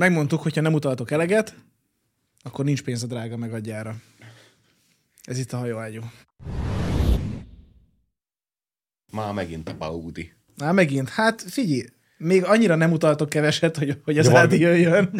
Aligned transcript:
Megmondtuk, 0.00 0.42
hogyha 0.42 0.60
nem 0.60 0.74
utaltok 0.74 1.10
eleget, 1.10 1.54
akkor 2.42 2.64
nincs 2.64 2.82
pénz 2.82 3.02
a 3.02 3.06
drága 3.06 3.36
megadjára. 3.36 3.96
Ez 5.24 5.38
itt 5.38 5.52
a 5.52 5.56
hajóágyú. 5.56 6.00
Már 9.12 9.32
megint 9.32 9.68
a 9.68 9.76
Baudi. 9.76 10.32
Már 10.58 10.72
megint, 10.72 11.08
hát 11.08 11.42
figyelj, 11.42 11.84
még 12.18 12.44
annyira 12.44 12.74
nem 12.74 12.92
utaltok 12.92 13.28
keveset, 13.28 13.76
hogy, 13.76 14.00
hogy 14.04 14.18
az 14.18 14.26
van- 14.26 14.36
Ádi 14.36 14.60
jöjjön, 14.60 15.10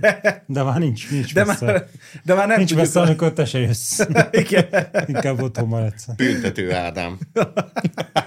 de, 0.00 0.44
De 0.46 0.62
már 0.62 0.78
nincs, 0.78 1.10
nincs 1.10 1.34
de, 1.34 1.44
messze. 1.44 1.64
már, 1.64 1.88
de 2.24 2.34
már 2.34 2.46
nem 2.46 2.56
nincs 2.56 2.68
tudjuk. 2.68 2.86
messze, 2.86 3.00
amikor 3.00 3.32
te 3.32 3.44
se 3.44 3.58
jössz. 3.58 4.00
Igen. 4.30 4.66
Inkább 5.06 5.40
otthon 5.42 5.68
maradsz. 5.68 6.06
Büntető 6.16 6.72
Ádám. 6.72 7.18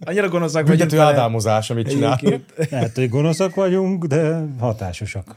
Annyira 0.00 0.28
gonoszak 0.28 0.62
vagyunk. 0.62 0.78
Büntető 0.78 1.00
ádámozás, 1.00 1.70
amit 1.70 1.88
csinálunk. 1.88 2.44
Lehet, 2.70 2.94
hogy 2.94 3.08
gonoszak 3.08 3.54
vagyunk, 3.54 4.04
de 4.04 4.46
hatásosak. 4.58 5.34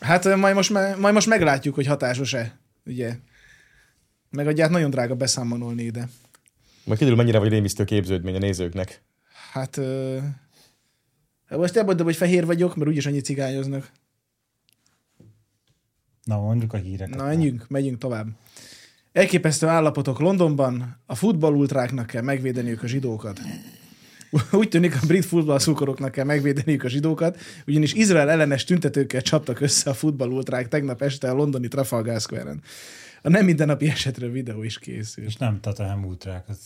Hát 0.00 0.36
majd 0.36 0.54
most, 0.54 0.70
majd 0.98 1.14
most 1.14 1.26
meglátjuk, 1.26 1.74
hogy 1.74 1.86
hatásos-e. 1.86 2.58
Ugye? 2.86 3.16
Megadját 4.30 4.70
nagyon 4.70 4.90
drága 4.90 5.14
beszámolni 5.14 5.82
ide. 5.82 6.08
Majd 6.84 6.98
kiderül, 6.98 7.18
mennyire 7.18 7.38
vagy 7.38 7.48
rémisztő 7.48 7.84
képződmény 7.84 8.34
a 8.34 8.38
nézőknek. 8.38 9.02
Hát... 9.52 9.76
Ö... 9.76 10.18
hát 11.48 11.58
Most 11.58 11.76
elmondom, 11.76 12.06
hogy 12.06 12.16
fehér 12.16 12.46
vagyok, 12.46 12.76
mert 12.76 12.90
úgyis 12.90 13.06
annyi 13.06 13.20
cigányoznak. 13.20 13.90
Na, 16.24 16.40
mondjuk 16.40 16.72
a 16.72 16.76
híreket. 16.76 17.16
Na, 17.16 17.24
menjünk, 17.24 17.68
megyünk 17.68 17.98
tovább. 17.98 18.26
Elképesztő 19.12 19.66
állapotok 19.66 20.18
Londonban, 20.18 21.00
a 21.06 21.14
futballultráknak 21.14 22.06
kell 22.06 22.22
megvédeniük 22.22 22.82
a 22.82 22.86
zsidókat. 22.86 23.40
Úgy 24.52 24.68
tűnik, 24.68 24.94
a 24.94 25.06
brit 25.06 25.24
futballszurkolóknak 25.24 26.10
kell 26.10 26.24
megvédeniük 26.24 26.84
a 26.84 26.88
zsidókat, 26.88 27.40
ugyanis 27.66 27.92
Izrael 27.92 28.30
ellenes 28.30 28.64
tüntetőkkel 28.64 29.22
csaptak 29.22 29.60
össze 29.60 29.90
a 29.90 29.94
futballultrák 29.94 30.68
tegnap 30.68 31.02
este 31.02 31.30
a 31.30 31.34
londoni 31.34 31.68
Trafalgar 31.68 32.20
Square-en. 32.20 32.62
A 33.24 33.28
nem 33.28 33.44
mindennapi 33.44 33.88
esetről 33.88 34.30
videó 34.30 34.62
is 34.62 34.78
készült. 34.78 35.26
És 35.26 35.36
nem 35.36 35.60
Tottenham 35.60 36.04
ultrák, 36.04 36.44
az 36.48 36.58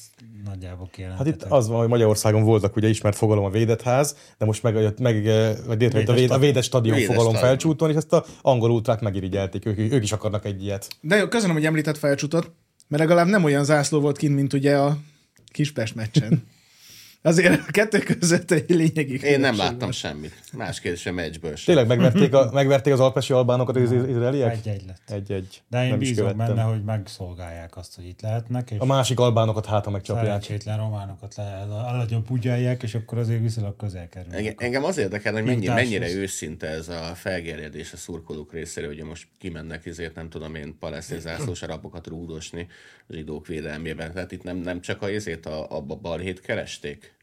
nagyjából 0.44 0.84
Hát 0.86 0.94
kijelentetett. 0.94 1.34
itt 1.34 1.42
az 1.42 1.68
van, 1.68 1.78
hogy 1.78 1.88
Magyarországon 1.88 2.42
voltak 2.42 2.76
ugye 2.76 2.88
ismert 2.88 3.16
fogalom 3.16 3.44
a 3.44 3.50
védett 3.50 3.82
ház, 3.82 4.16
de 4.38 4.44
most 4.44 4.62
meg, 4.62 5.00
meg 5.00 5.24
vagy 5.66 5.80
létrejött 5.80 6.08
a, 6.08 6.12
véd, 6.12 6.30
a 6.30 6.38
védett 6.38 6.62
stadion 6.62 6.94
Védett 6.94 7.10
fogalom 7.10 7.32
stadion. 7.32 7.50
felcsúton, 7.50 7.90
és 7.90 7.96
ezt 7.96 8.12
a 8.12 8.24
angol 8.42 8.70
ultrák 8.70 9.00
megirigyelték, 9.00 9.66
ők, 9.66 9.78
ők 9.78 10.02
is 10.02 10.12
akarnak 10.12 10.44
egy 10.44 10.62
ilyet. 10.62 10.88
De 11.00 11.16
jó, 11.16 11.28
köszönöm, 11.28 11.54
hogy 11.54 11.64
említett 11.64 11.98
felcsutot, 11.98 12.52
mert 12.88 13.02
legalább 13.02 13.26
nem 13.26 13.44
olyan 13.44 13.64
zászló 13.64 14.00
volt 14.00 14.16
kint, 14.16 14.34
mint 14.34 14.52
ugye 14.52 14.78
a 14.78 14.98
Kispest 15.52 15.94
meccsen. 15.94 16.42
Azért 17.22 17.68
a 17.68 17.70
kettő 17.70 17.98
között 17.98 18.50
egy 18.50 18.70
lényegi 18.70 19.12
Én 19.12 19.18
nem 19.20 19.20
különbség 19.38 19.58
láttam 19.58 19.78
van. 19.78 19.92
semmit. 19.92 20.34
Más 20.52 20.80
kérdés 20.80 21.06
a 21.06 21.12
meccsből 21.12 21.56
sem. 21.56 21.74
Tényleg 21.74 21.86
megverték, 21.86 22.34
a, 22.34 22.50
megverték 22.52 22.92
az 22.92 23.00
alpesi 23.00 23.32
albánokat 23.32 23.76
az 23.76 23.92
izraeliek? 23.92 24.52
Egy-egy 24.52 24.84
lett. 24.86 25.10
Egy-egy. 25.10 25.62
De 25.68 25.82
én 25.82 25.88
Nem 25.88 25.98
bízom 25.98 26.36
benne, 26.36 26.62
hogy 26.62 26.84
megszolgálják 26.84 27.76
azt, 27.76 27.94
hogy 27.94 28.06
itt 28.06 28.20
lehetnek, 28.20 28.70
és 28.70 28.78
A 28.78 28.84
másik 28.84 29.18
albánokat 29.20 29.66
hát, 29.66 29.84
ha 29.84 29.90
megcsapják. 29.90 30.24
szerencsétlen 30.26 30.78
románokat 30.78 31.34
le, 31.36 31.66
alagyon 31.70 32.24
pugyálják, 32.24 32.82
és 32.82 32.94
akkor 32.94 33.18
azért 33.18 33.40
viszonylag 33.40 33.76
közel 33.76 34.08
kerülnek. 34.08 34.38
Engem, 34.38 34.54
engem 34.56 34.84
az 34.84 34.98
érdekel, 34.98 35.32
hogy 35.32 35.44
mennyi, 35.44 35.66
mennyire 35.66 36.10
őszinte 36.10 36.66
ez 36.66 36.88
a 36.88 37.12
felgerjedés 37.14 37.92
a 37.92 37.96
szurkolók 37.96 38.52
részéről, 38.52 38.94
hogy 38.94 39.04
most 39.04 39.28
kimennek 39.38 39.86
ezért, 39.86 40.14
nem 40.14 40.28
tudom 40.28 40.54
én, 40.54 40.76
palesztin 40.78 41.20
zászlós 41.20 41.62
arabokat 41.62 42.06
rúdosni 42.06 42.66
a 43.08 43.12
zsidók 43.12 43.46
védelmében. 43.46 44.12
Tehát 44.12 44.32
itt 44.32 44.42
nem, 44.42 44.56
nem 44.56 44.80
csak 44.80 45.02
a 45.02 45.08
ezért 45.08 45.46
a, 45.46 45.66
a 45.76 45.80
balhét 45.80 46.40
keresték. 46.40 47.15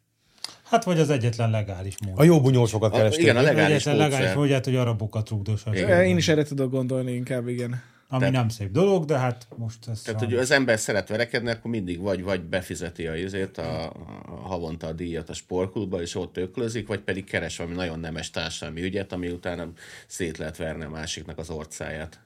Hát 0.74 0.84
vagy 0.84 1.00
az 1.00 1.10
egyetlen 1.10 1.50
legális 1.50 1.96
mód. 2.06 2.20
A 2.20 2.24
jó 2.24 2.42
bunyósokat 2.42 2.94
A, 2.94 2.96
keresték. 2.96 3.22
igen, 3.22 3.38
a 3.38 3.42
legális 3.42 3.72
egyetlen 3.76 3.96
legális 3.96 4.18
módszer. 4.18 4.36
módját, 4.36 4.66
hogy 4.66 4.76
arabokat 4.76 5.30
rúgdossanak. 5.30 5.80
Eh, 5.80 6.08
Én 6.08 6.18
is 6.18 6.28
erre 6.28 6.44
tudok 6.44 6.72
gondolni 6.72 7.12
inkább, 7.12 7.48
igen. 7.48 7.82
Ami 8.10 8.20
Tehát- 8.20 8.34
nem 8.36 8.50
szép 8.50 8.72
dolog, 8.72 9.06
de 9.06 9.18
hát 9.18 9.48
most 9.56 9.88
ez 9.88 10.02
Tehát, 10.02 10.20
van. 10.20 10.30
hogy 10.30 10.40
az 10.40 10.52
ember 10.52 10.80
szeret 10.80 11.08
verekedni, 11.10 11.50
akkor 11.50 11.72
mindig 11.72 12.00
vagy, 12.02 12.24
vagy 12.24 12.42
befizeti 12.42 13.08
a 13.08 13.16
izét, 13.16 13.58
a, 13.58 13.84
a 13.86 14.32
havonta 14.44 14.88
a 14.88 14.92
díjat 14.94 15.30
a 15.30 15.34
sportklubba, 15.34 16.02
és 16.02 16.16
ott 16.16 16.38
öklözik, 16.38 16.88
vagy 16.88 17.00
pedig 17.00 17.24
keres 17.24 17.58
valami 17.58 17.76
nagyon 17.76 18.00
nemes 18.00 18.30
társadalmi 18.30 18.82
ügyet, 18.84 19.12
ami 19.12 19.30
utána 19.30 19.68
szét 20.08 20.38
lehet 20.38 20.58
verni 20.58 20.84
a 20.84 20.90
másiknak 20.90 21.38
az 21.38 21.50
orcáját. 21.50 22.20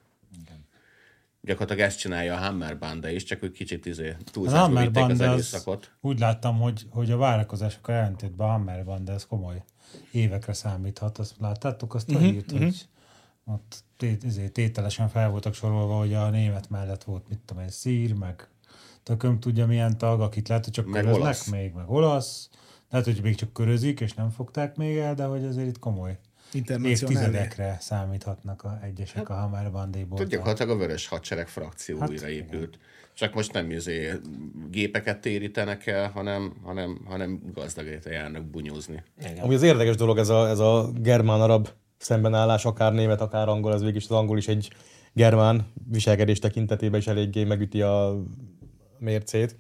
Gyakorlatilag 1.48 1.90
ezt 1.90 1.98
csinálja 2.00 2.34
a 2.36 2.38
Hammer 2.38 2.78
Banda 2.78 3.10
is, 3.10 3.24
csak 3.24 3.44
ők 3.44 3.52
kicsit 3.54 3.86
izé 3.86 4.16
túlzásba 4.32 4.60
Hammer 4.60 4.84
vitték 4.92 5.04
az 5.10 5.22
erőszakot. 5.22 5.92
úgy 6.02 6.20
láttam, 6.20 6.60
hogy, 6.60 6.86
hogy 6.90 7.12
a 7.12 7.18
várakozásokkal 7.18 7.96
ellentétben 7.96 8.48
a 8.48 8.52
Hammer 8.52 8.86
Band, 8.86 9.10
ez 9.10 9.26
komoly 9.26 9.64
évekre 10.12 10.54
számíthat. 10.54 11.18
Azt 11.18 11.36
láttátok 11.40 11.94
azt 11.96 12.08
Mhm, 12.08 12.18
a 12.18 12.20
hírt, 12.20 12.52
hogy 12.52 12.88
ott 13.46 13.84
izé, 14.24 14.48
tételesen 14.48 15.10
fel 15.10 15.30
voltak 15.30 15.54
sorolva, 15.54 15.98
hogy 15.98 16.14
a 16.14 16.30
német 16.30 16.70
mellett 16.70 17.04
volt, 17.04 17.30
mit 17.30 17.40
tudom 17.46 17.64
én, 17.64 17.70
szír, 17.70 18.14
meg 18.14 18.48
tököm 19.04 19.40
tudja 19.40 19.66
milyen 19.66 19.98
tag, 19.98 20.22
akit 20.22 20.48
lehet, 20.48 20.64
hogy 20.64 20.74
csak 20.74 20.86
Meg 20.86 21.02
köröznek 21.02 21.24
olasz. 21.24 21.48
még, 21.50 21.74
meg 21.74 21.90
olasz. 21.90 22.50
Lehet, 22.90 23.06
hogy 23.06 23.20
még 23.22 23.36
csak 23.36 23.54
körözik, 23.54 24.00
és 24.00 24.14
nem 24.14 24.30
fogták 24.30 24.76
még 24.76 24.98
el, 24.98 25.14
de 25.16 25.24
hogy 25.26 25.46
azért 25.46 25.68
itt 25.68 25.80
komoly. 25.80 26.18
Évtizedekre 26.84 27.78
számíthatnak 27.80 28.64
a 28.64 28.80
egyesek 28.84 29.30
a 29.30 29.34
Hammer 29.34 29.72
Bandéból. 29.72 30.18
Tehát 30.18 30.32
gyakorlatilag 30.32 30.76
a 30.76 30.78
vörös 30.78 31.08
hadsereg 31.08 31.48
frakció 31.48 32.00
Hát, 32.00 32.10
újra 32.10 32.30
épült. 32.30 32.80
Csak 33.14 33.34
most 33.34 33.54
nem 33.54 33.72
izé 33.72 34.12
gépeket 34.72 35.20
térítenek 35.20 35.88
el, 35.88 36.10
hanem, 36.10 36.54
hanem, 36.64 37.02
hanem 37.06 37.42
gazdagéte 37.54 38.12
járnak 38.12 38.44
bunyózni. 38.44 39.04
Amúgy 39.40 39.56
az 39.56 39.62
érdekes 39.62 39.96
dolog 39.96 40.18
ez 40.18 40.30
a, 40.30 40.50
ez 40.50 40.60
a 40.60 40.92
germán-arab 40.96 41.70
szembenállás, 41.98 42.66
akár 42.66 42.94
német, 42.94 43.22
akár 43.22 43.48
angol, 43.48 43.74
ez 43.74 43.80
végig 43.80 43.96
is 43.96 44.04
az 44.04 44.12
angol 44.12 44.38
is 44.38 44.48
egy 44.48 44.70
germán 45.14 45.68
viselkedés 45.90 46.40
tekintetében 46.40 47.00
is 47.00 47.08
eléggé 47.08 47.44
megüti 47.44 47.82
a 47.82 48.22
mércét. 49.00 49.56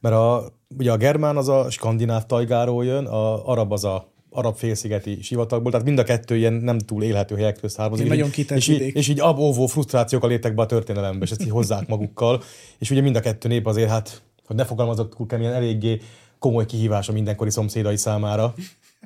Mert 0.00 0.14
a, 0.14 0.52
ugye 0.78 0.92
a 0.92 0.96
germán 0.96 1.36
az 1.36 1.48
a 1.48 1.70
skandináv 1.70 2.26
tajgáról 2.26 2.84
jön, 2.84 3.06
a 3.06 3.48
arab 3.48 3.72
az 3.72 3.84
a 3.84 4.12
arab 4.30 4.56
félszigeti 4.56 5.22
sivatagból, 5.22 5.70
tehát 5.70 5.86
mind 5.86 5.98
a 5.98 6.04
kettő 6.04 6.36
ilyen 6.36 6.52
nem 6.52 6.78
túl 6.78 7.02
élhető 7.02 7.34
helyektől 7.36 7.70
származik. 7.70 8.04
Egy 8.04 8.10
És 8.10 8.16
nagyon 8.16 8.30
kitett 8.32 8.56
és, 8.58 8.68
így, 8.68 8.80
és 8.94 9.08
így 9.08 9.20
ab 9.20 9.38
óvó 9.38 9.66
frusztrációkkal 9.66 10.28
léptek 10.30 10.54
be 10.54 10.62
a 10.62 10.66
történelembe, 10.66 11.24
és 11.24 11.30
ezt 11.30 11.42
így 11.42 11.50
hozzák 11.50 11.88
magukkal. 11.94 12.42
És 12.78 12.90
ugye 12.90 13.00
mind 13.00 13.16
a 13.16 13.20
kettő 13.20 13.48
nép 13.48 13.66
azért, 13.66 13.88
hát, 13.88 14.22
hogy 14.46 14.56
ne 14.56 14.64
fogalmazok 14.64 15.16
túl 15.16 15.26
keményen, 15.26 15.52
eléggé 15.52 16.00
komoly 16.38 16.66
kihívás 16.66 17.08
a 17.08 17.12
mindenkori 17.12 17.50
szomszédai 17.50 17.96
számára. 17.96 18.54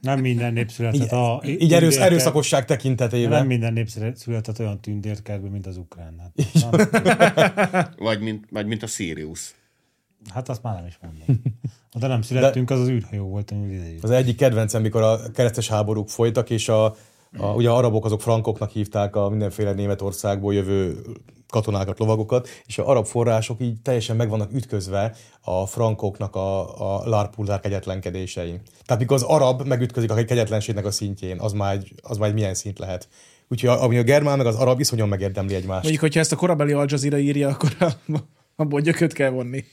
Nem 0.01 0.21
minden 0.21 0.53
nép 0.53 0.71
született 0.71 1.01
Így, 1.03 1.15
a... 1.15 1.43
így 1.45 1.73
erősz, 1.73 1.97
erőszakosság 1.97 2.59
Nem 2.59 2.77
tekintetében. 2.77 3.47
minden 3.47 3.73
nép 3.73 3.89
született 4.15 4.59
olyan 4.59 4.81
tündérkertben, 4.81 5.51
mint 5.51 5.67
az 5.67 5.77
ukrán. 5.77 6.15
Hát, 6.19 6.93
nem, 7.73 7.87
Vagy 7.99 8.21
mint, 8.21 8.47
vagy 8.51 8.67
mint 8.67 8.83
a 8.83 8.87
Sirius. 8.87 9.55
hát 10.33 10.49
azt 10.49 10.63
már 10.63 10.75
nem 10.75 10.87
is 10.87 10.99
mondom. 11.03 11.43
Oda 11.95 12.07
nem 12.07 12.23
születtünk, 12.23 12.71
az 12.71 12.81
az 12.81 12.89
űrhajó 12.89 13.27
volt. 13.29 13.55
Az 14.03 14.11
egyik 14.11 14.37
kedvencem, 14.37 14.83
mikor 14.83 15.03
a 15.03 15.19
keresztes 15.35 15.69
háborúk 15.69 16.09
folytak, 16.09 16.51
és 16.51 16.69
a, 16.69 16.85
a, 17.39 17.47
ugye 17.55 17.69
a 17.71 17.77
arabok 17.77 18.05
azok 18.05 18.21
frankoknak 18.23 18.71
hívták 18.71 19.17
a 19.17 19.29
mindenféle 19.29 19.73
Németországból 19.73 20.55
jövő 20.55 20.97
katonákat, 21.49 21.99
lovagokat, 21.99 22.49
és 22.67 22.79
a 22.79 22.89
arab 22.89 23.07
források 23.07 23.61
így 23.61 23.81
teljesen 23.83 24.17
meg 24.17 24.29
vannak 24.29 24.53
ütközve 24.53 25.15
a 25.41 25.67
frankoknak 25.67 26.37
a, 26.37 26.61
a 26.97 27.09
lárpulzár 27.09 27.61
kegyetlenkedésein. 27.61 28.61
Tehát 28.85 29.01
mikor 29.03 29.17
az 29.17 29.23
arab 29.23 29.63
megütközik 29.67 30.11
a 30.11 30.15
kegyetlenségnek 30.15 30.85
a 30.87 30.91
szintjén, 30.91 31.41
az 31.41 31.53
már 31.53 31.75
egy, 31.75 31.93
az 32.03 32.17
már 32.17 32.29
egy 32.29 32.35
milyen 32.35 32.55
szint 32.55 32.79
lehet. 32.79 33.09
Úgyhogy 33.49 33.69
a- 33.69 33.83
ami 33.83 33.99
a 33.99 34.03
germán 34.03 34.37
meg 34.37 34.47
az 34.47 34.57
arab 34.57 34.81
iszonyan 34.81 35.09
megérdemli 35.09 35.55
egymást. 35.55 35.83
Mondjuk, 35.83 36.03
hogyha 36.03 36.21
ezt 36.21 36.33
a 36.33 36.37
korabeli 36.37 36.73
Al 36.73 36.87
Jazeera 36.89 37.19
írja, 37.19 37.49
akkor 37.49 37.77
a- 37.79 37.93
abból 38.57 38.81
gyököt 38.81 39.13
kell 39.13 39.31
vonni. 39.31 39.65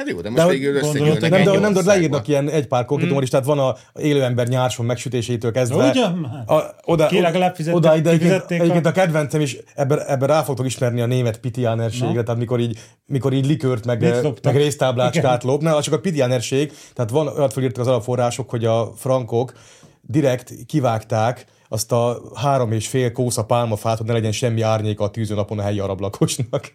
Hát 0.00 0.08
jó, 0.08 0.20
de 0.20 0.30
most 0.30 0.42
De 0.42 0.48
de 0.48 0.52
végül 0.52 0.74
összegyűlnek 0.74 1.30
nem, 1.30 1.42
de, 1.42 1.58
nem, 1.58 1.72
de 1.72 1.82
leírnak 1.84 2.28
ilyen 2.28 2.48
egy 2.48 2.66
pár 2.66 2.84
konkrétumot 2.84 3.22
is, 3.22 3.28
tehát 3.28 3.46
van 3.46 3.58
a 3.58 3.76
élő 4.00 4.22
ember 4.22 4.48
nyárson 4.48 4.86
megsütésétől 4.86 5.52
kezdve. 5.52 5.90
Ugyan? 5.90 6.24
A, 6.46 6.60
oda, 6.84 7.06
Ki 7.06 7.20
legalább 7.20 7.54
fizettek- 7.54 7.78
oda 7.78 7.96
ide, 7.96 8.10
egyébként, 8.10 8.50
egyébként 8.50 8.86
a 8.86 8.92
kedvencem 8.92 9.40
is, 9.40 9.56
ebben, 9.74 10.00
ebben 10.06 10.28
rá 10.28 10.42
fogtok 10.42 10.66
ismerni 10.66 11.00
a 11.00 11.06
német 11.06 11.38
pitiánerségre, 11.38 12.22
tehát 12.22 12.40
mikor 12.40 12.60
így, 12.60 12.78
mikor 13.06 13.32
így 13.32 13.46
likört, 13.46 13.86
meg, 13.86 14.02
loptak? 14.22 14.52
meg 14.52 14.62
résztáblácskát 14.62 15.44
lop, 15.44 15.62
ne, 15.62 15.80
csak 15.80 15.94
a 15.94 16.00
pitiánerség, 16.00 16.72
tehát 16.94 17.10
van, 17.10 17.26
olyat 17.26 17.52
felírtak 17.52 17.80
az 17.80 17.86
alapforrások, 17.86 18.50
hogy 18.50 18.64
a 18.64 18.92
frankok 18.96 19.52
direkt 20.00 20.52
kivágták 20.66 21.44
azt 21.68 21.92
a 21.92 22.20
három 22.34 22.72
és 22.72 22.88
fél 22.88 23.12
kósza 23.12 23.44
pálmafát, 23.44 23.98
hogy 23.98 24.06
ne 24.06 24.12
legyen 24.12 24.32
semmi 24.32 24.60
árnyéka 24.60 25.04
a 25.04 25.10
tűzőnapon 25.10 25.58
a 25.58 25.62
helyi 25.62 25.78
arab 25.78 26.00
lakosnak. 26.00 26.74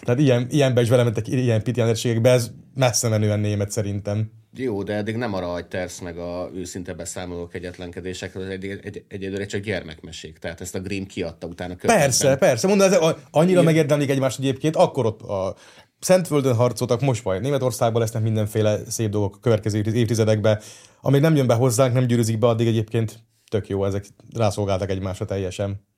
Tehát 0.00 0.20
ilyen, 0.20 0.46
ilyenbe 0.50 0.80
is 0.80 0.88
belementek, 0.88 1.28
ilyen 1.28 1.62
pitiánerségekbe, 1.62 2.30
ez 2.30 2.50
messze 2.74 3.08
menően 3.08 3.40
német 3.40 3.70
szerintem. 3.70 4.30
Jó, 4.56 4.82
de 4.82 4.94
eddig 4.94 5.16
nem 5.16 5.34
arra 5.34 5.46
hagy 5.46 5.66
tersz 5.66 6.00
meg 6.00 6.18
a 6.18 6.50
őszinte 6.54 6.92
beszámoló 6.92 7.46
kegyetlenkedésekről, 7.46 8.42
az 8.42 8.48
egy, 8.48 8.64
egy, 8.64 9.04
egyedül 9.08 9.46
csak 9.46 9.60
gyermekmesék. 9.60 10.38
Tehát 10.38 10.60
ezt 10.60 10.74
a 10.74 10.80
Grimm 10.80 11.04
kiadta 11.04 11.46
utána 11.46 11.74
Persze, 11.74 12.36
persze. 12.36 12.66
Mondom, 12.66 12.86
ez 12.86 12.96
a- 12.96 13.18
annyira 13.30 13.62
megérdemlik 13.62 14.10
egymást 14.10 14.38
egyébként, 14.38 14.76
akkor 14.76 15.06
ott 15.06 15.22
a 15.22 15.56
Szentföldön 16.00 16.54
harcoltak, 16.54 17.00
most 17.00 17.24
majd 17.24 17.40
Németországban 17.40 18.00
lesznek 18.00 18.22
mindenféle 18.22 18.78
szép 18.88 19.10
dolgok 19.10 19.36
a 19.36 19.38
következő 19.38 19.78
évtizedekben. 19.78 20.60
Amíg 21.00 21.20
nem 21.20 21.36
jön 21.36 21.46
be 21.46 21.54
hozzánk, 21.54 21.94
nem 21.94 22.06
gyűrűzik 22.06 22.38
be, 22.38 22.46
addig 22.46 22.66
egyébként 22.66 23.18
tök 23.50 23.68
jó, 23.68 23.84
ezek 23.84 24.06
rászolgáltak 24.36 24.90
egymásra 24.90 25.24
teljesen. 25.24 25.88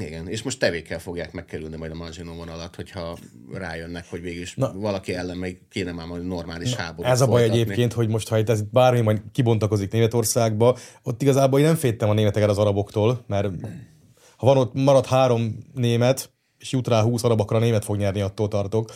Igen, 0.00 0.28
és 0.28 0.42
most 0.42 0.58
tevékkel 0.58 0.98
fogják 0.98 1.32
megkerülni 1.32 1.76
majd 1.76 1.90
a 1.90 1.94
Maginot 1.94 2.36
vonalat, 2.36 2.76
hogyha 2.76 3.18
rájönnek, 3.52 4.04
hogy 4.10 4.20
végül 4.20 4.42
is 4.42 4.54
Na. 4.54 4.72
valaki 4.72 5.14
ellen 5.14 5.36
még 5.36 5.58
kéne 5.68 5.92
már 5.92 6.06
majd 6.06 6.26
normális 6.26 6.74
háború. 6.74 7.08
Ez 7.08 7.20
a 7.20 7.26
baj 7.26 7.40
folytatni. 7.40 7.60
egyébként, 7.60 7.92
hogy 7.92 8.08
most 8.08 8.28
ha 8.28 8.38
itt 8.38 8.48
ez 8.48 8.62
bármi 8.62 9.00
majd 9.00 9.20
kibontakozik 9.32 9.92
Németországba, 9.92 10.76
ott 11.02 11.22
igazából 11.22 11.58
én 11.58 11.64
nem 11.64 11.76
féltem 11.76 12.08
a 12.08 12.14
németeket 12.14 12.48
az 12.48 12.58
araboktól, 12.58 13.24
mert 13.26 13.48
ha 14.36 14.46
van 14.46 14.56
ott 14.56 14.74
marad 14.74 15.06
három 15.06 15.58
német, 15.74 16.30
és 16.58 16.72
jut 16.72 16.88
rá 16.88 17.02
20 17.02 17.24
arab, 17.24 17.40
akkor 17.40 17.56
a 17.56 17.60
német 17.60 17.84
fog 17.84 17.96
nyerni, 17.96 18.20
attól 18.20 18.48
tartok 18.48 18.90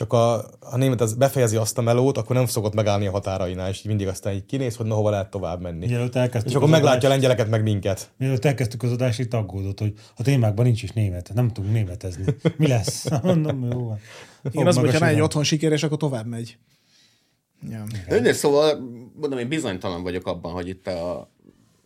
csak 0.00 0.12
a, 0.12 0.34
a 0.60 0.76
német 0.76 1.00
az 1.00 1.14
befejezi 1.14 1.56
azt 1.56 1.78
a 1.78 1.82
melót, 1.82 2.18
akkor 2.18 2.36
nem 2.36 2.46
szokott 2.46 2.74
megállni 2.74 3.06
a 3.06 3.10
határainál, 3.10 3.68
és 3.68 3.82
mindig 3.82 4.06
aztán 4.06 4.32
így 4.32 4.46
kinéz, 4.46 4.76
hogy 4.76 4.86
na 4.86 4.94
hova 4.94 5.10
lehet 5.10 5.30
tovább 5.30 5.60
menni. 5.60 5.86
és 5.86 6.54
akkor 6.54 6.68
meglátja 6.68 6.88
adást, 6.88 7.04
a 7.04 7.08
lengyeleket, 7.08 7.48
meg 7.48 7.62
minket. 7.62 8.10
Mielőtt 8.16 8.44
elkezdtük 8.44 8.82
az 8.82 8.92
adást, 8.92 9.18
itt 9.18 9.34
aggódott, 9.34 9.78
hogy 9.78 9.92
a 10.16 10.22
témákban 10.22 10.64
nincs 10.64 10.82
is 10.82 10.90
német, 10.90 11.30
nem 11.34 11.48
tudunk 11.48 11.72
németezni. 11.72 12.24
Mi 12.56 12.66
lesz? 12.66 13.08
Mondom, 13.22 13.64
jó. 13.70 13.96
Én 14.50 14.66
az, 14.66 14.76
hogyha 14.76 15.06
egy 15.06 15.20
otthon 15.20 15.42
sikeres, 15.42 15.82
akkor 15.82 15.96
tovább 15.96 16.26
megy. 16.26 16.58
Ja. 17.70 17.84
De 18.08 18.32
szóval, 18.32 18.78
mondom, 19.20 19.38
én 19.38 19.48
bizonytalan 19.48 20.02
vagyok 20.02 20.26
abban, 20.26 20.52
hogy 20.52 20.68
itt 20.68 20.86
a 20.86 21.30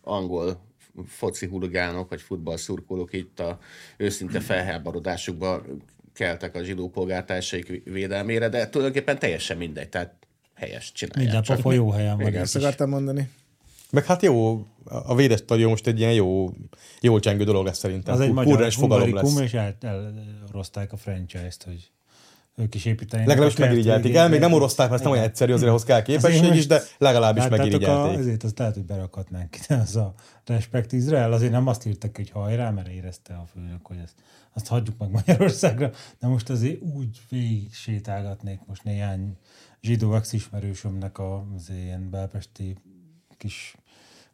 angol 0.03 0.59
foci 1.07 1.45
huligánok, 1.45 2.09
vagy 2.09 2.21
futballszurkolók 2.21 3.13
itt 3.13 3.39
a 3.39 3.59
őszinte 3.97 4.39
felháborodásukban 4.39 5.83
keltek 6.15 6.55
a 6.55 6.63
zsidó 6.63 6.89
polgártársaik 6.89 7.83
védelmére, 7.83 8.49
de 8.49 8.69
tulajdonképpen 8.69 9.19
teljesen 9.19 9.57
mindegy, 9.57 9.89
tehát 9.89 10.13
helyes 10.53 10.91
csinálják. 10.91 11.31
Minden 11.31 11.55
pofa 11.55 11.71
jó 11.71 11.89
helyen 11.91 12.17
van. 12.17 12.33
Ezt 12.33 12.55
akartam 12.55 12.89
mondani. 12.89 13.29
Meg 13.91 14.05
hát 14.05 14.21
jó, 14.21 14.65
a 14.85 15.15
védes 15.15 15.39
stadion 15.39 15.69
most 15.69 15.87
egy 15.87 15.99
ilyen 15.99 16.13
jó, 16.13 16.49
jól 17.01 17.19
csengő 17.19 17.43
dolog 17.43 17.65
lesz 17.65 17.77
szerintem. 17.77 18.13
Az 18.13 18.19
egy 18.19 18.31
magyar 18.31 18.71
fogalom 18.71 19.13
lesz. 19.13 19.39
és 19.39 19.53
el, 19.53 19.77
elrozták 19.81 20.93
a 20.93 20.97
franchise-t, 20.97 21.63
hogy 21.63 21.91
ők 22.55 22.75
is 22.75 22.85
építenének. 22.85 23.29
Legalábbis 23.29 23.57
megirigyelték 23.57 24.15
el, 24.15 24.29
még 24.29 24.39
nem 24.39 24.53
oroszták, 24.53 24.89
mert 24.89 24.99
ez 24.99 25.05
nem 25.05 25.11
olyan 25.11 25.23
egyszerű, 25.23 25.53
azért 25.53 25.69
ahhoz 25.69 25.83
kell 25.83 26.01
képesség 26.01 26.55
is, 26.55 26.67
de 26.67 26.81
legalábbis 26.97 27.41
hát, 27.41 27.51
megirigyelték. 27.51 28.17
Ezért 28.17 28.43
azt 28.43 28.59
lehet, 28.59 28.73
hogy 28.73 28.85
berakhatnánk 28.85 29.55
ide, 29.57 29.75
az 29.81 29.95
a 29.95 30.13
Respect 30.45 30.91
Izrael, 30.91 31.33
azért 31.33 31.51
nem 31.51 31.67
azt 31.67 31.85
írtak, 31.85 32.15
hogy 32.15 32.29
hajrá, 32.29 32.69
mert 32.69 32.87
érezte 32.87 33.33
a 33.33 33.45
főnök, 33.53 33.85
hogy 33.85 33.97
ezt, 34.03 34.13
azt 34.53 34.67
hagyjuk 34.67 34.97
meg 34.97 35.11
Magyarországra, 35.11 35.91
de 36.19 36.27
most 36.27 36.49
azért 36.49 36.81
úgy 36.81 37.21
végig 37.29 37.73
sétálgatnék 37.73 38.59
most 38.67 38.83
néhány 38.83 39.37
zsidó 39.81 40.15
ex-ismerősömnek 40.15 41.19
az 41.19 41.69
ilyen 41.69 42.09
belpesti 42.09 42.75
kis 43.37 43.75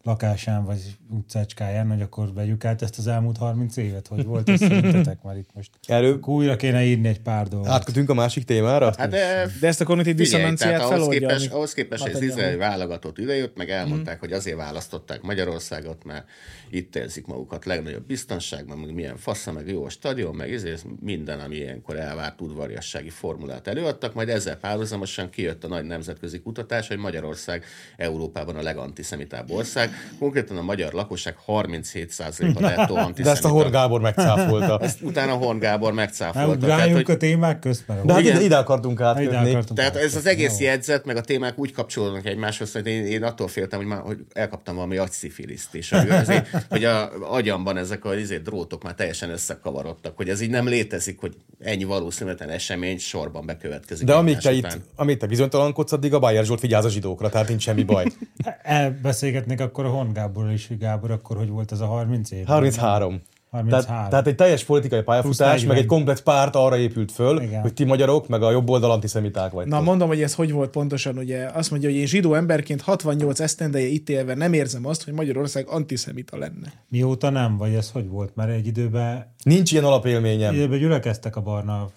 lakásán 0.03 0.65
vagy 0.65 0.97
utcácskáján, 1.09 1.89
hogy 1.89 2.01
akkor 2.01 2.33
vegyük 2.33 2.65
át 2.65 2.81
ezt 2.81 2.97
az 2.97 3.07
elmúlt 3.07 3.37
30 3.37 3.77
évet, 3.77 4.07
hogy 4.07 4.25
volt 4.25 4.49
ez 4.49 4.59
szerintetek 4.59 5.21
már 5.23 5.37
itt 5.37 5.49
most. 5.53 5.69
Erről... 5.87 6.19
Újra 6.25 6.55
kéne 6.55 6.83
írni 6.83 7.07
egy 7.07 7.21
pár 7.21 7.47
dolgot. 7.47 7.69
Átkötünk 7.69 8.09
a 8.09 8.13
másik 8.13 8.43
témára? 8.43 8.93
Hát 8.97 9.09
de, 9.09 9.47
de 9.59 9.67
ezt 9.67 9.81
a 9.81 9.85
kognitív 9.85 10.15
diszonanciát 10.15 10.81
ahhoz 10.81 11.07
képest, 11.07 11.51
ahhoz 11.51 11.73
képest, 11.73 12.03
hogy 12.03 12.11
az 12.11 12.21
izraeli 12.21 12.57
válogatott 12.57 13.17
idejött, 13.17 13.57
meg 13.57 13.69
elmondták, 13.69 14.15
mm. 14.15 14.19
hogy 14.19 14.31
azért 14.31 14.57
választották 14.57 15.21
Magyarországot, 15.21 16.03
mert 16.03 16.25
itt 16.69 16.95
érzik 16.95 17.25
magukat 17.25 17.65
legnagyobb 17.65 18.05
biztonságban, 18.05 18.77
meg 18.77 18.93
milyen 18.93 19.17
fassa, 19.17 19.51
meg 19.51 19.67
jó 19.67 19.85
a 19.85 19.89
stadion, 19.89 20.35
meg 20.35 20.53
ezért 20.53 20.85
minden, 20.99 21.39
ami 21.39 21.55
ilyenkor 21.55 21.95
elvárt 21.95 22.41
udvariassági 22.41 23.09
formulát 23.09 23.67
előadtak, 23.67 24.13
majd 24.13 24.29
ezzel 24.29 24.55
párhuzamosan 24.55 25.29
kijött 25.29 25.63
a 25.63 25.67
nagy 25.67 25.85
nemzetközi 25.85 26.39
kutatás, 26.39 26.87
hogy 26.87 26.97
Magyarország 26.97 27.65
Európában 27.97 28.55
a 28.55 28.61
legantiszemitább 28.61 29.51
ország, 29.51 29.90
konkrétan 30.19 30.57
a 30.57 30.61
magyar 30.61 30.93
lakosság 30.93 31.35
37%-a 31.47 32.59
nettó 32.75 32.95
antiszemita. 32.95 33.23
De 33.23 33.29
ezt 33.29 33.45
a 33.45 33.47
Horn 33.47 33.71
Gábor 33.71 34.01
megcáfolta. 34.01 34.79
Ezt 34.81 35.01
utána 35.01 35.31
Horn 35.31 35.59
Gábor 35.59 35.93
megcáfolta. 35.93 36.65
Tehát, 36.65 36.91
hogy... 36.91 37.11
a 37.11 37.17
témák 37.17 37.59
közben. 37.59 38.05
De 38.05 38.13
hát 38.13 38.21
ide, 38.21 38.41
ide 38.41 38.57
akartunk 38.57 39.01
átkötni. 39.01 39.57
Tehát 39.73 39.95
ez 39.95 40.15
az 40.15 40.25
egész 40.25 40.59
jegyzet, 40.59 41.05
meg 41.05 41.15
a 41.15 41.21
témák 41.21 41.59
úgy 41.59 41.73
kapcsolódnak 41.73 42.25
egymáshoz, 42.25 42.71
hogy 42.71 42.87
én, 42.87 43.05
én 43.05 43.23
attól 43.23 43.47
féltem, 43.47 43.79
hogy, 43.79 43.87
már, 43.87 43.99
hogy 43.99 44.17
elkaptam 44.33 44.75
valami 44.75 44.97
agyszifiliszt, 44.97 45.75
és 45.75 45.91
azért, 46.21 46.65
hogy 46.69 46.83
a 46.83 47.11
agyamban 47.33 47.77
ezek 47.77 48.05
a 48.05 48.15
izé, 48.15 48.37
drótok 48.37 48.83
már 48.83 48.93
teljesen 48.93 49.29
összekavarodtak, 49.29 50.17
hogy 50.17 50.29
ez 50.29 50.41
így 50.41 50.49
nem 50.49 50.67
létezik, 50.67 51.19
hogy 51.19 51.35
ennyi 51.59 51.83
valószínűtlen 51.83 52.49
esemény 52.49 52.97
sorban 52.97 53.45
bekövetkezik. 53.45 54.05
De 54.05 54.13
amíg 54.13 54.37
te, 54.37 54.51
itt, 54.51 54.79
amíg 54.95 55.17
te 55.17 55.27
bizonytalankodsz, 55.27 55.91
addig 55.91 56.13
a 56.13 56.19
Bayer 56.19 56.45
Zsolt 56.45 56.59
vigyáz 56.59 56.85
a 56.85 56.89
zsidókra, 56.89 57.29
tehát 57.29 57.47
nincs 57.47 57.61
semmi 57.61 57.83
baj. 57.83 58.05
Elbeszélgetnék 58.61 59.59
akkor 59.59 59.80
a 59.85 59.89
Hon 59.89 60.13
Gáborral 60.13 60.51
is, 60.51 60.69
Gábor, 60.79 61.11
akkor 61.11 61.37
hogy 61.37 61.49
volt 61.49 61.71
ez 61.71 61.79
a 61.79 61.85
30 61.85 62.31
év? 62.31 62.45
33. 62.45 63.21
33. 63.51 63.85
Tehát, 63.85 64.09
tehát 64.09 64.27
egy 64.27 64.35
teljes 64.35 64.63
politikai 64.63 65.01
pályafutás, 65.01 65.65
meg 65.65 65.77
egy 65.77 65.85
komplet 65.85 66.23
párt 66.23 66.55
arra 66.55 66.77
épült 66.77 67.11
föl, 67.11 67.41
Igen. 67.41 67.61
hogy 67.61 67.73
ti 67.73 67.83
magyarok, 67.83 68.27
meg 68.27 68.41
a 68.43 68.51
jobb 68.51 68.69
oldal 68.69 68.91
antiszemiták 68.91 69.51
vagy. 69.51 69.67
Na 69.67 69.81
mondom, 69.81 70.07
hogy 70.07 70.21
ez 70.21 70.33
hogy 70.33 70.51
volt 70.51 70.69
pontosan, 70.69 71.17
ugye 71.17 71.45
azt 71.45 71.71
mondja, 71.71 71.89
hogy 71.89 71.97
én 71.97 72.05
zsidó 72.05 72.33
emberként 72.33 72.81
68 72.81 73.39
esztendeje 73.39 73.87
itt 73.87 74.09
élve 74.09 74.33
nem 74.33 74.53
érzem 74.53 74.85
azt, 74.85 75.03
hogy 75.03 75.13
Magyarország 75.13 75.67
antiszemita 75.67 76.37
lenne. 76.37 76.73
Mióta 76.89 77.29
nem, 77.29 77.57
vagy 77.57 77.73
ez 77.73 77.91
hogy 77.91 78.07
volt? 78.07 78.35
Mert 78.35 78.49
egy 78.49 78.67
időben... 78.67 79.33
Nincs 79.43 79.71
ilyen 79.71 79.83
alapélményem. 79.83 80.53
Időben 80.53 80.79
gyülekeztek 80.79 81.35
a 81.35 81.41
barna 81.41 81.89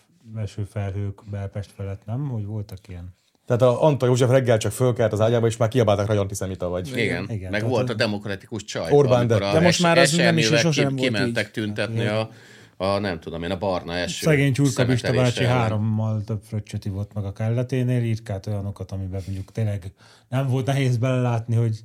felhők 0.70 1.20
Belpest 1.30 1.70
felett, 1.76 2.02
nem? 2.06 2.28
Hogy 2.28 2.44
voltak 2.44 2.78
ilyen? 2.88 3.14
Tehát 3.46 3.62
a 3.62 3.82
Antal 3.82 4.08
József 4.08 4.30
reggel 4.30 4.58
csak 4.58 4.72
fölkelt 4.72 5.12
az 5.12 5.20
ágyába, 5.20 5.46
és 5.46 5.56
már 5.56 5.68
kiabálták 5.68 6.06
rá, 6.06 6.12
hogy 6.12 6.22
antiszemita 6.22 6.68
vagy. 6.68 6.96
Igen, 6.96 7.30
igen 7.30 7.50
meg 7.50 7.68
volt 7.68 7.90
a 7.90 7.94
demokratikus 7.94 8.64
csaj. 8.64 8.90
Orbán, 8.90 9.26
de, 9.26 9.38
de 9.38 9.60
most 9.60 9.82
már 9.82 9.98
az 9.98 10.12
nem 10.12 10.38
is 10.38 10.46
sosem 10.46 10.88
volt 10.88 11.00
Kimentek 11.00 11.46
így. 11.46 11.52
tüntetni 11.52 12.06
a, 12.06 12.30
a, 12.76 12.98
nem 12.98 13.20
tudom 13.20 13.42
én, 13.42 13.50
a 13.50 13.58
barna 13.58 13.94
eső. 13.94 14.26
Szegény 14.26 14.52
Csurka 14.52 14.84
Bista 14.84 15.12
bácsi 15.12 15.44
hárommal 15.44 16.22
több 16.26 16.40
fröccsöt 16.48 16.84
ivott 16.84 17.12
meg 17.14 17.24
a 17.24 17.32
kelleténél, 17.32 18.02
írkált 18.02 18.46
olyanokat, 18.46 18.92
amiben 18.92 19.22
mondjuk 19.26 19.52
tényleg 19.52 19.92
nem 20.28 20.48
volt 20.48 20.66
nehéz 20.66 20.96
belelátni, 20.96 21.54
hogy 21.54 21.78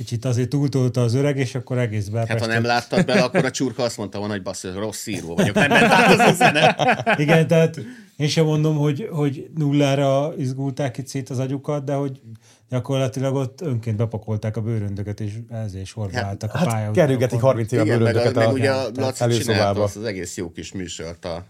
kicsit 0.00 0.24
azért 0.24 0.48
túltolta 0.48 1.02
az 1.02 1.14
öreg, 1.14 1.36
és 1.36 1.54
akkor 1.54 1.78
egész 1.78 2.08
be. 2.08 2.24
Hát 2.28 2.40
ha 2.40 2.46
nem 2.46 2.64
láttad 2.64 3.04
bele, 3.04 3.22
akkor 3.22 3.44
a 3.44 3.50
csurka 3.50 3.82
azt 3.82 3.96
mondta 3.96 4.18
volna, 4.18 4.32
hogy 4.32 4.42
bassz, 4.42 4.64
rossz 4.74 5.06
író 5.06 5.34
vagyok, 5.34 5.54
nem 5.54 5.68
ment 5.68 5.92
át 5.92 6.20
az 6.20 6.32
üzenet. 6.32 6.78
Igen, 7.18 7.46
tehát 7.46 7.80
én 8.16 8.28
sem 8.28 8.44
mondom, 8.44 8.76
hogy, 8.76 9.08
hogy 9.12 9.50
nullára 9.56 10.32
izgulták 10.36 10.98
itt 10.98 11.06
szét 11.06 11.30
az 11.30 11.38
agyukat, 11.38 11.84
de 11.84 11.94
hogy 11.94 12.20
gyakorlatilag 12.68 13.34
ott 13.34 13.60
önként 13.60 13.96
bepakolták 13.96 14.56
a 14.56 14.60
bőröndöket, 14.60 15.20
és 15.20 15.32
ezért 15.48 15.86
sorba 15.86 16.16
hát, 16.16 16.24
álltak 16.24 16.52
hát, 16.52 16.66
a 16.66 16.70
pálya. 16.70 16.90
Kerülgetik 16.90 17.40
30 17.40 17.72
éve 17.72 17.82
a 17.82 17.84
bőröndöket 17.84 18.34
meg, 18.34 18.46
a, 18.46 18.46
meg 18.46 18.60
ugye 18.60 18.70
a 18.70 18.90
Laci 18.94 19.38
csinálta 19.38 19.82
az, 19.82 19.96
az 19.96 20.04
egész 20.04 20.36
jó 20.36 20.50
kis 20.50 20.72
műsort 20.72 21.24
a 21.24 21.44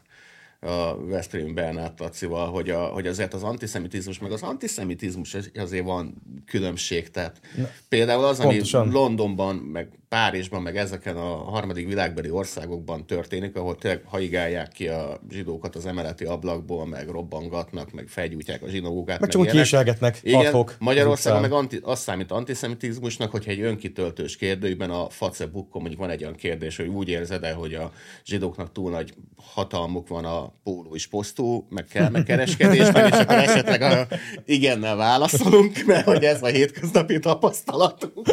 a 0.60 0.96
Veszprém 1.06 1.54
Bernát 1.54 1.98
Lacival, 2.00 2.50
hogy, 2.50 2.70
a, 2.70 2.84
hogy 2.84 3.06
azért 3.06 3.34
az 3.34 3.42
antiszemitizmus, 3.42 4.18
meg 4.18 4.32
az 4.32 4.42
antiszemitizmus 4.42 5.36
azért 5.54 5.84
van 5.84 6.22
különbség. 6.46 7.10
Tehát 7.10 7.40
Na, 7.56 7.68
például 7.88 8.24
az, 8.24 8.40
pontosan. 8.40 8.80
ami 8.80 8.92
Londonban, 8.92 9.56
meg 9.56 9.88
Párizsban, 10.08 10.62
meg 10.62 10.76
ezeken 10.76 11.16
a 11.16 11.34
harmadik 11.36 11.86
világbeli 11.86 12.30
országokban 12.30 13.06
történik, 13.06 13.56
ahol 13.56 13.76
tényleg 13.76 14.02
haigálják 14.04 14.68
ki 14.68 14.88
a 14.88 15.20
zsidókat 15.30 15.76
az 15.76 15.86
emeleti 15.86 16.24
ablakból, 16.24 16.86
meg 16.86 17.08
robbangatnak, 17.08 17.92
meg 17.92 18.08
felgyújtják 18.08 18.62
a 18.62 18.68
zsinagógát. 18.68 19.20
Meg 19.20 19.30
csak 19.30 19.40
úgy 19.40 19.50
késelgetnek 19.50 20.18
Igen, 20.22 20.66
Magyarországon 20.78 21.40
meg 21.40 21.52
anti, 21.52 21.78
azt 21.82 22.02
számít 22.02 22.30
antiszemitizmusnak, 22.30 23.30
hogyha 23.30 23.50
egy 23.50 23.60
önkitöltős 23.60 24.36
kérdőjében 24.36 24.90
a 24.90 25.08
Facebookon 25.08 25.80
mondjuk 25.80 26.00
van 26.00 26.10
egy 26.10 26.22
olyan 26.22 26.34
kérdés, 26.34 26.76
hogy 26.76 26.86
úgy 26.86 27.08
érzed 27.08 27.44
-e, 27.44 27.52
hogy 27.52 27.74
a 27.74 27.92
zsidóknak 28.24 28.72
túl 28.72 28.90
nagy 28.90 29.14
hatalmuk 29.36 30.08
van 30.08 30.24
a 30.24 30.49
póló 30.64 30.94
és 30.94 31.06
posztó, 31.06 31.66
meg 31.70 31.84
kell 31.84 32.08
megkereskedésben, 32.08 33.06
és 33.06 33.18
akkor 33.18 33.36
esetleg 33.36 33.82
a 33.82 34.06
igennel 34.44 34.96
válaszolunk, 34.96 35.84
mert 35.86 36.04
hogy 36.04 36.24
ez 36.24 36.42
a 36.42 36.46
hétköznapi 36.46 37.18
tapasztalatunk. 37.18 38.30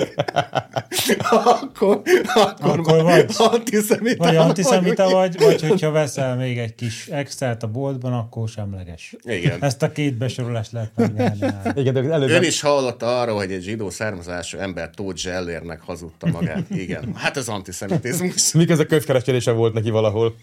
akkor, 1.29 2.01
akkor, 2.33 2.79
akkor 2.79 3.03
vagy 3.03 3.25
antiszemita 3.37 4.23
vagy. 4.23 4.35
Antiszemita 4.35 5.09
vagy, 5.09 5.37
vagy 5.39 5.61
hogyha 5.61 5.91
veszel 5.91 6.35
még 6.35 6.57
egy 6.57 6.75
kis 6.75 7.07
extrát 7.07 7.63
a 7.63 7.67
boltban, 7.67 8.13
akkor 8.13 8.49
semleges. 8.49 9.15
Igen. 9.23 9.63
Ezt 9.63 9.83
a 9.83 9.91
két 9.91 10.17
besorolást 10.17 10.71
lehet 10.71 10.91
megnyerni. 10.95 11.53
Igen, 11.75 11.93
de 11.93 12.11
előbb... 12.11 12.29
Ön 12.29 12.43
is 12.43 12.61
hallotta 12.61 13.19
arra, 13.19 13.33
hogy 13.33 13.51
egy 13.51 13.61
zsidó 13.61 13.89
származású 13.89 14.57
ember 14.57 14.89
Tóth 14.89 15.17
Zsellérnek 15.17 15.81
hazudta 15.81 16.27
magát. 16.27 16.69
Igen. 16.69 17.15
Hát 17.15 17.37
ez 17.37 17.47
antiszemitizmus. 17.47 18.51
Mik 18.53 18.69
ez 18.69 18.79
a 18.79 18.85
könyvkereskedése 18.85 19.51
volt 19.51 19.73
neki 19.73 19.89
valahol? 19.89 20.35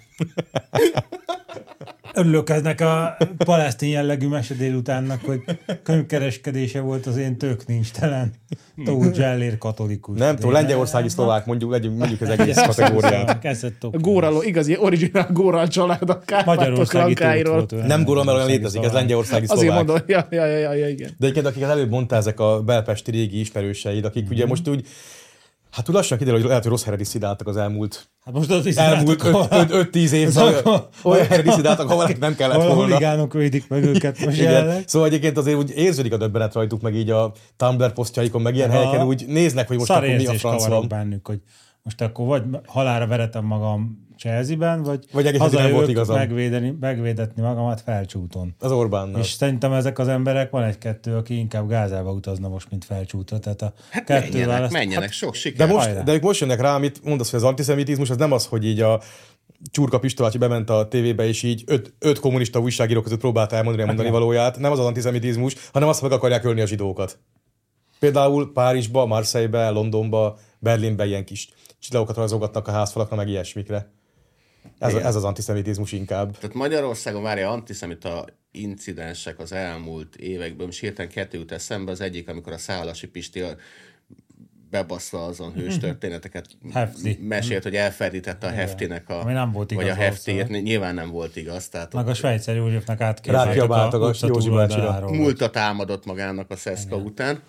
Örülök 2.15 2.51
ennek 2.51 2.81
a 2.81 3.17
palesztin 3.37 3.89
jellegű 3.89 4.29
mese 4.29 4.55
délutánnak, 4.55 5.21
hogy 5.25 5.43
könyvkereskedése 5.83 6.81
volt 6.81 7.07
az 7.07 7.17
én 7.17 7.37
tök 7.39 7.67
nincs 7.67 7.91
telen. 7.91 8.33
Tóth 8.85 9.15
Zsellér 9.15 9.59
katolikus. 9.59 10.19
Nem 10.19 10.35
tudom, 10.37 10.53
lengyelországi 10.53 11.09
szlovák, 11.09 11.47
mondjuk, 11.47 11.71
legyünk, 11.71 11.99
mondjuk 11.99 12.21
az 12.21 12.29
egész 12.29 12.57
kategóriát. 12.57 13.47
Góraló, 13.91 14.43
igazi 14.43 14.77
originál 14.79 15.29
Góral 15.33 15.69
család 15.69 16.11
a 16.11 16.23
Magyarországi 16.45 17.43
Nem 17.87 18.05
Góral, 18.05 18.25
mert 18.25 18.37
olyan 18.37 18.49
létezik, 18.49 18.83
ez 18.83 18.93
lengyelországi 18.93 19.47
szlovák. 19.47 19.65
Azért 19.65 19.87
mondom, 19.87 20.05
ja, 20.07 20.27
ja, 20.31 20.47
ja, 20.47 20.73
ja, 20.73 20.89
igen. 20.89 21.11
De 21.19 21.27
egyébként, 21.27 21.47
akik 21.47 21.63
előbb 21.63 21.91
mondta 21.91 22.17
ezek 22.17 22.41
a 22.41 22.63
belpesti 22.63 23.11
régi 23.11 23.41
ismerőseid, 23.41 24.05
akik 24.05 24.31
ugye 24.31 24.47
most 24.47 24.69
úgy 24.69 24.87
Hát 25.75 25.89
úgy 25.89 25.95
lassan 25.95 26.19
kiderül, 26.19 26.39
hogy 26.39 26.49
lehet, 26.49 26.63
hogy 26.63 26.73
rossz 26.73 26.83
helyre 26.83 26.99
diszidáltak 26.99 27.47
az 27.49 27.57
elmúlt 27.57 28.09
Hát 28.25 28.35
most 28.35 28.51
az 28.51 28.77
elmúlt 28.77 29.23
5-10 29.25 30.11
évben 30.11 30.55
olyan 31.03 31.27
helyre 31.27 31.43
diszidáltak, 31.43 31.91
ahol 31.91 32.09
nem 32.19 32.35
kellett 32.35 32.57
Ahol 32.57 32.71
a 32.71 32.75
volna. 32.75 32.91
huligánok 32.91 33.33
védik 33.33 33.69
meg 33.69 33.85
őket 33.85 34.25
most 34.25 34.39
Igen. 34.39 34.83
Szóval 34.87 35.09
egyébként 35.09 35.37
azért 35.39 35.57
úgy 35.57 35.71
érződik 35.71 36.13
a 36.13 36.17
döbbenet 36.17 36.55
rajtuk, 36.55 36.81
meg 36.81 36.95
így 36.95 37.11
a 37.11 37.33
Tumblr 37.57 37.93
posztjaikon, 37.93 38.43
meg 38.43 38.55
ilyen 38.55 38.71
Aha. 38.71 38.79
helyeken 38.79 39.07
úgy 39.07 39.25
néznek, 39.27 39.69
hogy 39.69 39.77
most 39.77 39.89
Szar 39.89 40.05
akkor 40.05 40.17
mi 40.17 40.27
a 40.27 40.33
franc 40.33 40.67
van. 40.67 40.89
bennük, 40.89 41.27
hogy 41.27 41.41
most 41.85 42.01
akkor 42.01 42.27
vagy 42.27 42.43
halára 42.67 43.07
veretem 43.07 43.45
magam 43.45 44.03
Chelsea-ben, 44.19 44.83
vagy, 44.83 45.05
Vagy 45.13 45.27
egész 45.27 45.41
hazajövök 45.41 45.75
volt 45.75 45.89
igazam. 45.89 46.17
megvédeni, 46.17 46.77
megvédetni 46.81 47.43
magamat 47.43 47.81
felcsúton. 47.81 48.55
Az 48.59 48.73
Orbánnal. 48.73 49.21
És 49.21 49.27
szerintem 49.31 49.73
ezek 49.73 49.99
az 49.99 50.09
emberek, 50.09 50.51
van 50.51 50.63
egy-kettő, 50.63 51.17
aki 51.17 51.39
inkább 51.39 51.69
Gázába 51.69 52.13
utazna 52.13 52.49
most, 52.49 52.71
mint 52.71 52.85
felcsútra. 52.85 53.39
Tehát 53.39 53.63
a 53.63 53.73
Hát 53.91 54.05
kettő 54.05 54.23
menjenek, 54.29 54.49
választ- 54.55 54.73
menjenek, 54.73 55.03
Hát, 55.05 55.13
sok 55.13 55.33
De 55.33 55.39
siker. 55.39 55.69
most, 55.69 55.85
Hajrá. 55.87 56.03
de 56.03 56.13
ők 56.13 56.23
most 56.23 56.41
jönnek 56.41 56.61
rá, 56.61 56.75
amit 56.75 57.05
mondasz, 57.05 57.31
hogy 57.31 57.39
az 57.41 57.47
antiszemitizmus, 57.47 58.11
az 58.11 58.17
nem 58.17 58.33
az, 58.33 58.47
hogy 58.47 58.65
így 58.67 58.81
a 58.81 59.01
Csurka 59.71 59.99
Pistolátyi 59.99 60.39
bement 60.39 60.71
a 60.71 60.89
tévébe, 60.89 61.27
és 61.27 61.43
így 61.43 61.63
öt, 61.67 61.95
öt 61.99 62.19
kommunista 62.19 62.61
újságíró 62.61 63.01
között 63.01 63.21
próbálta 63.21 63.57
elmondani 63.57 63.83
a 63.83 63.87
mondani 63.87 64.11
valóját. 64.11 64.59
Nem 64.59 64.73
az 64.73 64.79
az 64.79 64.87
antiszemitizmus, 64.87 65.57
hanem 65.73 65.89
azt, 65.89 66.01
hogy 66.01 66.09
meg 66.09 66.19
akarják 66.19 66.45
ölni 66.45 66.61
a 66.61 66.67
zsidókat. 66.67 67.19
Például 67.99 68.53
Párizsba, 68.53 69.07
Marseille-be, 69.07 69.69
Londonba, 69.69 70.39
Berlinbe 70.59 71.07
ilyen 71.07 71.25
kis 71.25 71.49
csillagokat 71.85 72.17
rajzolgatnak 72.17 72.69
a 72.69 72.71
házfalakra, 72.71 73.17
meg 73.17 73.29
ilyesmikre. 73.29 73.91
Ez, 74.79 74.93
Igen. 74.93 75.07
ez 75.07 75.15
az 75.15 75.25
antiszemitizmus 75.25 75.93
inkább. 75.93 76.39
Tehát 76.39 76.57
Magyarországon 76.57 77.23
várja 77.23 77.51
antiszemita 77.51 78.25
incidensek 78.51 79.39
az 79.39 79.53
elmúlt 79.53 80.17
években, 80.17 80.67
most 80.67 80.81
hirtelen 80.81 81.11
kettő 81.11 81.39
jut 81.39 81.53
eszembe, 81.53 81.91
az 81.91 82.01
egyik, 82.01 82.29
amikor 82.29 82.53
a 82.53 82.59
Szálasi 82.59 83.07
Pisti 83.07 83.41
a- 83.41 83.57
bebassza 84.71 85.25
azon 85.25 85.53
hős 85.53 85.79
történeteket, 85.79 86.47
Hefti. 86.73 87.19
mesélt, 87.23 87.63
hogy 87.63 87.75
elferdítette 87.77 88.47
a 88.47 88.51
heftinek 88.51 89.09
a... 89.09 89.21
Ami 89.21 89.33
nem 89.33 89.53
volt 89.53 89.73
Vagy 89.73 89.85
a 89.89 89.93
igaz 89.93 89.99
valószínűleg. 89.99 90.63
nyilván 90.63 90.95
nem 90.95 91.11
volt 91.11 91.37
igaz. 91.37 91.69
Tehát 91.69 91.93
Meg 91.93 92.09
a 92.09 92.15
Svejcer 92.15 92.57
Józsefnek 92.57 92.99
Rákiabáltak 93.25 94.03
a 94.03 94.09
utca 94.09 94.27
Józsi 94.27 94.49
bácsira. 94.49 94.67
túloldaláról. 94.67 95.13
múlta 95.17 95.51
támadott 95.51 96.05
magának 96.05 96.51
a 96.51 96.57
Szeszka 96.57 96.97
után. 96.97 97.43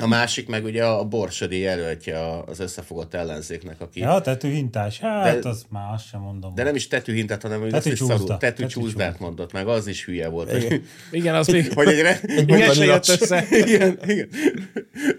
A 0.00 0.06
másik 0.06 0.48
meg 0.48 0.64
ugye 0.64 0.84
a 0.84 1.04
Borsodi 1.04 1.58
jelöltje 1.58 2.42
az 2.46 2.60
összefogott 2.60 3.14
ellenzéknek, 3.14 3.80
aki 3.80 4.00
Ja, 4.00 4.20
tetőhintás. 4.20 4.98
Hát, 4.98 5.38
De- 5.38 5.48
az 5.48 5.64
már 5.70 5.92
azt 5.94 6.06
sem 6.06 6.20
mondom. 6.20 6.54
de 6.54 6.62
nem 6.62 6.74
is 6.74 6.88
tetűhintet, 6.88 7.42
hanem 7.42 7.60
hogy 7.60 7.70
Tetű 7.70 7.90
azt 7.90 8.00
is 8.00 8.06
csúszdát 8.06 8.68
csúszda. 8.70 9.14
mondott 9.18 9.52
meg, 9.52 9.66
az 9.66 9.86
is 9.86 10.04
hülye 10.04 10.28
volt. 10.28 10.50
Hogy, 10.50 10.82
Igen, 11.10 11.34
az 11.34 11.46
még... 11.46 11.72
hogy 11.72 11.86
egy, 11.88 12.00
re, 12.00 12.20
Igen, 12.36 12.72
se 12.74 12.84
jött 12.84 13.08
össze. 13.08 13.46
igen, 13.50 13.98
igen. 14.06 14.28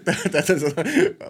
Tehát 0.04 0.30
tehát 0.30 0.48
ez 0.48 0.62
a, 0.62 0.72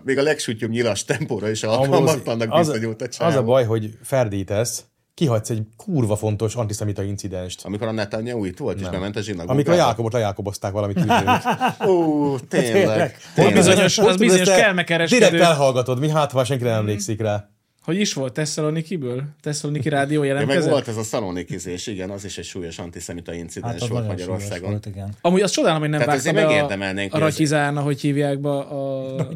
még 0.04 0.18
a 0.18 0.22
legsútyúbb 0.22 0.70
nyilas 0.70 1.04
tempóra 1.04 1.50
is 1.50 1.62
alkalmatlannak 1.62 2.56
bizonyult 2.58 3.02
a 3.02 3.24
az 3.24 3.34
a 3.34 3.42
baj, 3.42 3.64
hogy 3.64 3.90
ferdítesz, 4.02 4.84
kihagysz 5.16 5.50
egy 5.50 5.62
kurva 5.76 6.16
fontos 6.16 6.54
antiszemita 6.54 7.02
incidenst. 7.02 7.64
Amikor 7.64 7.86
a 7.86 7.92
Netanyahu 7.92 8.44
itt 8.44 8.58
volt, 8.58 8.80
és 8.80 8.88
bement 8.88 9.16
a 9.16 9.20
zsinagógába. 9.20 9.52
Amikor 9.52 9.72
a 9.72 9.76
Jákobot 9.76 10.12
lejákobozták 10.12 10.72
valamit. 10.72 10.98
Ó, 11.88 12.38
tényleg. 12.38 13.16
Tényleg. 13.34 13.54
bizonyos, 13.54 13.98
az 13.98 14.16
bizonyos 14.16 14.44
Direkt 14.44 14.62
kelmekereskedő. 14.62 15.42
elhallgatod, 15.42 15.98
mi 15.98 16.08
hát, 16.08 16.32
ha 16.32 16.44
senki 16.44 16.64
nem 16.64 16.74
emlékszik 16.74 17.20
rá. 17.20 17.48
Hogy 17.86 18.00
is 18.00 18.12
volt? 18.12 18.32
Tesszalonikiből? 18.32 19.22
Tesszaloniki 19.42 19.88
rádió 19.88 20.22
Ja, 20.22 20.28
meg 20.34 20.40
jelentkezett? 20.40 20.70
volt 20.72 20.88
ez 20.88 20.96
a 20.96 21.02
szalonikizés, 21.02 21.86
igen, 21.86 22.10
az 22.10 22.24
is 22.24 22.38
egy 22.38 22.44
súlyos 22.44 22.78
antiszemita 22.78 23.34
incidens 23.34 23.72
Hát 23.72 23.82
az 23.82 23.88
volt 23.88 24.06
Magyarországon. 24.06 24.70
volt, 24.70 24.86
igen. 24.86 25.14
Amúgy 25.20 25.40
azt 25.40 25.52
csodálom, 25.52 25.80
hogy 25.80 25.88
nem 25.88 26.00
Tehát 26.00 26.14
vágta 26.24 26.40
azért 26.40 26.68
be 26.68 27.02
a, 27.10 27.16
a 27.16 27.18
Ratyizán, 27.18 27.76
ahogy 27.76 28.00
hívják 28.00 28.38
be 28.38 28.48
a, 28.48 28.72
a, 28.72 29.18
a, 29.18 29.28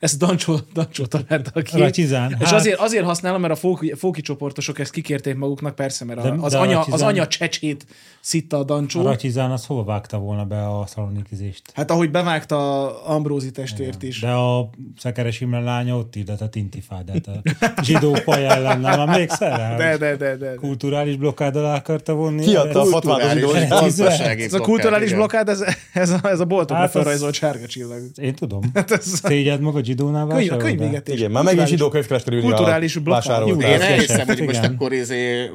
ezt 0.00 0.22
a 0.22 0.26
Dancsó, 0.26 0.58
Dancsó 0.72 1.04
találta 1.06 1.62
ki. 1.62 1.78
Ratyizán, 1.78 2.36
És 2.40 2.44
hát- 2.46 2.52
azért, 2.54 2.78
azért 2.78 3.04
használom, 3.04 3.40
mert 3.40 3.52
a 3.52 3.56
fóki, 3.56 3.94
fóki 3.96 4.20
csoportosok 4.20 4.78
ezt 4.78 4.90
kikérték 4.92 5.34
maguknak, 5.36 5.74
persze, 5.74 6.04
mert 6.04 6.18
a, 6.18 6.22
De- 6.22 6.36
az, 6.40 6.52
de 6.52 6.58
a 6.58 6.60
anya, 6.60 6.80
az 6.80 7.02
anya 7.02 7.26
csecsét 7.26 7.86
szitta 8.24 8.58
a 8.58 8.64
Dancsó. 8.64 9.00
A 9.00 9.02
Ratyizán 9.02 9.50
az 9.50 9.66
hol 9.66 9.84
vágta 9.84 10.18
volna 10.18 10.44
be 10.44 10.68
a 10.68 10.86
szalonikizést? 10.86 11.62
Hát 11.74 11.90
ahogy 11.90 12.10
bevágta 12.10 12.86
Ambrózi 13.04 13.50
testvért 13.50 14.02
is. 14.02 14.20
De 14.20 14.30
a 14.30 14.70
Szekeres 14.98 15.40
Imre 15.40 15.60
lánya 15.60 15.96
ott 15.96 16.14
hirdetett 16.14 16.54
intifádát 16.54 17.26
a 17.26 17.40
zsidó 17.82 18.14
faj 18.14 18.46
ellen, 18.46 18.80
nem 18.80 19.00
emlékszel 19.00 19.56
rá? 19.56 19.76
De, 19.76 19.96
de, 19.96 20.16
de, 20.16 20.36
de. 20.36 20.54
Kulturális 20.54 21.16
blokkád 21.16 21.56
alá 21.56 21.74
akarta 21.74 22.14
vonni? 22.14 22.42
Kiadta 22.44 22.80
a 22.80 22.84
fatvát 22.84 23.20
a 23.20 23.22
Kulturális, 23.22 23.42
zsidó. 23.42 23.54
Ez 23.54 23.90
a 24.00 24.06
blokkád, 24.06 24.60
kulturális 24.60 25.12
blokkád, 25.12 25.48
ez, 25.48 25.64
ez, 25.92 26.10
a, 26.10 26.20
ez 26.22 26.40
a 26.40 26.44
boltokra 26.44 26.82
Hát 26.82 26.90
felrajzolt 26.90 27.34
sárga 27.34 27.66
csillag. 27.66 28.00
Én 28.16 28.34
tudom. 28.34 28.60
Hát 28.74 28.90
ez 28.90 29.04
Szégyed 29.04 29.60
meg 29.60 29.74
a 29.74 29.84
zsidónál 29.84 30.26
könyv, 30.26 30.38
vásárolod? 30.38 30.62
könyvégetés. 30.76 31.14
Igen, 31.18 31.30
már 31.30 31.42
megint 31.44 31.60
Kulturális- 31.62 31.70
zsidó 31.78 31.88
könyvkereskedőnél 31.88 32.44
kulturális 32.48 32.96
blokkád. 32.98 33.48
Én 33.48 33.56
vásároltál. 33.56 33.92
Elhiszem, 33.92 34.26
hogy 34.26 34.42
most 34.42 34.64
akkor 34.64 34.92
izé, 34.92 35.50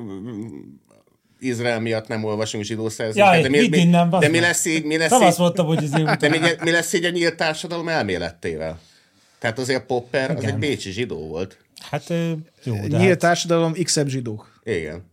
Izrael 1.39 1.79
miatt 1.79 2.07
nem 2.07 2.23
olvasunk 2.23 2.63
zsidó 2.63 2.89
szerzőket, 2.89 3.41
de, 3.41 3.49
mi, 3.49 3.67
mi, 3.67 3.77
innen, 3.77 4.09
de 4.09 4.27
mi 4.27 4.39
lesz 4.39 4.65
így, 4.65 4.83
mi 4.83 4.97
lesz 4.97 5.11
azt 5.11 5.31
így, 5.33 5.39
mondtam, 5.39 5.65
hogy 5.65 5.83
ezért 5.83 6.19
de 6.19 6.29
mi, 6.29 6.37
mi 6.61 6.71
lesz 6.71 6.93
így 6.93 7.05
a 7.05 7.09
nyílt 7.09 7.35
társadalom 7.35 7.87
elmélettével? 7.87 8.79
Tehát 9.39 9.59
azért 9.59 9.85
Popper 9.85 10.31
az 10.31 10.41
Igen. 10.41 10.53
egy 10.53 10.59
bécsi 10.59 10.91
zsidó 10.91 11.27
volt. 11.27 11.57
Hát 11.89 12.09
jó, 12.63 12.73
de 12.73 12.97
Nyílt 12.97 13.01
hát 13.01 13.17
társadalom, 13.17 13.73
x 13.83 13.99
zsidók. 14.05 14.61
Igen. 14.63 15.03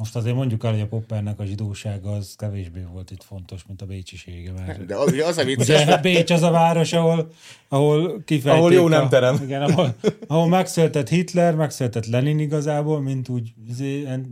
Most 0.00 0.16
azért 0.16 0.34
mondjuk 0.34 0.64
el, 0.64 0.70
hogy 0.70 0.80
a 0.80 0.86
Poppernek 0.86 1.38
a 1.38 1.44
zsidósága 1.44 2.12
az 2.12 2.34
kevésbé 2.36 2.86
volt 2.92 3.10
itt 3.10 3.22
fontos, 3.22 3.64
mint 3.66 3.82
a 3.82 3.86
bécsisége. 3.86 4.52
Mert 4.52 4.86
De 4.86 4.96
az, 4.96 5.12
az 5.26 5.38
a 5.38 5.44
vicces, 5.44 5.82
Ugye 5.82 5.96
Bécs 5.96 6.30
az 6.30 6.42
a 6.42 6.50
város, 6.50 6.92
ahol, 6.92 7.30
ahol 7.68 8.22
kifejték 8.24 8.58
Ahol 8.58 8.72
jó 8.72 8.86
a, 8.86 8.88
nemterem. 8.88 9.40
Igen, 9.42 9.62
ahol, 9.62 9.94
ahol 10.26 10.48
megszületett 10.48 11.08
Hitler, 11.08 11.54
megszületett 11.54 12.06
Lenin 12.06 12.38
igazából, 12.38 13.00
mint 13.00 13.28
úgy 13.28 13.52
izé, 13.68 14.06
en, 14.06 14.26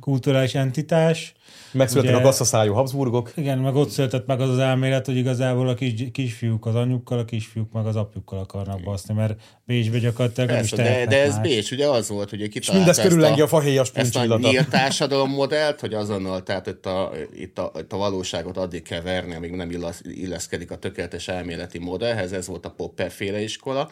kulturális 0.00 0.54
entitás. 0.54 1.34
Megszülettek 1.76 2.14
a 2.14 2.16
Ugye- 2.16 2.26
gasszaszájú 2.26 2.72
Habsburgok. 2.72 3.32
Igen, 3.34 3.58
meg 3.58 3.74
ott 3.74 3.90
született 3.90 4.26
meg 4.26 4.40
az 4.40 4.50
az 4.50 4.58
elmélet, 4.58 5.06
hogy 5.06 5.16
igazából 5.16 5.68
a 5.68 5.74
kis, 5.74 5.94
kisfiúk 6.12 6.66
az 6.66 6.74
anyukkal, 6.74 7.18
a 7.18 7.24
kisfiúk 7.24 7.72
meg 7.72 7.86
az 7.86 7.96
apjukkal 7.96 8.38
akarnak 8.38 8.82
baszni, 8.82 9.14
mert 9.14 9.40
Bécsbe 9.64 9.98
gyakorlatilag 9.98 10.50
nem 10.50 10.62
is 10.62 10.70
de, 10.70 11.06
de 11.06 11.22
ez 11.22 11.34
más. 11.34 11.42
Bécs, 11.42 11.70
ugye 11.70 11.88
az 11.88 12.08
volt, 12.08 12.30
hogy 12.30 12.40
És 12.40 12.48
kitalálta 12.48 12.76
mindez 12.76 12.98
ezt 12.98 13.08
körüllengi 13.08 13.40
a 13.40 13.44
a, 13.44 13.48
fahéjas 13.48 13.90
ezt 13.94 14.16
a 14.16 14.38
nyílt 14.38 14.68
társadalom 14.68 15.30
modellt, 15.30 15.80
hogy 15.80 15.94
azonnal, 15.94 16.42
tehát 16.42 16.66
itt 16.66 16.86
a, 16.86 17.12
itt, 17.36 17.58
a, 17.58 17.72
itt 17.78 17.92
a 17.92 17.96
valóságot 17.96 18.56
addig 18.56 18.82
kell 18.82 19.00
verni, 19.00 19.34
amíg 19.34 19.50
nem 19.50 19.70
illeszkedik 20.02 20.70
a 20.70 20.76
tökéletes 20.76 21.28
elméleti 21.28 21.78
modellhez, 21.78 22.32
ez 22.32 22.46
volt 22.46 22.66
a 22.66 22.70
Popper 22.70 23.10
féle 23.10 23.40
iskola. 23.40 23.90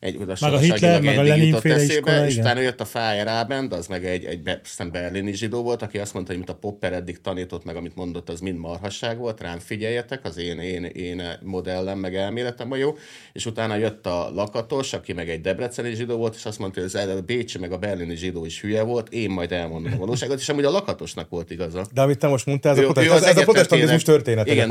Egy, 0.00 0.16
oda 0.16 0.34
Meg 0.40 0.52
a 0.52 0.58
Hitler, 0.58 1.02
meg 1.02 1.18
a 1.18 1.22
Lenin 1.22 1.54
féle 1.54 1.74
eszébe, 1.74 1.92
iskola, 1.94 2.26
és 2.26 2.32
igen. 2.32 2.44
utána 2.44 2.60
jött 2.60 2.80
a 2.80 2.84
Fire 2.84 3.38
Abend, 3.38 3.72
az 3.72 3.86
meg 3.86 4.06
egy, 4.06 4.24
egy 4.24 4.40
aztán 4.64 4.90
berlini 4.90 5.32
zsidó 5.32 5.62
volt, 5.62 5.82
aki 5.82 5.98
azt 5.98 6.14
mondta, 6.14 6.32
hogy 6.32 6.40
mint 6.40 6.56
a 6.56 6.60
Popper 6.60 6.92
eddig 6.92 7.20
tanított, 7.20 7.64
meg 7.64 7.76
amit 7.76 7.94
mondott, 7.94 8.28
az 8.28 8.40
mind 8.40 8.58
marhasság 8.58 9.18
volt, 9.18 9.40
rám 9.40 9.58
figyeljetek, 9.58 10.24
az 10.24 10.38
én, 10.38 10.58
én, 10.58 10.84
én 10.84 11.22
modellem, 11.42 11.98
meg 11.98 12.16
elméletem 12.16 12.72
a 12.72 12.76
jó, 12.76 12.96
és 13.32 13.46
utána 13.46 13.76
jött 13.76 14.06
a 14.06 14.30
Lakatos, 14.34 14.92
aki 14.92 15.12
meg 15.12 15.28
egy 15.28 15.40
debreceni 15.40 15.94
zsidó 15.94 16.16
volt, 16.16 16.34
és 16.34 16.44
azt 16.44 16.58
mondta, 16.58 16.80
hogy 16.80 16.90
az 16.94 17.08
a 17.08 17.20
Bécsi, 17.20 17.58
meg 17.58 17.72
a 17.72 17.78
berlini 17.78 18.16
zsidó 18.16 18.44
is 18.44 18.60
hülye 18.60 18.82
volt, 18.82 19.12
én 19.12 19.30
majd 19.30 19.52
elmondom 19.52 19.92
a 19.92 19.96
valóságot, 19.96 20.38
és 20.38 20.48
amúgy 20.48 20.64
a 20.64 20.70
Lakatosnak 20.70 21.28
volt 21.28 21.50
igaza. 21.50 21.86
De 21.92 22.00
amit 22.00 22.18
te 22.18 22.26
most 22.26 22.46
mondtál, 22.46 22.72
ez, 22.72 22.78
Ő- 22.78 22.88
a, 22.88 22.92
protest, 22.92 23.12
ez, 23.12 23.22
ez 23.22 23.36
a 23.36 23.42
protestantizmus 23.42 24.02
története. 24.02 24.52
Igen. 24.52 24.70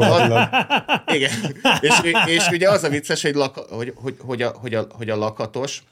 Igen. 1.14 1.32
És, 1.82 1.94
és 2.26 2.48
ugye 2.52 2.70
az 2.70 2.84
a 2.84 2.90
vicces, 2.90 3.22
hogy, 3.22 3.36
laka, 3.36 3.66
hogy, 3.70 3.94
hogy, 3.96 4.16
hogy, 4.20 4.42
a, 4.42 4.54
hogy, 4.62 4.74
a, 4.74 4.88
hogy 4.90 5.10
a 5.10 5.16
lakatos, 5.18 5.84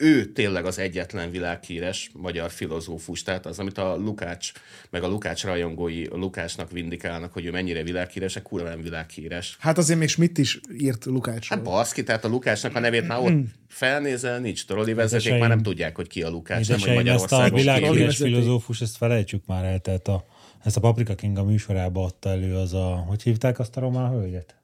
ő 0.00 0.32
tényleg 0.32 0.64
az 0.64 0.78
egyetlen 0.78 1.30
világhíres 1.30 2.10
magyar 2.14 2.50
filozófus, 2.50 3.22
tehát 3.22 3.46
az, 3.46 3.58
amit 3.58 3.78
a 3.78 3.96
Lukács, 3.96 4.52
meg 4.90 5.02
a 5.02 5.08
Lukács 5.08 5.44
rajongói 5.44 6.04
a 6.04 6.16
Lukácsnak 6.16 6.70
vindikálnak, 6.70 7.32
hogy 7.32 7.44
ő 7.44 7.50
mennyire 7.50 7.82
világhíres, 7.82 8.36
a 8.36 8.42
kurva 8.42 8.68
nem 8.68 8.82
világhíres. 8.82 9.56
Hát 9.60 9.78
azért 9.78 9.98
még 9.98 10.08
Schmidt 10.08 10.38
is 10.38 10.60
írt 10.78 11.04
Lukácsról. 11.04 11.58
Hát 11.58 11.68
baszki, 11.68 12.02
tehát 12.02 12.24
a 12.24 12.28
Lukácsnak 12.28 12.74
a 12.74 12.80
nevét 12.80 13.06
már 13.06 13.18
ott 13.18 13.44
felnézel, 13.68 14.38
nincs 14.38 14.66
trolli 14.66 14.92
vezeték, 14.92 15.20
Édeseim. 15.20 15.40
már 15.40 15.48
nem 15.48 15.62
tudják, 15.62 15.96
hogy 15.96 16.06
ki 16.06 16.22
a 16.22 16.28
Lukács, 16.28 16.68
nem, 16.68 16.78
hogy 16.78 16.88
Édeseim, 16.88 17.14
ezt 17.14 17.32
a 17.32 17.36
Magyarországon 17.36 17.58
világhíres 17.58 18.16
filozófus, 18.16 18.80
ezt 18.80 18.96
felejtsük 18.96 19.46
már 19.46 19.64
el, 19.64 19.78
tehát 19.78 20.08
a, 20.08 20.26
ezt 20.64 20.76
a 20.76 20.80
Paprika 20.80 21.14
King 21.14 21.38
a 21.38 21.44
műsorába 21.44 22.04
adta 22.04 22.28
elő 22.28 22.54
az 22.54 22.74
a, 22.74 23.04
hogy 23.08 23.22
hívták 23.22 23.58
azt 23.58 23.76
a 23.76 23.80
román 23.80 24.10
hölgyet? 24.10 24.57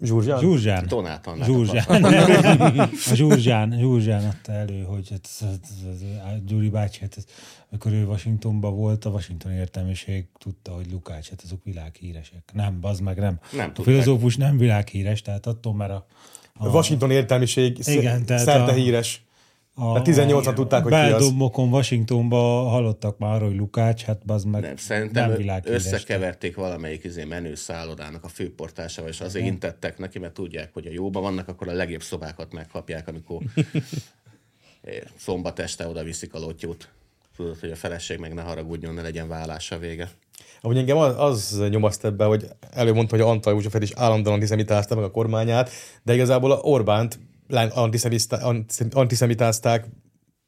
Zsúrzsán? 0.00 0.38
Zsúrzsán. 0.40 0.86
Donát 0.88 1.26
Annát 1.26 1.46
Zsúrzsán. 1.46 2.04
A 3.10 3.14
Zsúrzsán, 3.14 3.78
Zsúrzsán 3.78 4.24
adta 4.24 4.52
elő, 4.52 4.82
hogy 4.82 5.08
hát, 5.10 6.44
Gyuri 6.44 6.68
bácsi, 6.68 7.00
hát 7.00 7.14
ez, 7.16 7.24
amikor 7.70 7.92
ő 7.92 8.04
Washingtonban 8.04 8.76
volt, 8.76 9.04
a 9.04 9.10
Washington 9.10 9.52
értelmiség 9.52 10.26
tudta, 10.38 10.72
hogy 10.72 10.90
Lukács, 10.90 11.28
hát 11.28 11.40
azok 11.44 11.64
világhíresek. 11.64 12.50
Nem, 12.52 12.80
bazd 12.80 13.02
meg, 13.02 13.18
nem. 13.18 13.38
Nem 13.52 13.68
a 13.68 13.72
tudták. 13.72 13.94
filozófus 13.94 14.36
nem 14.36 14.58
világhíres, 14.58 15.22
tehát 15.22 15.46
attól, 15.46 15.74
mert 15.74 15.90
a, 15.90 16.06
A 16.54 16.68
Washington 16.68 17.10
értelmiség 17.10 17.78
Igen, 17.84 18.24
szerte 18.26 18.62
a- 18.62 18.72
híres. 18.72 19.24
A, 19.78 19.94
Hát 19.94 20.06
18-an 20.08 20.54
tudták, 20.54 20.82
hogy 20.82 20.92
ki 20.92 20.98
az. 20.98 21.10
Beldomokon, 21.10 21.68
Washingtonba 21.68 22.36
hallottak 22.68 23.18
már, 23.18 23.40
hogy 23.40 23.56
Lukács, 23.56 24.02
hát 24.02 24.20
az 24.26 24.44
meg 24.44 24.60
Nem, 24.60 24.76
szerintem 24.76 25.28
nem 25.28 25.36
világhíres. 25.36 25.84
összekeverték 25.84 26.56
valamelyik 26.56 27.04
izé 27.04 27.24
menő 27.24 27.54
szállodának 27.54 28.24
a 28.24 28.28
főportásával, 28.28 29.10
és 29.10 29.20
azért 29.20 29.46
intettek 29.46 29.98
neki, 29.98 30.18
mert 30.18 30.32
tudják, 30.32 30.70
hogy 30.72 30.86
a 30.86 30.90
jóban 30.90 31.22
vannak, 31.22 31.48
akkor 31.48 31.68
a 31.68 31.72
legjobb 31.72 32.02
szobákat 32.02 32.52
megkapják, 32.52 33.08
amikor 33.08 33.42
szombat 35.16 35.58
este 35.58 35.88
oda 35.88 36.02
viszik 36.02 36.34
a 36.34 36.38
lotyót. 36.38 36.88
Tudod, 37.36 37.58
hogy 37.58 37.70
a 37.70 37.76
feleség 37.76 38.18
meg 38.18 38.34
ne 38.34 38.42
haragudjon, 38.42 38.94
ne 38.94 39.02
legyen 39.02 39.28
vállása 39.28 39.78
vége. 39.78 40.08
Ahogy 40.60 40.76
engem 40.76 40.96
az, 40.96 41.14
az 41.18 41.68
nyomaszt 41.68 42.04
ebbe, 42.04 42.24
hogy 42.24 42.46
előmondta, 42.70 43.16
hogy 43.16 43.24
Antal 43.24 43.52
Józsefet 43.52 43.82
is 43.82 43.92
állandóan 43.94 44.34
antiszemitázta 44.34 44.94
meg 44.94 45.04
a 45.04 45.10
kormányát, 45.10 45.70
de 46.02 46.14
igazából 46.14 46.52
a 46.52 46.58
Orbánt 46.60 47.18
antiszemitázták 48.90 49.86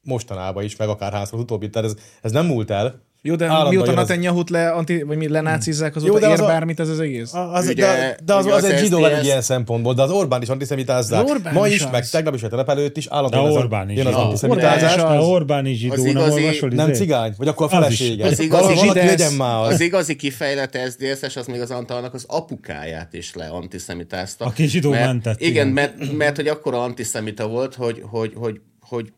mostanában 0.01 0.63
is, 0.63 0.75
meg 0.75 0.89
akár 0.89 1.13
az 1.13 1.31
utóbbi, 1.31 1.69
tehát 1.69 1.89
ez, 1.89 1.95
ez 2.21 2.31
nem 2.31 2.45
múlt 2.45 2.69
el. 2.69 3.07
Jó, 3.21 3.35
de 3.35 3.45
Állandóan 3.45 3.73
mióta 3.73 3.91
Netanyahu-t 3.91 4.49
le, 4.49 4.69
anti, 4.71 5.01
vagy 5.03 5.17
mi 5.17 5.27
lenácizzák, 5.27 5.95
azóta 5.95 6.11
Jó, 6.13 6.19
de 6.19 6.27
ér 6.27 6.33
az 6.33 6.39
a- 6.39 6.45
bármit 6.45 6.79
ez 6.79 6.89
az 6.89 6.99
egész? 6.99 7.33
Az, 7.33 7.67
Ugye- 7.67 7.85
de, 7.85 8.17
de 8.25 8.33
az, 8.33 8.45
ugye 8.45 8.53
az, 8.53 8.63
az 8.63 8.69
egy 8.69 8.79
zsidó 8.79 9.05
egy 9.05 9.25
ilyen 9.25 9.41
szempontból, 9.41 9.93
de 9.93 10.01
az 10.01 10.11
Orbán 10.11 10.41
is 10.41 10.47
antiszemitázzák. 10.49 11.27
Orbán 11.27 11.53
Ma 11.53 11.67
is 11.67 11.73
is, 11.73 11.81
az. 11.83 11.91
meg 11.91 12.09
tegnap 12.09 12.33
is, 12.33 12.41
vagy 12.41 12.49
tegnap 12.49 12.69
előtt 12.69 12.97
is 12.97 13.05
De 13.07 13.15
állandóan 13.15 13.47
ez 13.47 13.53
a- 13.55 13.57
Orbán 13.57 13.89
is 13.89 13.97
jön 13.97 14.05
az 14.05 14.13
antiszemitázás. 14.15 14.91
Orbán 14.93 15.13
is 15.13 15.17
A 15.17 15.19
az. 15.19 15.25
Orbán 15.27 15.65
is 15.65 15.77
zsidó, 15.77 15.93
Az 15.93 16.01
nem 16.01 16.09
igazi- 16.09 16.41
olvasol 16.41 16.69
Nem 16.69 16.89
izé? 16.89 16.99
cigány? 16.99 17.33
Vagy 17.37 17.47
akkor 17.47 17.65
a 17.65 17.69
felesége? 17.69 18.25
Az 18.25 18.39
igazi 18.39 18.87
legyen 18.93 19.33
már 19.33 19.61
az. 19.63 19.73
Az 19.73 19.79
igazi 19.79 20.15
kifejlett 20.15 20.77
SZDSZ-es, 20.89 21.35
az 21.35 21.47
még 21.47 21.61
az 21.61 21.71
Antalnak 21.71 22.13
az 22.13 22.25
apukáját 22.27 23.13
is 23.13 23.33
le 23.33 23.47
antiszemitázta. 23.47 24.45
Aki 24.45 24.67
zsidó 24.67 24.89
mentett, 24.89 25.39
Igen, 25.39 25.51
igen. 25.51 25.67
mert, 25.67 26.11
mert 26.17 26.35
hogy 26.35 26.47
akkora 26.47 26.81
antiszemita 26.83 27.47
volt, 27.47 27.75
hogy, 27.75 28.01
hogy, 28.09 28.33
hogy, 28.35 28.59
hogy 28.81 29.11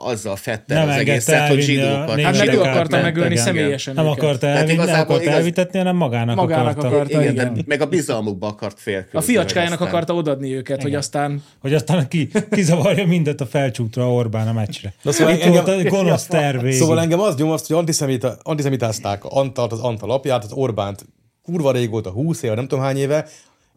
azzal 0.00 0.36
fette 0.36 0.74
Nem 0.74 0.88
az 0.88 0.94
egészet, 0.96 1.48
hogy 1.48 1.60
zsidókat. 1.60 2.20
Hát 2.20 2.36
meg 2.38 2.54
ő 2.54 2.60
akarta 2.60 3.00
megölni 3.00 3.30
igen. 3.32 3.44
személyesen 3.44 3.94
Nem 3.94 4.06
akarta, 4.06 4.46
elvinni, 4.46 4.84
nem 4.84 5.00
akarta 5.00 5.22
igaz- 5.22 5.34
elvitetni, 5.34 5.78
hanem 5.78 5.96
magának, 5.96 6.36
Magának 6.36 6.66
akarta. 6.76 6.88
akarta. 6.96 7.20
Igen, 7.20 7.32
igen. 7.32 7.54
de 7.54 7.60
meg 7.66 7.80
a 7.80 7.86
bizalmukba 7.86 8.46
akart 8.46 8.80
félkülni. 8.80 9.18
A 9.18 9.20
fiacskájának 9.20 9.72
aztán- 9.80 9.88
akarta 9.88 10.14
odadni 10.14 10.54
őket, 10.54 10.82
hogy 10.82 10.94
aztán 10.94 11.42
Hogy 11.60 11.74
aztán 11.74 12.08
ki, 12.08 12.28
kizavarja 12.50 13.06
mindet 13.06 13.40
a 13.40 13.46
felcsútra 13.46 14.12
Orbán 14.12 14.48
a 14.48 14.52
meccsre. 14.52 14.92
Na 15.02 15.12
szóval 15.12 15.34
Itt 15.34 15.40
engem- 15.42 15.64
volt 15.64 15.86
a 15.86 15.88
gonosz 15.88 16.26
terv. 16.26 16.68
Szóval 16.68 17.00
engem 17.00 17.20
az 17.20 17.36
nyomaszt, 17.36 17.66
hogy 17.66 17.76
antiszemita, 17.76 18.36
antiszemitázták 18.42 19.24
Antalt, 19.24 19.72
az 19.72 19.80
Antal 19.80 20.10
apját, 20.10 20.44
az 20.44 20.52
Orbánt 20.52 21.06
kurva 21.42 21.72
régóta, 21.72 22.10
20 22.10 22.42
éve, 22.42 22.54
nem 22.54 22.66
tudom 22.68 22.84
hány 22.84 22.96
éve, 22.98 23.26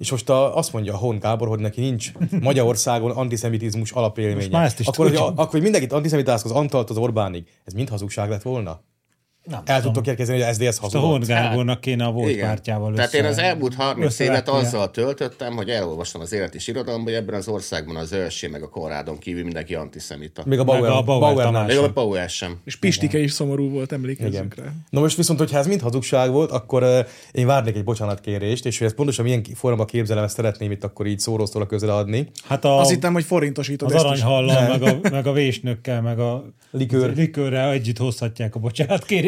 és 0.01 0.12
most 0.12 0.29
a, 0.29 0.58
azt 0.58 0.74
mondja 0.74 0.93
a 0.93 0.98
Hon 0.98 1.20
Gábor, 1.20 1.48
hogy 1.48 1.60
neki 1.60 1.81
nincs 1.81 2.12
Magyarországon 2.41 3.12
antiszemitizmus 3.12 3.91
alapélménye. 3.91 4.36
Most 4.36 4.51
már 4.51 4.65
ezt 4.65 4.79
is 4.79 4.88
akkor, 4.88 5.05
hogy, 5.05 5.15
tudjuk. 5.15 5.39
akkor, 5.39 5.51
hogy 5.51 5.62
mindenkit 5.62 5.91
antiszemitáztak 5.91 6.51
az 6.51 6.58
Antalt 6.58 6.89
az 6.89 6.98
Orbánig, 6.98 7.48
ez 7.63 7.74
mind 7.74 7.89
hazugság 7.89 8.29
lett 8.29 8.41
volna? 8.41 8.81
Nem 9.43 9.62
El 9.65 9.77
tudom. 9.77 9.93
tudtok 9.93 10.07
érkezni, 10.07 10.41
hogy 10.41 10.53
SZDSZ 10.53 10.62
Most 10.62 10.77
a 10.77 10.81
hazudott? 11.00 11.10
Horn 11.10 11.24
Gábornak 11.24 11.81
kéne 11.81 12.05
a 12.05 12.12
volt 12.12 12.29
Igen. 12.29 12.48
pártjával 12.48 12.93
Tehát 12.93 13.13
én 13.13 13.25
az 13.25 13.38
elmúlt 13.38 13.74
30 13.75 14.19
évet 14.19 14.50
azzal 14.50 14.91
töltöttem, 14.91 15.55
hogy 15.55 15.69
elolvastam 15.69 16.21
az 16.21 16.33
élet 16.33 16.55
és 16.55 16.67
irodalomban, 16.67 17.13
hogy 17.13 17.21
ebben 17.21 17.36
az 17.36 17.48
országban 17.48 17.95
az 17.95 18.12
Őrsé 18.12 18.48
meg 18.48 18.63
a 18.63 18.69
Konrádon 18.69 19.17
kívül 19.17 19.43
mindenki 19.43 19.75
antiszemita. 19.75 20.43
Még 20.45 20.60
a 20.60 20.63
Meg 20.63 20.75
Bauer, 20.75 20.91
a 20.91 21.01
Bauer 21.01 21.19
Bauer. 21.19 21.45
Tamás. 21.45 21.67
Még 21.67 21.83
a 21.83 21.93
Bauer 21.93 22.29
sem. 22.29 22.60
és 22.63 22.75
Pistike 22.75 23.19
is 23.19 23.31
szomorú 23.31 23.69
volt, 23.69 23.91
emlékezzünk 23.91 24.53
Igen. 24.53 24.65
rá. 24.65 24.71
Na 24.89 25.00
most 25.00 25.17
viszont, 25.17 25.39
hogyha 25.39 25.57
ez 25.57 25.67
mind 25.67 25.81
hazugság 25.81 26.31
volt, 26.31 26.51
akkor 26.51 26.83
uh, 26.83 27.00
én 27.31 27.45
várnék 27.45 27.75
egy 27.75 27.83
bocsánatkérést, 27.83 28.65
és 28.65 28.77
hogy 28.77 28.88
ezt 28.88 28.95
pontosan 28.95 29.25
milyen 29.25 29.43
formában 29.53 29.86
képzelem, 29.86 30.24
ezt 30.24 30.36
szeretném 30.36 30.71
itt 30.71 30.83
akkor 30.83 31.05
így 31.05 31.19
szóról-szóra 31.19 31.65
közreadni. 31.65 32.27
Hát 32.43 32.65
a, 32.65 32.79
Azt 32.79 32.89
hittem, 32.89 33.13
hogy 33.13 33.24
forintosítod 33.24 33.91
az 33.93 34.03
aranyhallal, 34.03 34.67
meg 34.67 34.81
a, 34.81 35.10
meg 35.10 35.27
a 35.27 35.31
vésnökkel, 35.31 36.01
meg 36.01 36.19
a 36.19 36.45
Likőr. 36.71 37.15
likőrrel 37.15 37.71
együtt 37.71 37.98
hozhatják 37.98 38.55
a 38.55 38.60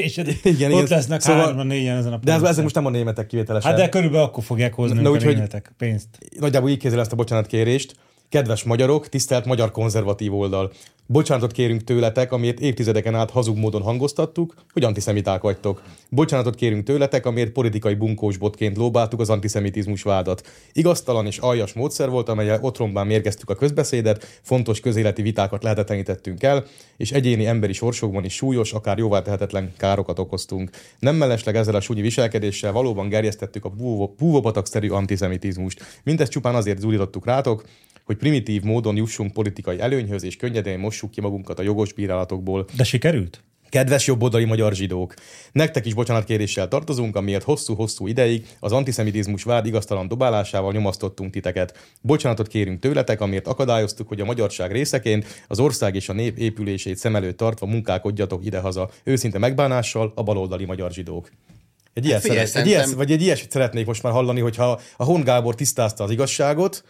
bocsánatkérésed. 0.04 0.28
Igen, 0.44 0.72
Ott 0.72 0.78
igen. 0.86 0.98
lesznek 0.98 1.22
Szóval- 1.22 1.46
hárman, 1.46 1.68
négyen 1.68 1.98
ezen 1.98 2.14
a 2.14 2.18
De 2.18 2.34
ez, 2.34 2.42
ezek 2.42 2.64
most 2.64 2.76
nem 2.76 2.86
a 2.86 2.90
németek 2.90 3.28
kivételesen. 3.28 3.70
Hát 3.72 3.80
de 3.80 3.90
körülbelül 3.90 4.26
akkor 4.26 4.44
fogják 4.44 4.74
hozni, 4.74 5.02
Na, 5.02 5.10
a 5.10 5.12
úgyhogy- 5.12 5.34
németek 5.36 5.74
pénzt. 5.78 6.08
Nagyjából 6.40 6.70
így 6.70 6.78
kézzel 6.78 7.00
ezt 7.00 7.12
a 7.12 7.16
bocsánatkérést. 7.16 7.96
Kedves 8.34 8.64
magyarok, 8.64 9.10
tisztelt 9.10 9.46
magyar 9.46 9.72
konzervatív 9.72 10.34
oldal. 10.34 10.72
Bocsánatot 11.06 11.52
kérünk 11.52 11.84
tőletek, 11.84 12.32
amiért 12.32 12.60
évtizedeken 12.60 13.16
át 13.16 13.32
hazug 13.32 13.58
módon 13.58 13.82
hangoztattuk, 13.82 14.54
hogy 14.72 14.84
antiszemiták 14.84 15.42
vagytok. 15.42 15.82
Bocsánatot 16.10 16.56
kérünk 16.56 16.84
tőletek, 16.84 17.26
amiért 17.26 17.52
politikai 17.52 17.94
bunkósbotként 17.94 18.78
lóbáltuk 18.78 19.20
az 19.20 19.30
antiszemitizmus 19.30 20.04
vádat. 20.04 20.48
Igaztalan 20.72 21.26
és 21.26 21.38
aljas 21.38 21.74
módszer 21.74 22.10
volt, 22.10 22.30
amelyel 22.30 22.60
otromban 22.62 23.08
mérgeztük 23.08 23.50
a 23.50 23.56
közbeszédet, 23.56 24.40
fontos 24.42 24.80
közéleti 24.80 25.22
vitákat 25.22 25.64
lehetetlenítettünk 25.64 26.44
el, 26.44 26.66
és 26.98 27.12
egyéni 27.12 27.46
emberi 27.46 27.74
sorsokban 27.74 28.24
is 28.24 28.34
súlyos, 28.34 28.74
akár 28.74 28.98
jóvá 28.98 29.22
tehetetlen 29.22 29.74
károkat 29.78 30.20
okoztunk. 30.20 30.70
Nem 31.00 31.16
mellesleg 31.16 31.56
ezzel 31.56 31.76
a 31.76 31.82
súnyi 31.82 32.02
viselkedéssel 32.02 32.72
valóban 32.72 33.10
gerjesztettük 33.10 33.66
a 33.66 33.74
búvópatak-szerű 34.18 34.90
antiszemitizmust. 34.90 35.84
Mindezt 36.04 36.32
csupán 36.32 36.56
azért 36.56 36.80
zúdítottuk 36.80 37.26
rátok, 37.26 37.64
hogy 38.06 38.18
primitív 38.24 38.62
módon 38.62 38.96
jussunk 38.96 39.34
politikai 39.34 39.80
előnyhöz, 39.80 40.24
és 40.24 40.36
könnyedén 40.36 40.80
mossuk 40.80 41.12
ki 41.12 41.22
magunkat 41.22 41.60
a 41.60 41.62
jogos 41.62 41.94
bírálatokból. 41.94 42.66
De 42.76 42.84
sikerült? 42.84 43.44
Kedves 43.70 44.08
jobboldali 44.08 44.46
magyar 44.46 44.74
zsidók! 44.74 45.14
Nektek 45.52 45.86
is 45.86 45.94
bocsánatkéréssel 45.94 46.68
tartozunk, 46.68 47.16
amiért 47.16 47.44
hosszú-hosszú 47.44 48.08
ideig 48.08 48.48
az 48.60 48.72
antiszemitizmus 48.72 49.44
vád 49.44 49.66
igaztalan 49.66 50.08
dobálásával 50.08 50.72
nyomasztottunk 50.72 51.32
titeket. 51.32 51.78
Bocsánatot 52.02 52.48
kérünk 52.48 52.80
tőletek, 52.80 53.22
amiért 53.22 53.48
akadályoztuk, 53.48 54.08
hogy 54.08 54.22
a 54.22 54.26
magyarság 54.26 54.72
részeként 54.72 55.26
az 55.48 55.60
ország 55.60 55.96
és 55.96 56.10
a 56.10 56.14
nép 56.14 56.38
épülését 56.38 56.98
szem 56.98 57.16
előtt 57.16 57.38
tartva 57.38 57.66
munkálkodjatok 57.66 58.46
idehaza. 58.46 58.90
Őszinte 59.04 59.38
megbánással 59.38 60.12
a 60.16 60.24
baloldali 60.24 60.66
magyar 60.66 60.92
zsidók. 60.92 61.30
Egy 61.94 62.06
ilyet, 62.06 62.22
figyelj, 62.22 62.46
szeret, 62.46 62.66
egy 62.66 62.72
ilyet, 62.72 62.92
vagy 62.92 63.12
egy 63.12 63.22
ilyesmit 63.22 63.52
szeretnék 63.52 63.86
most 63.86 64.04
már 64.04 64.14
hallani, 64.14 64.40
hogyha 64.40 64.80
a 64.98 65.04
Hon 65.04 65.22
Gábor 65.22 65.56
tisztázta 65.56 66.04
az 66.04 66.12
igazságot, 66.12 66.84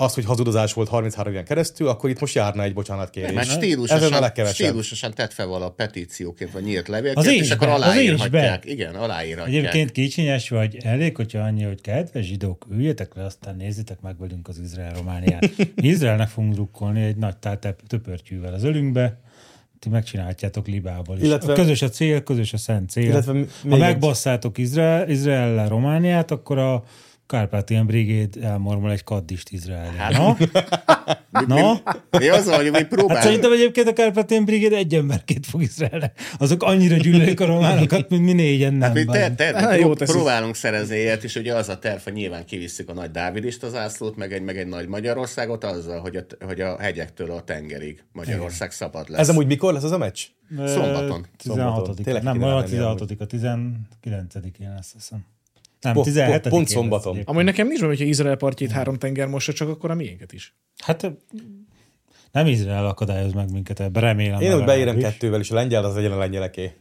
az, 0.00 0.14
hogy 0.14 0.24
hazudozás 0.24 0.72
volt 0.72 0.88
33 0.88 1.32
éven 1.32 1.44
keresztül, 1.44 1.88
akkor 1.88 2.10
itt 2.10 2.20
most 2.20 2.34
járna 2.34 2.62
egy 2.62 2.72
bocsánatkérés. 2.72 3.32
Mert 3.32 3.50
stílusosan, 3.50 4.46
stílusosan 4.46 5.14
tett 5.14 5.32
fel 5.32 5.46
vala 5.46 5.70
petícióként, 5.70 6.50
vagy 6.52 6.62
nyílt 6.62 6.88
levélként, 6.88 7.26
Az 7.26 7.32
és 7.32 7.40
ésbe, 7.40 7.54
akkor 7.54 7.68
aláírhatják. 7.68 8.64
Igen, 8.64 8.94
aláírhatják. 8.94 9.56
Egyébként 9.56 9.92
kicsinyes 9.92 10.48
vagy, 10.48 10.76
elég, 10.82 11.16
hogyha 11.16 11.38
annyi, 11.40 11.62
hogy 11.62 11.80
kedves 11.80 12.24
zsidók, 12.26 12.66
üljetek 12.70 13.14
le, 13.14 13.24
aztán 13.24 13.56
nézzétek 13.56 14.00
meg 14.00 14.18
velünk 14.18 14.48
az 14.48 14.58
Izrael-Romániát. 14.58 15.50
Izraelnek 15.76 16.28
fogunk 16.28 16.52
drukkolni 16.54 17.02
egy 17.02 17.16
nagy 17.16 17.36
tátep 17.36 17.80
töpörtyűvel 17.86 18.54
az 18.54 18.64
ölünkbe, 18.64 19.18
ti 19.78 19.88
megcsinálhatjátok 19.88 20.66
Libából 20.66 21.16
is. 21.16 21.22
Illetve- 21.22 21.52
a 21.52 21.54
közös 21.54 21.82
a 21.82 21.88
cél, 21.88 22.22
közös 22.22 22.52
a 22.52 22.56
szent 22.56 22.90
cél. 22.90 23.04
Illetve 23.04 23.32
ha 23.32 23.38
egy- 23.38 23.78
megbasszátok 23.78 24.58
Izrael, 24.58 25.10
Izrael 25.10 25.68
Romániát, 25.68 26.30
akkor 26.30 26.58
a 26.58 26.84
Kárpátian 27.30 27.86
Brigéd 27.86 28.36
elmormol 28.42 28.90
egy 28.90 29.04
kaddist 29.04 29.50
Izraelre. 29.50 29.96
Hát, 29.98 30.12
Na? 30.12 30.36
Na? 31.46 31.82
Mi 32.18 32.28
az, 32.28 32.54
hogy 32.54 32.70
mi 32.70 32.76
Hát 32.76 32.88
próbálunk. 32.88 33.22
szerintem 33.24 33.52
egyébként 33.52 33.88
a 33.88 33.92
Kárpátian 33.92 34.44
Brigéd 34.44 34.72
egy 34.72 34.94
emberként 34.94 35.46
fog 35.46 35.62
Izraelnek. 35.62 36.20
Azok 36.38 36.62
annyira 36.62 36.96
gyűlölik 36.96 37.40
a 37.40 37.44
románokat, 37.44 38.08
mint 38.08 38.24
mi 38.24 38.32
négyen 38.32 38.74
nem. 38.74 38.92
Mi 38.92 39.04
te, 39.04 39.20
bazd. 39.20 39.34
te, 39.34 39.54
Á, 39.56 39.68
te 39.68 39.78
jó 39.78 39.92
próbálunk 39.92 40.54
szerezni 40.54 40.96
ilyet, 40.96 41.24
és 41.24 41.34
ugye 41.34 41.54
az 41.54 41.68
a 41.68 41.78
terv, 41.78 42.00
hogy 42.02 42.12
nyilván 42.12 42.44
kivisszük 42.44 42.88
a 42.88 42.92
nagy 42.92 43.10
Dávidista 43.10 43.68
zászlót, 43.68 44.16
meg 44.16 44.32
egy, 44.32 44.42
meg 44.42 44.58
egy 44.58 44.66
nagy 44.66 44.88
Magyarországot 44.88 45.64
azzal, 45.64 46.00
hogy 46.00 46.16
a, 46.16 46.24
hogy 46.44 46.60
a 46.60 46.78
hegyektől 46.80 47.30
a 47.30 47.42
tengerig 47.42 48.04
Magyarország 48.12 48.70
szabad 48.70 49.08
lesz. 49.08 49.20
Ez 49.20 49.28
amúgy 49.28 49.46
mikor 49.46 49.72
lesz 49.72 49.84
az 49.84 49.92
a 49.92 49.98
meccs? 49.98 50.20
Szombaton. 50.66 51.26
16 51.36 52.00
Tényleg 52.02 52.22
Nem, 52.22 52.42
a 52.42 52.46
menni 52.46 52.64
16 52.64 53.00
a 53.00 53.26
19-én 53.26 54.72
lesz, 54.74 54.78
azt 54.78 54.92
hiszem. 54.92 55.24
Nem, 55.80 55.92
Pont- 55.92 56.06
17 56.06 56.48
pont 56.48 56.68
szombaton. 56.68 57.18
Amúgy 57.24 57.44
nekem 57.44 57.66
nincs 57.66 57.78
benne, 57.80 57.90
hogyha 57.92 58.04
Izrael 58.08 58.36
partjait 58.36 58.72
három 58.72 58.98
tenger 58.98 59.26
mossa, 59.26 59.52
csak 59.52 59.68
akkor 59.68 59.90
a 59.90 59.94
miénket 59.94 60.32
is. 60.32 60.54
Hát 60.76 61.12
nem 62.32 62.46
Izrael 62.46 62.86
akadályoz 62.86 63.32
meg 63.32 63.52
minket 63.52 63.80
ebben, 63.80 64.02
remélem. 64.02 64.40
Én 64.40 64.54
úgy 64.54 64.64
beérem 64.64 64.68
legalábbis. 64.68 65.02
kettővel, 65.04 65.40
és 65.40 65.50
a 65.50 65.54
lengyel 65.54 65.84
az 65.84 65.94
legyen 65.94 66.12
a 66.12 66.18
lengyeleké. 66.18 66.72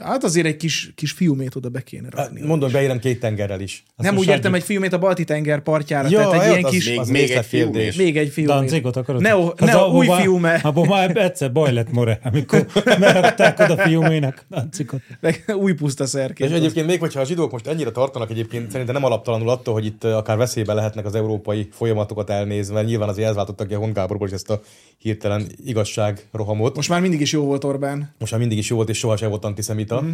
Hát 0.00 0.24
azért 0.24 0.46
egy 0.46 0.56
kis, 0.56 0.92
kis 0.94 1.12
fiúmét 1.12 1.54
oda 1.54 1.68
be 1.68 1.80
kéne 1.82 2.08
rakni. 2.10 2.40
Mondom, 2.40 2.60
hogy 2.60 2.72
beérem 2.72 2.98
két 2.98 3.20
tengerrel 3.20 3.60
is. 3.60 3.82
Azt 3.96 4.08
nem 4.08 4.18
úgy 4.18 4.26
értem, 4.26 4.54
egy 4.54 4.62
fiúmét 4.62 4.92
a 4.92 4.98
balti 4.98 5.24
tenger 5.24 5.60
partjára, 5.62 6.08
Ja, 6.08 6.18
tehát 6.18 6.32
egy 6.32 6.40
hát 6.40 6.50
ilyen 6.50 6.64
az 6.64 6.70
kis... 6.70 6.88
még- 6.88 6.98
az 6.98 7.08
még 7.08 7.30
egy 7.30 7.44
fiú 7.46 7.70
Még 7.96 8.16
egy 8.16 8.28
fiúmét. 8.28 8.54
Dancikot 8.56 8.96
akarod? 8.96 9.20
Neo, 9.20 9.52
Az 9.56 9.66
neo 9.66 9.78
abból 9.84 9.96
új 9.98 10.06
fiúme. 10.20 10.54
Abból 10.62 10.86
már 10.86 11.16
egyszer 11.16 11.52
baj 11.52 11.72
lett 11.72 11.92
more, 11.92 12.20
amikor 12.24 12.66
megrakták 12.98 13.58
oda 13.58 13.76
fiúmének 13.76 14.44
Dancikot. 14.50 15.00
Meg 15.20 15.44
új 15.56 15.72
puszta 15.74 16.04
És 16.04 16.10
szerként. 16.10 16.52
egyébként 16.52 16.86
még, 16.86 17.00
hogyha 17.00 17.20
a 17.20 17.24
zsidók 17.24 17.50
most 17.52 17.66
ennyire 17.66 17.90
tartanak, 17.90 18.30
egyébként 18.30 18.70
szerintem 18.70 18.94
nem 18.94 19.04
alaptalanul 19.04 19.48
attól, 19.48 19.74
hogy 19.74 19.84
itt 19.86 20.04
uh, 20.04 20.16
akár 20.16 20.36
veszélybe 20.36 20.72
lehetnek 20.74 21.04
az 21.06 21.14
európai 21.14 21.68
folyamatokat 21.72 22.30
elnézve, 22.30 22.74
mert 22.74 22.86
nyilván 22.86 23.08
azért 23.08 23.26
elváltottak 23.28 23.68
ki 23.68 23.74
a 23.74 23.78
Hon 23.78 23.92
Gáborból 23.92 24.26
is 24.26 24.34
ezt 24.34 24.50
a 24.50 24.60
hirtelen 24.98 25.46
igazság 25.64 26.28
rohamot. 26.32 26.76
Most 26.76 26.88
már 26.88 27.00
mindig 27.00 27.20
is 27.20 27.32
jó 27.32 27.44
volt 27.44 27.64
Orbán. 27.64 28.14
most 28.18 28.30
már 28.32 28.40
mindig 28.40 28.58
is 28.58 28.68
jó 28.70 28.76
volt, 28.76 28.88
és 28.88 28.98
sohasem 28.98 29.28
volt 29.28 29.44
antiszemita. 29.70 30.02
Mm. 30.02 30.12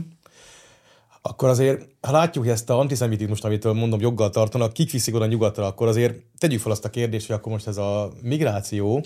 Akkor 1.22 1.48
azért, 1.48 1.88
ha 2.00 2.12
látjuk 2.12 2.46
ezt 2.46 2.70
a 2.70 2.78
antiszemitizmust, 2.78 3.44
amitől 3.44 3.72
mondom 3.72 4.00
joggal 4.00 4.30
tartanak, 4.30 4.72
kik 4.72 4.90
viszik 4.90 5.14
oda 5.14 5.26
nyugatra, 5.26 5.66
akkor 5.66 5.88
azért 5.88 6.14
tegyük 6.38 6.60
fel 6.60 6.72
azt 6.72 6.84
a 6.84 6.90
kérdést, 6.90 7.26
hogy 7.26 7.36
akkor 7.36 7.52
most 7.52 7.66
ez 7.66 7.76
a 7.76 8.12
migráció, 8.22 9.04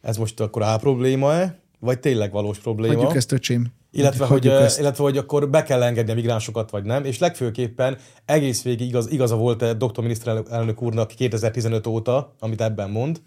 ez 0.00 0.16
most 0.16 0.40
akkor 0.40 0.62
A 0.62 0.76
probléma-e, 0.76 1.58
vagy 1.78 2.00
tényleg 2.00 2.32
valós 2.32 2.58
probléma? 2.58 2.94
Hagyjuk 2.94 3.16
ezt, 3.16 3.32
öcsém. 3.32 3.66
Illetve 3.90 4.26
hogy, 4.26 4.48
ezt. 4.48 4.78
illetve, 4.78 5.02
hogy 5.02 5.16
akkor 5.16 5.50
be 5.50 5.62
kell 5.62 5.82
engedni 5.82 6.12
a 6.12 6.14
migránsokat, 6.14 6.70
vagy 6.70 6.84
nem, 6.84 7.04
és 7.04 7.18
legfőképpen 7.18 7.98
egész 8.24 8.62
végig 8.62 8.88
igaz, 8.88 9.12
igaza 9.12 9.36
volt 9.36 9.62
a 9.62 9.72
doktor 9.72 10.04
miniszterelnök 10.04 10.82
úrnak 10.82 11.08
2015 11.08 11.86
óta, 11.86 12.34
amit 12.38 12.60
ebben 12.60 12.90
mond. 12.90 13.20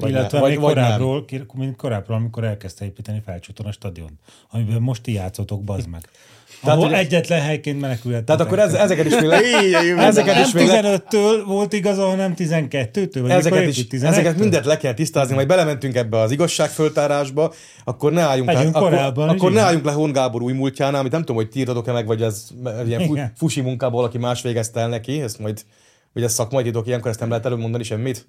Vagy 0.00 0.10
Illetve 0.10 0.40
ne- 0.40 0.46
még 0.46 0.58
vagy, 0.58 0.64
vagy 0.64 0.74
nem. 0.74 0.84
korábbról, 0.84 1.24
ki- 1.24 1.44
mint 1.54 1.76
korábbról, 1.76 2.16
amikor 2.16 2.44
elkezdte 2.44 2.84
építeni 2.84 3.22
felcsúton 3.24 3.66
a 3.66 3.72
stadion, 3.72 4.18
amiben 4.50 4.82
most 4.82 5.02
ti 5.02 5.12
játszotok, 5.12 5.62
bazd 5.64 5.88
meg. 5.88 6.08
Tehát, 6.62 6.76
Ahol 6.76 6.88
hogy- 6.90 6.98
egyetlen 6.98 7.40
helyként 7.40 7.80
menekülhet. 7.80 8.24
Tehát 8.24 8.40
akkor 8.40 8.58
ez, 8.58 8.74
ezeket 8.74 9.06
is 9.06 9.12
még 9.20 9.30
ezeket 9.98 10.34
nem 10.34 10.44
is 10.44 10.52
még 10.52 10.66
le... 10.66 10.80
15-től 11.10 11.42
volt 11.46 11.72
igaza, 11.72 12.06
hanem 12.06 12.34
12-től, 12.36 13.18
vagy 13.20 13.30
Ezeket, 13.30 13.66
is, 13.66 13.78
épült, 13.78 14.02
ezeket 14.04 14.34
11-től? 14.34 14.38
mindet 14.38 14.64
le 14.64 14.76
kell 14.76 14.94
tisztázni, 14.94 15.34
majd 15.34 15.46
belementünk 15.46 15.94
ebbe 15.94 16.18
az 16.18 16.30
igazságföltárásba, 16.30 17.52
akkor 17.84 18.12
ne 18.12 18.20
álljunk, 18.22 18.52
le, 18.52 18.58
akkor, 18.72 18.94
akkor 18.94 19.52
ne 19.52 19.60
álljunk 19.60 19.84
le 19.84 19.92
Hon 19.92 20.12
Gábor 20.12 20.42
új 20.42 20.52
múltjánál, 20.52 21.00
amit 21.00 21.12
nem 21.12 21.20
tudom, 21.20 21.36
hogy 21.36 21.48
ti 21.48 21.58
írtatok-e 21.58 21.92
meg, 21.92 22.06
vagy 22.06 22.22
ez 22.22 22.48
ilyen 22.86 23.06
fu- 23.06 23.18
fusi 23.36 23.60
munkából, 23.60 23.96
valaki 24.00 24.18
más 24.18 24.42
végezte 24.42 24.80
el 24.80 24.88
neki, 24.88 25.20
ezt 25.22 25.38
majd, 25.38 25.64
vagy 26.12 26.22
ez 26.22 26.32
szakmai 26.32 26.62
titok, 26.62 26.86
ilyenkor 26.86 27.10
ezt 27.10 27.20
nem 27.20 27.28
lehet 27.28 27.46
előmondani 27.46 27.82
semmit. 27.82 28.26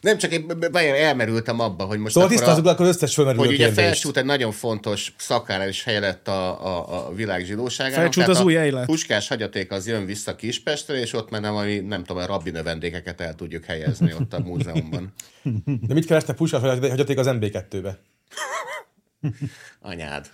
Nem, 0.00 0.18
csak 0.18 0.32
én 0.32 0.50
elmerültem 0.74 1.60
abba, 1.60 1.84
hogy 1.84 1.98
most 1.98 2.14
Szóval 2.14 2.28
akkor 2.28 2.38
tisztázzuk 2.38 2.64
a, 2.64 2.68
le 2.68 2.74
akkor 2.74 2.86
összes 2.86 3.14
fölmerülő 3.14 3.44
hogy 3.44 3.54
ugye 3.54 3.64
kérdést. 3.64 3.86
Felsút 3.86 4.16
egy 4.16 4.24
nagyon 4.24 4.52
fontos 4.52 5.14
szakálláris 5.18 5.84
hely 5.84 6.00
lett 6.00 6.28
a, 6.28 6.66
a, 6.66 7.06
a 7.06 7.14
világ 7.14 7.44
zsidóságának. 7.44 8.00
Felcsút 8.00 8.28
az 8.28 8.38
a 8.38 8.42
új 8.42 8.70
lett. 8.70 8.86
Puskás 8.86 9.28
hagyaték 9.28 9.70
az 9.70 9.86
jön 9.86 10.06
vissza 10.06 10.36
Kispestre, 10.36 10.94
és 10.94 11.12
ott 11.12 11.30
már 11.30 11.40
nem, 11.40 11.56
ami, 11.56 11.78
nem 11.78 12.04
tudom, 12.04 12.22
a 12.22 12.26
rabbi 12.26 12.50
növendékeket 12.50 13.20
el 13.20 13.34
tudjuk 13.34 13.64
helyezni 13.64 14.14
ott 14.14 14.32
a 14.32 14.40
múzeumban. 14.40 15.12
De 15.86 15.94
mit 15.94 16.06
kerestek 16.06 16.36
Puskás 16.36 16.60
hagyaték 16.60 17.18
az 17.18 17.26
MB2-be? 17.30 17.98
Anyád. 19.92 20.30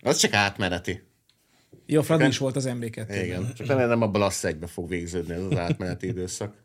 Az 0.00 0.16
csak 0.16 0.32
átmeneti. 0.32 1.02
Jó, 1.86 2.02
Fradi 2.02 2.26
is 2.26 2.38
volt 2.38 2.56
az 2.56 2.68
MB2. 2.68 3.20
Igen. 3.24 3.52
Csak 3.54 3.66
nem, 3.66 3.88
nem 3.88 4.02
abban 4.02 4.22
a 4.22 4.30
egybe 4.42 4.66
fog 4.66 4.88
végződni 4.88 5.34
ez 5.34 5.42
az 5.42 5.56
átmeneti 5.56 6.06
időszak. 6.06 6.64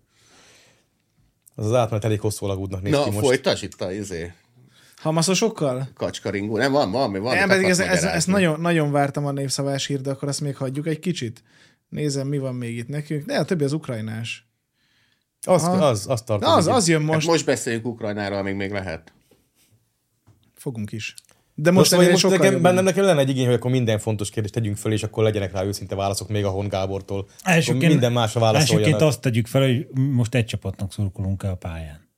Az 1.55 1.65
az 1.65 1.73
átmenet 1.73 2.05
elég 2.05 2.19
hosszú 2.19 2.45
alagútnak 2.45 2.81
néz 2.81 2.91
Na, 2.91 3.03
ki 3.03 3.09
most. 3.09 3.25
folytasd 3.25 3.63
itt 3.63 3.81
a 3.81 3.91
izé, 3.91 4.33
Hamaszosokkal? 4.95 5.89
kacskaringó. 5.93 6.57
Nem, 6.57 6.71
van, 6.71 6.91
van, 6.91 7.11
van. 7.11 7.35
Nem, 7.35 7.47
mit 7.47 7.47
pedig 7.47 7.69
ez, 7.69 7.79
ez, 7.79 8.03
ezt 8.03 8.27
nagyon, 8.27 8.59
nagyon 8.59 8.91
vártam 8.91 9.25
a 9.25 9.31
népszavás 9.31 9.85
hír, 9.85 10.01
de 10.01 10.09
akkor 10.09 10.27
azt 10.27 10.41
még 10.41 10.55
hagyjuk 10.55 10.87
egy 10.87 10.99
kicsit. 10.99 11.43
Nézem, 11.89 12.27
mi 12.27 12.37
van 12.37 12.55
még 12.55 12.77
itt 12.77 12.87
nekünk. 12.87 13.25
Ne, 13.25 13.39
a 13.39 13.45
többi 13.45 13.63
az 13.63 13.73
ukrajnás. 13.73 14.47
Az, 15.41 15.63
Aha. 15.63 15.85
az, 15.85 16.05
az 16.09 16.21
tartozik. 16.21 16.53
Na, 16.53 16.55
az, 16.55 16.67
az 16.67 16.87
jön 16.87 17.01
Most, 17.01 17.13
most. 17.13 17.27
most 17.27 17.45
beszéljünk 17.45 17.85
Ukrajnáról, 17.85 18.37
amíg 18.37 18.55
még 18.55 18.71
lehet. 18.71 19.13
Fogunk 20.55 20.91
is. 20.91 21.13
De 21.55 21.71
Most, 21.71 21.95
most, 21.95 22.11
most, 22.11 22.29
nekem, 22.29 22.61
bennem 22.61 22.83
nekem 22.83 23.03
lenne 23.03 23.19
egy 23.19 23.29
igény, 23.29 23.45
hogy 23.45 23.53
akkor 23.53 23.71
minden 23.71 23.99
fontos 23.99 24.29
kérdést 24.29 24.53
tegyünk 24.53 24.77
föl, 24.77 24.91
és 24.91 25.03
akkor 25.03 25.23
legyenek 25.23 25.51
rá 25.51 25.63
őszinte 25.63 25.95
válaszok 25.95 26.29
még 26.29 26.45
a 26.45 26.49
Hon 26.49 26.67
Gábortól. 26.67 27.27
Akkor 27.43 27.75
minden 27.75 28.11
másra 28.11 28.39
válaszoljanak. 28.39 28.83
Elsőként 28.83 29.01
azt 29.01 29.21
tegyük 29.21 29.47
fel, 29.47 29.61
hogy 29.61 29.87
most 30.11 30.35
egy 30.35 30.45
csapatnak 30.45 30.93
szurkolunk-e 30.93 31.49
a 31.49 31.55
pályán. 31.55 32.09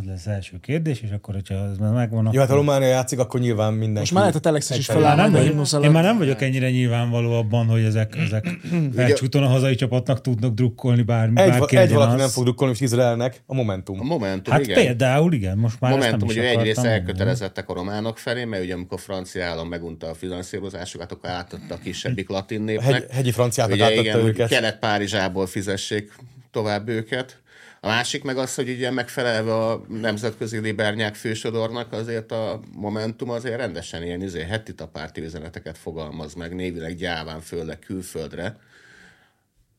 Ez 0.00 0.06
lesz 0.06 0.26
az 0.26 0.32
első 0.32 0.58
kérdés, 0.60 1.00
és 1.00 1.10
akkor, 1.10 1.34
hogyha 1.34 1.54
ez 1.54 1.78
már 1.78 1.92
megvan, 1.92 2.24
Jó, 2.32 2.38
hát 2.40 2.48
ha 2.48 2.54
akkor... 2.54 2.56
Románia 2.56 2.88
játszik, 2.88 3.18
akkor 3.18 3.40
nyilván 3.40 3.72
minden. 3.72 3.98
Most 3.98 4.12
már 4.12 4.20
lehet 4.20 4.36
a 4.36 4.40
Telexes 4.40 4.78
is 4.78 4.86
nem 4.86 4.96
feláll 4.96 5.18
a 5.18 5.30
vagyok, 5.30 5.46
himnusz 5.46 5.72
én 5.72 5.90
már 5.90 6.02
nem 6.02 6.18
vagyok 6.18 6.42
ennyire 6.42 6.70
nyilvánvaló 6.70 7.32
abban, 7.32 7.66
hogy 7.66 7.82
ezek, 7.82 8.16
ezek 8.16 8.58
felcsúton 8.96 9.42
a 9.42 9.46
hazai 9.46 9.74
csapatnak 9.74 10.20
tudnak 10.20 10.54
drukkolni 10.54 11.02
bármi, 11.02 11.40
Egy, 11.40 11.48
bárki 11.48 11.76
egy 11.76 11.92
valaki 11.92 12.12
az. 12.12 12.18
nem 12.18 12.28
fog 12.28 12.42
drukkolni, 12.44 12.74
és 12.74 12.80
Izraelnek 12.80 13.42
a 13.46 13.54
Momentum. 13.54 14.00
A 14.00 14.04
Momentum, 14.04 14.52
Hát 14.52 14.62
igen. 14.62 14.74
például 14.84 15.32
igen, 15.32 15.58
most 15.58 15.80
már 15.80 15.90
Momentum, 15.90 16.28
nem 16.28 16.36
is 16.36 16.42
egyrészt 16.42 16.84
elkötelezettek 16.84 17.68
a 17.68 17.74
románok 17.74 18.18
felé, 18.18 18.44
mert 18.44 18.62
ugye 18.62 18.74
amikor 18.74 18.98
a 18.98 19.00
francia 19.00 19.44
állam 19.44 19.68
megunta 19.68 20.06
a 20.06 20.14
finanszírozásukat, 20.14 21.12
akkor 21.12 21.30
átadta 21.30 21.74
a 21.74 21.78
kisebbik 21.82 22.28
latin 22.28 22.62
népnek. 22.62 22.92
Hegy, 22.92 23.06
hegyi 23.10 23.30
franciáknak 23.30 23.74
ugye 23.76 23.84
átadta 23.84 24.02
igen, 24.02 24.26
őket. 24.26 24.48
Kelet-Párizsából 24.48 25.46
fizessék 25.46 26.12
tovább 26.50 26.88
őket. 26.88 27.40
A 27.82 27.86
másik 27.86 28.24
meg 28.24 28.38
az, 28.38 28.54
hogy 28.54 28.68
ugye 28.68 28.90
megfelelve 28.90 29.54
a 29.54 29.82
nemzetközi 29.88 30.58
libernyák 30.58 31.14
fősodornak 31.14 31.92
azért 31.92 32.32
a 32.32 32.60
Momentum 32.72 33.30
azért 33.30 33.56
rendesen 33.56 34.02
ilyen 34.02 34.22
izé, 34.22 34.42
heti 34.42 34.74
tapárti 34.74 35.20
üzeneteket 35.20 35.78
fogalmaz 35.78 36.34
meg, 36.34 36.54
névileg 36.54 36.94
gyáván 36.96 37.40
főleg 37.40 37.78
külföldre. 37.78 38.58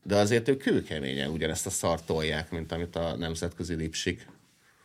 De 0.02 0.16
azért 0.16 0.48
ők 0.48 0.62
kőkeményen 0.62 1.30
ugyanezt 1.30 1.66
a 1.66 1.70
szart 1.70 2.04
tolják, 2.04 2.50
mint 2.50 2.72
amit 2.72 2.96
a 2.96 3.16
nemzetközi 3.16 3.74
lipsik. 3.74 4.26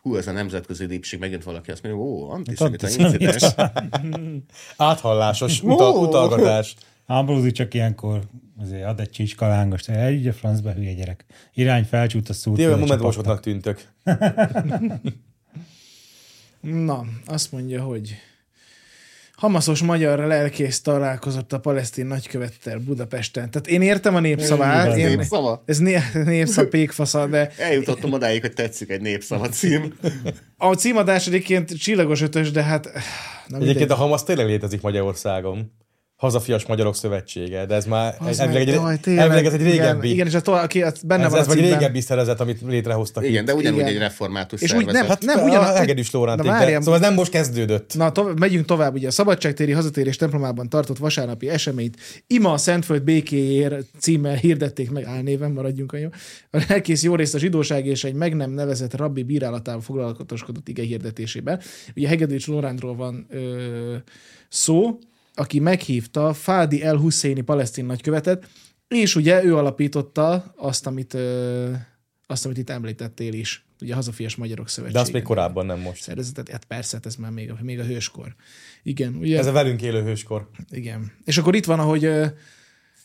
Hú, 0.01 0.15
ez 0.15 0.27
a 0.27 0.31
nemzetközi 0.31 0.85
lipsik, 0.85 1.19
megint 1.19 1.43
valaki 1.43 1.71
azt 1.71 1.83
mondja, 1.83 2.01
ó, 2.01 2.29
antiszemita 2.29 2.89
incidens. 2.89 3.43
Áthallásos 4.77 5.63
utal, 5.63 5.95
utalgatás. 5.95 6.75
Ambrózi 7.09 7.51
csak 7.51 7.73
ilyenkor 7.73 8.21
azért 8.57 8.85
ad 8.85 8.99
egy 8.99 9.09
csicskalángos, 9.09 9.87
egy 9.87 10.27
a 10.27 10.33
francba 10.33 10.71
hülye 10.71 10.93
gyerek. 10.93 11.25
Irány 11.53 11.83
felcsút 11.83 12.29
a 12.29 12.33
Ti 12.33 12.39
szurkoló 12.39 12.67
olyan 12.67 12.79
csapatnak. 12.79 12.99
momentumosoknak 13.01 13.39
tűntök. 13.43 13.87
Na, 16.61 17.05
azt 17.25 17.51
mondja, 17.51 17.81
hogy 17.83 18.15
Hamaszos 19.33 19.81
magyar 19.81 20.19
lelkész 20.19 20.81
találkozott 20.81 21.53
a 21.53 21.59
palesztin 21.59 22.05
nagykövettel 22.05 22.79
Budapesten. 22.79 23.51
Tehát 23.51 23.67
én 23.67 23.81
értem 23.81 24.15
a 24.15 24.19
népszavát. 24.19 24.87
Ez 24.87 24.97
Én, 24.97 25.07
népszava? 25.07 25.63
ez 25.65 25.77
né- 25.79 26.13
népszav 26.25 26.65
pékfasza, 26.67 27.27
de 27.27 27.51
Eljutottam 27.57 28.13
odáig, 28.13 28.41
hogy 28.41 28.53
tetszik 28.53 28.89
egy 28.89 29.01
népszava 29.01 29.49
cím. 29.49 29.93
a 30.57 30.73
címadás 30.73 31.27
egyébként 31.27 31.77
csillagos 31.79 32.21
ötös, 32.21 32.51
de 32.51 32.63
hát... 32.63 32.83
Na, 33.47 33.55
Egyébként 33.55 33.77
mindegy. 33.77 33.89
a 33.91 33.95
Hamas 33.95 34.23
tényleg 34.23 34.45
létezik 34.45 34.81
Magyarországon. 34.81 35.71
Hazafias 36.17 36.65
Magyarok 36.65 36.95
Szövetsége, 36.95 37.65
de 37.65 37.75
ez 37.75 37.85
már 37.85 38.15
Az 38.19 38.39
elvileg 38.39 38.65
meg, 38.65 38.75
egy, 38.75 38.81
jaj, 38.81 38.97
tényleg, 38.99 39.23
elvileg 39.23 39.45
ez 39.45 39.53
egy 39.53 39.61
régebbi. 39.61 40.09
Igen, 40.11 40.27
és 40.27 40.33
a 40.33 40.41
to- 40.41 40.63
aki 40.63 40.81
az 40.81 41.01
benne 41.01 41.23
ez, 41.23 41.31
van 41.31 41.39
ez 41.39 41.45
a 41.47 41.49
vagy 41.49 41.59
régebbi 41.59 42.01
szervezet, 42.01 42.39
amit 42.39 42.61
létrehoztak 42.67 43.23
Igen, 43.25 43.41
itt. 43.41 43.47
de 43.47 43.53
ugyanúgy 43.53 43.79
Igen. 43.79 43.91
egy 43.91 43.97
református 43.97 44.61
És 44.61 44.73
úgy 44.73 44.77
szervezet. 44.85 45.01
nem, 45.01 45.09
Hát 45.09 45.21
nem, 45.23 45.35
nem, 45.35 45.45
ugyan- 45.45 45.61
ugyan, 45.61 45.73
a 45.73 45.77
Hegedűs 45.77 46.09
Na, 46.11 46.19
Lóránték, 46.19 46.45
de, 46.45 46.51
várjam. 46.51 46.81
szóval 46.81 46.95
ez 46.99 47.05
nem 47.05 47.13
most 47.13 47.31
kezdődött. 47.31 47.95
Na, 47.95 48.11
to- 48.11 48.39
megyünk 48.39 48.65
tovább. 48.65 48.93
Ugye 48.93 49.07
a 49.07 49.11
Szabadságtéri 49.11 49.71
hazatérés 49.71 50.15
templomában 50.15 50.69
tartott 50.69 50.97
vasárnapi 50.97 51.49
eseményt 51.49 51.97
Ima 52.27 52.51
a 52.51 52.57
Szentföld 52.57 53.03
békéért 53.03 53.85
címmel 53.99 54.35
hirdették 54.35 54.91
meg, 54.91 55.03
álnéven 55.03 55.51
maradjunk 55.51 55.91
a 55.91 55.97
jó. 55.97 56.07
A 56.51 56.63
lelkész 56.67 57.03
jó 57.03 57.15
részt 57.15 57.35
a 57.35 57.39
zsidóság 57.39 57.85
és 57.85 58.03
egy 58.03 58.13
meg 58.13 58.35
nem 58.35 58.51
nevezett 58.51 58.95
rabbi 58.95 59.23
bírálatával 59.23 59.81
foglalkozkodott 59.81 60.67
ige 60.67 60.83
hirdetésében. 60.83 61.59
Ugye 61.95 62.07
Hegedűs 62.07 62.47
Lorándról 62.47 62.95
van 62.95 63.25
ö, 63.29 63.95
szó, 64.49 64.97
aki 65.39 65.59
meghívta 65.59 66.33
Fádi 66.33 66.83
El 66.83 66.95
Husseini 66.95 67.41
palesztin 67.41 67.85
nagykövetet, 67.85 68.49
és 68.87 69.15
ugye 69.15 69.43
ő 69.43 69.55
alapította 69.55 70.53
azt, 70.55 70.87
amit, 70.87 71.13
ö, 71.13 71.71
azt, 72.27 72.45
amit 72.45 72.57
itt 72.57 72.69
említettél 72.69 73.33
is, 73.33 73.65
ugye 73.81 73.93
a 73.93 73.95
Hazafias 73.95 74.35
Magyarok 74.35 74.65
De 74.65 74.71
Szövetsége 74.71 74.99
azt 75.01 75.13
még 75.13 75.21
korábban 75.21 75.65
nem 75.65 75.79
most. 75.79 76.01
szervezetet, 76.01 76.49
hát 76.49 76.65
persze, 76.65 76.95
hát 76.95 77.05
ez 77.05 77.15
már 77.15 77.31
még 77.31 77.51
a, 77.51 77.57
még 77.61 77.79
a 77.79 77.83
hőskor. 77.83 78.35
Igen, 78.83 79.15
ugye? 79.15 79.37
Ez 79.37 79.45
a 79.45 79.51
velünk 79.51 79.81
élő 79.81 80.03
hőskor. 80.03 80.49
Igen. 80.69 81.11
És 81.25 81.37
akkor 81.37 81.55
itt 81.55 81.65
van, 81.65 81.79
ahogy 81.79 82.05
uh, 82.05 82.27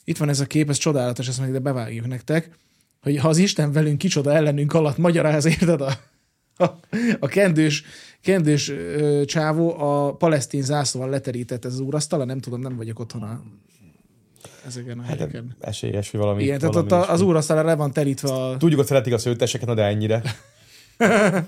itt 0.04 0.16
van 0.16 0.28
ez 0.28 0.40
a 0.40 0.46
kép, 0.46 0.68
ez 0.68 0.76
csodálatos, 0.76 1.28
ezt 1.28 1.38
majd 1.38 1.50
ide 1.50 1.58
bevágjuk 1.58 2.06
nektek, 2.06 2.50
hogy 3.00 3.18
ha 3.18 3.28
az 3.28 3.38
Isten 3.38 3.72
velünk, 3.72 3.98
kicsoda 3.98 4.32
ellenünk 4.32 4.74
alatt 4.74 4.96
magyaráz, 4.96 5.44
érted 5.44 5.80
a, 5.80 6.11
a, 6.56 6.64
a 7.18 7.26
kendős, 7.26 7.84
kendős 8.20 8.68
ö, 8.68 9.22
csávó 9.24 9.78
a 9.78 10.14
palesztin 10.16 10.62
zászlóval 10.62 11.10
leterített 11.10 11.64
ez 11.64 11.72
az 11.72 11.80
úrasztala, 11.80 12.24
nem 12.24 12.38
tudom, 12.38 12.60
nem 12.60 12.76
vagyok 12.76 12.98
otthon 12.98 13.22
a, 13.22 13.42
ezeken 14.66 14.98
a 14.98 15.02
helyeken. 15.02 15.56
Esélyes, 15.60 16.10
hogy 16.10 16.20
valami. 16.20 16.42
Igen, 16.42 16.58
tehát 16.58 16.74
valami 16.74 16.92
ott 16.92 16.92
a, 16.92 16.96
ilyesmi. 16.96 17.14
az 17.14 17.20
úrasztala 17.20 17.62
le 17.62 17.74
van 17.74 17.92
terítve 17.92 18.32
a... 18.32 18.56
Tudjuk, 18.56 18.78
hogy 18.78 18.88
szeretik 18.88 19.12
a 19.12 19.18
szőtteseket, 19.18 19.66
na 19.66 19.74
de 19.74 19.82
ennyire. 19.82 20.22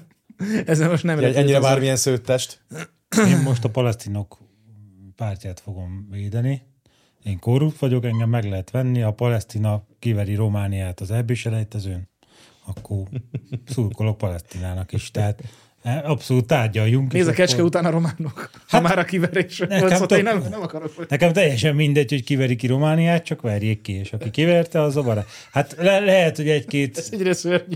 Ezen 0.67 0.91
most 0.91 1.03
nem 1.03 1.19
Ennyire 1.19 1.33
repült 1.33 1.57
az 1.57 1.65
a- 1.65 1.69
bármilyen 1.69 1.97
szőttest. 1.97 2.61
Én 3.29 3.39
most 3.39 3.65
a 3.65 3.71
palesztinok 3.71 4.39
pártját 5.17 5.61
fogom 5.61 6.09
védeni. 6.11 6.63
Én 7.23 7.39
korrupt 7.39 7.79
vagyok, 7.79 8.05
engem 8.05 8.29
meg 8.29 8.45
lehet 8.45 8.71
venni. 8.71 9.01
Ha 9.01 9.13
Palesztina 9.13 9.87
kiveri 9.99 10.35
Romániát 10.35 11.01
az 11.01 11.11
ebbi 11.11 11.35
selejtezőn, 11.35 12.09
akkor 12.67 13.03
szurkolok 13.69 14.19
Palesztinának 14.19 14.93
is. 14.93 15.11
Tehát 15.11 15.43
eh, 15.83 16.11
abszolút 16.11 16.47
tárgyaljunk. 16.47 17.13
Nézd 17.13 17.29
a 17.29 17.33
kecske 17.33 17.55
akkor- 17.57 17.67
után 17.69 17.85
a 17.85 17.91
románok. 17.91 18.51
Ha 18.69 18.81
már 18.81 18.99
a 18.99 19.05
kiverés 19.05 19.59
volt, 19.59 19.71
szóval 19.73 19.99
én 20.01 20.07
tök- 20.07 20.23
nem, 20.23 20.43
nem 20.51 20.63
akarok. 20.63 21.09
Nekem 21.09 21.33
teljesen 21.33 21.75
mindegy, 21.75 22.11
hogy 22.11 22.25
kiveri 22.25 22.57
ki 22.57 22.67
Romániát, 22.67 23.25
csak 23.25 23.41
verjék 23.41 23.81
ki, 23.81 23.93
és 23.93 24.13
aki 24.13 24.31
kiverte, 24.31 24.81
az 24.81 24.97
a 24.97 25.03
barát. 25.03 25.27
Hát 25.53 25.75
le- 25.79 25.99
lehet, 26.01 26.37
hogy 26.37 26.49
egy-két, 26.49 27.09
Egyre 27.11 27.33
szörnyű. 27.33 27.75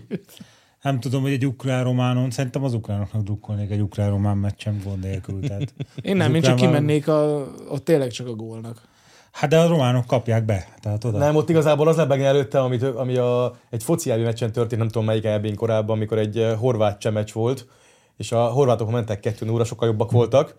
nem 0.83 1.01
tudom, 1.01 1.23
hogy 1.23 1.33
egy 1.33 1.47
ukrán-románon, 1.47 2.31
szerintem 2.31 2.65
az 2.65 2.75
ukránoknak 2.75 3.23
drukkolnék 3.23 3.71
egy 3.71 3.81
ukrán-román 3.81 4.37
meccsen 4.37 4.81
gond 4.85 5.03
nélkül. 5.03 5.41
Tehát 5.41 5.75
Én 6.03 6.17
nem, 6.17 6.35
én 6.35 6.43
csak 6.43 6.57
kimennék 6.57 7.09
a, 7.09 7.47
ott 7.69 7.85
tényleg 7.85 8.11
csak 8.11 8.27
a 8.27 8.35
gólnak. 8.35 8.83
Hát 9.33 9.51
de 9.51 9.59
a 9.59 9.69
románok 9.69 10.07
kapják 10.07 10.45
be. 10.45 10.69
Tehát 10.81 11.05
oda. 11.05 11.19
Nem, 11.19 11.37
ott 11.37 11.49
igazából 11.49 11.89
az 11.89 11.97
lebegni 11.97 12.25
előtte, 12.25 12.61
amit, 12.61 12.83
ami 12.83 13.17
a, 13.17 13.55
egy 13.71 13.83
foci 13.83 14.11
elvi 14.11 14.23
meccsen 14.23 14.53
történt, 14.53 14.81
nem 14.81 14.91
tudom 14.91 15.07
melyik 15.07 15.25
elbén 15.25 15.55
korábban, 15.55 15.97
amikor 15.97 16.19
egy 16.19 16.39
eh, 16.39 16.59
horvát 16.59 17.01
csemecs 17.01 17.33
volt, 17.33 17.67
és 18.17 18.33
a 18.33 18.45
horvátok 18.47 18.91
mentek 18.91 19.21
2 19.21 19.51
óra, 19.51 19.65
sokkal 19.65 19.89
jobbak 19.89 20.11
voltak, 20.11 20.55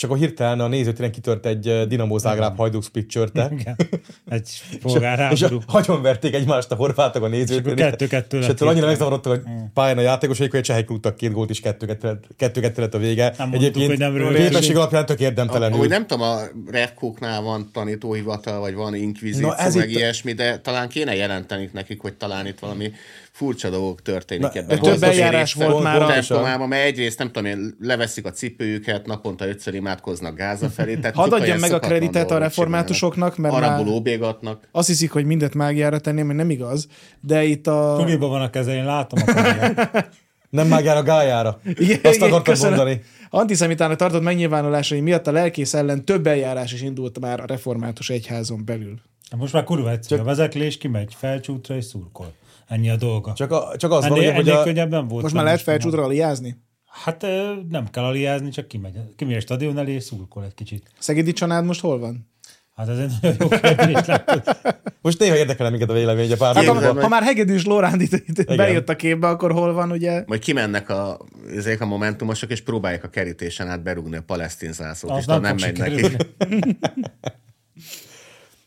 és 0.00 0.06
akkor 0.06 0.18
hirtelen 0.18 0.60
a 0.60 0.68
nézőtéren 0.68 1.12
kitört 1.12 1.46
egy 1.46 1.86
Dinamo 1.88 2.18
Zágráb 2.18 2.56
hajduk 2.56 2.82
split 2.82 3.08
csörte. 3.10 3.50
Igen. 3.58 3.76
Egy 4.28 4.48
És, 4.70 4.78
polgárháború. 4.82 5.60
hagyonverték 5.66 6.34
egymást 6.34 6.70
a 6.70 6.74
horvátok 6.74 7.22
a 7.22 7.28
nézőtéren. 7.28 7.76
És 7.76 7.84
kettő-kettő 7.84 8.36
És 8.38 8.42
lett 8.42 8.52
ettől 8.54 8.68
annyira 8.68 8.86
megzavarodtak 8.86 9.42
a 9.46 9.50
pályán 9.74 9.98
a 9.98 10.00
játékosai, 10.00 10.48
hogy 10.48 10.60
csehek 10.60 10.88
rúgtak 10.88 11.16
két 11.16 11.32
gólt, 11.32 11.50
és 11.50 11.60
kettő-kettő 11.60 12.80
lett- 12.80 12.94
a 12.94 12.98
vége. 12.98 13.34
Nem 13.38 13.48
mondtuk, 13.48 13.86
hogy 13.86 13.98
nem 13.98 14.32
képesség 14.34 14.76
alapján 14.76 15.06
tök 15.06 15.20
érdemtelenül. 15.20 15.76
Ahogy 15.76 15.88
nem 15.88 16.06
tudom, 16.06 16.28
a 16.28 16.38
Redcooknál 16.70 17.42
van 17.42 17.70
tanítóhivatal, 17.72 18.60
vagy 18.60 18.74
van 18.74 18.94
inkvizíció, 18.94 19.52
ez 19.52 19.74
meg 19.74 19.90
itt- 19.90 19.96
ilyesmi, 19.96 20.32
de 20.32 20.58
talán 20.58 20.88
kéne 20.88 21.14
jelenteni 21.14 21.70
nekik, 21.72 22.00
hogy 22.00 22.14
talán 22.14 22.46
itt 22.46 22.58
valami 22.58 22.92
furcsa 23.32 23.70
dolgok 23.70 24.02
történik 24.02 24.42
Na, 24.42 24.50
ebben. 24.52 24.78
több 24.80 25.02
eljárás 25.02 25.54
volt 25.54 25.82
már 25.82 26.02
a- 26.02 26.06
templomában, 26.06 26.68
mert 26.68 26.84
egyrészt 26.84 27.18
nem 27.18 27.26
tudom 27.26 27.44
én, 27.50 27.76
leveszik 27.80 28.24
a 28.26 28.30
cipőjüket, 28.30 29.06
naponta 29.06 29.46
ötször 29.48 29.74
imádkoznak 29.74 30.36
Gáza 30.36 30.68
felé. 30.68 30.96
Tehát 30.96 31.16
Hadd 31.16 31.32
adjam 31.32 31.58
meg 31.58 31.72
a 31.72 31.78
kreditet 31.78 32.30
a 32.30 32.38
reformátusoknak, 32.38 33.36
mert 33.36 33.54
Arabul 33.54 33.88
óbégatnak. 33.88 34.68
azt 34.72 34.88
hiszik, 34.88 35.10
hogy 35.10 35.24
mindent 35.24 35.54
mágiára 35.54 35.98
tenném, 35.98 36.26
mert 36.26 36.38
nem 36.38 36.50
igaz, 36.50 36.86
de 37.20 37.44
itt 37.44 37.66
a... 37.66 37.96
Suliba 38.00 38.26
van 38.26 38.42
a 38.42 38.50
keze, 38.50 38.74
én 38.74 38.84
látom 38.84 39.18
a. 39.26 40.04
Nem 40.50 40.66
mágjára, 40.68 41.02
gájára. 41.02 41.60
Igen, 41.64 41.98
Azt 42.02 42.22
akartam 42.22 42.42
köszönöm. 42.54 42.76
mondani. 42.76 43.00
Antiszemitának 43.30 43.96
tartott 43.96 44.22
megnyilvánulásai 44.22 45.00
miatt 45.00 45.26
a 45.26 45.32
lelkész 45.32 45.74
ellen 45.74 46.04
több 46.04 46.26
eljárás 46.26 46.72
is 46.72 46.82
indult 46.82 47.20
már 47.20 47.40
a 47.40 47.44
református 47.46 48.10
egyházon 48.10 48.64
belül. 48.64 48.94
Most 49.36 49.52
már 49.52 49.64
kurva 49.64 49.90
egyszerű. 49.90 50.20
A 50.20 50.24
vezeklés 50.24 50.78
kimegy 50.78 51.14
felcsútra 51.18 51.76
és 51.76 51.84
szurkol. 51.84 52.32
Ennyi 52.70 52.90
a 52.90 52.96
dolga. 52.96 53.32
Csak, 53.32 53.50
a, 53.50 53.72
csak 53.76 53.92
az 53.92 54.08
van, 54.08 54.18
ennél, 54.18 54.28
ugye, 54.28 54.34
hogy 54.34 54.48
ennél 54.48 54.60
a, 54.60 54.64
könnyebb 54.64 54.90
nem 54.90 55.08
volt. 55.08 55.22
Most 55.22 55.34
már 55.34 55.44
lehet 55.44 55.60
felcsútra 55.60 56.02
aliázni? 56.02 56.56
Hát 56.86 57.26
nem 57.68 57.90
kell 57.90 58.04
aliázni, 58.04 58.50
csak 58.50 58.68
kimegy, 58.68 58.98
kimegy 59.16 59.36
a 59.36 59.40
stadion 59.40 59.78
elé 59.78 59.92
és 59.92 60.02
szurkol 60.02 60.44
egy 60.44 60.54
kicsit. 60.54 60.90
Szegedi 60.98 61.32
Csanád 61.32 61.64
most 61.64 61.80
hol 61.80 61.98
van? 61.98 62.28
Hát 62.76 62.88
ez 62.88 62.98
egy 62.98 63.12
nagyon 63.20 63.36
jó 63.40 63.48
kérdés. 63.48 64.16
most 65.02 65.18
néha 65.18 65.36
érdekel 65.36 65.70
minket 65.70 65.90
a 65.90 65.92
vélemény 65.92 66.32
a 66.32 66.36
pár 66.36 66.54
Hát, 66.54 66.64
Képzeld, 66.64 66.84
ha, 66.84 66.92
hogy- 66.92 67.02
ha 67.02 67.08
már 67.08 67.22
Hegedűs 67.22 67.64
Lóránd 67.64 68.00
itt, 68.00 68.12
itt 68.12 68.56
bejött 68.56 68.88
a 68.88 68.96
képbe, 68.96 69.28
akkor 69.28 69.52
hol 69.52 69.72
van, 69.72 69.90
ugye? 69.90 70.22
Majd 70.26 70.40
kimennek 70.40 70.88
a, 70.88 71.18
ezek 71.56 71.80
a 71.80 71.86
momentumosok, 71.86 72.50
és 72.50 72.60
próbálják 72.60 73.04
a 73.04 73.08
kerítésen 73.08 73.68
át 73.68 73.82
berúgni 73.82 74.16
a 74.16 74.22
palesztin 74.22 74.72
zászlót, 74.72 75.18
és 75.18 75.24
nem, 75.24 75.40
nem, 75.40 75.56
megy 75.60 75.78
neki. 75.78 75.96
sikerülni. 75.96 76.16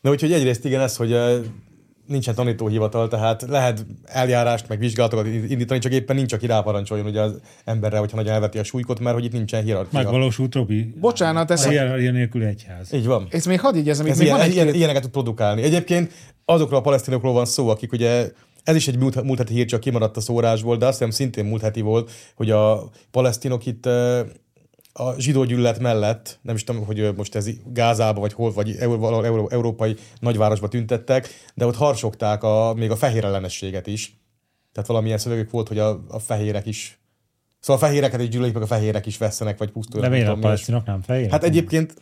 Na 0.00 0.10
úgyhogy 0.10 0.32
egyrészt 0.32 0.64
igen 0.64 0.80
ez, 0.80 0.96
hogy 0.96 1.12
nincsen 2.06 2.34
tanítóhivatal, 2.34 3.08
tehát 3.08 3.42
lehet 3.48 3.86
eljárást, 4.04 4.68
meg 4.68 4.78
vizsgálatokat 4.78 5.26
indítani, 5.26 5.80
csak 5.80 5.92
éppen 5.92 6.16
nincs, 6.16 6.32
aki 6.32 6.46
ráparancsoljon 6.46 7.06
ugye 7.06 7.20
az 7.20 7.40
emberre, 7.64 7.98
hogyha 7.98 8.16
nagyon 8.16 8.32
elveti 8.32 8.58
a 8.58 8.64
súlykot, 8.64 9.00
mert 9.00 9.14
hogy 9.14 9.24
itt 9.24 9.32
nincsen 9.32 9.62
hierarchia. 9.62 9.98
Megvalósult, 10.02 10.54
Robi. 10.54 10.94
Bocsánat, 11.00 11.50
ez, 11.50 11.64
A 11.64 11.68
hierarchia 11.68 12.10
nélkül 12.10 12.42
egyház. 12.42 12.92
Így 12.92 13.06
van. 13.06 13.26
ezt 13.30 13.46
még 13.46 13.60
hadd 13.60 13.74
igyezem, 13.74 14.06
itt 14.06 14.12
Ez 14.12 14.18
még 14.18 14.26
ilyen, 14.26 14.38
van 14.38 14.46
egy 14.46 14.54
ilyen, 14.54 14.74
ilyeneket 14.74 15.02
tud 15.02 15.10
produkálni. 15.10 15.62
Egyébként 15.62 16.12
azokról 16.44 16.78
a 16.78 16.82
palesztinokról 16.82 17.32
van 17.32 17.44
szó, 17.44 17.68
akik 17.68 17.92
ugye 17.92 18.30
ez 18.64 18.76
is 18.76 18.88
egy 18.88 18.98
múlt, 18.98 19.22
múlt 19.22 19.38
heti 19.38 19.54
hír, 19.54 19.66
csak 19.66 19.80
kimaradt 19.80 20.16
a 20.16 20.20
szórásból, 20.20 20.76
de 20.76 20.86
azt 20.86 20.98
hiszem 20.98 21.10
szintén 21.10 21.44
múlt 21.44 21.62
heti 21.62 21.80
volt, 21.80 22.10
hogy 22.34 22.50
a 22.50 22.90
palesztinok 23.10 23.66
itt 23.66 23.88
a 24.96 25.20
zsidó 25.20 25.44
gyűlölet 25.44 25.78
mellett, 25.78 26.38
nem 26.42 26.54
is 26.54 26.64
tudom, 26.64 26.84
hogy 26.84 27.14
most 27.16 27.34
ez 27.34 27.48
Gázába, 27.66 28.20
vagy 28.20 28.32
hol, 28.32 28.52
vagy 28.52 28.78
valahol 28.84 29.26
Euró, 29.26 29.48
európai 29.50 29.96
nagyvárosba 30.20 30.68
tüntettek, 30.68 31.28
de 31.54 31.66
ott 31.66 31.76
harsogták 31.76 32.42
a, 32.42 32.74
még 32.76 32.90
a 32.90 32.96
fehér 32.96 33.24
ellenességet 33.24 33.86
is. 33.86 34.18
Tehát 34.72 34.88
valamilyen 34.88 35.18
szövegük 35.18 35.50
volt, 35.50 35.68
hogy 35.68 35.78
a, 35.78 36.04
a 36.08 36.18
fehérek 36.18 36.66
is 36.66 36.98
Szóval 37.60 37.82
a 37.82 37.86
fehéreket 37.86 38.20
is 38.20 38.28
gyűlölik, 38.28 38.54
meg 38.54 38.62
a 38.62 38.66
fehérek 38.66 39.06
is 39.06 39.18
vesztenek, 39.18 39.58
vagy 39.58 39.70
pusztulnak. 39.70 40.10
De 40.10 40.16
miért 40.16 40.30
a 40.30 40.36
palesztinok 40.36 40.86
nem 40.86 41.02
fehér? 41.02 41.30
Hát 41.30 41.44
egyébként 41.44 41.94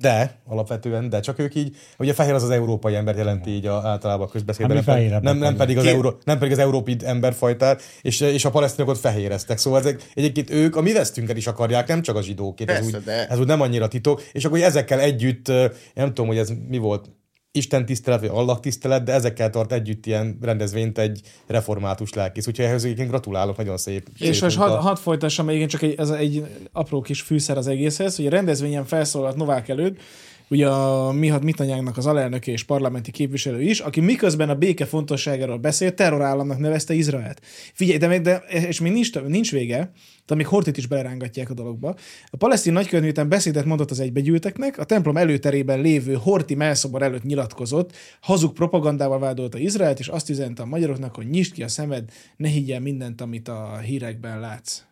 de, 0.00 0.40
alapvetően, 0.46 1.08
de 1.08 1.20
csak 1.20 1.38
ők 1.38 1.54
így, 1.54 1.76
ugye 1.98 2.10
a 2.10 2.14
fehér 2.14 2.34
az 2.34 2.42
az 2.42 2.50
európai 2.50 2.94
ember 2.94 3.16
jelenti 3.16 3.50
így 3.50 3.66
a, 3.66 3.86
általában 3.86 4.26
a 4.26 4.30
közbeszédben, 4.30 4.76
Hát 4.84 4.96
mi 4.98 5.02
nem, 5.02 5.22
nem, 5.22 5.22
nem, 5.22 5.38
vagyunk. 5.38 5.56
pedig 5.56 5.78
az 5.78 5.86
euró, 5.86 6.18
nem 6.24 6.38
pedig 6.38 6.52
az 6.52 6.58
európai 6.58 6.96
emberfajtát, 7.04 7.82
és, 8.02 8.20
és 8.20 8.44
a 8.44 8.50
palesztinok 8.50 8.90
ott 8.90 8.98
fehéreztek. 8.98 9.58
Szóval 9.58 9.78
ezek, 9.80 10.10
egyébként 10.14 10.50
ők 10.50 10.76
a 10.76 10.80
mi 10.80 10.92
vesztünket 10.92 11.36
is 11.36 11.46
akarják, 11.46 11.88
nem 11.88 12.02
csak 12.02 12.16
a 12.16 12.22
zsidókét, 12.22 12.70
ez 12.70 12.74
Persze, 12.78 12.96
úgy, 12.96 13.04
de- 13.04 13.26
ez 13.26 13.38
úgy 13.38 13.46
nem 13.46 13.60
annyira 13.60 13.88
titok, 13.88 14.22
és 14.32 14.44
akkor 14.44 14.58
hogy 14.58 14.66
ezekkel 14.66 15.00
együtt, 15.00 15.46
nem 15.94 16.06
tudom, 16.06 16.26
hogy 16.26 16.38
ez 16.38 16.52
mi 16.68 16.78
volt, 16.78 17.10
Isten 17.56 17.86
tisztelet, 17.86 18.20
vagy 18.20 18.30
Allah 18.32 18.60
tisztelet, 18.60 19.02
de 19.02 19.12
ezekkel 19.12 19.50
tart 19.50 19.72
együtt 19.72 20.06
ilyen 20.06 20.38
rendezvényt 20.40 20.98
egy 20.98 21.20
református 21.46 22.12
lelkész. 22.12 22.46
Úgyhogy 22.46 22.64
ehhez 22.64 22.84
egyébként 22.84 23.08
gratulálok, 23.08 23.56
nagyon 23.56 23.76
szép. 23.76 24.08
És 24.18 24.34
szép 24.34 24.42
most 24.42 24.56
munka. 24.56 24.72
hadd 24.72 24.82
had 24.82 24.98
folytassam, 24.98 25.46
még 25.46 25.60
én 25.60 25.68
csak 25.68 25.82
egy, 25.82 25.94
ez 25.98 26.10
egy 26.10 26.44
apró 26.72 27.00
kis 27.00 27.20
fűszer 27.20 27.56
az 27.56 27.66
egészhez, 27.66 28.16
hogy 28.16 28.26
a 28.26 28.30
rendezvényen 28.30 28.84
felszólalt 28.84 29.36
Novák 29.36 29.68
előtt, 29.68 30.00
ugye 30.48 30.68
a 30.68 31.12
Mihat 31.12 31.42
Mitanyánknak 31.42 31.96
az 31.96 32.06
alelnöke 32.06 32.52
és 32.52 32.62
parlamenti 32.62 33.10
képviselő 33.10 33.62
is, 33.62 33.80
aki 33.80 34.00
miközben 34.00 34.48
a 34.48 34.54
béke 34.54 34.84
fontosságáról 34.84 35.58
beszélt, 35.58 35.94
terrorállamnak 35.94 36.58
nevezte 36.58 36.94
Izraelt. 36.94 37.40
Figyelj, 37.72 37.98
de, 37.98 38.06
még- 38.06 38.20
de 38.20 38.36
és 38.48 38.80
még 38.80 38.92
nincs, 38.92 39.20
nincs 39.20 39.52
vége, 39.52 39.90
de 40.26 40.34
még 40.34 40.46
Hortit 40.46 40.76
is 40.76 40.86
belerángatják 40.86 41.50
a 41.50 41.54
dologba. 41.54 41.96
A 42.30 42.36
palesztin 42.36 42.72
nagykövet 42.72 43.02
miután 43.04 43.28
beszédet 43.28 43.64
mondott 43.64 43.90
az 43.90 44.00
egybegyűlteknek, 44.00 44.78
a 44.78 44.84
templom 44.84 45.16
előterében 45.16 45.80
lévő 45.80 46.14
Horti 46.14 46.54
melszobor 46.54 47.02
előtt 47.02 47.22
nyilatkozott, 47.22 47.92
hazug 48.20 48.52
propagandával 48.52 49.18
vádolta 49.18 49.58
Izraelt, 49.58 49.98
és 49.98 50.08
azt 50.08 50.30
üzente 50.30 50.62
a 50.62 50.66
magyaroknak, 50.66 51.14
hogy 51.14 51.28
nyisd 51.28 51.52
ki 51.52 51.62
a 51.62 51.68
szemed, 51.68 52.10
ne 52.36 52.48
higgyel 52.48 52.80
mindent, 52.80 53.20
amit 53.20 53.48
a 53.48 53.78
hírekben 53.84 54.40
látsz. 54.40 54.82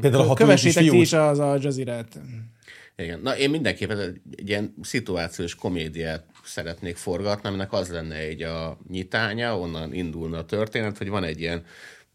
Például 0.00 0.28
a 0.30 0.34
Kövessétek 0.34 0.88
ti 0.90 1.00
is 1.00 1.12
az 1.12 1.38
Al 1.38 1.58
Jazeera-t. 1.62 2.20
Igen. 2.96 3.20
Na, 3.20 3.36
én 3.36 3.50
mindenképpen 3.50 3.98
egy, 3.98 4.20
ilyen 4.48 4.74
szituációs 4.82 5.54
komédiát 5.54 6.24
szeretnék 6.44 6.96
forgatni, 6.96 7.48
aminek 7.48 7.72
az 7.72 7.88
lenne 7.88 8.16
egy 8.16 8.42
a 8.42 8.78
nyitánya, 8.88 9.58
onnan 9.58 9.94
indulna 9.94 10.38
a 10.38 10.44
történet, 10.44 10.98
hogy 10.98 11.08
van 11.08 11.24
egy 11.24 11.40
ilyen 11.40 11.64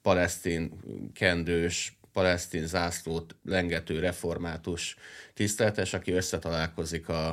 palesztin 0.01 0.71
kendős, 1.13 1.97
palesztin 2.13 2.67
zászlót 2.67 3.35
lengető 3.43 3.99
református 3.99 4.95
tiszteletes, 5.33 5.93
aki 5.93 6.11
összetalálkozik 6.11 7.09
a, 7.09 7.27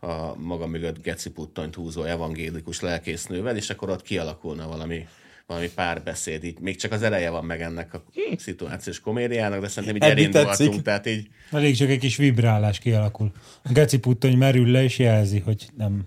a 0.00 0.34
maga 0.36 0.66
mögött 0.66 1.02
geci 1.02 1.32
húzó 1.72 2.02
evangélikus 2.02 2.80
lelkésznővel, 2.80 3.56
és 3.56 3.70
akkor 3.70 3.90
ott 3.90 4.02
kialakulna 4.02 4.68
valami 4.68 5.06
valami 5.50 5.70
párbeszéd. 5.74 6.44
Így 6.44 6.58
még 6.58 6.76
csak 6.76 6.92
az 6.92 7.02
eleje 7.02 7.30
van 7.30 7.44
meg 7.44 7.60
ennek 7.60 7.94
a 7.94 8.02
szituációs 8.36 9.00
komédiának, 9.00 9.60
de 9.60 9.68
szerintem 9.68 9.96
így 9.96 10.02
Eddig 10.02 10.18
elindulhatunk, 10.18 10.68
tetszik. 10.68 10.84
tehát 10.84 11.06
így 11.06 11.28
Elég 11.50 11.76
csak 11.76 11.88
egy 11.88 11.98
kis 11.98 12.16
vibrálás 12.16 12.78
kialakul. 12.78 13.32
A 13.62 13.72
geci 13.72 13.98
puttony 13.98 14.36
merül 14.36 14.70
le 14.70 14.82
és 14.82 14.98
jelzi, 14.98 15.38
hogy 15.38 15.68
nem, 15.76 16.04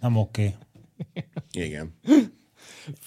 nem 0.00 0.16
oké. 0.16 0.54
Igen. 1.50 1.94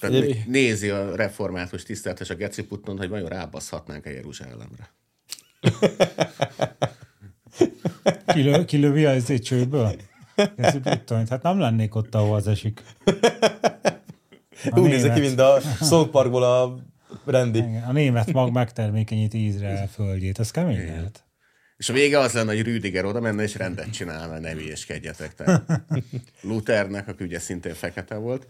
Tehát 0.00 0.20
né- 0.20 0.46
nézi 0.46 0.88
a 0.88 1.16
református 1.16 1.82
tiszteletes 1.82 2.30
a 2.30 2.34
Geci 2.34 2.64
Putnon, 2.64 2.98
hogy 2.98 3.08
vajon 3.08 3.28
rábaszhatnánk-e 3.28 4.10
Jeruzsálemre. 4.10 4.90
Kilö, 8.26 8.64
kilövi 8.64 9.04
a 9.04 9.10
ezért 9.10 9.42
csőből? 9.42 9.92
Geci 10.56 10.78
puttonyt. 10.78 11.28
Hát 11.28 11.42
nem 11.42 11.58
lennék 11.58 11.94
ott, 11.94 12.14
ahol 12.14 12.36
az 12.36 12.46
esik. 12.46 12.82
Úgy 14.76 14.88
nézek 14.88 15.14
ki, 15.14 15.20
mint 15.20 15.40
a 15.40 15.60
South 15.80 16.10
Parkból 16.10 16.42
a 16.42 16.74
rendi. 17.24 17.64
A 17.88 17.92
német 17.92 18.32
mag 18.32 18.52
megtermékenyíti 18.52 19.44
Izrael 19.44 19.88
földjét. 19.88 20.38
Ez 20.38 20.50
kemény 20.50 20.86
lehet. 20.86 21.24
És 21.80 21.88
a 21.88 21.92
vége 21.92 22.18
az 22.18 22.32
lenne, 22.32 22.52
hogy 22.54 22.62
Rüdiger 22.62 23.04
oda 23.04 23.20
menne 23.20 23.42
és 23.42 23.54
rendet 23.54 23.90
csinálna, 23.90 24.38
ne 24.38 24.52
hülyeskedjetek. 24.52 25.34
Tehát 25.34 25.82
Luthernek, 26.40 27.08
aki 27.08 27.24
ugye 27.24 27.38
szintén 27.38 27.74
fekete 27.74 28.14
volt, 28.14 28.46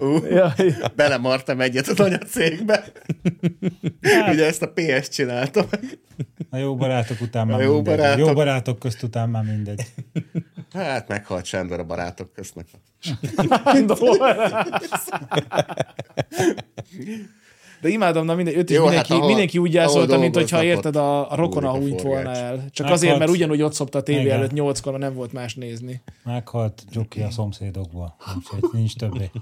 uh, 0.00 0.30
Ja, 0.30 0.54
belemartam 0.96 1.60
egyet 1.60 1.86
az 1.88 2.00
anyacégbe. 2.00 2.84
ugye 4.30 4.46
ezt 4.46 4.62
a 4.62 4.72
PS 4.74 5.08
csináltam. 5.08 5.66
A 6.50 6.56
jó 6.56 6.76
barátok 6.76 7.20
után 7.20 7.46
már 7.46 7.60
A 7.60 7.62
jó 7.62 7.74
mindegy. 7.74 7.96
barátok. 7.96 8.26
Jó 8.26 8.32
barátok 8.32 8.78
közt 8.78 9.02
után 9.02 9.28
már 9.28 9.44
mindegy. 9.44 9.82
Hát 10.72 11.08
meghalt 11.08 11.44
Sándor 11.44 11.78
a 11.78 11.84
barátok 11.84 12.32
köznek. 12.32 12.66
De 17.82 17.88
imádom, 17.88 18.24
na 18.24 18.34
mindegy, 18.34 18.56
őt 18.56 18.70
is 18.70 18.76
Jó, 18.76 18.82
mindenki, 18.82 19.08
hát 19.08 19.16
ahol- 19.18 19.28
mindenki 19.32 19.58
úgy 19.58 19.76
ahol 19.76 19.86
gyászolta, 19.86 20.18
mint 20.18 20.34
hogyha 20.34 20.62
érted, 20.64 20.96
a, 20.96 21.30
a 21.30 21.34
rokona 21.34 21.70
hunyt 21.70 22.02
volna 22.02 22.30
el. 22.30 22.56
Csak 22.56 22.86
Meghalt. 22.86 22.90
azért, 22.90 23.18
mert 23.18 23.30
ugyanúgy 23.30 23.62
ott 23.62 23.72
szopta 23.72 23.98
a 23.98 24.02
tévé 24.02 24.20
Igen. 24.20 24.36
előtt 24.36 24.52
nyolckor, 24.52 24.98
nem 24.98 25.14
volt 25.14 25.32
más 25.32 25.54
nézni. 25.54 26.02
Meghalt 26.24 26.84
Joki 26.92 27.20
a 27.20 27.30
szomszédokból. 27.30 28.16
Úgyhogy 28.36 28.68
nincs 28.72 28.96
többé. 28.96 29.30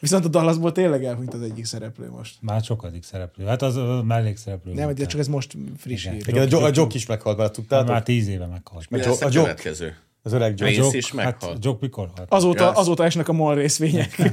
Viszont 0.00 0.24
a 0.24 0.28
Dallasból 0.28 0.72
tényleg 0.72 1.04
elhunyt 1.04 1.34
az 1.34 1.40
egyik 1.42 1.64
szereplő 1.64 2.10
most. 2.10 2.36
Már 2.40 2.62
sokadik 2.62 3.02
szereplő. 3.02 3.44
Hát 3.44 3.62
az 3.62 3.76
a 3.76 4.02
mellékszereplő. 4.06 4.72
Nem, 4.72 4.94
de 4.94 5.06
csak 5.06 5.20
ez 5.20 5.28
most 5.28 5.56
friss 5.76 6.02
Igen. 6.04 6.14
hír. 6.14 6.28
Igen, 6.28 6.42
a, 6.42 6.46
jo- 6.50 6.62
a 6.62 6.70
Jock 6.74 6.94
is 6.94 7.06
meghalt, 7.06 7.36
mert 7.38 7.52
tudtátok? 7.52 7.88
Már 7.88 8.02
tíz 8.02 8.28
éve 8.28 8.46
meghalt. 8.46 8.90
Mi 8.90 9.00
A 9.00 9.08
lesz 9.08 9.20
a 9.22 9.26
a 9.26 9.30
következő? 9.30 9.96
Az 10.22 10.32
öreg 10.32 10.58
Jock. 10.58 10.70
Rész 10.70 10.92
is 10.92 11.12
meghalt. 11.12 11.52
Hát 11.52 11.64
Jock 11.64 11.80
mikor 11.80 12.10
halt? 12.16 12.32
Azóta, 12.32 12.70
azóta 12.70 13.04
esnek 13.04 13.28
a 13.28 13.32
mol 13.32 13.54
részvények. 13.54 14.16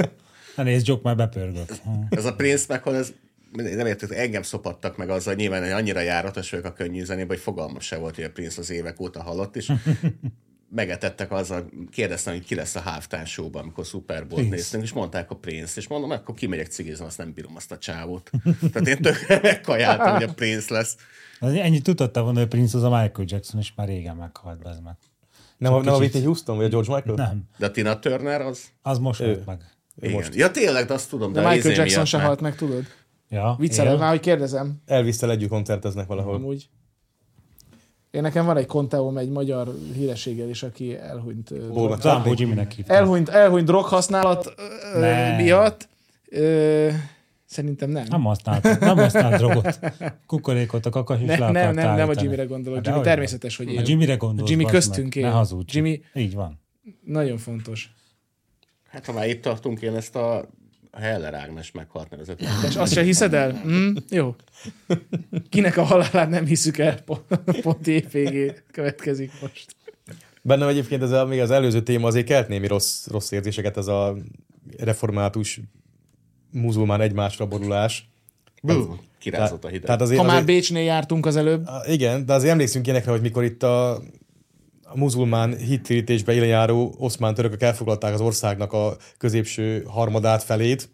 Na 0.56 0.62
nézd, 0.62 0.86
Joke 0.86 1.00
már 1.04 1.16
bepörgött. 1.16 1.82
Ez 2.10 2.24
a 2.24 2.34
Prince 2.34 2.64
meghal, 2.68 2.96
ez 2.96 3.12
nem 3.52 3.86
érted, 3.86 4.10
engem 4.10 4.42
szopattak 4.42 4.96
meg 4.96 5.10
azzal, 5.10 5.32
hogy 5.32 5.42
nyilván 5.42 5.64
én 5.64 5.72
annyira 5.72 6.00
járatos 6.00 6.50
vagyok 6.50 6.66
a 6.66 6.72
könnyű 6.72 7.04
zenébe, 7.04 7.26
hogy 7.26 7.42
fogalmam 7.42 7.80
se 7.80 7.96
volt, 7.96 8.14
hogy 8.14 8.24
a 8.24 8.30
Prince 8.30 8.60
az 8.60 8.70
évek 8.70 9.00
óta 9.00 9.22
halott, 9.22 9.56
és 9.56 9.72
megetettek 10.70 11.32
azzal, 11.32 11.70
kérdeztem, 11.90 12.32
hogy 12.32 12.44
ki 12.44 12.54
lesz 12.54 12.74
a 12.74 12.80
halftime 12.80 13.24
show 13.24 13.56
amikor 13.56 13.84
Super 13.84 14.26
Bowl 14.26 14.42
néztünk, 14.42 14.82
és 14.82 14.92
mondták 14.92 15.30
a 15.30 15.36
Prince, 15.36 15.72
és 15.76 15.88
mondom, 15.88 16.10
akkor 16.10 16.34
kimegyek 16.34 16.66
cigizni, 16.66 17.04
azt 17.04 17.18
nem 17.18 17.32
bírom 17.32 17.56
azt 17.56 17.72
a 17.72 17.78
csávót. 17.78 18.30
Tehát 18.72 18.88
én 18.88 18.96
tökre 18.96 19.38
megkajáltam, 19.42 20.12
hogy 20.12 20.22
a 20.22 20.32
Prince 20.32 20.74
lesz. 20.74 20.96
Ennyit 21.40 21.82
tudtad 21.82 22.18
volna, 22.18 22.38
hogy 22.38 22.48
Prince 22.48 22.76
az 22.76 22.82
a 22.82 22.88
Michael 22.88 23.26
Jackson, 23.28 23.60
és 23.60 23.72
már 23.76 23.88
régen 23.88 24.16
meghalt, 24.16 24.64
az 24.64 24.78
meg. 24.84 24.96
Nem, 25.58 25.72
a, 25.72 25.82
nem 25.82 25.94
a 25.94 25.98
kicsit- 25.98 26.00
Whitney 26.00 26.22
Houston, 26.22 26.56
vagy 26.56 26.64
a 26.64 26.68
George 26.68 26.94
Michael? 26.94 27.14
Nem, 27.28 27.42
De 27.58 27.66
a 27.66 27.70
Tina 27.70 27.98
Turner 27.98 28.40
az... 28.40 28.64
az 28.82 28.98
most 28.98 29.20
halt 29.20 29.46
meg. 29.46 29.64
Igen. 30.00 30.14
Most. 30.14 30.34
Ja 30.34 30.50
tényleg, 30.50 30.86
de 30.86 30.94
azt 30.94 31.10
tudom. 31.10 31.32
De 31.32 31.40
De, 31.40 31.48
Michael 31.48 31.72
izé 31.72 31.80
Jackson 31.82 32.04
se 32.04 32.18
halt 32.20 32.40
meg, 32.40 32.54
tudod? 32.56 32.84
Ja, 33.28 33.56
Viccelem 33.58 33.98
már, 33.98 34.10
hogy 34.10 34.20
kérdezem. 34.20 34.74
Elvisztel 34.86 35.30
együtt 35.30 35.48
koncerteznek 35.48 36.06
valahol. 36.06 36.34
Amúgy. 36.34 36.68
Én 38.10 38.22
nekem 38.22 38.44
van 38.46 38.56
egy 38.56 38.66
konteóm 38.66 39.16
egy 39.16 39.28
magyar 39.30 39.74
hírességgel 39.94 40.48
is, 40.48 40.62
aki 40.62 40.96
elhunyt. 40.96 41.54
drog- 41.72 42.00
Zambó 42.00 42.32
Jimmy-nek 42.36 42.72
hívták. 42.72 42.96
Elhunyt, 42.96 43.28
elhunyt 43.28 43.66
droghasználat 43.66 44.54
ö, 44.94 44.98
Nem. 45.00 45.36
miatt. 45.36 45.88
Ö, 46.28 46.88
szerintem 47.44 47.90
nem. 47.90 48.04
Nem 48.08 48.22
használt, 48.22 48.80
nem 48.80 48.96
használt 48.96 49.36
drogot. 49.36 49.78
Kukorékot 50.26 50.86
a 50.86 50.90
kakas, 50.90 51.20
és 51.20 51.26
Ne, 51.26 51.36
nem, 51.38 51.48
akart 51.48 51.74
nem, 51.74 51.96
nem 51.96 52.08
a. 52.08 52.12
Jimmyre 52.22 52.44
gondolok. 52.44 52.86
Jimmy 52.86 53.00
természetes, 53.00 53.56
hogy 53.56 53.68
A 53.68 53.70
él. 53.70 53.82
Jimmyre 53.86 54.14
gondolsz. 54.16 54.50
Jimmy 54.50 54.62
bazd 54.62 54.74
köztünk 54.76 55.14
él. 55.16 55.26
Ne 55.26 55.30
hazudj. 55.32 55.76
Jimmy- 55.76 56.04
Így 56.14 56.34
van. 56.34 56.60
Nagyon 57.04 57.38
fontos. 57.38 57.94
Hát 58.90 59.06
ha 59.06 59.12
már 59.12 59.28
itt 59.28 59.42
tartunk, 59.42 59.82
én 59.82 59.94
ezt 59.94 60.16
a 60.16 60.48
Heller 60.92 61.34
Ágnes 61.34 61.70
meghalt 61.70 62.10
nevezett. 62.10 62.40
És 62.68 62.76
azt 62.76 62.92
se 62.92 63.02
hiszed 63.02 63.34
el? 63.34 63.52
Hm? 63.52 63.96
Jó. 64.10 64.34
Kinek 65.48 65.76
a 65.76 65.82
halálát 65.82 66.28
nem 66.28 66.46
hiszük 66.46 66.78
el? 66.78 67.00
Pont, 67.00 67.22
pont 67.60 67.86
évvégé 67.86 68.54
következik 68.72 69.32
most. 69.40 69.76
Bennem 70.42 70.68
egyébként 70.68 71.02
ez 71.02 71.10
a, 71.10 71.26
még 71.26 71.40
az 71.40 71.50
előző 71.50 71.82
téma 71.82 72.06
azért 72.06 72.26
kelt 72.26 72.48
némi 72.48 72.66
rossz, 72.66 73.06
rossz 73.06 73.30
érzéseket, 73.30 73.76
ez 73.76 73.86
a 73.86 74.16
református 74.78 75.60
muzulmán 76.50 77.00
egymásra 77.00 77.46
borulás. 77.46 78.08
Bú, 78.62 78.98
Kirázott 79.18 79.64
a 79.64 79.68
hideg. 79.68 79.84
Tehát 79.84 80.00
azért, 80.00 80.20
Ha 80.20 80.26
már 80.26 80.34
azért, 80.34 80.46
Bécsnél 80.46 80.82
jártunk 80.82 81.26
az 81.26 81.36
előbb, 81.36 81.68
igen, 81.86 82.26
de 82.26 82.32
azért 82.32 82.52
emlékszünk 82.52 82.86
ilyenekre, 82.86 83.10
hogy 83.10 83.20
mikor 83.20 83.44
itt 83.44 83.62
a, 83.62 84.02
a 84.92 84.96
muzulmán 84.96 85.56
hittérítésbe 85.56 86.32
élen 86.32 86.48
járó 86.48 86.94
oszmán 86.98 87.34
törökök 87.34 87.62
elfoglalták 87.62 88.14
az 88.14 88.20
országnak 88.20 88.72
a 88.72 88.96
középső 89.18 89.82
harmadát 89.88 90.42
felét, 90.42 90.90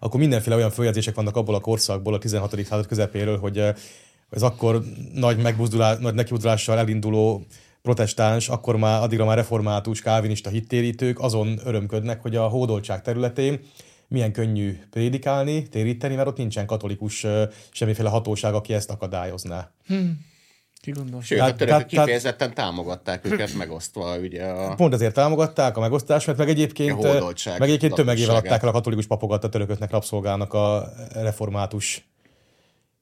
akkor 0.00 0.20
mindenféle 0.20 0.56
olyan 0.56 0.70
följegyzések 0.70 1.14
vannak 1.14 1.36
abból 1.36 1.54
a 1.54 1.60
korszakból, 1.60 2.14
a 2.14 2.18
16. 2.18 2.64
század 2.64 2.86
közepéről, 2.86 3.38
hogy 3.38 3.58
eh, 3.58 3.74
az 4.30 4.42
akkor 4.42 4.82
nagy 5.14 5.38
megbuzdulás, 5.38 5.98
nagy 5.98 6.14
nekibuzdulással 6.14 6.78
elinduló 6.78 7.46
protestáns, 7.82 8.48
akkor 8.48 8.76
már 8.76 9.02
addigra 9.02 9.24
már 9.24 9.36
református, 9.36 10.00
kávinista 10.00 10.50
hittérítők 10.50 11.20
azon 11.20 11.60
örömködnek, 11.64 12.22
hogy 12.22 12.36
a 12.36 12.48
hódoltság 12.48 13.02
területén 13.02 13.60
milyen 14.08 14.32
könnyű 14.32 14.78
prédikálni, 14.90 15.68
téríteni, 15.68 16.14
mert 16.14 16.28
ott 16.28 16.36
nincsen 16.36 16.66
katolikus 16.66 17.24
eh, 17.24 17.48
semmiféle 17.70 18.08
hatóság, 18.08 18.54
aki 18.54 18.72
ezt 18.74 18.90
akadályozná. 18.90 19.70
Ki 20.86 20.92
gondol? 20.92 21.22
Sőt, 21.22 21.40
a 21.40 21.42
törökök 21.42 21.66
tehát- 21.68 21.88
tehát- 21.88 22.04
kifejezetten 22.06 22.54
támogatták 22.54 23.24
őket, 23.24 23.54
megosztva 23.54 24.18
ugye 24.18 24.44
a... 24.44 24.74
Pont 24.74 24.94
ezért 24.94 25.14
támogatták 25.14 25.76
a 25.76 25.80
megosztást, 25.80 26.26
mert 26.26 26.38
meg 26.38 26.48
egyébként, 26.48 27.04
A 27.04 27.12
hódoltság 27.12 27.58
meg 27.58 27.68
egyébként 27.68 27.94
tömegével 27.94 28.36
adták 28.36 28.62
el 28.62 28.68
a 28.68 28.72
katolikus 28.72 29.06
papokat 29.06 29.44
a 29.44 29.48
törököknek 29.48 29.90
rabszolgálnak 29.90 30.52
a 30.54 30.92
református 31.12 32.08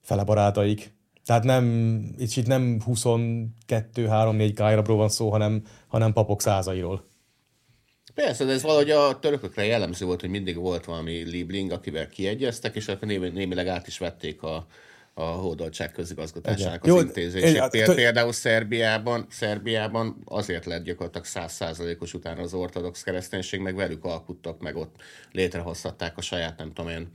fele 0.03 0.25
barátaik. 0.25 0.95
Tehát 1.25 1.45
nem, 1.45 1.65
itt, 2.19 2.37
itt 2.37 2.47
nem 2.47 2.83
22-3-4 2.87 4.53
kájrabról 4.55 4.97
van 4.97 5.09
szó, 5.09 5.31
hanem, 5.31 5.63
hanem 5.89 6.13
papok 6.13 6.41
százairól. 6.41 7.05
Persze, 8.15 8.45
de 8.45 8.53
ez 8.53 8.63
valahogy 8.63 8.91
a 8.91 9.19
törökökre 9.19 9.65
jellemző 9.65 10.07
volt, 10.07 10.21
hogy 10.21 10.31
mindig 10.31 10.57
volt 10.57 10.85
valami 10.85 11.13
libling, 11.13 11.71
akivel 11.71 12.09
kiegyeztek, 12.09 12.75
és 12.75 12.89
akkor 12.89 13.09
némi, 13.09 13.29
némileg 13.29 13.67
át 13.67 13.87
is 13.87 13.99
vették 13.99 14.43
a, 14.43 14.67
a 15.15 15.23
hódoltság 15.23 15.93
közigazgatásának 15.93 16.83
az 16.83 16.89
Jó, 16.89 17.01
intézését. 17.01 17.69
Péld- 17.69 17.87
tö- 17.87 17.95
Például 17.95 18.33
Szerbiában, 18.33 19.27
Szerbiában 19.31 20.23
azért 20.25 20.65
lett 20.65 20.85
gyakorlatilag 20.85 21.27
százszázalékos 21.27 22.15
utána 22.15 22.43
az 22.43 22.55
ortodox 22.55 23.03
kereszténység, 23.03 23.61
meg 23.61 23.75
velük 23.75 24.05
alkuttak, 24.05 24.61
meg 24.61 24.77
ott 24.77 24.97
létrehoztatták 25.33 26.17
a 26.19 26.21
saját, 26.21 26.59
nem 26.59 26.73
tudom 26.73 26.91
én, 26.91 27.09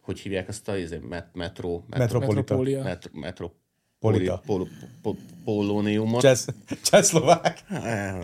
hogy 0.00 0.18
hívják 0.18 0.48
ezt 0.48 0.68
a 0.68 0.76
izé, 0.76 0.98
met, 1.08 1.26
metró, 1.32 1.84
metro, 1.88 2.18
Metropolita. 2.18 2.82
Met, 2.82 3.10
metro, 3.12 3.50
Polita. 4.00 4.42
pol, 4.46 4.68
pol, 5.02 5.16
polóniumot. 5.44 6.20
Csesz, 6.20 6.46
csehszlovák. 6.84 7.60
Eh, 7.68 8.18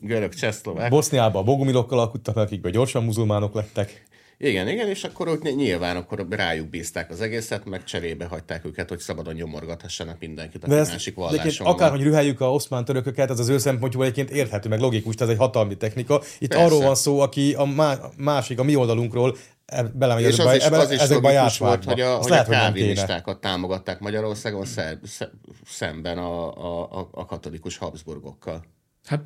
Görög, 0.00 0.34
csehszlovák. 0.34 0.90
Boszniában 0.90 1.42
a 1.42 1.44
bogumilokkal 1.44 1.98
alkuttak, 1.98 2.36
akikből 2.36 2.70
gyorsan 2.72 3.04
muzulmánok 3.04 3.54
lettek. 3.54 4.07
Igen, 4.40 4.68
igen, 4.68 4.88
és 4.88 5.04
akkor 5.04 5.28
ott 5.28 5.42
ny- 5.42 5.56
nyilván 5.56 5.96
akkor 5.96 6.26
rájuk 6.30 6.68
bízták 6.68 7.10
az 7.10 7.20
egészet, 7.20 7.64
meg 7.64 7.84
cserébe 7.84 8.24
hagyták 8.24 8.64
őket, 8.64 8.88
hogy 8.88 8.98
szabadon 8.98 9.34
nyomorgathassanak 9.34 10.18
mindenkit, 10.18 10.62
aki 10.62 10.72
De 10.72 10.78
ezt, 10.78 10.90
másik 10.90 11.14
valláson 11.14 11.66
akárhogy 11.66 12.02
rüheljük 12.02 12.40
a 12.40 12.52
oszmán 12.52 12.84
törököket, 12.84 13.30
az 13.30 13.38
az 13.38 13.48
ő 13.48 13.58
szempontjúból 13.58 14.08
egyébként 14.08 14.38
érthető, 14.38 14.68
meg 14.68 14.80
logikus, 14.80 15.14
tehát 15.14 15.32
ez 15.32 15.38
egy 15.38 15.44
hatalmi 15.44 15.76
technika. 15.76 16.22
Itt 16.38 16.48
Persze. 16.48 16.64
arról 16.64 16.80
van 16.80 16.94
szó, 16.94 17.20
aki 17.20 17.54
a 17.54 17.64
má- 17.64 18.16
másik, 18.16 18.58
a 18.58 18.62
mi 18.62 18.74
oldalunkról 18.74 19.36
e- 19.66 19.82
belemegy 19.82 20.24
És 20.24 20.38
az 20.38 20.54
is, 20.54 20.62
ebbe, 20.62 20.78
az 20.78 20.90
is 20.90 20.98
ezekbe 20.98 21.28
a 21.28 21.32
logikus 21.32 21.58
volt, 21.58 21.84
hogy 21.84 22.00
a, 22.00 22.16
hogy 22.16 22.30
lehet, 22.30 22.48
a 22.48 22.50
kávinistákat 22.50 23.40
támogatták 23.40 24.00
Magyarországon 24.00 24.64
szer, 24.64 24.98
sze- 25.04 25.32
szemben 25.66 26.18
a, 26.18 26.56
a, 26.56 26.98
a, 26.98 27.08
a 27.10 27.24
katolikus 27.24 27.76
Habsburgokkal. 27.76 28.64
Hát 29.04 29.22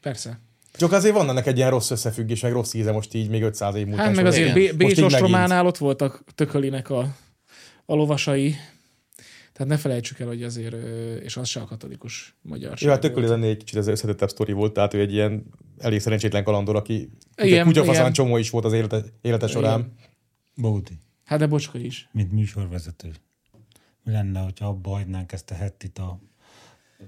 persze. 0.00 0.40
Csak 0.78 0.92
azért 0.92 1.14
van 1.14 1.28
ennek 1.28 1.46
egy 1.46 1.56
ilyen 1.56 1.70
rossz 1.70 1.90
összefüggés, 1.90 2.40
meg 2.40 2.52
rossz 2.52 2.74
íze 2.74 2.92
most 2.92 3.14
így 3.14 3.28
még 3.28 3.42
500 3.42 3.74
év 3.74 3.86
múltán. 3.86 4.06
Hát 4.06 4.14
meg 4.14 4.26
azért 4.26 4.56
igen. 4.56 4.62
Most 4.62 4.76
Bécs 4.76 5.02
ostrománál 5.02 5.66
ott 5.66 5.78
voltak 5.78 6.24
Tökölinek 6.34 6.90
a, 6.90 7.14
a 7.84 7.94
lovasai. 7.94 8.54
Tehát 9.52 9.72
ne 9.72 9.76
felejtsük 9.76 10.20
el, 10.20 10.26
hogy 10.26 10.42
azért, 10.42 10.74
és 11.22 11.36
az 11.36 11.48
se 11.48 11.60
a 11.60 11.64
katolikus 11.64 12.36
magyar. 12.42 12.74
Jó, 12.80 12.90
hát 12.90 13.00
tökéletes 13.00 13.36
ennél 13.36 13.50
egy 13.50 13.56
kicsit 13.56 13.76
ez 13.76 13.86
összetettebb 13.86 14.28
sztori 14.28 14.52
volt, 14.52 14.72
tehát 14.72 14.94
ő 14.94 15.00
egy 15.00 15.12
ilyen 15.12 15.44
elég 15.78 16.00
szerencsétlen 16.00 16.44
kalandor, 16.44 16.76
aki 16.76 17.10
Igen, 17.36 17.66
kutyafaszán 17.66 18.00
igen. 18.00 18.12
csomó 18.12 18.36
is 18.36 18.50
volt 18.50 18.64
az 18.64 18.72
élete, 18.72 19.04
élete 19.20 19.46
során. 19.46 19.92
Bódi, 20.54 20.98
Hát 21.24 21.38
de 21.38 21.46
Bocska 21.46 21.78
is. 21.78 22.08
mint 22.12 22.32
műsorvezető. 22.32 23.12
Mi 24.04 24.12
lenne, 24.12 24.40
hogyha 24.40 24.66
abba 24.66 24.90
hagynánk 24.90 25.32
ezt 25.32 25.50
a 25.50 25.54
hettit 25.54 25.98
a 25.98 26.20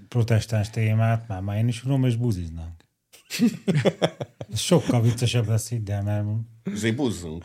protestáns 0.09 0.71
témát, 0.71 1.29
már 1.29 1.41
már 1.41 1.59
én 1.59 1.69
is 1.69 1.85
unom, 1.85 2.05
és 2.05 2.17
buziznánk. 2.17 2.85
Sokkal 4.55 5.01
viccesebb 5.03 5.49
lesz, 5.49 5.69
hidd 5.69 5.91
el, 5.91 6.03
mert 6.03 6.27
Zibuzzunk. 6.79 7.45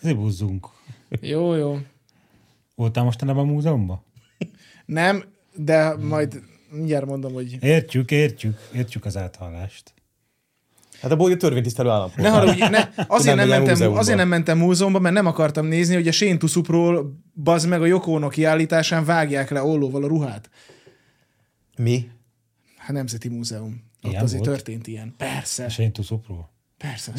zibuzzunk. 0.00 0.68
Jó, 1.20 1.54
jó. 1.54 1.78
Voltál 2.74 3.04
mostanában 3.04 3.48
a 3.48 3.52
múzeumban? 3.52 4.04
Nem, 4.86 5.24
de 5.56 5.96
majd 5.96 6.42
mindjárt 6.70 7.06
mondom, 7.06 7.32
hogy 7.32 7.56
Értjük, 7.60 8.10
értjük, 8.10 8.58
értjük 8.74 9.04
az 9.04 9.16
áthallást. 9.16 9.94
Hát 11.00 11.10
a 11.10 11.16
Bódi 11.16 11.36
törvénytisztelő 11.36 11.88
ne 11.88 11.94
állampolgár. 11.94 12.32
haragudj, 12.32 12.60
ne, 12.70 12.88
azért, 13.06 13.36
nem 13.36 13.48
mentem, 13.48 13.70
múzeumba. 13.70 13.98
azért 13.98 14.16
nem 14.16 14.28
mentem 14.28 14.58
múzeumba, 14.58 14.98
mert 14.98 15.14
nem 15.14 15.26
akartam 15.26 15.66
nézni, 15.66 15.94
hogy 15.94 16.08
a 16.08 16.12
Shane 16.12 16.36
Tuszupról 16.36 17.18
bazd 17.34 17.68
meg 17.68 17.82
a 17.82 17.86
Jokóno 17.86 18.28
kiállításán 18.28 19.04
vágják 19.04 19.50
le 19.50 19.62
ollóval 19.62 20.04
a 20.04 20.06
ruhát. 20.06 20.50
Mi? 21.78 22.08
Hát 22.76 22.92
Nemzeti 22.92 23.28
Múzeum. 23.28 23.90
Ott 24.02 24.10
Ilyen 24.10 24.22
azért 24.22 24.44
volt? 24.44 24.56
történt 24.56 24.86
ilyen. 24.86 25.14
Persze. 25.16 25.64
És 25.64 25.78
én 25.78 25.92
tuszupról. 25.92 26.50
Persze. 26.78 27.12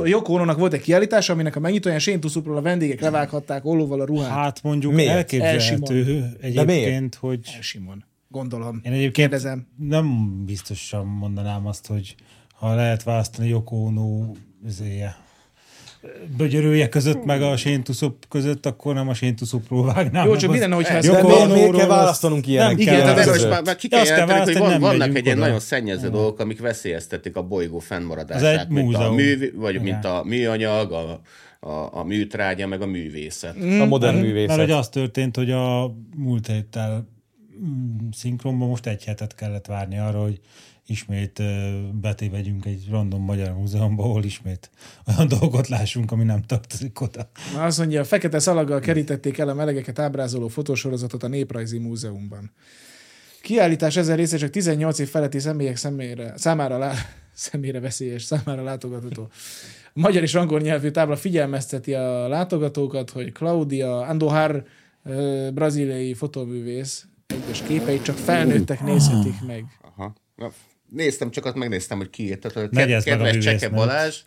A 0.00 0.06
Jokónónak 0.06 0.58
volt 0.58 0.72
egy 0.72 0.80
kiállítása, 0.80 1.32
aminek 1.32 1.56
a 1.56 1.60
megnyitóján 1.60 1.98
Shane 1.98 2.18
Tuszupról 2.18 2.56
a 2.56 2.60
vendégek 2.60 3.00
levághatták 3.00 3.64
ollóval 3.64 4.00
a 4.00 4.04
ruhát. 4.04 4.30
Hát 4.30 4.62
mondjuk 4.62 4.92
Miért? 4.92 5.10
elképzelhető 5.12 6.36
egyébként, 6.40 7.14
hogy 7.14 7.40
Simon. 7.60 8.04
Gondolom. 8.28 8.80
én 8.84 8.92
egyébként 8.92 9.12
Kérdezem. 9.14 9.66
nem 9.76 10.36
biztosan 10.44 11.06
mondanám 11.06 11.66
azt, 11.66 11.86
hogy 11.86 12.14
ha 12.54 12.74
lehet 12.74 13.02
választani 13.02 13.48
Yoko 13.48 13.76
Ono 13.76 14.32
izéje, 14.66 15.16
bögyörője 16.36 16.88
között, 16.88 17.24
meg 17.24 17.42
a 17.42 17.56
Séntuszop 17.56 18.28
között, 18.28 18.66
akkor 18.66 18.94
nem 18.94 19.08
a 19.08 19.14
Séntuszopról 19.14 19.84
vágnám. 19.84 20.26
Jó, 20.26 20.36
csak 20.36 20.50
mi 20.50 20.58
lenne, 20.58 20.74
hogyha 20.74 20.94
ez 20.94 21.06
miért, 21.06 21.22
miért 21.22 21.40
Onóról 21.40 21.78
kell 21.78 21.86
választanunk 21.86 22.46
ilyenek? 22.46 22.70
nem 22.70 22.80
Igen, 22.80 22.94
kell 22.94 23.14
De 23.14 23.20
ez 23.20 23.26
most 23.26 23.64
már, 23.64 23.76
ki 23.76 23.88
kell 23.88 24.04
jelenteni, 24.04 24.42
hogy 24.42 24.58
van, 24.58 24.70
nem 24.70 24.80
vannak 24.80 25.16
egy 25.16 25.24
ilyen 25.24 25.38
nagyon 25.38 25.60
szennyező 25.60 26.08
dolgok, 26.10 26.40
amik 26.40 26.60
veszélyeztetik 26.60 27.36
a 27.36 27.42
bolygó 27.42 27.78
Ez 27.78 27.84
fennmaradását, 27.84 28.60
egy 28.60 28.68
mint 28.68 28.94
a, 28.94 29.12
mű, 29.12 29.52
vagy 29.56 29.74
Igen. 29.74 29.84
mint 29.84 30.04
a 30.04 30.22
műanyag, 30.24 30.92
a, 30.92 31.20
a, 31.60 31.88
a 31.92 32.04
műtrágya, 32.04 32.66
meg 32.66 32.82
a 32.82 32.86
művészet. 32.86 33.56
A 33.80 33.84
modern 33.84 34.14
Mert 34.14 34.26
művészet. 34.26 34.58
hogy 34.58 34.70
az 34.70 34.88
történt, 34.88 35.36
hogy 35.36 35.50
a 35.50 35.94
múlt 36.16 36.46
héttel 36.46 37.08
mm, 37.64 38.08
szinkronban 38.12 38.68
most 38.68 38.86
egy 38.86 39.04
hetet 39.04 39.34
kellett 39.34 39.66
várni 39.66 39.98
arra, 39.98 40.22
hogy 40.22 40.40
ismét 40.86 41.42
betévegyünk 42.00 42.64
egy 42.64 42.86
random 42.90 43.22
magyar 43.22 43.52
múzeumba, 43.52 44.02
ahol 44.02 44.24
ismét 44.24 44.70
olyan 45.06 45.28
dolgot 45.38 45.68
lássunk, 45.68 46.12
ami 46.12 46.24
nem 46.24 46.42
tartozik 46.42 47.00
oda. 47.00 47.30
Azt 47.56 47.78
mondja, 47.78 48.04
fekete 48.04 48.38
szalaggal 48.38 48.80
kerítették 48.80 49.38
el 49.38 49.48
a 49.48 49.54
melegeket 49.54 49.98
ábrázoló 49.98 50.48
fotósorozatot 50.48 51.22
a 51.22 51.28
Néprajzi 51.28 51.78
Múzeumban. 51.78 52.50
Kiállítás 53.42 53.96
ezen 53.96 54.16
része 54.16 54.36
csak 54.36 54.50
18 54.50 54.98
év 54.98 55.08
feletti 55.08 55.38
személyek 55.38 55.76
személyre, 55.76 56.32
számára, 56.36 56.78
lá, 56.78 56.92
személyre 57.32 57.80
veszélyes, 57.80 58.22
számára 58.22 58.62
látogatható. 58.62 59.28
A 59.94 60.00
magyar 60.00 60.22
és 60.22 60.34
angol 60.34 60.60
nyelvű 60.60 60.90
tábla 60.90 61.16
figyelmezteti 61.16 61.94
a 61.94 62.28
látogatókat, 62.28 63.10
hogy 63.10 63.32
Claudia 63.32 64.00
Andohar, 64.00 64.64
braziliai 65.54 66.14
fotóművész, 66.14 67.06
egyes 67.26 67.62
képeit 67.62 68.02
csak 68.02 68.16
felnőttek 68.16 68.82
nézhetik 68.82 69.40
meg. 69.46 69.64
Aha. 69.82 70.14
Néztem, 70.94 71.30
csak 71.30 71.44
azt 71.44 71.54
megnéztem, 71.54 71.98
hogy 71.98 72.10
ki 72.10 72.22
írta. 72.22 72.50
Tehát 72.50 72.90
a 72.90 73.02
Kedves 73.02 73.38
Cseke. 73.38 73.68
Balázs, 73.68 74.22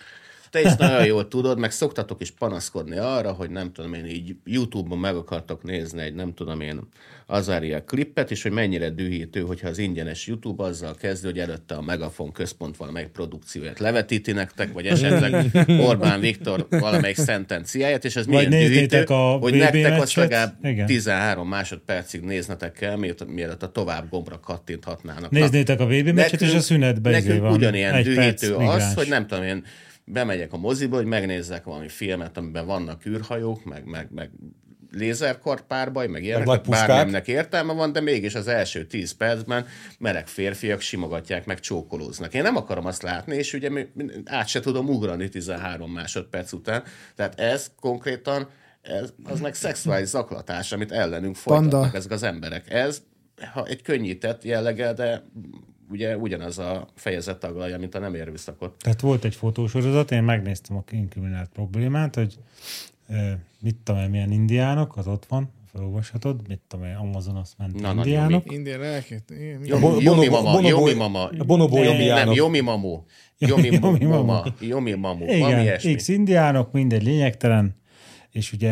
te 0.50 0.62
is 0.62 0.76
nagyon 0.76 1.06
jól 1.06 1.28
tudod, 1.28 1.60
meg 1.60 1.72
szoktatok 1.72 2.22
is 2.22 2.32
panaszkodni 2.32 2.98
arra, 2.98 3.32
hogy 3.32 3.50
nem 3.50 3.72
tudom 3.72 3.94
én, 3.94 4.06
így 4.06 4.36
YouTube-on 4.46 5.00
meg 5.00 5.16
akartok 5.16 5.64
nézni 5.64 6.02
egy 6.02 6.14
nem 6.14 6.34
tudom 6.34 6.62
én 6.62 6.80
Azaria 7.30 7.84
klippet, 7.84 8.32
és 8.32 8.44
hogy 8.44 8.52
mennyire 8.52 8.90
dühítő, 8.90 9.42
hogyha 9.42 9.68
az 9.68 9.78
ingyenes 9.78 10.28
YouTube 10.28 10.64
azzal 10.64 10.96
kezdő, 10.96 11.28
hogy 11.30 11.40
előtte 11.40 11.76
a 11.76 11.82
Megafon 11.82 12.32
központ 12.32 12.78
valamelyik 12.78 13.08
produkcióját 13.10 13.80
levetíti 13.80 14.32
nektek, 14.32 14.74
vagy 14.74 14.86
esetleg 14.86 15.46
Orbán 15.90 16.20
Viktor 16.20 16.68
valamelyik 16.70 17.16
szentenciáját, 17.16 18.06
és 18.06 18.16
ez 18.16 18.26
milyen 18.26 18.50
dühítő, 18.50 19.04
a 19.04 19.38
hogy 19.38 19.54
VB 19.54 19.60
nektek 19.60 19.92
azt 19.92 20.16
meccset? 20.16 20.16
legalább 20.16 20.66
Igen. 20.66 20.86
13 20.86 21.48
másodpercig 21.48 22.22
néznetek 22.22 22.72
kell, 22.72 22.96
mielőtt, 23.28 23.64
a 23.64 23.72
tovább 23.72 24.10
gombra 24.10 24.40
kattinthatnának. 24.40 25.32
Na, 25.32 25.40
Néznétek 25.40 25.80
a 25.80 25.86
VB 25.86 26.08
meccset, 26.08 26.42
és 26.42 26.54
a 26.54 26.60
szünetbe 26.60 27.18
izé 27.18 27.28
nekünk 27.28 27.42
van. 27.42 27.52
ugyanilyen 27.52 27.94
Egy 27.94 28.04
dühítő 28.04 28.22
perc, 28.22 28.44
az, 28.44 28.58
migráns. 28.58 28.94
hogy 28.94 29.08
nem 29.08 29.28
tudom 29.28 29.44
én, 29.44 29.64
bemegyek 30.12 30.54
a 30.54 30.58
moziba, 30.58 30.96
hogy 30.96 31.06
megnézzek 31.06 31.64
valami 31.64 31.88
filmet, 31.88 32.38
amiben 32.38 32.66
vannak 32.66 33.06
űrhajók, 33.06 33.64
meg, 33.64 33.86
meg, 33.86 34.08
meg 34.12 34.30
lézerkartpárbaj, 34.92 36.08
meg 36.08 36.24
ilyenek, 36.24 36.46
meg 36.46 36.62
bár 36.62 36.88
nemnek 36.88 37.28
értelme 37.28 37.74
van, 37.74 37.92
de 37.92 38.02
mégis 38.02 38.36
az 38.36 38.48
első 38.48 38.86
tíz 38.86 39.12
percben 39.12 39.66
meleg 40.00 40.28
férfiak 40.28 40.82
simogatják, 40.82 41.46
meg 41.46 41.60
csókolóznak. 41.60 42.34
Én 42.34 42.42
nem 42.42 42.56
akarom 42.56 42.86
azt 42.86 43.02
látni, 43.02 43.36
és 43.36 43.54
ugye 43.54 43.88
át 44.26 44.48
se 44.48 44.60
tudom 44.60 44.90
ugrani 44.90 45.30
13 45.30 45.92
másodperc 45.92 46.52
után. 46.52 46.84
Tehát 47.16 47.40
ez 47.40 47.72
konkrétan, 47.80 48.50
ez, 48.82 49.14
az 49.24 49.40
meg 49.40 49.54
szexuális 49.54 50.08
zaklatás, 50.08 50.72
amit 50.72 50.92
ellenünk 50.92 51.36
folytatnak 51.36 51.82
Panda. 51.82 51.98
ezek 51.98 52.12
az 52.12 52.24
emberek. 52.24 52.72
Ez 52.74 53.02
ha 53.54 53.66
egy 53.66 53.82
könnyített 53.82 54.44
jelleggel, 54.44 54.94
de 54.94 55.24
ugye 55.90 56.18
ugyanaz 56.18 56.58
a 56.60 56.88
fejezet 56.96 57.40
taglalja, 57.40 57.78
mint 57.78 57.96
a 57.96 58.00
nem 58.00 58.16
érviszakot. 58.16 58.76
Tehát 58.78 59.02
volt 59.02 59.24
egy 59.24 59.36
fotósorozat, 59.36 60.12
én 60.12 60.24
megnéztem 60.24 60.78
a 60.78 60.84
inkriminált 60.92 61.50
problémát, 61.50 62.16
hogy 62.16 62.38
mit 63.60 63.76
tudom 63.84 64.02
én, 64.02 64.10
milyen 64.10 64.32
indiánok, 64.32 64.98
az 64.98 65.08
ott 65.08 65.26
van, 65.26 65.52
felolvashatod, 65.72 66.48
mit 66.48 66.60
tudom 66.68 66.86
én, 66.86 66.96
Amazon 66.96 67.36
azt 67.36 67.58
ment 67.58 67.80
Na, 67.82 67.94
indiánok. 67.96 68.52
Indián 68.52 68.80
lelket. 68.80 69.24
Jomi, 69.64 69.80
bonobo- 69.80 70.30
mama, 70.30 70.52
bonobo- 70.52 70.70
Jomi 70.70 70.94
mama. 70.94 71.24
a 71.38 71.44
bonobó 71.44 71.84
Nem, 71.84 72.32
Jomi 72.32 72.60
mamu. 72.60 73.02
Jomi 73.38 73.80
mama. 74.06 74.44
Jomi 74.60 74.94
mamu. 74.94 75.24
Igen. 75.26 75.96
X 75.96 76.08
indiánok, 76.08 76.72
mindegy 76.72 77.04
lényegtelen, 77.04 77.76
és 78.32 78.54
ugye 78.54 78.72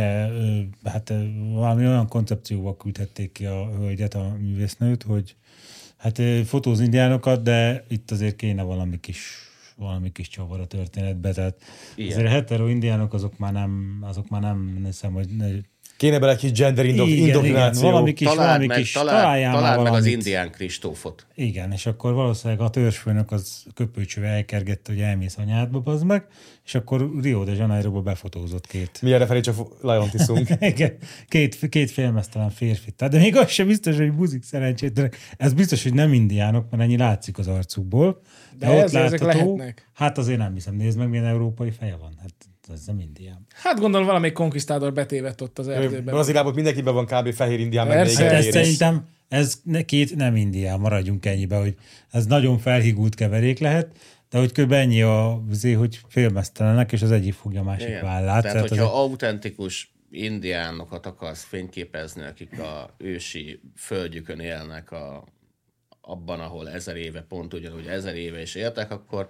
hát 0.84 1.13
valami 1.53 1.86
olyan 1.88 2.07
koncepcióval 2.07 2.78
küldhették 2.78 3.32
ki 3.32 3.45
a 3.45 3.70
hölgyet, 3.78 4.13
a 4.13 4.36
művésznőt, 4.39 5.03
hogy 5.03 5.36
hát 5.98 6.22
fotóz 6.46 6.80
indiánokat, 6.80 7.41
de 7.41 7.86
itt 7.88 8.12
azért 8.12 8.36
kéne 8.36 8.64
valami 8.64 9.00
kis 9.00 9.46
valami 9.78 10.12
kis 10.12 10.28
csavar 10.28 10.60
a 10.60 10.66
történetbe, 10.66 11.34
tehát 11.34 11.62
Igen. 11.96 12.12
azért 12.12 12.32
hetero 12.32 12.68
indiánok 12.68 13.14
azok 13.14 13.38
már 13.38 13.54
nem, 13.54 13.98
azok 14.02 14.30
már 14.30 14.41
nem 14.41 14.82
hiszem, 14.86 15.14
hogy 15.14 15.30
Kéne 15.98 16.20
bele 16.20 16.32
egy 16.32 16.38
kis 16.38 16.52
gender 16.52 16.86
indo- 16.86 17.06
igen, 17.08 17.18
igen, 17.18 17.28
indoktrináció. 17.28 17.89
valami 17.89 18.14
kis, 18.14 18.28
Találd 18.28 18.48
valami 18.48 18.66
meg, 18.66 18.78
kis, 18.78 18.91
találd, 18.91 19.18
találjál 19.22 19.54
találd 19.54 19.84
meg 19.84 19.93
az 19.93 20.06
indián 20.06 20.52
Kristófot. 20.52 21.26
Igen, 21.36 21.72
és 21.72 21.86
akkor 21.86 22.14
valószínűleg 22.14 22.62
a 22.62 22.70
törzsfőnök 22.70 23.32
az 23.32 23.64
köpőcsővel 23.74 24.30
elkergette, 24.32 24.91
hogy 24.91 25.02
elmész 25.02 25.38
anyádba, 25.38 25.80
bazd 25.80 26.06
meg, 26.06 26.26
és 26.66 26.76
akkor 26.76 27.10
Rio 27.22 27.43
de 27.43 27.52
Janeiroba 27.56 28.02
befotózott 28.02 28.68
két. 28.68 29.00
Mi 29.02 29.14
erre 29.14 29.26
felé 29.26 29.39
csak 29.39 29.56
Lion 29.82 30.10
tiszunk. 30.10 30.50
Igen, 30.60 30.98
két, 31.28 31.70
két 31.70 31.91
félmeztelen 31.91 32.50
férfit. 32.50 32.93
Tehát, 32.96 33.14
de 33.14 33.20
még 33.20 33.36
az 33.36 33.50
sem 33.50 33.68
biztos, 33.68 33.98
hogy 33.98 34.12
buzik 34.14 34.43
szerencsétlenek. 34.43 35.18
Ez 35.38 35.54
biztos, 35.54 35.84
hogy 35.84 35.93
nem 35.93 36.14
indiánok, 36.14 36.70
mert 36.70 36.84
ennyi 36.84 36.98
látszik 36.98 37.38
az 37.38 37.48
arcukból. 37.48 38.22
De, 38.60 38.66
De 38.68 38.72
ott 38.76 38.82
ezek- 38.84 39.04
ezek 39.04 39.20
látható, 39.22 39.56
lehetnek. 39.58 39.89
hát 39.93 40.18
azért 40.18 40.38
nem 40.39 40.54
hiszem, 40.54 40.76
nézd 40.76 40.98
meg, 40.98 41.10
milyen 41.10 41.26
európai 41.26 41.72
feje 41.72 41.96
van. 41.96 42.16
Hát 42.22 42.34
ez 42.74 42.86
nem 42.86 42.99
indián. 42.99 43.45
Hát 43.53 43.80
gondolom 43.80 44.05
valamelyik 44.07 44.36
konkisztádor 44.36 44.93
betévett 44.93 45.41
ott 45.41 45.59
az 45.59 45.68
erdőben. 45.68 46.03
Brazíliában 46.03 46.53
mindenkiben 46.53 46.93
van 46.93 47.05
kb. 47.05 47.34
fehér 47.34 47.59
indián, 47.59 47.88
meg 47.88 47.97
Hát 47.97 48.05
ez 48.20 48.45
szerintem, 48.45 49.07
ez 49.28 49.59
ne- 49.63 49.82
két 49.82 50.16
nem 50.16 50.36
indián, 50.36 50.80
maradjunk 50.80 51.26
ennyibe, 51.26 51.57
hogy 51.57 51.76
ez 52.11 52.26
nagyon 52.26 52.57
felhigult 52.57 53.16
keverék 53.16 53.59
lehet, 53.59 53.97
de 54.30 54.38
hogy 54.38 54.51
kb. 54.51 54.72
ennyi 54.72 55.01
a, 55.01 55.43
azért, 55.51 55.78
hogy 55.78 55.99
félmeztelenek, 56.07 56.91
és 56.91 57.01
az 57.01 57.11
egyik 57.11 57.34
fogja 57.34 57.59
a 57.59 57.63
másik 57.63 57.88
Igen. 57.88 58.03
vállát. 58.03 58.41
Tehát, 58.41 58.43
Tehát 58.43 58.70
hogyha 58.70 58.84
azért- 58.86 58.97
autentikus 58.97 59.93
indiánokat 60.11 61.05
akarsz 61.05 61.43
fényképezni, 61.43 62.24
akik 62.24 62.59
a 62.59 62.95
ősi 62.97 63.59
földjükön 63.76 64.39
élnek 64.39 64.91
a, 64.91 65.24
abban, 66.01 66.39
ahol 66.39 66.70
ezer 66.70 66.95
éve, 66.95 67.22
pont 67.22 67.53
ugyanúgy 67.53 67.86
ezer 67.88 68.16
éve 68.16 68.41
is 68.41 68.55
éltek, 68.55 68.91
akkor 68.91 69.28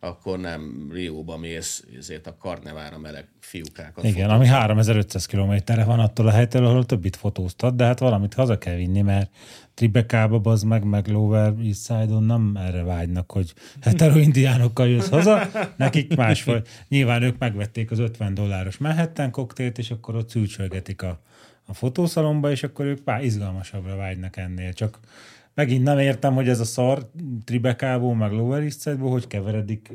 akkor 0.00 0.38
nem 0.38 0.88
Rióba 0.92 1.36
mész 1.36 1.84
ezért 1.98 2.26
a 2.26 2.36
karnevára 2.36 2.98
meleg 2.98 3.28
fiúkákat. 3.40 4.04
Igen, 4.04 4.30
ami 4.30 4.46
3500 4.46 5.26
kilométerre 5.26 5.84
van 5.84 6.00
attól 6.00 6.26
a 6.26 6.30
helytől, 6.30 6.66
ahol 6.66 6.86
többit 6.86 7.16
fotóztat, 7.16 7.76
de 7.76 7.84
hát 7.84 7.98
valamit 7.98 8.34
haza 8.34 8.58
kell 8.58 8.76
vinni, 8.76 9.00
mert 9.00 9.30
Tribekába 9.74 10.38
bazd 10.38 10.66
meg, 10.66 10.84
meg 10.84 11.06
Lower 11.06 11.54
East 11.64 11.84
Side-on 11.84 12.22
nem 12.22 12.56
erre 12.56 12.82
vágynak, 12.82 13.32
hogy 13.32 13.54
hetero 13.80 14.18
indiánokkal 14.18 14.88
jössz 14.88 15.08
haza, 15.08 15.50
nekik 15.76 16.16
másfaj. 16.16 16.62
Nyilván 16.88 17.22
ők 17.22 17.38
megvették 17.38 17.90
az 17.90 17.98
50 17.98 18.34
dolláros 18.34 18.76
Manhattan 18.76 19.30
koktélt, 19.30 19.78
és 19.78 19.90
akkor 19.90 20.14
ott 20.14 20.28
szűcsölgetik 20.28 21.02
a, 21.02 21.20
a 21.66 21.74
fotószalomba, 21.74 22.50
és 22.50 22.62
akkor 22.62 22.84
ők 22.84 23.00
pár 23.00 23.24
izgalmasabbra 23.24 23.96
vágynak 23.96 24.36
ennél. 24.36 24.72
Csak 24.72 25.00
megint 25.58 25.82
nem 25.84 25.98
értem, 25.98 26.34
hogy 26.34 26.48
ez 26.48 26.60
a 26.60 26.64
szar 26.64 27.10
Tribekából, 27.44 28.14
meg 28.14 28.32
Lower 28.32 28.62
East 28.62 28.80
Side-ból, 28.80 29.10
hogy 29.10 29.26
keveredik 29.26 29.92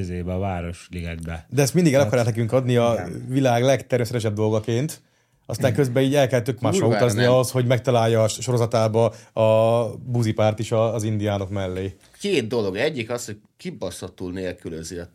ezébe 0.00 0.32
a 0.32 0.38
városligetbe. 0.38 1.46
De 1.48 1.62
ezt 1.62 1.74
mindig 1.74 1.94
el 1.94 2.00
akarják 2.00 2.26
nekünk 2.26 2.52
adni 2.52 2.76
a 2.76 3.08
világ 3.28 3.62
legtermészetesebb 3.62 4.34
dolgaként, 4.34 5.00
aztán 5.46 5.74
közben 5.74 6.02
így 6.02 6.14
el 6.14 6.28
kell 6.28 6.40
tök 6.42 6.60
másra 6.60 6.80
Kurvára 6.80 7.04
utazni 7.04 7.22
nem. 7.22 7.32
az, 7.32 7.50
hogy 7.50 7.66
megtalálja 7.66 8.22
a 8.22 8.28
sorozatába 8.28 9.04
a 9.32 9.84
buzipárt 10.04 10.58
is 10.58 10.72
a- 10.72 10.94
az 10.94 11.02
indiánok 11.02 11.50
mellé. 11.50 11.96
Két 12.20 12.46
dolog. 12.46 12.76
Egyik 12.76 13.10
az, 13.10 13.24
hogy 13.26 13.38
kibaszottul 13.56 14.32
nélkülözi 14.32 14.96
a 14.98 15.08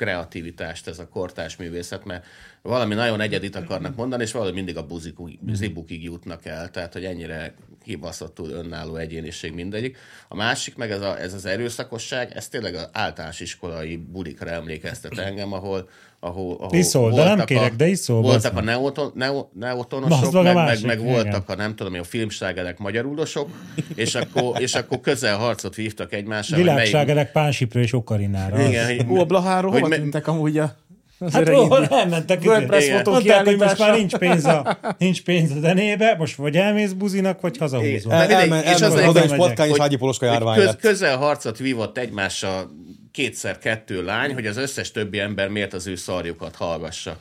kreativitást 0.00 0.88
ez 0.88 0.98
a 0.98 1.08
kortás 1.08 1.56
művészet, 1.56 2.04
mert 2.04 2.26
valami 2.62 2.94
nagyon 2.94 3.20
egyedit 3.20 3.56
akarnak 3.56 3.96
mondani, 3.96 4.22
és 4.22 4.32
valami 4.32 4.52
mindig 4.52 4.76
a 4.76 4.86
buzikug, 4.86 5.30
zibukig 5.52 6.02
jutnak 6.02 6.44
el, 6.44 6.70
tehát 6.70 6.92
hogy 6.92 7.04
ennyire 7.04 7.54
kibaszottul 7.82 8.50
önálló 8.50 8.96
egyéniség 8.96 9.52
mindegyik. 9.52 9.98
A 10.28 10.36
másik 10.36 10.76
meg 10.76 10.90
ez, 10.90 11.00
a, 11.00 11.20
ez 11.20 11.34
az 11.34 11.44
erőszakosság, 11.44 12.32
ez 12.32 12.48
tényleg 12.48 12.74
az 12.74 12.88
általános 12.92 13.40
iskolai 13.40 13.96
bulikra 13.96 14.50
emlékeztet 14.50 15.18
engem, 15.18 15.52
ahol, 15.52 15.88
ahol, 16.20 16.56
ahol 16.60 16.78
Iszol, 16.78 17.10
de 17.10 17.16
nem 17.16 17.26
voltak 17.26 17.46
kérek, 17.46 17.72
a, 17.72 17.76
de 17.76 17.86
iszol, 17.88 18.20
Voltak 18.22 18.56
a 18.56 18.60
neoton, 18.60 19.12
neo, 19.14 19.46
neotonosok, 19.54 20.32
meg 20.42 20.56
a 20.56 20.64
meg, 20.64 20.84
meg, 20.86 21.02
voltak 21.02 21.48
a 21.48 21.54
nem 21.54 21.74
tudom, 21.76 21.94
a 22.00 22.04
filmságerek 22.04 22.78
magyarulosok, 22.78 23.48
és 23.94 24.14
akkor, 24.14 24.60
és 24.60 24.74
akkor 24.74 25.00
közel 25.00 25.36
harcot 25.36 25.74
vívtak 25.74 26.12
egymással. 26.12 26.56
hogy 26.56 26.66
melyik- 26.66 26.80
Világságerek 26.86 27.32
Pánsipra 27.32 27.80
és 27.80 27.92
Okarinára. 27.92 28.60
Igen, 28.66 28.86
hogy- 28.86 29.06
Ó, 29.10 29.20
a 29.20 29.24
Blaháról 29.24 29.70
hogy 29.70 29.80
hova 29.80 29.90
me- 29.92 30.00
tűntek 30.00 30.26
amúgy 30.28 30.58
a... 30.58 30.76
Az 31.22 31.32
Hát 31.32 31.42
öreg 31.42 31.54
hol 31.54 31.80
indi- 31.82 31.94
elmentek. 31.94 32.42
WordPress 32.44 32.82
izé. 32.86 32.92
fotó 32.96 33.10
Mondták, 33.10 33.44
hogy 33.44 33.56
most 33.58 33.78
már 33.78 33.96
nincs 33.96 34.16
pénz, 34.16 34.44
a, 34.44 34.78
nincs 34.98 35.22
pénz 35.22 35.50
a 35.50 35.60
zenébe, 35.60 36.14
most 36.18 36.34
vagy 36.36 36.56
elmész 36.56 36.92
buzinak, 36.92 37.40
vagy 37.40 37.56
hazahúzol. 37.58 38.12
El, 38.12 38.30
elmen, 38.32 38.62
és 38.62 38.70
az 38.72 38.82
elmen 38.82 38.98
egy- 38.98 39.04
haza 39.04 39.22
és 39.24 39.28
hogy- 39.30 39.38
patkány 39.38 39.66
és 39.66 39.72
hogy- 39.72 39.80
ágyi 39.80 39.96
poloska 39.96 40.26
járvány 40.26 40.56
Köz, 40.56 40.64
lett. 40.66 40.80
közel 40.80 41.16
harcot 41.16 41.58
vívott 41.58 41.98
egymással 41.98 42.70
kétszer 43.10 43.58
kettő 43.58 44.04
lány, 44.04 44.34
hogy 44.34 44.46
az 44.46 44.56
összes 44.56 44.90
többi 44.90 45.18
ember 45.18 45.48
miért 45.48 45.72
az 45.72 45.86
ő 45.86 45.94
szarjukat 45.94 46.56
hallgassa. 46.56 47.18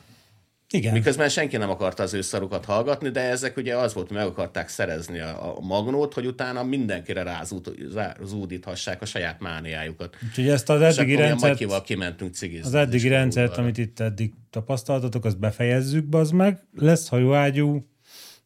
Igen. 0.72 0.94
Miközben 0.94 1.30
senki 1.30 1.58
nem 1.58 1.70
akarta 1.70 2.04
az 2.04 2.14
ő 2.14 2.22
szarukat 2.22 2.66
hallgatni, 2.66 3.10
de 3.10 3.22
ezek 3.22 3.58
ugye 3.58 3.78
az 3.78 3.94
volt, 3.94 4.08
hogy 4.08 4.18
meg 4.18 4.26
akarták 4.26 4.68
szerezni 4.68 5.20
a, 5.20 5.58
a 5.58 5.60
magnót, 5.60 6.14
hogy 6.14 6.26
utána 6.26 6.64
mindenkire 6.64 7.24
rázúd- 7.24 7.94
rázúdíthassák 7.94 9.02
a 9.02 9.06
saját 9.06 9.40
mániájukat. 9.40 10.18
Úgyhogy 10.28 10.50
ezt 10.50 10.70
az 10.70 10.82
eddigi 10.82 11.16
rendszert, 11.16 11.84
kimentünk 11.84 12.34
cigizni. 12.34 12.68
az 12.68 12.74
eddigi 12.74 13.08
rendszert, 13.08 13.58
amit 13.58 13.78
itt 13.78 14.00
eddig 14.00 14.34
tapasztaltatok, 14.50 15.26
azt 15.26 15.40
befejezzük, 15.40 16.06
bazd 16.06 16.34
meg. 16.34 16.60
Lesz 16.76 17.08
hajóágyú, 17.08 17.88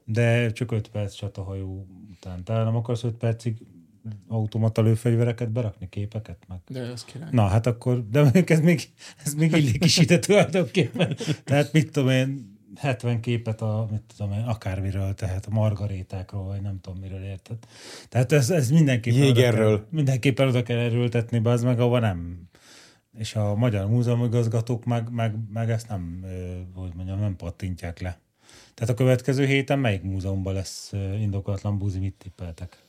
de 0.05 0.51
csak 0.51 0.71
5 0.71 0.87
perc 0.87 1.13
csatahajó 1.13 1.87
után. 2.11 2.43
Talán 2.43 2.65
nem 2.65 2.75
akarsz 2.75 3.03
5 3.03 3.13
percig 3.13 3.57
automata 4.27 4.81
lőfegyvereket 4.81 5.51
berakni, 5.51 5.89
képeket 5.89 6.37
meg. 6.47 6.59
De 6.67 6.79
az 6.79 7.05
király. 7.05 7.29
Na, 7.31 7.47
hát 7.47 7.67
akkor, 7.67 8.09
de 8.09 8.21
mondjuk 8.21 8.49
ez 8.49 8.59
még, 8.59 8.89
ez 9.25 9.33
még 9.33 9.51
illik 9.51 9.85
is 9.85 9.97
ide 9.97 10.19
tulajdonképpen. 10.19 11.17
Tehát 11.43 11.73
mit 11.73 11.91
tudom 11.91 12.09
én, 12.09 12.51
70 12.75 13.19
képet 13.21 13.61
a, 13.61 13.87
mit 13.91 14.01
tudom 14.17 14.33
én, 14.33 14.39
akármiről, 14.39 15.13
tehát 15.13 15.45
a 15.45 15.49
margarétákról, 15.49 16.43
vagy 16.43 16.61
nem 16.61 16.79
tudom 16.81 16.99
miről 16.99 17.23
érted. 17.23 17.57
Tehát 18.09 18.31
ez, 18.31 18.49
ez 18.49 18.69
mindenképpen 18.69 19.23
Jégerről. 19.23 19.67
Oda 19.67 19.77
kell, 19.77 19.87
mindenképpen 19.89 20.47
oda 20.47 20.63
kell 20.63 20.77
erőltetni, 20.77 21.39
be 21.39 21.49
az 21.49 21.63
meg, 21.63 21.79
ahova 21.79 21.99
nem. 21.99 22.49
És 23.17 23.35
a 23.35 23.55
magyar 23.55 23.87
múzeumigazgatók 23.87 24.85
meg, 24.85 25.11
meg, 25.11 25.35
meg 25.53 25.69
ezt 25.69 25.87
nem, 25.87 26.25
hogy 26.75 26.91
mondjam, 26.95 27.19
nem 27.19 27.35
pattintják 27.35 27.99
le. 27.99 28.19
Tehát 28.73 28.93
a 28.93 28.97
következő 28.97 29.45
héten 29.45 29.79
melyik 29.79 30.01
múzeumban 30.01 30.53
lesz 30.53 30.93
indokolatlan 31.19 31.77
buzi, 31.77 31.99
mit 31.99 32.15
tippeltek? 32.17 32.83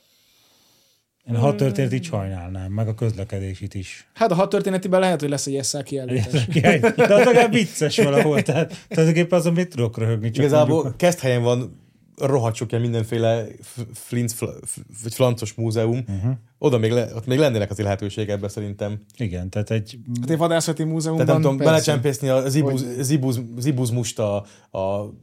Én 1.29 1.35
a 1.35 1.39
hat 1.39 1.57
történet 1.57 1.93
így 1.93 2.03
sajnálnám, 2.03 2.71
meg 2.71 2.87
a 2.87 2.93
közlekedésit 2.93 3.73
is. 3.73 4.07
Hát 4.13 4.31
a 4.31 4.35
hat 4.35 4.49
történetiben 4.49 4.99
lehet, 4.99 5.19
hogy 5.19 5.29
lesz 5.29 5.47
egy 5.47 5.63
SZ 5.63 5.83
kiállítás. 5.83 6.47
De 6.95 7.13
az 7.13 7.25
legalább 7.25 7.51
vicces 7.51 7.97
valahol. 7.97 8.41
Tehát 8.41 8.85
tulajdonképpen 8.87 9.39
azon 9.39 9.53
mit 9.53 9.69
tudok 9.69 9.97
röhögni. 9.97 10.29
Csak 10.31 10.43
Igazából 10.43 10.73
mondjuk, 10.75 10.97
kezd 10.97 11.19
helyen 11.19 11.41
van 11.41 11.83
rohadt 12.17 12.55
sok 12.55 12.71
ilyen 12.71 12.83
mindenféle 12.83 13.45
f- 13.61 13.85
flinc, 13.93 14.33
fl- 14.33 14.65
f- 14.65 14.77
vagy 15.03 15.13
flancos 15.13 15.53
múzeum. 15.53 15.97
Uh-huh. 16.17 16.31
Oda 16.57 16.77
még, 16.77 16.91
le, 16.91 17.07
ott 17.15 17.25
még 17.25 17.37
lennének 17.37 17.69
az 17.69 17.77
lehetőségek 17.77 18.29
ebben 18.29 18.49
szerintem. 18.49 18.99
igen, 19.17 19.49
tehát 19.49 19.71
egy 19.71 19.97
Hát 20.21 20.29
egy 20.29 20.37
vadászati 20.37 20.83
múzeumban 20.83 21.25
Tehát 21.25 21.41
nem 21.41 21.51
tudom, 21.51 21.65
belecsempészni 21.65 22.27
a 22.27 22.49
zibuz, 22.49 22.85
zibuz, 22.99 23.41
zibuzmust 23.57 24.19
a, 24.19 24.35
a 24.71 25.13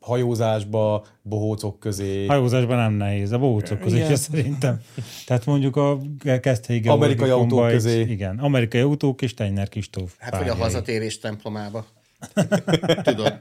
hajózásba, 0.00 1.04
bohócok 1.22 1.80
közé. 1.80 2.26
hajózásban 2.26 2.76
nem 2.76 2.92
nehéz, 2.92 3.32
a 3.32 3.38
bócok 3.38 3.80
közé 3.80 3.96
Igen. 3.96 4.16
szerintem. 4.30 4.80
Tehát 5.26 5.46
mondjuk 5.46 5.76
a 5.76 5.98
kezdhelyi 6.40 6.82
Amerikai 6.88 7.30
autók 7.30 7.66
egy- 7.66 7.72
közé. 7.72 8.00
Igen, 8.00 8.38
amerikai 8.38 8.80
autók 8.80 9.22
és 9.22 9.30
Steiner 9.30 9.68
Kistóf. 9.68 10.12
Hát, 10.18 10.38
vagy 10.38 10.48
a 10.48 10.54
hazatérés 10.54 11.18
templomába. 11.18 11.86
Tudod? 13.02 13.36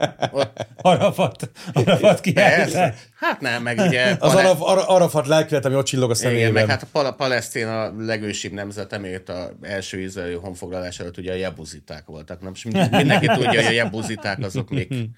Arafat, 0.81 1.49
Arafat 1.73 2.19
kiállítás. 2.21 2.95
Hát 3.15 3.41
nem, 3.41 3.63
meg 3.63 3.77
ugye... 3.77 4.15
Az 4.19 4.35
Araf, 4.35 4.61
Ara- 4.61 4.87
Arafat 4.87 5.27
lelkület, 5.27 5.65
ami 5.65 5.75
ott 5.75 5.85
csillog 5.85 6.09
a 6.09 6.13
Igen, 6.19 6.29
szemében. 6.31 6.53
meg 6.53 6.67
hát 6.67 6.81
a 6.83 6.87
Pal- 6.91 7.15
Palesztin 7.15 7.67
a 7.67 7.93
legősibb 7.97 8.51
nemzet, 8.51 8.93
emiatt 8.93 9.29
a 9.29 9.51
első 9.61 9.99
izraeli 10.01 10.33
honfoglalás 10.33 10.99
előtt 10.99 11.17
ugye 11.17 11.31
a 11.31 11.35
jebuziták 11.35 12.05
voltak. 12.05 12.41
Nem? 12.41 12.51
És 12.55 12.63
mind- 12.63 12.91
mindenki 12.91 13.25
tudja, 13.25 13.47
hogy 13.49 13.65
a 13.65 13.71
jebuziták 13.71 14.39
azok 14.39 14.69
még... 14.69 15.09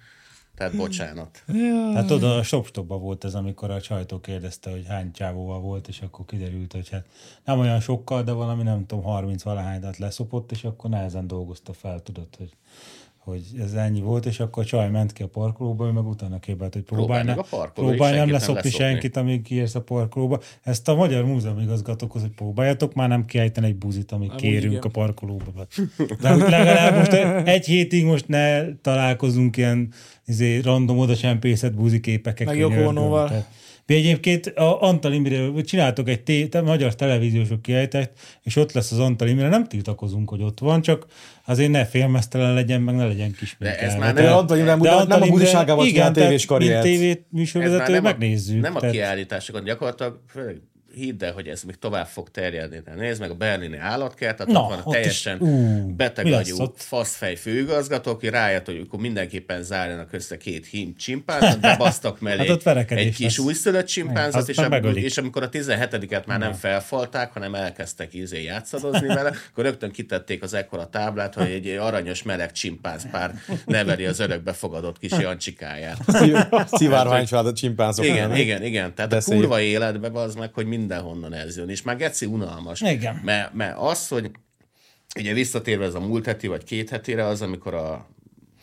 Tehát 0.62 0.78
bocsánat. 0.78 1.44
Hát 1.94 2.12
oda 2.12 2.36
a 2.36 2.44
shopstopba 2.44 2.98
volt 2.98 3.24
ez, 3.24 3.36
amikor 3.36 3.72
a 3.72 3.80
sajtó 3.80 4.20
kérdezte, 4.20 4.72
hogy 4.72 4.86
hány 4.88 5.12
csávóval 5.12 5.60
volt, 5.60 5.88
és 5.88 6.02
akkor 6.02 6.26
kiderült, 6.26 6.72
hogy 6.72 6.90
hát 6.90 7.06
nem 7.46 7.60
olyan 7.60 7.80
sokkal, 7.80 8.24
de 8.24 8.32
valami 8.32 8.64
nem 8.64 8.86
tudom, 8.86 9.04
30 9.04 9.44
valahányat 9.44 9.98
leszopott, 9.98 10.52
és 10.52 10.64
akkor 10.64 10.90
nehezen 10.90 11.28
dolgozta 11.28 11.74
fel, 11.74 12.00
tudod, 12.00 12.28
hogy 12.38 12.50
hogy 13.24 13.42
ez 13.60 13.74
ennyi 13.74 14.02
volt, 14.02 14.26
és 14.26 14.40
akkor 14.40 14.64
a 14.64 14.66
csaj 14.66 14.90
ment 14.90 15.14
ki 15.14 15.24
a 15.24 15.28
parkolóba, 15.28 15.86
ő 15.86 15.92
meg 15.92 16.08
utána 16.08 16.40
képelt, 16.40 16.74
hogy 16.74 16.84
Próbálj 16.84 17.24
ne, 17.24 17.36
próbálj 17.74 18.18
nem 18.18 18.30
leszopni 18.30 18.32
leszopni. 18.32 18.70
senkit, 18.70 19.18
amíg 19.18 19.42
kiérsz 19.42 19.76
a 19.76 19.82
parkolóba. 19.82 20.40
Ezt 20.62 20.88
a 20.88 20.96
magyar 20.96 21.26
múzeum 21.26 21.60
igazgatókhoz, 21.60 22.22
hogy 22.22 22.32
próbáljatok 22.32 22.94
már 22.94 23.08
nem 23.08 23.26
kiejteni 23.26 23.68
egy 23.68 23.76
buzit, 23.76 24.12
amíg 24.12 24.30
Amúgy 24.30 24.42
kérünk 24.42 24.72
igen. 24.72 24.84
a 24.84 24.90
parkolóba. 24.90 25.68
De 26.22 26.36
legalább 26.36 26.96
most 26.96 27.14
egy 27.48 27.66
hétig 27.66 28.06
most 28.06 28.28
ne 28.28 28.76
találkozunk 28.76 29.58
ilyen 29.58 29.94
izé, 30.26 30.60
random 30.60 30.98
oda 30.98 31.16
csempészett 31.16 31.74
buziképekkel. 31.74 32.46
Meg. 32.46 32.58
Tehát 33.28 33.52
Mi 33.86 33.96
egyébként 33.96 34.46
a 34.48 34.82
Antal 34.82 35.14
Imre, 35.14 35.62
csináltok 35.62 36.10
egy 36.10 36.22
té- 36.24 36.50
te, 36.50 36.62
magyar 36.62 36.96
televíziósok 36.96 37.62
kiejtett, 37.62 38.20
és 38.44 38.56
ott 38.56 38.72
lesz 38.72 38.92
az 38.92 39.00
Antal 39.00 39.28
Imre, 39.28 39.48
nem 39.50 39.68
tiltakozunk, 39.68 40.30
hogy 40.30 40.42
ott 40.42 40.60
van, 40.60 40.82
csak 40.82 41.06
azért 41.46 41.72
ne 41.72 41.86
félmeztelen 41.86 42.54
legyen, 42.54 42.82
meg 42.82 42.96
ne 42.96 43.06
legyen 43.08 43.32
kis 43.32 43.56
De 43.60 43.80
ez 43.80 43.96
már 43.96 44.14
nem- 44.14 44.34
Antal 44.34 44.58
Imre 44.58 44.70
De 44.76 44.90
nem 44.90 44.98
Antal 44.98 45.12
a 45.12 45.26
Imre- 45.26 45.30
buziságával 45.30 45.86
igen, 45.86 46.14
csinál 46.14 46.28
tévés 46.28 46.46
karriert. 46.46 46.84
Mint 46.84 46.96
tévé 46.96 47.10
Ez 47.10 47.16
már 47.18 47.26
műsorvezető 47.30 47.92
nem 47.92 48.06
a, 48.06 48.08
megnézzük. 48.08 48.62
nem 48.62 48.76
a 48.76 48.80
tehát- 48.80 48.96
kiállításokon, 48.96 49.64
gyakorlatilag 49.64 50.20
főleg 50.28 50.62
hidd 50.94 51.24
el, 51.24 51.34
hogy 51.34 51.48
ez 51.48 51.64
még 51.64 51.76
tovább 51.76 52.08
fog 52.08 52.30
terjedni. 52.32 52.82
Tehát 52.84 53.00
nézd 53.00 53.20
meg 53.20 53.30
a 53.30 53.36
berlini 53.36 53.78
állatkert, 53.78 54.38
tehát 54.38 54.54
Na, 54.54 54.60
ott 54.62 54.70
van 54.70 54.78
a 54.80 54.82
ott 54.86 54.94
teljesen 54.94 55.36
is- 55.36 55.48
ú, 55.48 55.86
beteg 55.96 56.26
mi 56.26 56.32
lesz 56.32 56.52
agyú, 56.52 56.62
ott? 56.62 56.82
faszfej 56.82 57.36
főigazgató, 57.36 58.12
aki 58.12 58.30
rájött, 58.30 58.66
hogy 58.66 58.82
akkor 58.86 59.00
mindenképpen 59.00 59.64
zárjanak 59.64 60.14
össze 60.14 60.38
két 60.38 60.66
hím 60.66 60.96
csimpánzot, 60.96 61.60
de 61.60 61.76
basztak 61.78 62.20
mellé 62.20 62.38
Hát 62.38 62.50
ott 62.50 62.64
verekedés 62.64 63.06
egy 63.06 63.16
kis 63.16 63.38
lesz. 63.38 63.38
újszülött 63.46 63.90
azt 64.16 64.50
és, 64.50 64.58
és 64.96 65.18
amikor 65.18 65.44
a 65.44 65.50
17-et 65.50 66.26
már 66.26 66.40
nem 66.40 66.54
felfalták, 66.54 67.32
hanem 67.34 67.56
elkezdtek 67.56 68.14
izé 68.14 68.44
játszadozni 68.44 69.08
vele, 69.08 69.32
akkor 69.52 69.64
rögtön 69.64 69.92
kitették 69.92 70.44
az 70.44 70.54
ekkora 70.54 70.86
táblát, 70.90 71.34
hogy 71.34 71.52
egy 71.52 71.68
aranyos 71.68 72.24
meleg 72.24 72.52
csimpánz 72.52 73.08
pár 73.12 73.34
neveli 73.66 74.06
az 74.06 74.20
örökbefogadott 74.20 75.00
kis 75.00 75.12
Jancsikáját. 75.20 75.98
Szivárvány 76.72 77.26
család 77.26 77.46
a 77.46 77.54
csimpánzok. 77.54 78.06
Igen, 78.06 78.36
igen, 78.36 78.64
igen. 78.64 78.94
Tehát 78.96 79.12
De 79.12 79.18
a 79.18 79.22
kurva 79.24 79.62
életbe 79.62 80.10
az 80.20 80.36
meg, 80.36 80.54
hogy 80.54 80.66
mindenhonnan 80.82 81.34
ez 81.34 81.58
jön. 81.58 81.70
És 81.70 81.82
már 81.82 81.98
geci 81.98 82.26
unalmas. 82.26 82.82
Igen. 82.82 83.22
Mert, 83.24 83.54
mert 83.54 83.78
az, 83.78 84.08
hogy 84.08 84.32
ugye 85.20 85.34
visszatérve 85.34 85.86
ez 85.86 85.94
a 85.94 86.00
múlt 86.00 86.26
heti 86.26 86.48
vagy 86.48 86.64
két 86.64 86.90
hetire, 86.90 87.26
az, 87.26 87.42
amikor 87.42 87.74
a 87.74 88.08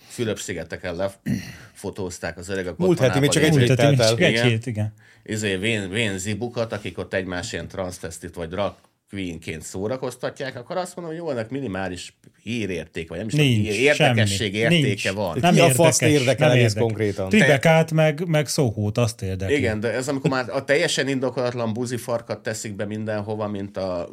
Fülöp-szigeteken 0.09 0.97
lefotózták 0.97 2.39
az 2.39 2.49
öregek 2.49 2.77
Múlt 2.77 2.99
heti, 2.99 3.19
még 3.19 3.31
csak 3.31 3.43
egy 3.43 3.57
hét 3.57 3.69
heti, 3.69 3.81
telt 3.81 4.09
csak 4.09 4.21
el. 4.21 4.27
egy 4.27 4.41
hét, 4.41 4.67
igen. 4.67 4.93
izé, 5.23 5.57
vén, 5.57 5.91
vén 5.91 6.19
zibukat, 6.19 6.73
akik 6.73 6.99
ott 6.99 7.15
egymás 7.15 7.53
ilyen 7.53 7.69
transztesztit 7.69 8.35
vagy 8.35 8.49
drag 8.49 8.75
queenként 9.11 9.63
szórakoztatják, 9.63 10.57
akkor 10.57 10.77
azt 10.77 10.97
mondom, 10.97 11.15
hogy 11.15 11.25
jó, 11.25 11.31
ennek 11.31 11.51
minimális 11.51 12.19
hírérték, 12.43 13.09
vagy 13.09 13.19
nem 13.19 13.27
is 13.27 13.33
tudom, 13.33 13.47
Nincs, 13.47 13.69
érdekesség 13.69 14.55
semmi. 14.55 14.75
értéke 14.75 14.87
Nincs. 14.87 15.11
van. 15.11 15.39
Nem 15.41 15.55
Ki 15.55 15.61
a 15.61 15.71
faszt 15.71 16.03
érdekel 16.03 16.51
egész 16.51 16.63
érdekel. 16.63 16.83
konkrétan? 16.83 17.29
Tribekát 17.29 17.93
meg, 17.93 18.27
meg 18.27 18.47
szóhót, 18.47 18.99
azt 18.99 19.23
érdekli. 19.23 19.57
Igen, 19.57 19.81
de 19.81 19.93
ez 19.93 20.09
amikor 20.09 20.31
már 20.31 20.51
a 20.51 20.65
teljesen 20.65 21.09
indokolatlan 21.09 21.73
buzifarkat 21.73 22.43
teszik 22.43 22.77
be 22.77 22.85
mindenhova, 22.85 23.49
mint 23.49 23.77
a 23.77 24.09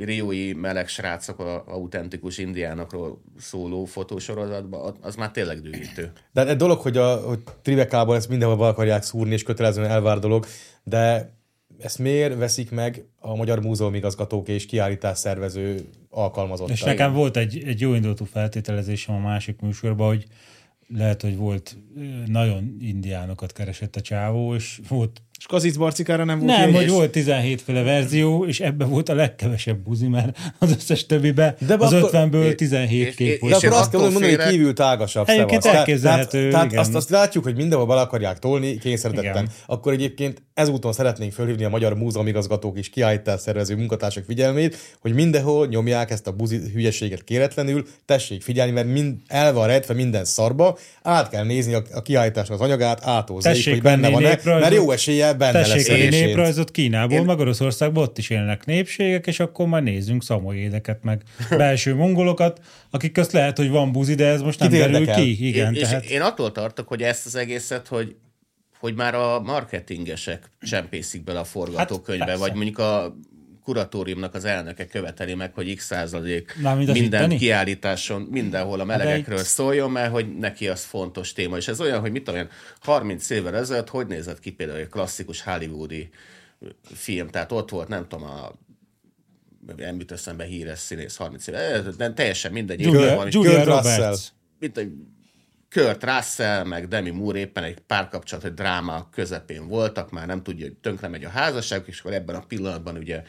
riói 0.00 0.52
meleg 0.52 0.88
srácok 0.88 1.38
a 1.38 1.64
autentikus 1.66 2.38
indiánokról 2.38 3.22
szóló 3.38 3.84
fotósorozatban, 3.84 4.96
az 5.00 5.14
már 5.14 5.30
tényleg 5.30 5.60
dühítő. 5.60 6.12
De 6.32 6.46
egy 6.46 6.56
dolog, 6.56 6.80
hogy, 6.80 6.96
a, 6.96 7.16
hogy 7.16 7.38
Tribekából 7.62 8.16
ezt 8.16 8.28
mindenhol 8.28 8.56
be 8.56 8.66
akarják 8.66 9.02
szúrni, 9.02 9.32
és 9.32 9.42
kötelezően 9.42 9.90
elvár 9.90 10.18
dolog, 10.18 10.46
de 10.84 11.36
ezt 11.78 11.98
miért 11.98 12.36
veszik 12.36 12.70
meg 12.70 13.04
a 13.20 13.34
Magyar 13.34 13.60
Múzeum 13.60 13.94
igazgatók 13.94 14.48
és 14.48 14.66
kiállítás 14.66 15.18
szervező 15.18 15.88
alkalmazottak? 16.10 16.74
És 16.74 16.82
nekem 16.82 17.12
volt 17.12 17.36
egy, 17.36 17.62
egy 17.66 17.80
jó 17.80 17.94
indulatú 17.94 18.24
feltételezésem 18.24 19.14
a 19.14 19.18
másik 19.18 19.60
műsorban, 19.60 20.06
hogy 20.06 20.26
lehet, 20.88 21.22
hogy 21.22 21.36
volt 21.36 21.76
nagyon 22.26 22.76
indiánokat 22.80 23.52
keresett 23.52 23.96
a 23.96 24.00
csávó, 24.00 24.54
és 24.54 24.80
volt 24.88 25.22
És 25.38 25.46
Kazic 25.46 25.76
Barcikára 25.76 26.24
nem 26.24 26.38
volt 26.38 26.56
nem, 26.56 26.72
hogy 26.72 26.88
volt 26.90 27.10
17 27.10 27.62
féle 27.62 27.82
verzió, 27.82 28.46
és 28.46 28.60
ebben 28.60 28.88
volt 28.88 29.08
a 29.08 29.14
legkevesebb 29.14 29.76
buzi, 29.78 30.06
mert 30.06 30.38
az 30.58 30.70
összes 30.70 31.06
többibe, 31.06 31.54
De 31.66 31.74
az 31.78 31.92
akkor- 31.92 32.10
50-ből 32.12 32.44
és- 32.48 32.54
17 32.54 33.06
és- 33.08 33.14
kép 33.14 33.26
és- 33.28 33.38
De 33.40 33.46
volt. 33.48 33.54
akkor 33.54 33.64
én 33.72 33.78
azt 33.78 33.90
kell 33.90 34.00
mondani, 34.00 34.24
hogy 34.24 34.34
félek- 34.34 34.50
kívül 34.50 34.72
tágasabb 34.72 35.28
Egyébként 35.28 35.62
szevasz. 35.62 35.78
elképzelhető, 35.78 36.38
Tehát, 36.38 36.50
tehát 36.50 36.66
igen. 36.66 36.78
azt, 36.78 36.94
azt 36.94 37.10
látjuk, 37.10 37.44
hogy 37.44 37.56
mindenhol 37.56 37.86
bele 37.86 38.00
akarják 38.00 38.38
tolni 38.38 38.78
kényszerítetten. 38.78 39.30
Igen. 39.42 39.48
Akkor 39.66 39.92
egyébként 39.92 40.42
ezúton 40.54 40.92
szeretnénk 40.92 41.32
fölhívni 41.32 41.64
a 41.64 41.68
Magyar 41.68 41.94
Múzeum 41.94 42.26
igazgatók 42.26 42.78
és 42.78 42.88
kiállítás 42.90 43.40
szervező 43.40 43.76
munkatársak 43.76 44.24
figyelmét, 44.24 44.76
hogy 45.00 45.14
mindenhol 45.14 45.66
nyomják 45.66 46.10
ezt 46.10 46.26
a 46.26 46.32
buzi 46.32 46.60
hülyeséget 46.74 47.24
kéretlenül, 47.24 47.86
tessék 48.04 48.42
figyelni, 48.42 48.72
mert 48.72 48.86
mind, 48.92 49.14
el 49.26 49.52
van 49.52 49.66
rejtve 49.66 49.94
minden 49.94 50.24
szarba, 50.24 50.78
át 51.02 51.28
kell 51.28 51.44
nézni 51.44 51.74
a, 51.74 51.82
a 51.92 52.02
kiállításnak 52.02 52.60
az 52.60 52.66
anyagát, 52.66 53.04
Tessék 53.40 53.72
hogy 53.72 53.82
benne 53.82 54.08
van-e, 54.10 54.38
mert 54.44 54.74
jó 54.74 54.90
eséllyel 55.28 55.52
benne 55.52 55.52
Tessék 55.64 55.74
lesz 55.76 55.88
egyébként. 55.88 56.24
néprajzot 56.26 56.70
Kínából, 56.70 57.16
Én- 57.18 57.24
meg 57.24 57.38
Oroszországban 57.38 58.02
ott 58.02 58.18
is 58.18 58.30
élnek 58.30 58.64
népségek, 58.66 59.26
és 59.26 59.40
akkor 59.40 59.66
már 59.66 59.82
nézzünk 59.82 60.22
szamoédeket, 60.22 61.02
meg 61.02 61.22
belső 61.56 61.94
mongolokat, 61.94 62.60
akik 62.90 63.12
közt 63.12 63.32
lehet, 63.32 63.56
hogy 63.56 63.68
van 63.70 63.92
buzi, 63.92 64.14
de 64.14 64.26
ez 64.26 64.42
most 64.42 64.58
nem 64.58 64.70
derül 64.70 64.94
érdekel? 64.94 65.22
ki. 65.22 65.46
Igen, 65.46 65.74
én, 65.74 65.82
tehát 65.82 66.04
és 66.04 66.10
én 66.10 66.20
attól 66.20 66.52
tartok, 66.52 66.88
hogy 66.88 67.02
ezt 67.02 67.26
az 67.26 67.34
egészet, 67.36 67.86
hogy 67.88 68.16
hogy 68.78 68.94
már 68.94 69.14
a 69.14 69.40
marketingesek 69.40 70.50
csempészik 70.60 71.24
bele 71.24 71.38
a 71.38 71.44
forgatókönyvbe, 71.44 72.30
Hát, 72.30 72.38
vagy 72.38 72.54
mondjuk 72.54 72.78
a 72.78 73.16
kuratóriumnak 73.68 74.34
az 74.34 74.44
elnöke 74.44 74.86
követeli 74.86 75.34
meg, 75.34 75.54
hogy 75.54 75.74
x 75.76 75.84
százalék 75.84 76.56
minden 76.76 76.96
itteni? 76.96 77.36
kiállításon, 77.36 78.22
mindenhol 78.22 78.80
a 78.80 78.84
melegekről 78.84 79.38
itt- 79.38 79.44
szóljon, 79.44 79.90
mert 79.90 80.10
hogy 80.10 80.36
neki 80.38 80.68
az 80.68 80.84
fontos 80.84 81.32
téma. 81.32 81.56
És 81.56 81.68
ez 81.68 81.80
olyan, 81.80 82.00
hogy 82.00 82.12
mit 82.12 82.24
tudom 82.24 82.40
én, 82.40 82.48
30 82.80 83.30
évvel 83.30 83.56
ezelőtt 83.56 83.88
hogy 83.88 84.06
nézett 84.06 84.40
ki 84.40 84.50
például 84.50 84.78
egy 84.78 84.88
klasszikus 84.88 85.42
hollywoodi 85.42 86.08
film, 86.82 87.28
tehát 87.28 87.52
ott 87.52 87.70
volt, 87.70 87.88
nem 87.88 88.06
tudom, 88.08 88.24
a 88.24 88.52
nem 89.76 89.98
jut 89.98 90.12
eszembe 90.12 90.44
híres 90.44 90.78
színész 90.78 91.16
30 91.16 91.46
éve, 91.46 91.82
de 91.96 92.12
teljesen 92.12 92.52
mindegy. 92.52 92.80
Julia, 92.80 93.26
Julia. 93.28 93.64
Roberts. 93.64 94.26
mint 94.58 94.78
egy 94.78 94.92
Kurt 95.70 96.04
Russell, 96.04 96.64
meg 96.64 96.88
Demi 96.88 97.10
Moore 97.10 97.38
éppen 97.38 97.64
egy 97.64 97.80
párkapcsolat, 97.80 98.44
egy 98.44 98.54
dráma 98.54 99.08
közepén 99.10 99.68
voltak, 99.68 100.10
már 100.10 100.26
nem 100.26 100.42
tudja, 100.42 100.66
hogy 100.66 100.76
tönkre 100.76 101.08
megy 101.08 101.24
a 101.24 101.28
házasság, 101.28 101.82
és 101.86 102.00
akkor 102.00 102.12
ebben 102.12 102.36
a 102.36 102.44
pillanatban 102.46 102.96
ugye 102.96 103.22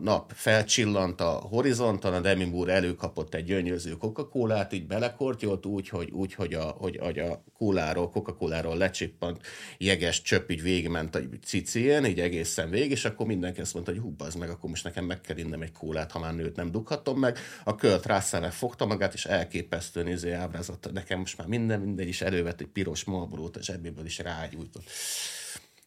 nap 0.00 0.32
felcsillant 0.34 1.20
a 1.20 1.30
horizonton, 1.30 2.14
a 2.14 2.20
Demi 2.20 2.44
Moore 2.44 2.72
előkapott 2.72 3.34
egy 3.34 3.44
gyönyörűző 3.44 3.96
coca 3.96 4.68
így 4.72 4.86
belekortyolt 4.86 5.66
úgy, 5.66 5.88
hogy, 5.88 6.10
úgy, 6.10 6.34
hogy 6.34 6.54
a, 6.54 6.64
hogy, 6.64 6.98
hogy 7.00 7.18
a 7.18 7.44
kóláról, 7.56 8.10
Coca-Coláról 8.10 8.76
lecsippant 8.76 9.40
jeges 9.78 10.22
csöpp, 10.22 10.50
így 10.50 10.62
végigment 10.62 11.14
a 11.14 11.20
cicien, 11.44 12.06
így 12.06 12.20
egészen 12.20 12.70
végig, 12.70 12.90
és 12.90 13.04
akkor 13.04 13.26
mindenki 13.26 13.60
azt 13.60 13.74
mondta, 13.74 13.92
hogy 13.92 14.00
hú, 14.00 14.14
az 14.18 14.34
meg, 14.34 14.50
akkor 14.50 14.70
most 14.70 14.84
nekem 14.84 15.04
meg 15.04 15.20
kell 15.20 15.36
innem 15.36 15.62
egy 15.62 15.72
kólát, 15.72 16.12
ha 16.12 16.18
már 16.18 16.34
nőt 16.34 16.56
nem 16.56 16.70
dughatom 16.70 17.18
meg. 17.18 17.38
A 17.64 17.74
költ 17.74 18.06
Russell 18.06 18.50
fogta 18.50 18.86
magát, 18.86 19.14
és 19.14 19.24
elképesztően 19.24 20.08
izé 20.08 20.32
ábrázott, 20.32 20.92
nekem 20.92 21.18
most 21.18 21.38
már 21.38 21.46
minden, 21.46 21.80
minden 21.80 22.08
is 22.08 22.20
elővett 22.20 22.60
egy 22.60 22.66
piros 22.66 23.04
malborót, 23.04 23.56
a 23.56 23.62
zsebéből 23.62 24.04
is 24.04 24.18
rágyújtott. 24.18 24.84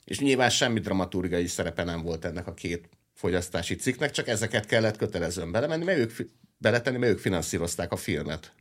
És 0.06 0.20
nyilván 0.20 0.50
semmi 0.50 0.80
dramaturgiai 0.80 1.48
szerepe 1.48 1.84
nem 1.84 2.02
volt 2.02 2.26
ennek 2.26 2.48
a 2.48 2.54
két 2.54 2.90
fogyasztási 3.24 3.76
cikknek, 3.76 4.12
csak 4.12 4.28
ezeket 4.28 4.66
kellett 4.66 4.98
kötelezően 4.98 5.52
belemenni, 5.52 5.84
mert 5.84 5.98
ők, 5.98 6.12
beletenni, 6.58 6.98
mert 6.98 7.12
ők 7.12 7.20
finanszírozták 7.20 7.92
a 7.92 7.96
filmet. 7.96 8.54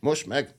Most 0.00 0.26
meg 0.26 0.54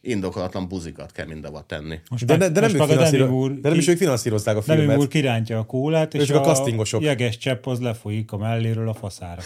indokolatlan 0.00 0.68
buzikat 0.68 1.12
kell 1.12 1.26
mindava 1.26 1.64
tenni. 1.66 1.98
Most 2.10 2.24
de, 2.24 2.36
de, 2.36 2.48
de, 2.48 2.60
nem, 2.60 2.74
ők 2.74 2.82
finanszíro... 2.82 3.48
de 3.48 3.68
nem 3.68 3.78
is 3.78 3.88
ők 3.88 3.96
finanszírozták 3.96 4.56
a 4.56 4.62
filmet. 4.62 4.86
Demi 4.86 5.00
úr 5.00 5.08
kirántja 5.08 5.58
a 5.58 5.64
kólát, 5.64 6.14
és 6.14 6.30
a, 6.30 6.50
a 6.50 6.98
jeges 7.00 7.38
csepp 7.38 7.66
az 7.66 7.80
lefolyik 7.80 8.32
a 8.32 8.36
melléről 8.36 8.88
a 8.88 8.94
faszára. 8.94 9.42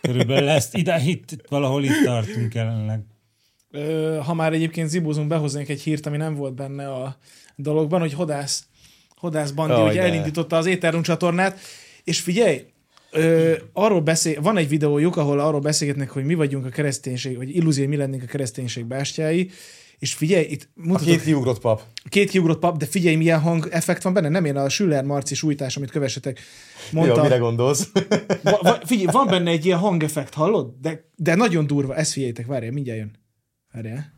Körülbelül 0.00 0.48
ezt 0.48 0.76
ide, 0.76 1.02
itt, 1.04 1.44
valahol 1.48 1.84
itt 1.84 2.04
tartunk 2.04 2.54
jelenleg. 2.54 3.00
Ha 4.24 4.34
már 4.34 4.52
egyébként 4.52 4.88
zibózunk, 4.88 5.28
behoznék 5.28 5.68
egy 5.68 5.80
hírt, 5.80 6.06
ami 6.06 6.16
nem 6.16 6.34
volt 6.34 6.54
benne 6.54 6.92
a 6.92 7.16
dologban, 7.56 8.00
hogy 8.00 8.12
Hodász, 8.12 8.66
Hodász 9.16 9.50
Bandi 9.50 9.80
oh, 9.80 9.88
ugye 9.88 10.02
elindította 10.02 10.56
az 10.56 10.66
Éterrum 10.66 11.02
csatornát, 11.02 11.58
és 12.04 12.20
figyelj, 12.20 12.74
Ö, 13.16 13.54
arról 13.72 14.00
beszél, 14.00 14.40
van 14.40 14.56
egy 14.56 14.68
videójuk, 14.68 15.16
ahol 15.16 15.40
arról 15.40 15.60
beszélgetnek, 15.60 16.10
hogy 16.10 16.24
mi 16.24 16.34
vagyunk 16.34 16.66
a 16.66 16.68
kereszténység, 16.68 17.36
vagy 17.36 17.56
illúzió, 17.56 17.88
mi 17.88 17.96
lennénk 17.96 18.22
a 18.22 18.26
kereszténység 18.26 18.84
bástyái, 18.84 19.50
és 19.98 20.14
figyelj, 20.14 20.44
itt 20.44 20.68
mutatok, 20.74 21.06
A 21.06 21.10
két 21.10 21.22
kiugrott 21.22 21.60
pap. 21.60 21.82
Két 22.08 22.30
kiugrott 22.30 22.58
pap, 22.58 22.76
de 22.76 22.86
figyelj, 22.86 23.16
milyen 23.16 23.40
hang 23.40 23.68
effekt 23.70 24.02
van 24.02 24.12
benne. 24.12 24.28
Nem 24.28 24.44
én 24.44 24.56
a 24.56 24.68
Schüller 24.68 25.04
Marci 25.04 25.34
sújtás, 25.34 25.76
amit 25.76 25.90
kövessetek. 25.90 26.40
Mondta, 26.92 27.16
Jó, 27.16 27.22
mire 27.22 27.36
gondolsz? 27.36 27.90
va, 28.42 28.58
va, 28.62 28.78
figyelj, 28.84 29.06
van 29.12 29.26
benne 29.26 29.50
egy 29.50 29.64
ilyen 29.64 29.78
hangeffekt, 29.78 30.34
hallod? 30.34 30.74
De, 30.80 31.10
de 31.16 31.34
nagyon 31.34 31.66
durva. 31.66 31.94
Ezt 31.94 32.12
figyeljétek, 32.12 32.46
várjál, 32.46 32.72
mindjárt 32.72 32.98
jön. 32.98 33.10
Várjál. 33.72 34.14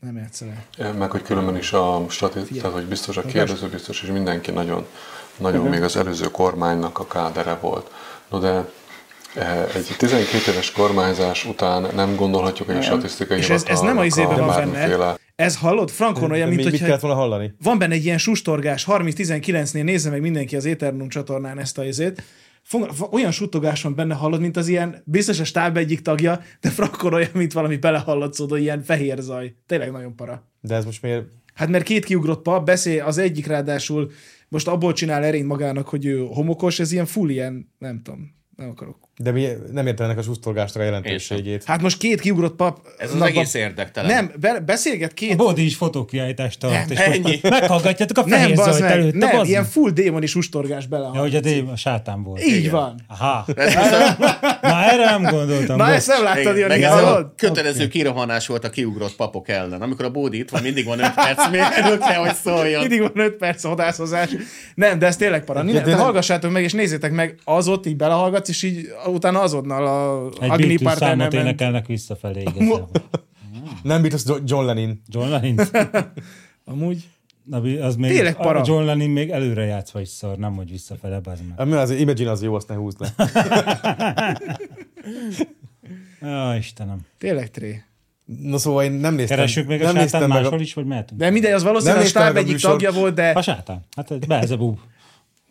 Nem 0.00 0.16
játszol 0.16 0.48
el. 0.78 0.92
Meg, 0.92 1.10
hogy 1.10 1.22
különben 1.22 1.56
is 1.56 1.72
a 1.72 2.06
statisztika, 2.08 2.68
hogy 2.68 2.84
biztos 2.84 3.16
a 3.16 3.22
kérdező, 3.22 3.68
biztos, 3.68 4.02
és 4.02 4.08
mindenki 4.08 4.50
nagyon 4.50 4.86
nagyon 5.36 5.58
uh-huh. 5.58 5.74
még 5.74 5.82
az 5.82 5.96
előző 5.96 6.30
kormánynak 6.30 6.98
a 6.98 7.06
kádere 7.06 7.58
volt. 7.60 7.90
No 8.30 8.38
de 8.38 8.70
eh, 9.34 9.74
egy 9.74 9.94
12 9.98 10.52
éves 10.52 10.72
kormányzás 10.72 11.44
után 11.44 11.86
nem 11.94 12.16
gondolhatjuk 12.16 12.68
egy 12.68 12.82
statisztikai 12.82 13.38
És 13.38 13.50
ez, 13.50 13.64
ez 13.66 13.80
nem 13.80 13.98
a 13.98 14.04
izében 14.04 14.46
van 14.46 14.72
benne. 14.72 15.16
Ez 15.36 15.56
hallod? 15.56 15.90
Frankon 15.90 16.30
olyan, 16.30 16.48
mint 16.48 16.62
hogy 16.62 16.78
kellett 16.78 17.00
volna 17.00 17.16
hallani? 17.16 17.54
Van 17.62 17.78
benne 17.78 17.94
egy 17.94 18.04
ilyen 18.04 18.18
sustorgás, 18.18 18.86
30-19-nél 18.88 19.82
nézze 19.82 20.10
meg 20.10 20.20
mindenki 20.20 20.56
az 20.56 20.66
Eternum 20.66 21.08
csatornán 21.08 21.58
ezt 21.58 21.78
a 21.78 21.84
izét. 21.84 22.22
Olyan 23.10 23.30
suttogás 23.30 23.82
van 23.82 23.94
benne, 23.94 24.14
hallod, 24.14 24.40
mint 24.40 24.56
az 24.56 24.68
ilyen, 24.68 25.02
biztos 25.04 25.40
a 25.40 25.44
stáb 25.44 25.76
egyik 25.76 26.02
tagja, 26.02 26.40
de 26.60 26.70
Frankon 26.70 27.14
olyan, 27.14 27.30
mint 27.32 27.52
valami 27.52 27.76
belehallatszódó 27.76 28.56
ilyen 28.56 28.82
fehér 28.82 29.18
zaj. 29.18 29.54
Tényleg 29.66 29.90
nagyon 29.90 30.16
para. 30.16 30.48
De 30.60 30.74
ez 30.74 30.84
most 30.84 31.02
miért? 31.02 31.24
Hát 31.54 31.68
mert 31.68 31.84
két 31.84 32.04
kiugrott 32.04 32.42
pap, 32.42 32.64
beszél, 32.64 33.04
az 33.04 33.18
egyik 33.18 33.46
ráadásul 33.46 34.10
most 34.54 34.68
abból 34.68 34.92
csinál 34.92 35.24
erény 35.24 35.44
magának, 35.44 35.88
hogy 35.88 36.06
ő 36.06 36.26
homokos, 36.26 36.78
ez 36.78 36.92
ilyen 36.92 37.06
full 37.06 37.28
ilyen, 37.28 37.72
nem 37.78 38.02
tudom, 38.02 38.34
nem 38.56 38.68
akarok. 38.68 39.03
De 39.16 39.30
mi 39.30 39.48
nem 39.72 39.86
értenek 39.86 40.18
a 40.18 40.22
susztolgásnak 40.22 40.82
a 40.82 40.84
jelentőségét. 40.84 41.64
Hát 41.64 41.82
most 41.82 41.98
két 41.98 42.20
kiugrott 42.20 42.54
pap... 42.56 42.78
Ez 42.98 43.14
az 43.14 43.20
egész 43.20 43.54
érdektelen. 43.54 44.10
Nem, 44.10 44.32
be, 44.40 44.60
beszélget 44.60 45.14
két... 45.14 45.32
A 45.32 45.36
Bodi 45.36 45.64
is 45.64 45.76
fotókiállítást 45.76 46.58
tart, 46.58 46.90
és 46.90 46.98
ennyi. 46.98 47.38
meghallgatjátok 47.42 48.18
a 48.18 48.28
fehér 48.28 48.56
nem, 48.56 48.72
zajt 48.72 48.82
előtt. 48.82 49.14
Nem, 49.14 49.30
bazd 49.30 49.48
ilyen 49.48 49.64
full 49.64 49.90
démoni 49.90 50.26
sustorgás 50.26 50.86
bele. 50.86 51.10
Ja, 51.14 51.20
hogy 51.20 51.34
a, 51.34 51.40
démon, 51.40 51.72
a 51.72 51.76
sátán 51.76 52.22
volt. 52.22 52.44
Így 52.44 52.56
Igen. 52.56 52.70
van. 52.70 53.00
Aha. 53.08 53.44
Na, 54.62 54.82
erre 54.92 55.04
nem 55.04 55.22
gondoltam. 55.22 55.76
Na, 55.76 55.92
ezt 55.92 56.06
nem 56.06 56.22
láttad, 56.22 56.56
Jani. 56.56 56.82
Ez 56.82 56.92
a 56.92 57.32
kötelező 57.36 57.76
okay. 57.76 57.88
kirohanás 57.88 58.46
volt 58.46 58.64
a 58.64 58.70
kiugrott 58.70 59.16
papok 59.16 59.48
ellen. 59.48 59.82
Amikor 59.82 60.04
a 60.04 60.10
Bódi 60.10 60.38
itt 60.38 60.50
van, 60.50 60.62
mindig 60.62 60.84
van 60.84 60.98
5 60.98 61.14
perc, 61.14 61.50
még 61.50 61.60
kell, 62.08 62.18
hogy 62.18 62.34
szóljon. 62.34 62.80
Mindig 62.80 63.00
van 63.00 63.12
5 63.14 63.32
perc 63.32 63.62
hodászozás. 63.62 64.30
Nem, 64.74 64.98
de 64.98 65.06
ez 65.06 65.16
tényleg 65.16 65.44
para. 65.44 65.62
De 65.62 65.94
hallgassátok 65.94 66.52
meg, 66.52 66.62
és 66.62 66.72
nézzétek 66.72 67.12
meg, 67.12 67.38
az 67.44 67.68
ott 67.68 67.86
így 67.86 67.96
belehallgatsz, 67.96 68.48
és 68.48 68.62
így 68.62 68.92
utána 69.08 69.40
azonnal 69.40 69.86
a 69.86 70.30
Egy 70.40 70.50
Agni 70.50 70.78
számot 70.78 71.32
énekelnek 71.32 71.86
visszafelé. 71.86 72.44
Nem 73.82 74.02
biztos 74.02 74.38
John 74.44 74.64
Lennon. 74.64 75.00
John 75.08 75.28
Lennon? 75.28 75.66
Amúgy. 76.64 77.08
Na, 77.44 77.60
az 77.80 77.96
még, 77.96 78.10
Tényleg 78.10 78.36
para. 78.36 78.60
A 78.60 78.62
John 78.66 78.84
Lennon 78.84 79.08
még 79.08 79.30
előre 79.30 79.64
játszva 79.64 80.00
is 80.00 80.08
szar, 80.08 80.36
nem 80.36 80.56
hogy 80.56 80.70
visszafele, 80.70 81.20
bazd 81.20 81.42
meg. 81.48 81.60
Ami 81.60 81.72
az 81.72 81.90
Imagine 81.90 82.30
az 82.30 82.42
jó, 82.42 82.54
azt 82.54 82.68
ne 82.68 82.74
húzd 82.74 83.00
le. 83.00 83.14
Ó, 86.50 86.56
Istenem. 86.56 86.98
Tényleg 87.18 87.50
tré. 87.50 87.82
Na 88.24 88.58
szóval 88.58 88.84
én 88.84 88.92
nem 88.92 89.14
néztem. 89.14 89.36
Keressük 89.36 89.66
még 89.66 89.82
a 89.82 89.92
nem 89.92 90.08
sátán 90.08 90.28
máshol 90.28 90.58
a... 90.58 90.60
is, 90.60 90.74
vagy 90.74 90.86
mehetünk? 90.86 91.20
De 91.20 91.30
mindegy, 91.30 91.52
az 91.52 91.62
valószínűleg 91.62 92.02
a 92.02 92.06
stáb 92.06 92.36
egyik 92.36 92.56
tagja 92.56 92.92
volt, 92.92 93.14
de... 93.14 93.30
A 93.30 93.42
sátán. 93.42 93.84
Hát 93.96 94.26
be 94.26 94.38
ez 94.38 94.50
a 94.50 94.56
búb. 94.56 94.78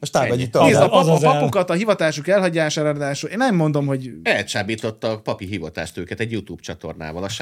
A 0.04 0.06
stáb 0.06 0.32
egyik 0.32 0.50
tagja. 0.50 0.84
a, 0.84 0.90
pap, 0.90 1.08
a 1.08 1.18
papokat 1.20 1.70
a 1.70 1.74
hivatásuk 1.74 2.28
elhagyására, 2.28 2.92
ráadásul 2.92 3.30
én 3.30 3.38
nem 3.38 3.56
mondom, 3.56 3.86
hogy... 3.86 4.12
Elcsábította 4.24 5.10
a 5.10 5.20
papi 5.20 5.46
hivatást 5.46 5.98
őket 5.98 6.20
egy 6.20 6.32
YouTube 6.32 6.62
csatornával. 6.62 7.24
A 7.24 7.30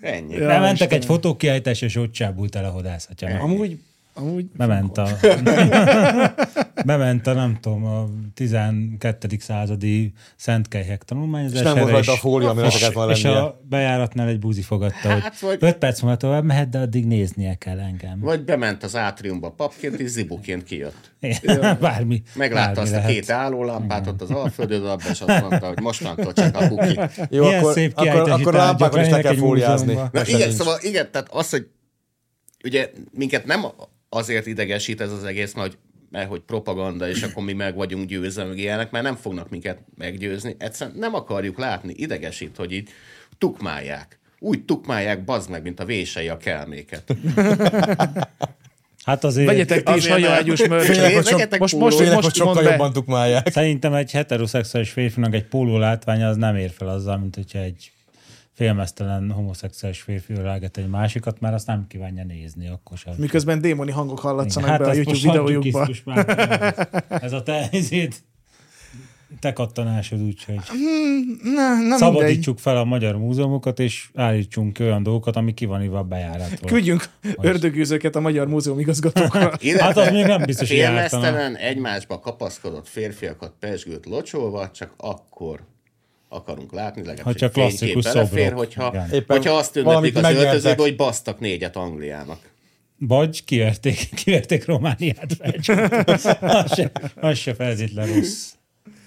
Ennyi. 0.00 0.34
Ja, 0.34 0.46
Bementek 0.46 0.92
egy 0.92 1.04
fotókiállítás, 1.04 1.82
és 1.82 1.96
ott 1.96 2.12
csábult 2.12 2.54
el 2.56 2.64
a 2.64 2.70
hodászatja. 2.70 3.40
Amúgy 3.40 3.78
Amúgy 4.14 4.46
bement 4.56 4.98
a, 4.98 5.08
bement 6.86 7.26
a, 7.26 7.32
nem 7.32 7.58
tudom, 7.60 7.84
a 7.84 8.08
12. 8.34 9.28
századi 9.38 10.12
szentkelyhek 10.36 11.02
tanulmányozására. 11.02 11.68
És 11.70 11.82
nem 11.82 11.92
volt 11.92 12.08
a 12.08 12.16
fólia, 12.16 12.50
ami 12.50 12.62
és, 12.62 12.88
és 13.08 13.24
a 13.24 13.60
bejáratnál 13.68 14.28
egy 14.28 14.38
buzi 14.38 14.62
fogadta, 14.62 15.08
hát, 15.08 15.38
hogy 15.38 15.58
vagy... 15.60 15.68
5 15.68 15.76
perc 15.76 16.00
múlva 16.00 16.16
tovább 16.16 16.44
mehet, 16.44 16.68
de 16.68 16.78
addig 16.78 17.06
néznie 17.06 17.54
kell 17.54 17.78
engem. 17.78 18.20
Vagy 18.20 18.44
bement 18.44 18.82
az 18.82 18.96
átriumba 18.96 19.50
papként, 19.50 20.00
és 20.00 20.10
zibuként 20.10 20.64
kijött. 20.64 21.14
bármi. 21.80 22.22
Meglátta 22.34 22.64
bármi 22.64 22.80
azt 22.80 22.90
lehet. 22.90 23.08
a 23.08 23.12
két 23.12 23.30
állólámpát 23.30 24.06
ott 24.06 24.22
az 24.22 24.30
alföldön, 24.30 24.98
és 25.10 25.20
azt 25.20 25.40
mondta, 25.40 25.66
hogy 25.66 25.80
mostantól 25.80 26.32
csak 26.32 26.56
a 26.56 26.68
kuki. 26.68 26.98
Jó, 27.30 27.44
akkor, 27.44 27.72
szép 27.72 27.92
akkor, 27.94 28.30
akkor 28.30 28.52
lámpákat 28.52 29.00
is 29.00 29.08
le 29.08 29.20
kell 29.20 29.36
fóliázni. 29.36 29.94
Na, 30.12 30.26
igen, 30.26 30.50
szóval 30.50 30.78
igen, 30.80 31.08
tehát 31.10 31.28
az, 31.30 31.50
hogy 31.50 31.66
ugye 32.64 32.90
minket 33.10 33.44
nem 33.44 33.64
azért 34.14 34.46
idegesít 34.46 35.00
ez 35.00 35.12
az 35.12 35.24
egész, 35.24 35.52
hogy, 35.52 35.76
mert 36.10 36.28
hogy 36.28 36.40
propaganda, 36.40 37.08
és 37.08 37.22
akkor 37.22 37.44
mi 37.44 37.52
meg 37.52 37.74
vagyunk 37.74 38.08
győzve, 38.08 38.44
meg 38.44 38.58
ilyenek, 38.58 38.90
mert 38.90 39.04
nem 39.04 39.16
fognak 39.16 39.50
minket 39.50 39.78
meggyőzni. 39.96 40.54
Egyszerűen 40.58 40.96
nem 40.98 41.14
akarjuk 41.14 41.58
látni, 41.58 41.94
idegesít, 41.96 42.56
hogy 42.56 42.72
így 42.72 42.88
tukmálják. 43.38 44.18
Úgy 44.38 44.64
tukmálják, 44.64 45.24
bazd 45.24 45.50
meg, 45.50 45.62
mint 45.62 45.80
a 45.80 45.84
vései 45.84 46.28
a 46.28 46.36
kelméket. 46.36 47.14
Hát 49.04 49.24
azért... 49.24 49.46
Vegyetek 49.46 49.82
ti 49.82 49.94
is 49.94 50.08
hajaágyús 50.08 50.66
mörcsöt. 50.66 51.58
Most, 51.58 51.76
most, 51.76 51.98
most, 51.98 52.12
most 52.12 52.34
sokkal 52.34 52.62
jobban 52.62 52.92
tukmálják. 52.92 53.48
Szerintem 53.50 53.94
egy 53.94 54.10
heteroszexuális 54.10 54.90
férfinak 54.90 55.34
egy 55.34 55.44
póló 55.44 55.78
látványa 55.78 56.28
az 56.28 56.36
nem 56.36 56.56
ér 56.56 56.70
fel 56.70 56.88
azzal, 56.88 57.18
mint 57.18 57.34
hogyha 57.34 57.58
egy 57.58 57.92
félmeztelen 58.62 59.30
homoszexuális 59.30 60.00
férfi 60.00 60.32
ölelget 60.32 60.76
egy 60.76 60.88
másikat, 60.88 61.40
mert 61.40 61.54
azt 61.54 61.66
nem 61.66 61.86
kívánja 61.88 62.24
nézni 62.24 62.68
akkor 62.68 62.98
sem. 62.98 63.14
Miközben 63.18 63.60
démoni 63.60 63.90
hangok 63.90 64.18
hallatszanak 64.18 64.68
hát 64.68 64.78
be 64.78 64.86
a 64.86 64.92
YouTube 64.92 65.18
videójukba. 65.18 65.88
Ez 67.08 67.32
a 67.32 67.42
te 67.42 67.68
ezért 67.72 68.22
te 69.40 69.52
kattanásod, 69.52 70.20
úgyhogy 70.20 70.60
hmm, 70.68 71.52
na, 71.54 71.74
na 71.88 71.96
szabadítsuk 71.96 72.44
mindegy. 72.44 72.62
fel 72.62 72.76
a 72.76 72.84
magyar 72.84 73.16
múzeumokat, 73.16 73.78
és 73.78 74.10
állítsunk 74.14 74.78
olyan 74.80 75.02
dolgokat, 75.02 75.36
ami 75.36 75.54
ki 75.54 75.64
van 75.64 75.94
a 75.94 76.02
bejáratról. 76.02 76.70
Küldjünk 76.70 77.04
ördögűzőket 77.40 78.16
a 78.16 78.20
Magyar 78.20 78.46
Múzeum 78.46 78.78
igazgatókra. 78.78 79.52
hát 79.78 79.96
az 79.96 80.10
még 80.10 80.24
nem 80.24 80.42
biztos, 80.42 80.68
hogy 80.68 80.76
Félmeztelen, 80.76 81.56
egymásba 81.56 82.18
kapaszkodott 82.18 82.88
férfiakat 82.88 83.54
pesgőt 83.60 84.06
locsolva, 84.06 84.70
csak 84.70 84.94
akkor 84.96 85.70
akarunk 86.32 86.72
látni, 86.72 87.00
legalábbis 87.00 87.24
ha 87.24 87.34
csak 87.34 87.52
klasszikus 87.52 88.04
belefér, 88.04 88.52
hogyha, 88.52 89.06
hogyha 89.26 89.52
azt 89.52 89.76
ünneplik 89.76 90.16
az 90.16 90.34
öltözőbe, 90.34 90.82
hogy 90.82 90.96
basztak 90.96 91.40
négyet 91.40 91.76
Angliának. 91.76 92.50
Vagy 92.98 93.44
kiverték, 93.44 94.08
kiverték 94.24 94.64
Romániát 94.64 95.32
az, 96.40 96.74
se, 96.74 96.90
az 97.14 97.38
se 97.38 97.54
feltétlen 97.54 98.06
rossz 98.14 98.52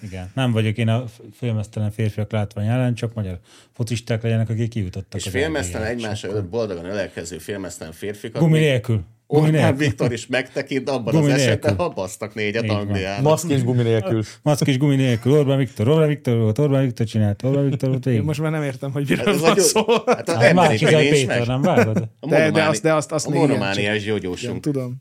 Igen. 0.06 0.32
Nem 0.34 0.52
vagyok 0.52 0.78
én 0.78 0.88
a 0.88 1.06
filmesztelen 1.34 1.92
férfiak 1.92 2.32
látvány 2.32 2.68
ellen, 2.68 2.94
csak 2.94 3.14
magyar 3.14 3.40
focisták 3.74 4.24
legyenek, 4.24 4.50
akik 4.50 4.70
kijutottak. 4.70 5.20
És 5.20 5.26
az 5.26 5.32
filmesztelen 5.32 5.88
LGA-ra. 5.88 6.04
egymás 6.04 6.24
előtt 6.24 6.46
boldogan 6.46 6.86
ölelkező 6.86 7.38
filmesztelen 7.38 7.94
férfikat. 7.94 8.42
Gumi 8.42 8.52
még 8.52 8.62
nélkül. 8.62 9.04
Orbán. 9.28 9.76
Viktor 9.76 10.12
is 10.12 10.28
megtekint 10.28 10.90
abban 10.90 11.14
Gumi 11.14 11.32
az 11.32 11.40
esetben, 11.40 11.76
ha 11.76 11.90
basztak 11.90 12.34
négyet. 12.36 12.70
Angliának. 12.70 13.24
Maszk 13.24 13.50
és 13.50 13.64
gumi 13.64 13.84
nélkül. 13.84 14.24
Maszk 14.42 14.68
és 14.68 14.78
gumi 14.78 14.96
nélkül. 14.96 15.32
Orbán 15.38 15.58
Viktor, 15.58 15.88
Orbán 15.88 16.08
Viktor 16.08 16.38
volt, 16.38 16.60
Orbán 16.60 16.84
Viktor 16.84 17.06
csinált, 17.06 17.44
Orbán 17.44 17.70
Viktor 17.70 17.90
volt 17.90 18.06
Én 18.06 18.12
végig. 18.12 18.28
most 18.28 18.42
már 18.42 18.52
nem 18.52 18.64
értem, 18.64 18.92
hogy 18.92 19.10
Hát 19.10 19.18
miről 19.18 19.34
a 19.34 19.40
van 19.40 19.60
szó. 19.60 19.82
Hát 20.06 20.30
az 20.30 20.36
Hát 20.36 20.68
nincs 20.70 20.86
Péter, 20.86 21.38
meg. 21.40 21.48
nem 21.48 21.62
vágod? 21.62 22.10
De- 22.20 22.52
de 22.52 22.64
azt- 22.64 22.82
de 22.82 22.94
azt- 22.94 23.12
azt 23.12 23.28
a 23.28 23.30
monomániás 23.30 24.04
gyógyósunk. 24.04 24.62
tudom. 24.62 24.96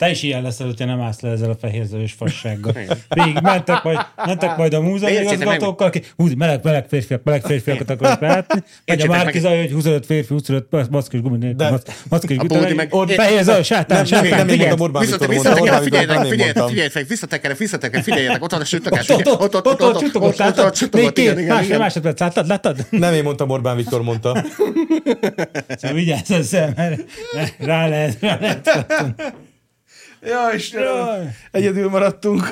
Te 0.00 0.10
is 0.10 0.22
ilyen 0.22 0.42
leszel, 0.42 0.66
hogyha 0.66 0.84
nem 0.84 1.00
állsz 1.00 1.20
le 1.20 1.30
ezzel 1.30 1.50
a 1.50 1.54
fehérzős 1.60 2.12
fassággal. 2.12 2.72
Végig 3.08 3.38
mentek 3.42 3.82
majd, 3.82 3.98
mentek 4.26 4.56
majd 4.56 4.74
a 4.74 4.80
múzeum 4.80 5.12
Értsétek 5.12 5.38
meg- 5.38 5.46
igazgatókkal, 5.46 5.86
aki 5.86 6.02
hú, 6.16 6.28
meleg, 6.36 6.60
meleg 6.62 6.86
férfiak, 6.88 7.22
meleg 7.24 7.42
férfiakat 7.42 7.90
akarok 7.90 8.20
látni. 8.20 8.54
Megy 8.54 8.62
a 8.64 8.82
Értsétek 8.84 9.08
meg- 9.08 9.24
Márkizaj, 9.24 9.58
hogy 9.58 9.72
25 9.72 10.06
férfi, 10.06 10.32
25 10.32 10.90
maszk 10.90 11.12
és 11.12 11.20
gumi 11.20 11.36
nélkül, 11.38 11.56
De- 11.56 11.70
maszk- 11.70 11.92
maszk 12.08 12.30
és 12.30 12.36
A 12.38 12.44
gumi 12.44 12.60
meg- 12.60 12.92
nélkül. 12.92 13.06
Fehér 13.14 13.42
zaj, 13.42 13.62
sátán, 13.62 13.84
Nem, 13.88 14.06
nem, 14.10 14.24
sátán, 14.24 14.46
nem, 14.46 14.58
nem 14.58 14.80
Orbán 14.80 15.02
Viktor 15.06 15.28
mondta. 15.28 15.50
Orbán 15.60 15.82
figyeljetek, 15.82 16.26
figyeljetek, 16.26 16.68
figyeljetek, 16.68 17.06
visszatekerek, 17.08 17.56
visszatekerek, 17.56 18.04
figyeljetek, 18.04 18.42
ott 18.42 18.50
van 18.50 18.60
a 18.60 18.64
sütökás. 18.64 19.08
Ott, 19.08 19.26
ott, 19.26 19.54
ott, 19.54 19.66
ott, 19.66 20.14
ott, 20.14 20.36
láttad? 20.36 20.74
Még 20.92 21.12
két, 21.12 21.46
másfél 21.48 21.78
másodperc, 21.78 22.20
láttad, 22.20 22.46
láttad? 22.46 22.86
Nem 22.90 23.14
én 23.14 23.22
mondtam, 23.22 23.50
Orbán 23.50 23.76
Viktor 23.76 24.02
mondta. 24.02 24.44
Szóval 25.68 25.96
vigyázz 25.96 26.30
ezzel, 26.30 26.72
mert 26.76 27.00
rá 27.58 27.88
lehet, 27.88 28.16
rá 28.20 28.38
lehet. 28.40 28.86
Ja, 30.22 30.54
Istenem. 30.54 30.96
Jaj. 30.96 31.34
Egyedül 31.50 31.88
maradtunk. 31.88 32.48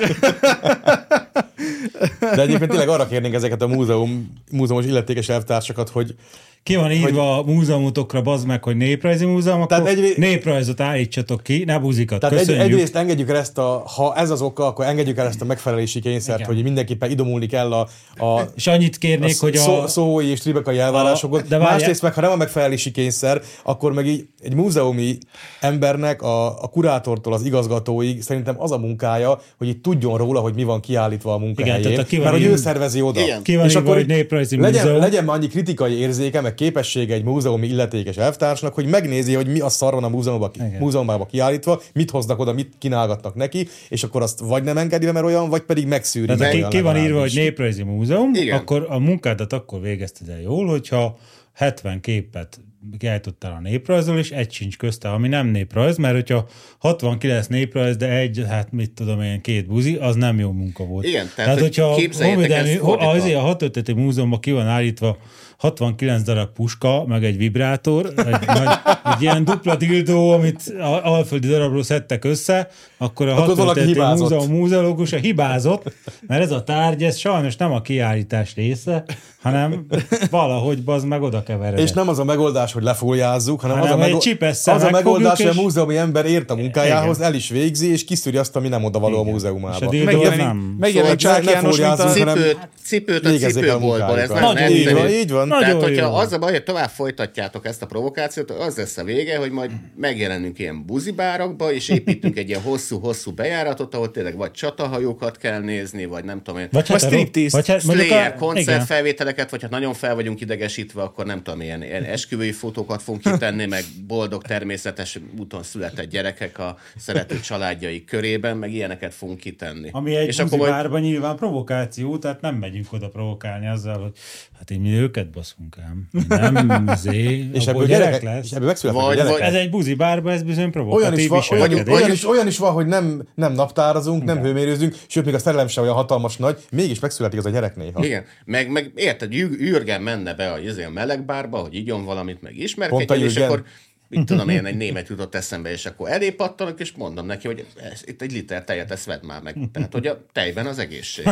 De 2.19 2.41
egyébként 2.41 2.69
tényleg 2.69 2.89
arra 2.89 3.07
kérnénk 3.07 3.33
ezeket 3.33 3.61
a 3.61 3.67
múzeum, 3.67 4.33
múzeumos 4.51 4.85
illetékes 4.85 5.29
elvtársakat, 5.29 5.89
hogy 5.89 6.15
Ki 6.63 6.75
van 6.75 6.91
írva 6.91 7.37
a 7.37 7.43
múzeumotokra, 7.43 8.21
bazd 8.21 8.47
meg, 8.47 8.63
hogy 8.63 8.75
néprajzi 8.77 9.25
múzeum, 9.25 9.61
akkor 9.61 9.67
Tehát 9.81 9.97
egy- 9.97 10.13
néprajzot 10.17 10.79
állítsatok 10.81 11.43
ki, 11.43 11.63
ne 11.65 11.79
buzikat. 11.79 12.19
Tehát 12.19 12.35
egy, 12.35 12.45
Köszönjük. 12.45 12.63
egyrészt 12.71 12.95
engedjük 12.95 13.29
el 13.29 13.37
ezt 13.37 13.57
a, 13.57 13.83
ha 13.95 14.15
ez 14.15 14.29
az 14.29 14.41
oka, 14.41 14.65
akkor 14.65 14.85
engedjük 14.85 15.17
el 15.17 15.27
ezt 15.27 15.41
a 15.41 15.45
megfelelési 15.45 15.99
kényszert, 15.99 16.39
Igen. 16.39 16.53
hogy 16.53 16.63
mindenképpen 16.63 17.09
idomulni 17.11 17.45
kell 17.45 17.73
a, 17.73 17.79
a 18.25 18.41
És 18.55 18.67
annyit 18.67 18.97
kérnék, 18.97 19.35
a 19.41 19.45
hogy 19.45 19.55
a... 19.55 19.59
szó, 19.59 19.87
szói 19.87 20.25
és 20.25 20.39
tribekai 20.39 20.77
elvárásokat. 20.79 21.47
de 21.47 21.57
várjál- 21.57 21.77
Másrészt 21.79 22.01
meg, 22.01 22.13
ha 22.13 22.21
nem 22.21 22.31
a 22.31 22.35
megfelelési 22.35 22.91
kényszer, 22.91 23.41
akkor 23.63 23.93
meg 23.93 24.07
így 24.07 24.27
egy 24.41 24.53
múzeumi 24.55 25.17
embernek 25.59 26.21
a, 26.21 26.63
a 26.63 26.67
kurátortól 26.67 27.33
az 27.33 27.45
igazgatóig 27.45 28.21
szerintem 28.21 28.55
az 28.57 28.71
a 28.71 28.77
munkája, 28.77 29.39
hogy 29.57 29.67
itt 29.67 29.83
tudjon 29.83 30.17
róla, 30.17 30.39
hogy 30.39 30.53
mi 30.53 30.63
van 30.63 30.79
kiállítva 30.79 31.33
a 31.33 31.37
munkahelyén. 31.37 31.81
tehát 31.95 32.11
a 32.13 32.17
mert 32.17 32.31
hogy 32.31 32.43
ő 32.43 32.55
szervezi 32.55 33.01
oda. 33.01 33.19
Igen. 33.21 33.43
Ki 33.43 33.55
van 33.55 33.65
és 33.65 33.71
írva, 33.71 33.83
akkor 33.83 33.95
hogy 33.97 34.07
néprajzi 34.07 34.57
legyen, 34.59 34.81
múzeum? 34.83 34.99
legyen 35.01 35.23
már 35.23 35.35
annyi 35.35 35.47
kritikai 35.47 35.93
érzéke, 35.99 36.41
meg 36.49 36.57
képessége 36.57 37.13
egy 37.13 37.23
múzeumi 37.23 37.67
illetékes 37.67 38.17
elvtársnak, 38.17 38.73
hogy 38.73 38.85
megnézi, 38.85 39.33
hogy 39.33 39.47
mi 39.47 39.59
a 39.59 39.69
szar 39.69 39.93
van 39.93 40.03
a 40.03 40.09
múzeumban, 40.09 40.51
múzeumban 40.79 41.25
kiállítva, 41.25 41.81
mit 41.93 42.11
hoznak 42.11 42.39
oda, 42.39 42.53
mit 42.53 42.73
kínálgatnak 42.77 43.35
neki, 43.35 43.67
és 43.89 44.03
akkor 44.03 44.21
azt 44.21 44.39
vagy 44.39 44.63
nem 44.63 44.77
engedi 44.77 45.05
be, 45.05 45.11
mert 45.11 45.25
olyan, 45.25 45.49
vagy 45.49 45.61
pedig 45.61 45.87
megszűri. 45.87 46.35
Tehát 46.35 46.53
olyan 46.53 46.69
ki 46.69 46.81
van 46.81 46.97
írva, 46.97 47.19
hogy 47.19 47.31
néprajzi 47.35 47.83
múzeum, 47.83 48.33
Igen. 48.33 48.57
akkor 48.57 48.85
a 48.89 48.99
munkádat 48.99 49.53
akkor 49.53 49.81
végezted 49.81 50.29
el 50.29 50.41
jól, 50.41 50.67
hogyha 50.67 51.17
70 51.53 51.99
képet 52.01 52.59
kiállítottál 52.97 53.51
a 53.51 53.59
néprajzról, 53.59 54.17
és 54.17 54.31
egy 54.31 54.51
sincs 54.51 54.77
közte, 54.77 55.09
ami 55.09 55.27
nem 55.27 55.47
néprajz, 55.47 55.97
mert 55.97 56.13
hogyha 56.13 56.47
69 56.77 57.47
néprajz, 57.47 57.97
de 57.97 58.09
egy, 58.09 58.45
hát 58.49 58.71
mit 58.71 58.91
tudom 58.91 59.21
én, 59.21 59.41
két 59.41 59.67
buzi, 59.67 59.95
az 59.95 60.15
nem 60.15 60.39
jó 60.39 60.51
munka 60.51 60.83
volt. 60.83 61.05
Igen, 61.05 61.29
tehát, 61.35 61.35
tehát 61.35 61.59
hogy 61.59 61.75
hogyha 61.75 62.25
honvédelmi, 62.25 62.77
azért 62.97 63.37
a 63.37 63.39
hatölteti 63.39 63.93
múzeumban 63.93 64.39
ki 64.39 64.51
van 64.51 64.67
állítva 64.67 65.17
69 65.59 66.21
darab 66.23 66.49
puska, 66.53 67.05
meg 67.07 67.23
egy 67.23 67.37
vibrátor, 67.37 68.05
egy, 68.17 68.25
nagy, 68.47 68.67
egy 69.15 69.21
ilyen 69.21 69.43
dupla 69.43 69.75
dildó, 69.75 70.31
amit 70.31 70.73
a- 70.79 71.05
alföldi 71.11 71.47
darabról 71.47 71.83
szedtek 71.83 72.25
össze, 72.25 72.69
akkor 72.97 73.27
a 73.27 73.43
Akkor 73.43 73.77
hibázott. 73.77 74.29
múzeum 74.29 74.57
múzeológusa 74.57 75.17
hibázott, 75.17 75.93
mert 76.27 76.41
ez 76.41 76.51
a 76.51 76.63
tárgy, 76.63 77.03
ez 77.03 77.17
sajnos 77.17 77.55
nem 77.55 77.71
a 77.71 77.81
kiállítás 77.81 78.55
része, 78.55 79.03
hanem 79.41 79.85
valahogy 80.29 80.83
bazd 80.83 81.07
meg 81.07 81.21
oda 81.21 81.43
keveredett. 81.43 81.79
És 81.85 81.91
nem 81.91 82.09
az 82.09 82.19
a 82.19 82.23
megoldás, 82.23 82.73
hogy 82.73 82.83
lefoljázzuk, 82.83 83.61
hanem, 83.61 83.77
Hanem 83.77 83.93
az 83.93 83.99
a, 83.99 84.05
mego- 84.05 84.43
az 84.65 84.83
a 84.83 84.89
megoldás, 84.89 85.37
hogy 85.41 85.51
és- 85.51 85.57
a 85.57 85.61
múzeumi 85.61 85.97
ember 85.97 86.25
ért 86.25 86.51
a 86.51 86.55
munkájához, 86.55 87.17
Igen. 87.17 87.29
el 87.29 87.35
is 87.35 87.49
végzi, 87.49 87.91
és 87.91 88.03
kiszűri 88.05 88.37
azt, 88.37 88.55
ami 88.55 88.67
nem 88.67 88.83
oda 88.83 88.99
való 88.99 89.17
a 89.17 89.21
És 89.21 89.27
a 89.27 89.31
múzeumába. 89.31 89.89
dildó 89.89 90.07
az 90.07 90.13
Megjelenik, 90.15 90.45
nem. 90.45 90.75
megjelenik 90.79 91.19
Szóval 91.19 91.35
Csák 91.35 91.45
ne 91.45 91.51
János, 91.51 91.77
mint 91.77 91.89
a... 91.89 92.09
Cipőt, 92.09 92.57
cipőt 92.83 93.25
a 93.25 93.29
a 93.29 93.49
cipőboltból, 93.49 94.19
ez 94.19 94.29
nagyon 94.29 94.71
Így 94.71 94.93
van, 94.93 95.09
így 95.09 95.31
van. 95.31 95.48
Nagyon 95.49 95.67
Tehát, 95.67 95.81
hogyha 95.83 96.07
jó. 96.07 96.13
az 96.15 96.31
a 96.33 96.37
baj, 96.39 96.51
hogy 96.51 96.63
tovább 96.63 96.89
folytatjátok 96.89 97.65
ezt 97.65 97.81
a 97.81 97.85
provokációt, 97.85 98.51
az 98.51 98.77
lesz 98.77 98.97
a 98.97 99.03
vége, 99.03 99.37
hogy 99.37 99.51
majd 99.51 99.71
megjelenünk 99.95 100.59
ilyen 100.59 100.85
buzibárakba, 100.85 101.71
és 101.73 101.89
építünk 101.89 102.37
egy 102.37 102.49
ilyen 102.49 102.61
hosszú-hosszú 102.61 103.31
bejáratot, 103.31 103.93
ahol 103.95 104.11
tényleg 104.11 104.35
vagy 104.37 104.51
csatahajókat 104.51 105.37
kell 105.37 105.59
nézni, 105.59 106.05
vagy 106.05 106.23
nem 106.23 106.41
tudom 106.43 106.59
én, 106.59 106.67
Vagy 106.71 106.87
Vagy 106.87 107.01
hetero- 107.01 107.13
striptease. 107.19 107.57
vagy 107.57 107.67
hát 107.67 107.81
Slayer 107.81 108.33
a- 108.33 108.35
koncertfelvételeket, 108.35 109.49
vagy 109.49 109.61
hát 109.61 109.71
nagyon 109.71 109.93
fel 109.93 110.15
vagyunk 110.15 110.41
idegesítve, 110.41 111.01
akkor 111.01 111.25
nem 111.25 111.43
tudom, 111.43 111.61
ilyen, 111.61 111.83
ilyen 111.83 112.03
esküvői 112.03 112.51
fotókat 112.51 113.01
fogunk 113.01 113.23
kitenni, 113.23 113.65
meg 113.65 113.83
boldog 114.07 114.43
természetes 114.43 115.19
úton 115.39 115.63
született 115.63 116.09
gyerekek 116.09 116.59
a 116.59 116.77
szerető 116.97 117.39
családjai 117.39 118.03
körében, 118.05 118.57
meg 118.57 118.73
ilyeneket 118.73 119.13
fogunk 119.13 119.39
kitenni. 119.39 119.89
Ami 119.91 120.15
egy 120.15 120.27
és 120.27 120.39
akkor 120.39 120.57
majd 120.57 121.01
nyilván 121.01 121.35
provokáció, 121.35 122.17
tehát 122.17 122.41
nem 122.41 122.55
megyünk 122.55 122.93
oda 122.93 123.09
provokálni 123.09 123.67
azzal, 123.67 124.01
hogy 124.01 124.11
hát 124.57 124.71
így 124.71 124.79
mi 124.79 124.91
őket 124.93 125.27
baszunk 125.39 125.75
ám. 125.87 126.07
Mi 126.11 126.21
Nem, 126.27 126.89
zé, 126.95 127.23
És 127.53 127.65
ebből, 127.67 127.85
gyerek 127.85 128.05
gyerek, 128.07 128.21
lesz. 128.23 128.45
és 128.45 128.51
ebből 128.51 128.67
megszületnek 128.67 129.05
Vagy- 129.05 129.13
a 129.13 129.17
gyerekek. 129.17 129.39
vagy- 129.39 129.47
Ez 129.47 129.53
egy 129.61 129.69
buzi 129.69 129.93
bárba, 129.93 130.31
ez 130.31 130.43
bizony 130.43 130.57
Olyan 130.59 130.71
provokatív 130.71 131.19
is, 131.19 131.27
van, 131.27 131.41
olyan, 131.49 131.87
olyan, 131.89 132.11
is, 132.11 132.27
olyan 132.27 132.47
is 132.47 132.57
van, 132.57 132.71
hogy 132.71 132.85
nem, 132.85 133.27
nem 133.35 133.53
naptárazunk, 133.53 134.23
nem 134.23 134.41
hőmérőzünk, 134.41 134.95
sőt, 135.07 135.25
még 135.25 135.33
a 135.33 135.39
szerelem 135.39 135.67
sem 135.67 135.83
olyan 135.83 135.95
hatalmas 135.95 136.37
nagy, 136.37 136.57
mégis 136.71 136.99
megszületik 136.99 137.39
az 137.39 137.45
a 137.45 137.49
gyerek 137.49 137.75
néha. 137.75 138.05
Igen, 138.05 138.23
meg, 138.45 138.71
meg 138.71 138.91
érted, 138.95 139.33
Jü- 139.33 139.59
Jürgen 139.59 140.01
menne 140.01 140.33
be 140.33 140.51
a, 140.51 140.59
izé, 140.59 140.83
a 140.83 140.89
melegbárba, 140.89 141.57
hogy 141.57 141.75
igyon 141.75 142.05
valamit, 142.05 142.41
meg 142.41 142.57
ismerkedjen, 142.57 143.19
és 143.21 143.35
akkor 143.35 143.63
mit 144.09 144.25
tudom 144.25 144.49
én, 144.49 144.65
egy 144.65 144.77
német 144.85 145.07
jutott 145.07 145.35
eszembe, 145.35 145.71
és 145.71 145.85
akkor 145.85 146.09
elé 146.11 146.31
pattanok, 146.31 146.79
és 146.79 146.91
mondom 146.91 147.25
neki, 147.25 147.47
hogy 147.47 147.67
ez, 147.91 148.01
itt 148.05 148.21
egy 148.21 148.31
liter 148.31 148.63
tejet, 148.63 148.91
ezt 148.91 149.05
vedd 149.05 149.25
már 149.25 149.41
meg. 149.41 149.57
Tehát, 149.71 149.93
hogy 149.93 150.07
a 150.07 150.25
tejben 150.31 150.65
az 150.65 150.79
egészség. 150.79 151.23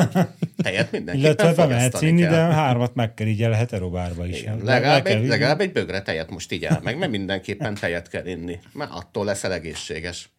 Tejet 0.57 0.91
mindenképpen 0.91 1.15
Illetve 1.15 1.53
bemehetsz 1.53 1.83
fogyasztani 1.83 2.07
inni, 2.07 2.21
de 2.21 2.35
hármat 2.35 2.95
meg 2.95 3.13
kell 3.13 3.27
így 3.27 3.43
el 3.43 3.51
heterobárba 3.51 4.25
is. 4.25 4.41
Igen, 4.41 4.57
Le- 4.57 4.73
legalább, 4.73 5.03
le 5.03 5.11
kell 5.11 5.21
egy, 5.21 5.27
legalább 5.27 5.59
egy 5.59 5.71
bögre 5.71 6.01
tejet 6.01 6.29
most 6.29 6.51
így 6.51 6.65
áll 6.65 6.79
meg, 6.83 6.97
mert 6.97 7.11
mindenképpen 7.11 7.75
tejet 7.75 8.09
kell 8.09 8.25
inni. 8.25 8.59
Már 8.73 8.87
attól 8.91 9.25
leszel 9.25 9.53
egészséges. 9.53 10.29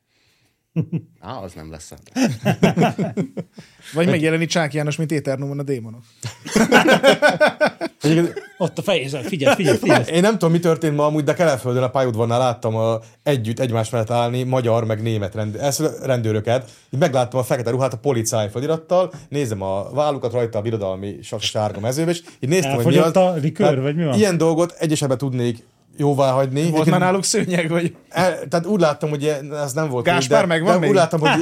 Á, 1.21 1.37
az 1.37 1.53
nem 1.53 1.71
lesz. 1.71 1.93
Vagy 3.93 4.07
megjelenik 4.07 4.49
Csák 4.49 4.75
János, 4.75 4.97
mint 4.97 5.13
Éternumon 5.13 5.59
a 5.59 5.63
démonok. 5.63 6.01
Ott 8.59 8.79
a 8.79 8.83
fejézel, 8.83 9.23
figyelj, 9.23 9.55
figyelj, 9.55 9.77
figyelj. 9.77 10.05
Én 10.13 10.21
nem 10.21 10.33
tudom, 10.33 10.51
mi 10.51 10.59
történt 10.59 10.97
ma 10.97 11.05
amúgy, 11.05 11.25
de 11.25 11.35
Kelenföldön 11.35 11.83
a 11.83 11.89
pályaudvarnál 11.89 12.39
láttam 12.39 12.77
a, 12.77 12.99
együtt 13.23 13.61
egymás 13.61 13.91
mellett 13.91 14.11
állni 14.11 14.43
magyar 14.43 14.85
meg 14.85 15.03
német 15.03 15.35
rend, 15.35 15.55
ez, 15.55 15.83
rendőröket. 16.03 16.71
Így 16.91 17.01
megláttam 17.01 17.41
a 17.41 17.43
fekete 17.43 17.71
ruhát 17.71 17.93
a 17.93 17.97
policáj 17.97 18.51
felirattal, 18.51 19.13
nézem 19.29 19.63
a 19.63 19.91
vállukat 19.91 20.33
rajta 20.33 20.59
a 20.59 20.63
birodalmi 20.63 21.19
sárga 21.39 21.81
mezőbe, 21.81 22.11
és 22.11 22.23
így 22.41 22.49
néztem, 22.49 22.75
hogy 22.75 22.87
mi 22.87 22.97
az. 22.97 23.17
a 23.17 23.33
likőr, 23.33 23.67
Tehát 23.67 23.83
vagy 23.83 23.97
mi 23.97 24.05
van? 24.05 24.15
Ilyen 24.15 24.39
dolgot 24.39 24.75
egyesekben 24.79 25.19
tudnék 25.19 25.65
jóvá 25.99 26.31
hagyni. 26.31 26.55
Volt 26.61 26.67
Egyébként- 26.73 26.91
már 26.91 27.01
náluk 27.01 27.25
szőnyeg, 27.25 27.69
vagy... 27.71 27.95
El, 28.09 28.49
tehát 28.49 28.67
úgy 28.67 28.81
láttam, 28.81 29.09
hogy 29.11 29.23
ilyen- 29.23 29.55
ez 29.55 29.73
nem 29.73 29.89
volt. 29.89 30.05
Gáspár 30.05 30.47
megvan 30.47 30.73
de 30.73 30.79
még? 30.79 30.89
úgy 30.89 30.95
láttam, 30.95 31.21
hogy, 31.21 31.31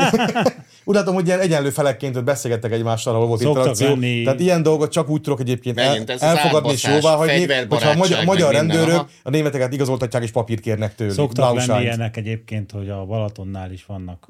úgy 0.85 0.95
láttam, 0.95 1.15
hogy 1.15 1.27
ilyen 1.27 1.41
egyenlő 1.41 1.71
felekként 1.71 2.17
ott 2.17 2.25
beszélgettek 2.25 2.73
egymással, 2.73 3.15
ahol 3.15 3.27
volt 3.27 3.41
Szoktak 3.41 3.59
interakció. 3.67 3.89
lenni. 3.89 4.23
Tehát 4.23 4.41
ilyen 4.41 4.63
dolgot 4.63 4.91
csak 4.91 5.09
úgy 5.09 5.21
tudok 5.21 5.41
egyébként 5.41 5.79
el, 5.79 6.05
elfogadni 6.19 6.71
és 6.73 6.85
jóvá 6.85 7.15
hagyni, 7.17 7.47
hogyha 7.69 7.91
a 7.91 7.95
magyar, 7.95 8.17
meg 8.19 8.27
magyar 8.27 8.53
minden, 8.53 8.67
rendőrök 8.77 8.99
aha. 8.99 9.09
a 9.23 9.31
németeket 9.31 9.73
igazoltatják 9.73 10.23
és 10.23 10.31
papírt 10.31 10.61
kérnek 10.61 10.95
tőlük. 10.95 11.15
Szoktak 11.15 11.67
lenni 11.67 11.83
ilyenek 11.83 12.17
egyébként, 12.17 12.71
hogy 12.71 12.89
a 12.89 13.05
Balatonnál 13.05 13.73
is 13.73 13.85
vannak 13.87 14.29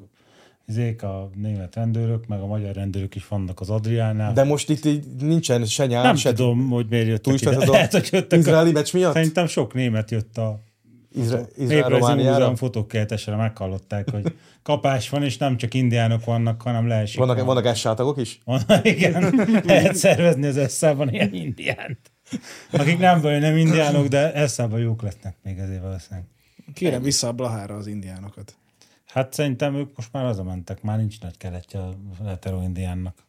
izék 0.67 1.03
a 1.03 1.29
német 1.35 1.75
rendőrök, 1.75 2.27
meg 2.27 2.39
a 2.39 2.45
magyar 2.45 2.75
rendőrök 2.75 3.15
is 3.15 3.27
vannak 3.27 3.59
az 3.59 3.69
Adriánál. 3.69 4.33
De 4.33 4.43
most 4.43 4.69
itt 4.69 4.85
így 4.85 5.05
nincsen 5.19 5.65
se 5.65 5.85
nyár, 5.85 6.03
nem 6.03 6.15
se 6.15 6.33
tudom, 6.33 6.69
hogy 6.69 6.85
miért 6.89 7.07
jöttek 7.07 7.41
ide. 7.41 7.65
Lehet, 7.65 7.91
hogy 7.91 8.09
a 8.11 8.15
jöttek 8.15 8.39
izraeli 8.39 8.71
meccs 8.71 8.93
miatt? 8.93 9.13
Szerintem 9.13 9.47
sok 9.47 9.73
német 9.73 10.11
jött 10.11 10.37
a 10.37 10.59
Izra- 11.15 11.49
Izrael 11.57 11.79
Néprajzi 11.81 11.99
Romániára. 11.99 12.33
Múzeum 12.33 12.55
fotókeltesre 12.55 13.35
meghallották, 13.35 14.09
hogy 14.09 14.33
kapás 14.63 15.09
van, 15.09 15.23
és 15.23 15.37
nem 15.37 15.57
csak 15.57 15.73
indiánok 15.73 16.25
vannak, 16.25 16.61
hanem 16.61 16.87
leesik. 16.87 17.17
Vannak, 17.19 17.37
a- 17.37 17.43
vannak 17.43 17.75
S-sátagok 17.75 18.17
is? 18.17 18.39
Van, 18.43 18.61
igen, 18.83 19.33
lehet 19.63 19.95
szervezni 19.95 20.45
az 20.47 20.57
eszában 20.57 21.13
ilyen 21.13 21.33
indiánt. 21.33 21.99
Akik 22.71 22.97
nem 22.99 23.21
vagy 23.21 23.39
nem 23.39 23.57
indiánok, 23.57 24.07
de 24.07 24.33
eszában 24.33 24.79
jók 24.79 25.01
lesznek 25.01 25.35
még 25.43 25.57
ezért 25.57 25.81
valószínűleg. 25.81 26.25
Kérem 26.73 27.01
vissza 27.01 27.27
a 27.27 27.31
Blahára 27.31 27.75
az 27.75 27.87
indiánokat. 27.87 28.55
Hát 29.17 29.33
szerintem 29.33 29.75
ők 29.75 29.95
most 29.95 30.11
már 30.11 30.35
mentek, 30.35 30.81
már 30.81 30.97
nincs 30.97 31.21
nagy 31.21 31.37
keletje 31.37 31.79
a 31.79 31.95
hetero 32.25 32.61
indiánnak. 32.61 33.23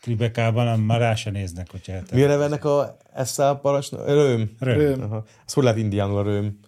Tribekában 0.00 0.64
nem, 0.64 0.80
már 0.80 0.98
rá 0.98 1.14
se 1.14 1.30
néznek, 1.30 1.70
hogyha 1.70 1.92
eltek. 1.92 2.12
Mi 2.12 2.22
a 2.22 2.26
neve 2.26 2.44
ennek 2.44 2.64
a 2.64 2.96
SZA 3.24 3.56
parancsnok? 3.56 4.06
Röm. 4.06 4.56
Röm. 4.58 4.78
Röm. 4.78 5.02
Aha. 5.02 5.24
Hogy 5.46 5.62
lehet 5.62 5.78
indiánul 5.78 6.18
a 6.18 6.22
röm? 6.22 6.58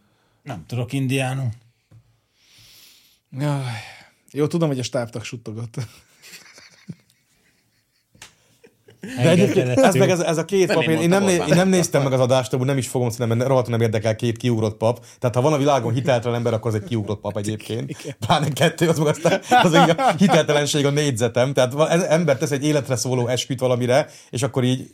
Nem 0.43 0.65
tudok 0.67 0.93
indiánul. 0.93 1.49
Jaj. 3.31 3.63
Jó, 4.33 4.47
tudom, 4.47 4.69
hogy 4.69 4.79
a 4.79 4.83
stábtak 4.83 5.25
suttogott. 5.25 5.75
De 9.23 9.29
egyébként 9.29 9.69
ez 9.69 9.95
meg 9.95 10.11
ez, 10.11 10.21
ez 10.21 10.39
a 10.39 10.45
két 10.45 10.67
Nem 10.67 10.77
pap, 10.77 10.85
én 10.87 10.99
én, 10.99 11.09
nem, 11.09 11.25
né- 11.25 11.49
én 11.49 11.55
nem 11.57 11.69
néztem 11.69 12.03
meg 12.03 12.13
az 12.13 12.21
adást, 12.21 12.53
amúgy 12.53 12.67
nem 12.67 12.79
is 12.79 12.89
fogom 12.89 13.11
szerintem, 13.11 13.37
mert 13.37 13.49
rohadtul 13.51 13.73
nem 13.73 13.81
érdekel 13.81 14.17
két 14.17 14.37
kiugrott 14.37 14.77
pap. 14.77 15.05
Tehát 15.19 15.35
ha 15.37 15.43
van 15.43 15.53
a 15.53 15.57
világon 15.57 15.93
hiteltelen 15.93 16.37
ember, 16.37 16.53
akkor 16.53 16.71
az 16.75 16.83
egy 16.83 16.89
kiugrott 16.89 17.21
pap 17.21 17.37
egyébként. 17.37 17.97
Pláne 18.27 18.49
kettő, 18.49 18.89
az 18.89 18.99
meg 18.99 19.07
aztán 19.07 19.41
az 19.63 19.73
a 19.73 20.13
hiteltelenség 20.19 20.87
a 20.87 20.91
négyzetem. 20.91 21.53
Tehát 21.53 21.91
ez 21.91 22.03
ember 22.03 22.37
tesz 22.37 22.51
egy 22.51 22.65
életre 22.65 22.97
szóló 22.97 23.27
esküt 23.27 23.61
valamire, 23.61 24.07
és 24.31 24.43
akkor 24.43 24.65
így 24.65 24.91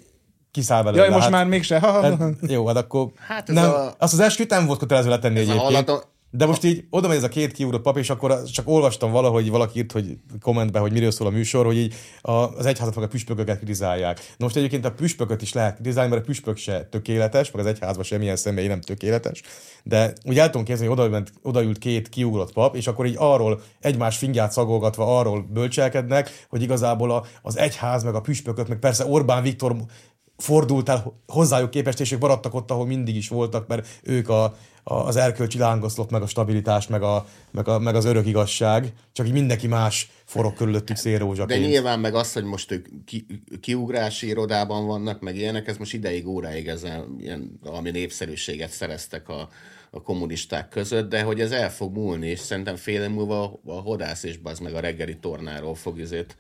kiszáll 0.51 0.83
belőle. 0.83 1.03
Jaj, 1.03 1.13
most 1.13 1.23
hát, 1.23 1.33
már 1.33 1.47
mégse. 1.47 1.79
Ha, 1.79 1.91
ha, 1.91 2.01
ha. 2.01 2.17
Hát, 2.17 2.35
jó, 2.47 2.67
hát 2.67 2.77
akkor 2.77 3.09
Hát 3.29 3.49
ez 3.49 3.55
nem, 3.55 3.71
a- 3.71 3.95
azt 3.99 4.13
az 4.13 4.21
esküt 4.21 4.51
nem 4.51 4.67
volt 4.67 4.79
kötelező 4.79 5.09
letenni 5.09 5.41
Ez 5.41 5.49
a 5.49 5.53
egyébként. 5.53 6.09
De 6.33 6.47
most 6.47 6.65
így 6.65 6.85
oda 6.91 7.09
megy 7.09 7.17
ez 7.17 7.23
a 7.23 7.29
két 7.29 7.53
kiugrott 7.53 7.83
pap, 7.83 7.97
és 7.97 8.11
akkor 8.11 8.43
csak 8.43 8.69
olvastam 8.69 9.11
valahogy, 9.11 9.51
valaki 9.51 9.79
írt, 9.79 9.93
hogy 9.93 10.19
kommentbe, 10.41 10.79
hogy 10.79 10.93
miről 10.93 11.11
szól 11.11 11.27
a 11.27 11.31
műsor, 11.31 11.67
hogy 11.67 11.77
így 11.77 11.95
az 12.23 12.67
egyházat 12.67 12.95
meg 12.95 13.05
a 13.05 13.09
püspököket 13.09 13.57
kritizálják. 13.57 14.19
Na 14.19 14.45
most 14.45 14.57
egyébként 14.57 14.85
a 14.85 14.93
püspököt 14.93 15.43
is 15.43 15.53
lehet 15.53 15.75
kritizálni, 15.75 16.11
mert 16.11 16.23
a 16.23 16.25
püspök 16.25 16.57
se 16.57 16.85
tökéletes, 16.85 17.51
meg 17.51 17.61
az 17.65 17.71
egyházban 17.71 18.05
semmilyen 18.05 18.37
személy 18.37 18.67
nem 18.67 18.81
tökéletes. 18.81 19.43
De 19.83 20.13
úgy 20.25 20.39
el 20.39 20.51
tudom 20.51 20.65
képzelni, 20.65 20.95
hogy 20.95 21.05
oda, 21.05 21.23
odaült 21.43 21.79
két 21.79 22.09
kiugrott 22.09 22.53
pap, 22.53 22.77
és 22.77 22.87
akkor 22.87 23.07
így 23.07 23.17
arról 23.19 23.61
egymás 23.81 24.17
fingját 24.17 24.53
szagolgatva 24.53 25.19
arról 25.19 25.47
bölcselkednek, 25.53 26.47
hogy 26.49 26.63
igazából 26.63 27.11
a, 27.11 27.25
az 27.43 27.59
egyház, 27.59 28.03
meg 28.03 28.15
a 28.15 28.21
püspökök, 28.21 28.69
meg 28.69 28.79
persze 28.79 29.07
Orbán 29.07 29.43
Viktor 29.43 29.77
fordult 30.37 30.89
el 30.89 31.21
hozzájuk 31.27 31.71
képest, 31.71 32.01
és 32.01 32.13
ők 32.13 32.21
maradtak 32.21 32.55
ott, 32.55 32.71
ahol 32.71 32.87
mindig 32.87 33.17
is 33.17 33.29
voltak, 33.29 33.67
mert 33.67 34.01
ők 34.03 34.29
a, 34.29 34.55
az 34.91 35.17
erkölcsi 35.17 35.59
lángoszlop, 35.59 36.11
meg 36.11 36.23
a 36.23 36.27
stabilitás, 36.27 36.87
meg, 36.87 37.03
a, 37.03 37.27
meg, 37.51 37.69
a, 37.69 37.79
meg 37.79 37.95
az 37.95 38.05
örök 38.05 38.27
igazság, 38.27 38.93
csak 39.13 39.27
így 39.27 39.33
mindenki 39.33 39.67
más 39.67 40.11
forog 40.25 40.55
körülöttük 40.55 40.97
De 40.97 41.03
szélrózsaként. 41.03 41.67
nyilván 41.67 42.01
meg 42.01 42.15
az, 42.15 42.33
hogy 42.33 42.45
most 42.45 42.71
ők 42.71 42.87
ki, 43.05 43.27
kiugrási 43.61 44.27
irodában 44.27 44.87
vannak, 44.87 45.21
meg 45.21 45.37
ilyenek, 45.37 45.69
ez 45.69 45.77
most 45.77 45.95
ideig, 45.95 46.27
óráig 46.27 46.69
ezzel 46.69 47.07
ilyen 47.19 47.59
valami 47.63 47.91
népszerűséget 47.91 48.71
szereztek 48.71 49.29
a, 49.29 49.49
a 49.91 50.03
kommunisták 50.03 50.69
között, 50.69 51.09
de 51.09 51.23
hogy 51.23 51.41
ez 51.41 51.51
el 51.51 51.71
fog 51.71 51.95
múlni, 51.95 52.27
és 52.27 52.39
szerintem 52.39 52.77
fél 52.77 53.09
múlva 53.09 53.61
a 53.67 53.73
hodász 53.73 54.23
és 54.23 54.39
az 54.43 54.59
meg 54.59 54.75
a 54.75 54.81
reggeli 54.81 55.17
tornáról 55.17 55.75
fog 55.75 55.99
izét 55.99 56.37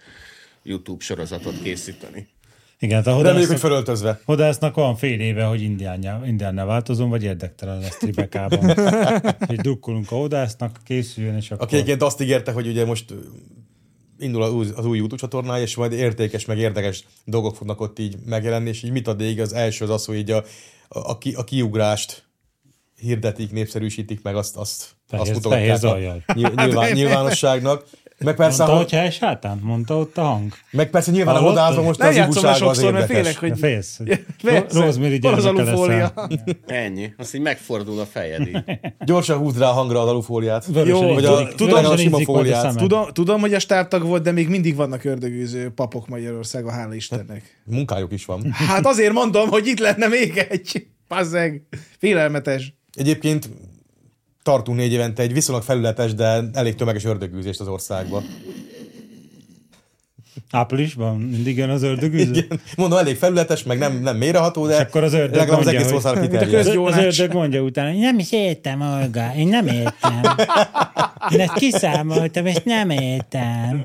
YouTube 0.62 1.04
sorozatot 1.04 1.62
készíteni. 1.62 2.28
Igen, 2.82 2.96
hát 2.96 3.06
a 3.06 3.22
Reméljük, 3.22 3.48
hogy 3.48 3.58
fölöltözve. 3.58 4.20
hodásznak 4.24 4.74
van 4.74 4.96
fél 4.96 5.20
éve, 5.20 5.44
hogy 5.44 5.62
indiánnyá, 5.62 6.20
indiánnál 6.26 6.66
változom, 6.66 7.08
vagy 7.10 7.22
érdektelen 7.22 7.78
lesz 7.78 7.96
Tribekában. 7.96 8.74
Hogy 9.46 9.56
drukkolunk 9.56 10.10
a 10.10 10.14
hodásznak, 10.14 10.80
készüljön, 10.84 11.36
és 11.36 11.50
akkor... 11.50 11.66
Aki 11.66 11.74
egyébként 11.74 12.02
azt 12.02 12.20
ígérte, 12.20 12.52
hogy 12.52 12.66
ugye 12.66 12.84
most 12.84 13.14
indul 14.18 14.42
az 14.42 14.52
új, 14.52 14.66
az 14.74 14.86
új 14.86 14.96
YouTube 14.96 15.20
csatornája, 15.20 15.62
és 15.62 15.76
majd 15.76 15.92
értékes, 15.92 16.44
meg 16.44 16.58
érdekes 16.58 17.04
dolgok 17.24 17.56
fognak 17.56 17.80
ott 17.80 17.98
így 17.98 18.16
megjelenni, 18.24 18.68
és 18.68 18.82
így 18.82 18.90
mit 18.90 19.08
ad 19.08 19.20
még 19.20 19.40
az 19.40 19.52
első 19.52 19.84
az 19.84 19.90
az, 19.90 20.04
hogy 20.04 20.16
így 20.16 20.30
a, 20.30 20.44
a, 20.88 20.98
a, 21.10 21.18
ki, 21.18 21.34
a 21.34 21.44
kiugrást 21.44 22.24
hirdetik, 23.00 23.52
népszerűsítik, 23.52 24.22
meg 24.22 24.36
azt, 24.36 24.56
azt, 24.56 24.96
Fehér- 25.06 25.28
azt 25.28 25.44
mutogatják 25.44 25.82
a 25.82 26.32
nyilván, 26.34 26.92
nyilvánosságnak. 26.92 27.84
Meg 28.24 28.34
persze, 28.34 28.56
Mondta, 28.56 28.64
ahol, 28.64 28.76
hogy 28.76 28.90
helyes 28.90 29.18
hátán? 29.18 29.60
Mondta 29.62 29.98
ott 29.98 30.18
a 30.18 30.22
hang? 30.22 30.52
meg 30.70 30.90
persze 30.90 31.10
nyilván 31.10 31.36
a 31.36 31.38
hodázva 31.38 31.82
most 31.82 32.00
az 32.02 32.16
igúsága 32.16 32.48
az 32.48 32.56
sokszor, 32.56 32.92
mert 32.92 33.10
érdekes. 33.10 33.36
félek, 33.36 33.50
hogy... 33.52 33.58
Félsz? 33.60 33.96
hogy 33.98 34.24
Persze. 34.42 34.84
Rosemary 34.84 35.18
az 35.22 35.42
gyermeke 35.42 35.62
leszel. 35.62 36.12
Ennyi. 36.66 37.12
Azt 37.16 37.34
így 37.34 37.40
megfordul 37.40 38.00
a 38.00 38.04
fejed 38.06 38.48
így. 38.48 38.62
Gyorsan 39.06 39.38
húzd 39.38 39.58
rá 39.58 39.66
a 39.68 39.72
hangra 39.72 40.00
az 40.02 40.08
alufóliát. 40.08 40.66
Jó, 40.84 41.12
vagy 41.14 41.24
a- 41.24 41.48
tudom, 41.54 41.84
a 41.84 41.96
sima 41.96 42.18
fóliát. 42.20 42.76
Tudom, 42.76 43.06
tudom, 43.12 43.40
hogy 43.40 43.54
a 43.54 43.58
stábtag 43.58 44.02
volt, 44.02 44.22
de 44.22 44.32
még 44.32 44.48
mindig 44.48 44.76
vannak 44.76 45.04
ördögűző 45.04 45.70
papok 45.70 46.08
Magyarországon, 46.08 46.72
hála 46.72 46.94
Istennek. 46.94 47.60
Munkájuk 47.64 48.12
is 48.12 48.24
van. 48.24 48.50
Hát 48.52 48.86
azért 48.86 49.12
mondom, 49.12 49.48
hogy 49.48 49.66
itt 49.66 49.78
lenne 49.78 50.06
még 50.06 50.46
egy. 50.50 50.86
Pazzeg. 51.08 51.62
Félelmetes. 51.98 52.74
Egyébként 52.92 53.48
tartunk 54.50 54.78
négy 54.78 54.92
évente 54.92 55.22
egy 55.22 55.32
viszonylag 55.32 55.64
felületes, 55.64 56.14
de 56.14 56.40
elég 56.52 56.74
tömeges 56.74 57.04
ördögűzést 57.04 57.60
az 57.60 57.68
országba. 57.68 58.22
Áprilisban 60.50 61.16
mindig 61.20 61.56
jön 61.56 61.70
az 61.70 61.82
ördögűző? 61.82 62.30
Igen. 62.32 62.60
Mondom, 62.76 62.98
elég 62.98 63.16
felületes, 63.16 63.62
meg 63.62 63.78
nem, 63.78 64.00
nem 64.02 64.16
méreható, 64.16 64.66
de 64.66 64.74
És 64.74 64.80
akkor 64.80 65.02
az 65.04 65.12
ördög 65.12 65.36
legalább 65.36 65.58
az 65.58 65.64
mondja, 65.64 65.72
egész 65.72 65.84
hogy- 65.84 65.94
országra 65.94 66.20
Mint 66.20 66.32
a 66.32 66.38
kiterjed. 66.38 66.66
Az, 66.66 66.94
az 66.94 67.04
ördög 67.04 67.32
mondja 67.32 67.62
utána, 67.62 67.98
nem 67.98 68.18
is 68.18 68.32
értem, 68.32 68.80
Olga, 68.80 69.34
én 69.36 69.48
nem 69.48 69.66
értem. 69.66 70.20
Én 71.32 71.40
ezt 71.40 71.52
kiszámoltam, 71.52 72.46
és 72.46 72.56
nem 72.64 72.90
értem. 72.90 73.82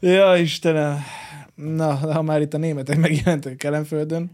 Ja, 0.00 0.36
Istenem. 0.36 0.98
Na, 1.54 1.94
ha 1.94 2.22
már 2.22 2.40
itt 2.40 2.54
a 2.54 2.58
németek 2.58 2.96
megjelentek 2.98 3.56
Kelenföldön. 3.56 4.30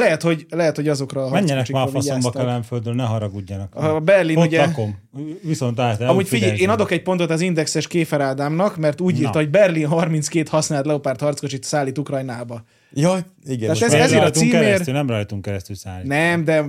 Lehet, 0.00 0.22
hogy, 0.22 0.46
lehet, 0.50 0.76
hogy 0.76 0.88
azokra 0.88 1.24
a 1.24 1.30
Menjenek 1.30 1.70
már 1.70 1.86
a 1.86 1.88
faszomba. 1.88 2.30
Kelenföldről, 2.30 2.94
ne 2.94 3.02
haragudjanak. 3.02 3.74
A 3.74 4.00
Berlin 4.00 4.36
Ott 4.36 4.46
ugye... 4.46 4.66
lakom. 4.66 4.98
Viszont 5.42 5.80
át 5.80 6.00
Amúgy 6.00 6.28
figyelj, 6.28 6.58
én 6.58 6.68
adok 6.68 6.90
egy 6.90 7.02
pontot 7.02 7.30
az 7.30 7.40
indexes 7.40 7.86
Kéfer 7.86 8.20
Ádámnak, 8.20 8.76
mert 8.76 9.00
úgy 9.00 9.14
Na. 9.14 9.20
írta, 9.20 9.38
hogy 9.38 9.50
Berlin 9.50 9.86
32 9.86 10.48
használt 10.50 10.86
Leopard 10.86 11.20
harckocsit 11.20 11.64
szállít 11.64 11.98
Ukrajnába. 11.98 12.62
Jaj, 12.92 13.20
igen. 13.46 13.74
Tehát 13.74 13.82
ez- 13.94 14.00
ezért 14.00 14.24
a 14.24 14.30
címér- 14.30 14.52
keresztül, 14.52 14.94
nem 14.94 15.06
rajtunk 15.08 15.42
keresztül 15.42 15.76
szállít. 15.76 16.06
Nem, 16.06 16.44
de 16.44 16.64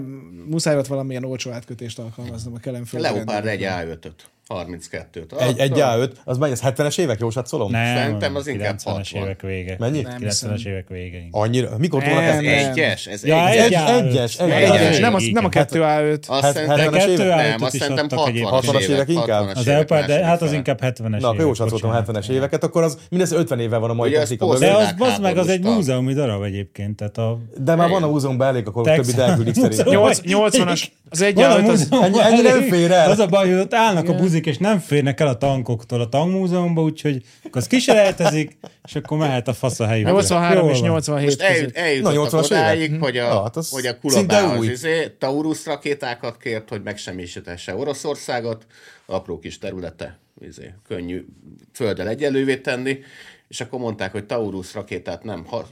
muszáj 0.49 0.77
ott 0.77 0.87
valamilyen 0.87 1.23
olcsó 1.23 1.51
átkötést 1.51 1.99
alkalmaznom 1.99 2.53
a 2.53 2.57
Kelenföldre. 2.59 3.11
Leopard 3.11 3.45
egy 3.45 3.61
A5-öt. 3.61 4.29
32-t. 4.49 5.41
Egy, 5.41 5.59
egy 5.59 5.71
A5, 5.75 6.09
az 6.23 6.37
mennyi, 6.37 6.51
ez 6.51 6.61
70-es 6.65 6.99
évek, 6.99 7.19
jó 7.19 7.29
satszolom? 7.29 7.71
Nem, 7.71 7.95
Szerintem 7.95 8.35
az 8.35 8.47
inkább 8.47 8.75
90-es 8.77 8.83
60. 8.83 9.21
évek 9.23 9.41
vége. 9.41 9.75
Mennyi? 9.79 10.01
Nem 10.01 10.17
90-es 10.19 10.23
hiszem. 10.23 10.55
évek 10.65 10.87
vége. 10.87 11.17
Annyira? 11.31 11.69
Mikor 11.77 12.01
Nem, 12.03 12.13
nem. 12.13 12.45
Egyes? 12.47 13.05
Ez 13.07 13.23
Ja, 13.25 13.47
egy, 13.49 13.55
Egy, 13.57 13.73
egy 13.73 13.73
egyes, 13.73 14.35
A5. 14.37 14.41
egy, 14.41 14.49
Egyes. 14.51 14.79
egyes. 14.79 14.99
Nem, 14.99 15.13
az, 15.13 15.23
nem 15.31 15.45
a 15.45 15.49
2A5. 15.49 16.19
Azt 16.27 16.41
Hát- 16.41 16.53
szerintem, 16.53 16.77
70-es 16.93 16.97
kettő 16.97 17.11
évek? 17.11 17.27
nem, 17.35 17.45
A5-öt 17.45 17.61
azt 17.61 17.73
is 17.73 17.81
szerintem 17.81 18.05
adtak 18.05 18.19
60-as 18.25 18.27
egyébként. 18.27 18.65
60-as 18.65 18.87
évek 18.89 19.09
inkább? 19.09 19.45
60-as 19.47 19.55
Az 19.55 19.67
évek 19.67 19.89
Leopard, 19.89 20.05
de 20.07 20.25
hát 20.25 20.41
az 20.41 20.51
inkább 20.53 20.79
70-es 20.81 21.19
Na, 21.19 21.27
akkor 21.27 21.39
jó 21.39 21.51
évek, 21.51 21.69
bocsánat. 21.69 22.05
70-es 22.09 22.29
éveket, 22.29 22.63
akkor 22.63 22.83
az 22.83 22.97
mindössze 23.09 23.35
50 23.35 23.59
éve 23.59 23.77
van 23.77 23.89
a 23.89 23.93
mai 23.93 24.13
ez 24.15 24.19
technika. 24.19 24.57
De 24.57 24.71
az, 24.73 24.93
bazd 24.97 25.21
meg, 25.21 25.37
az 25.37 25.47
egy 25.47 25.63
múzeumi 25.63 26.13
darab 26.13 26.43
egyébként. 26.43 26.95
Tehát 26.95 27.17
a 27.17 27.37
De 27.57 27.75
már 27.75 27.89
van 27.89 28.03
a 28.03 28.07
múzeumban 28.07 28.47
elég, 28.47 28.67
akkor 28.67 28.83
többit 28.85 29.17
elküldik 29.17 29.53
szerintem. 29.61 29.85
Múzeum. 29.85 30.03
Nyolc- 30.03 30.55
80-as, 30.55 30.83
az 31.09 31.21
egy 31.21 31.39
a 31.41 31.55
A5, 31.57 31.69
az, 31.69 31.87
ennyi- 31.91 32.41
nem 32.41 32.61
fér 32.61 32.91
el. 32.91 33.09
Az 33.11 33.19
a 33.19 33.25
baj, 33.27 33.49
hogy 33.51 33.59
ott 33.59 33.73
állnak 33.73 34.09
a 34.09 34.13
buzik, 34.35 34.53
és 34.53 34.57
nem 34.57 34.79
férnek 34.79 35.19
el 35.19 35.27
a 35.27 35.37
tankoktól 35.37 36.01
a 36.01 36.09
tankmúzeumba, 36.09 36.81
úgyhogy 36.81 37.23
akkor 37.43 37.61
az 37.61 37.67
kiselejtezik, 37.67 38.57
és 38.83 38.95
akkor 38.95 39.17
mehet 39.17 39.47
a 39.47 39.53
fasz 39.53 39.79
a 39.79 39.87
helyükre. 39.87 40.11
83 40.11 40.63
Jól 40.63 40.71
és 40.71 40.79
van. 40.79 40.89
87 40.89 41.25
Most 41.25 41.41
eljut, 41.41 41.71
között. 41.73 41.75
Na, 41.75 42.09
eljutottak 42.09 42.45
80-as 42.45 42.51
évek. 42.51 42.63
odáig, 42.63 42.99
hogy 42.99 43.15
Ja, 43.15 43.39
a, 43.39 43.43
hát 43.43 43.55
az 43.55 43.69
hogy 43.69 43.85
a 43.85 43.97
szinte 44.03 44.37
Kulabá 44.37 44.57
új. 44.57 44.67
az 44.67 44.73
izé, 44.73 45.07
Taurus 45.19 45.65
rakétákat 45.65 46.37
kért, 46.37 46.69
hogy 46.69 46.81
megsemmisítesse 46.83 47.75
Oroszországot, 47.75 48.65
apró 49.05 49.39
kis 49.39 49.57
területe, 49.57 50.19
izé, 50.41 50.73
könnyű 50.87 51.25
földdel 51.73 52.07
egyelővé 52.07 52.57
tenni, 52.57 52.99
és 53.47 53.61
akkor 53.61 53.79
mondták, 53.79 54.11
hogy 54.11 54.25
Taurus 54.25 54.73
rakétát 54.73 55.23
nem, 55.23 55.45
ha, 55.45 55.67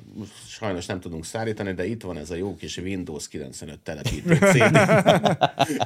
sajnos 0.47 0.85
nem 0.85 0.99
tudunk 0.99 1.25
szállítani, 1.25 1.73
de 1.73 1.87
itt 1.87 2.01
van 2.01 2.17
ez 2.17 2.29
a 2.29 2.35
jó 2.35 2.55
kis 2.55 2.77
Windows 2.77 3.27
95 3.27 3.79
telepítő 3.79 4.35
CD. 4.35 4.59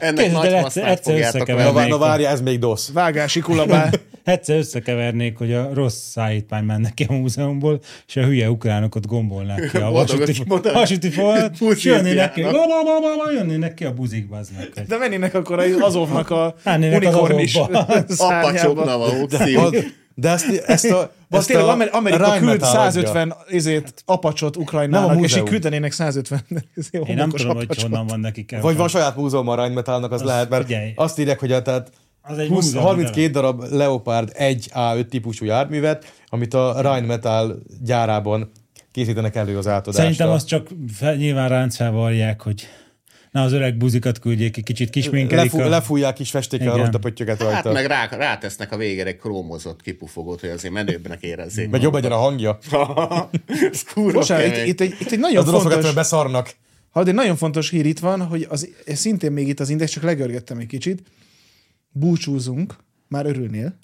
Ennek 0.08 0.24
Kézzel 0.24 0.32
nagy 0.32 0.54
hasznát 0.54 1.00
fogjátok 1.00 1.36
összekeverni. 1.36 1.70
Na, 1.70 1.74
venni. 1.74 1.90
vá- 1.90 2.00
na 2.00 2.06
várja, 2.06 2.30
ez 2.30 2.42
még 2.42 2.60
DOS. 2.60 2.90
Vágási 2.94 3.40
kulabá. 3.40 3.90
Egyszer 4.24 4.58
összekevernék, 4.58 5.38
hogy 5.38 5.54
a 5.54 5.74
rossz 5.74 5.98
szállítmány 5.98 6.64
menne 6.64 6.90
ki 6.94 7.06
a 7.10 7.14
múzeumból, 7.14 7.80
és 8.08 8.16
a 8.16 8.24
hülye 8.24 8.50
ukránok 8.50 8.96
ott 8.96 9.06
gombolnák 9.06 9.70
ki 9.72 9.78
a 9.78 9.90
vasúti, 9.90 10.44
vasúti 10.74 11.10
falat, 11.10 11.62
és 11.76 11.84
jönnének 11.84 12.34
ki, 12.34 12.42
járnak. 12.42 13.32
jönnének 13.34 13.74
ki 13.74 13.86
a 13.86 13.94
buzik, 13.94 14.30
meg. 14.30 14.86
De 14.88 14.98
mennének 14.98 15.34
akkor 15.34 15.60
az 15.60 15.72
Azovnak 15.80 16.30
a 16.30 16.56
Mennének 16.64 17.04
az 17.04 17.14
unikorn 17.14 17.40
is 17.40 17.56
Azovba. 17.56 17.80
Apacsok, 17.80 18.10
szárnyába. 18.12 18.94
Az, 19.56 19.76
de 20.20 20.30
ezt, 20.30 20.63
ezt 20.65 20.91
a... 20.91 20.99
Az 21.30 21.38
ezt 21.38 21.47
tényleg 21.47 21.65
a 21.65 21.72
Amer- 21.72 21.93
Amerika 21.93 22.24
küld 22.24 22.39
Rheinmetall 22.39 22.70
adja. 22.80 22.91
150 22.91 23.34
ezért 23.51 24.01
apacsot 24.05 24.53
Nem 24.55 24.61
a 24.61 24.65
Ukrajnának, 24.65 25.24
és 25.24 25.36
így 25.36 25.43
küldenének 25.43 25.91
150 25.91 26.45
Én 26.91 27.15
nem 27.15 27.30
tudom, 27.30 27.55
hogy 27.55 27.63
apacsot. 27.63 27.84
honnan 27.84 28.07
van 28.07 28.20
nekik 28.20 28.51
el. 28.51 28.61
Vagy 28.61 28.76
van 28.78 28.88
saját 28.88 29.15
múzeum 29.15 29.47
a 29.47 29.55
Rheinmetallnak, 29.55 30.11
az, 30.11 30.22
Az 30.22 30.28
lehet, 30.28 30.49
mert 30.49 30.65
figyelj. 30.65 30.91
azt 30.95 31.20
írják, 31.20 31.39
hogy 31.39 31.51
a, 31.51 31.61
tehát 31.61 31.91
Az 32.22 32.38
egy 32.38 32.47
20, 32.47 32.65
múzeum 32.65 32.86
32 32.86 33.30
darab 33.30 33.63
Leopard 33.72 34.32
1A5 34.39 35.07
típusú 35.09 35.45
járművet, 35.45 36.13
amit 36.30 36.53
a 36.53 36.82
Rheinmetall 36.82 37.55
gyárában 37.84 38.51
készítenek 38.91 39.36
elő 39.36 39.57
az 39.57 39.68
átadásra. 39.68 40.01
Szerintem 40.01 40.30
azt 40.30 40.47
csak 40.47 40.68
fel, 40.93 41.15
nyilván 41.15 41.49
ráncfelvarják, 41.49 42.41
hogy 42.41 42.68
Na, 43.38 43.44
az 43.44 43.52
öreg 43.52 43.78
buzikat 43.78 44.20
küldjék 44.20 44.52
ki, 44.52 44.62
kicsit 44.62 44.90
kisminkelik. 44.90 45.52
Lefú, 45.52 45.66
a... 45.66 45.70
lefújják 45.70 46.14
kis 46.14 46.30
festékkel 46.30 46.72
a 46.72 46.78
rostapöttyöket 46.78 47.42
Hát 47.42 47.52
rajta. 47.52 47.72
meg 47.72 47.86
rá, 47.86 48.08
rátesznek 48.12 48.72
a 48.72 48.78
végére 48.78 49.10
egy 49.10 49.18
krómozott 49.18 49.82
kipufogót, 49.82 50.40
hogy 50.40 50.50
azért 50.50 50.74
menőbbnek 50.74 51.24
érezzék. 51.24 51.70
Meg 51.70 51.82
jobb 51.82 51.94
legyen 51.94 52.12
a 52.12 52.16
hangja. 52.16 52.58
Ez 53.72 53.84
kurva 53.84 54.20
Bocsánat, 54.20 54.58
itt, 54.58 54.66
itt, 54.66 54.82
egy, 54.82 54.96
itt 55.00 55.12
egy 55.12 55.20
nagyon 55.20 55.48
Az 55.48 55.62
fontos... 55.62 55.94
beszarnak. 55.94 56.56
Hallod, 56.90 57.10
egy 57.10 57.16
nagyon 57.16 57.36
fontos 57.36 57.70
hír 57.70 57.86
itt 57.86 58.00
van, 58.00 58.26
hogy 58.26 58.48
az, 58.50 58.70
szintén 58.86 59.32
még 59.32 59.48
itt 59.48 59.60
az 59.60 59.70
index, 59.70 59.92
csak 59.92 60.04
legörgettem 60.04 60.58
egy 60.58 60.68
kicsit. 60.68 61.04
Búcsúzunk, 61.90 62.76
már 63.08 63.26
örülnél. 63.26 63.78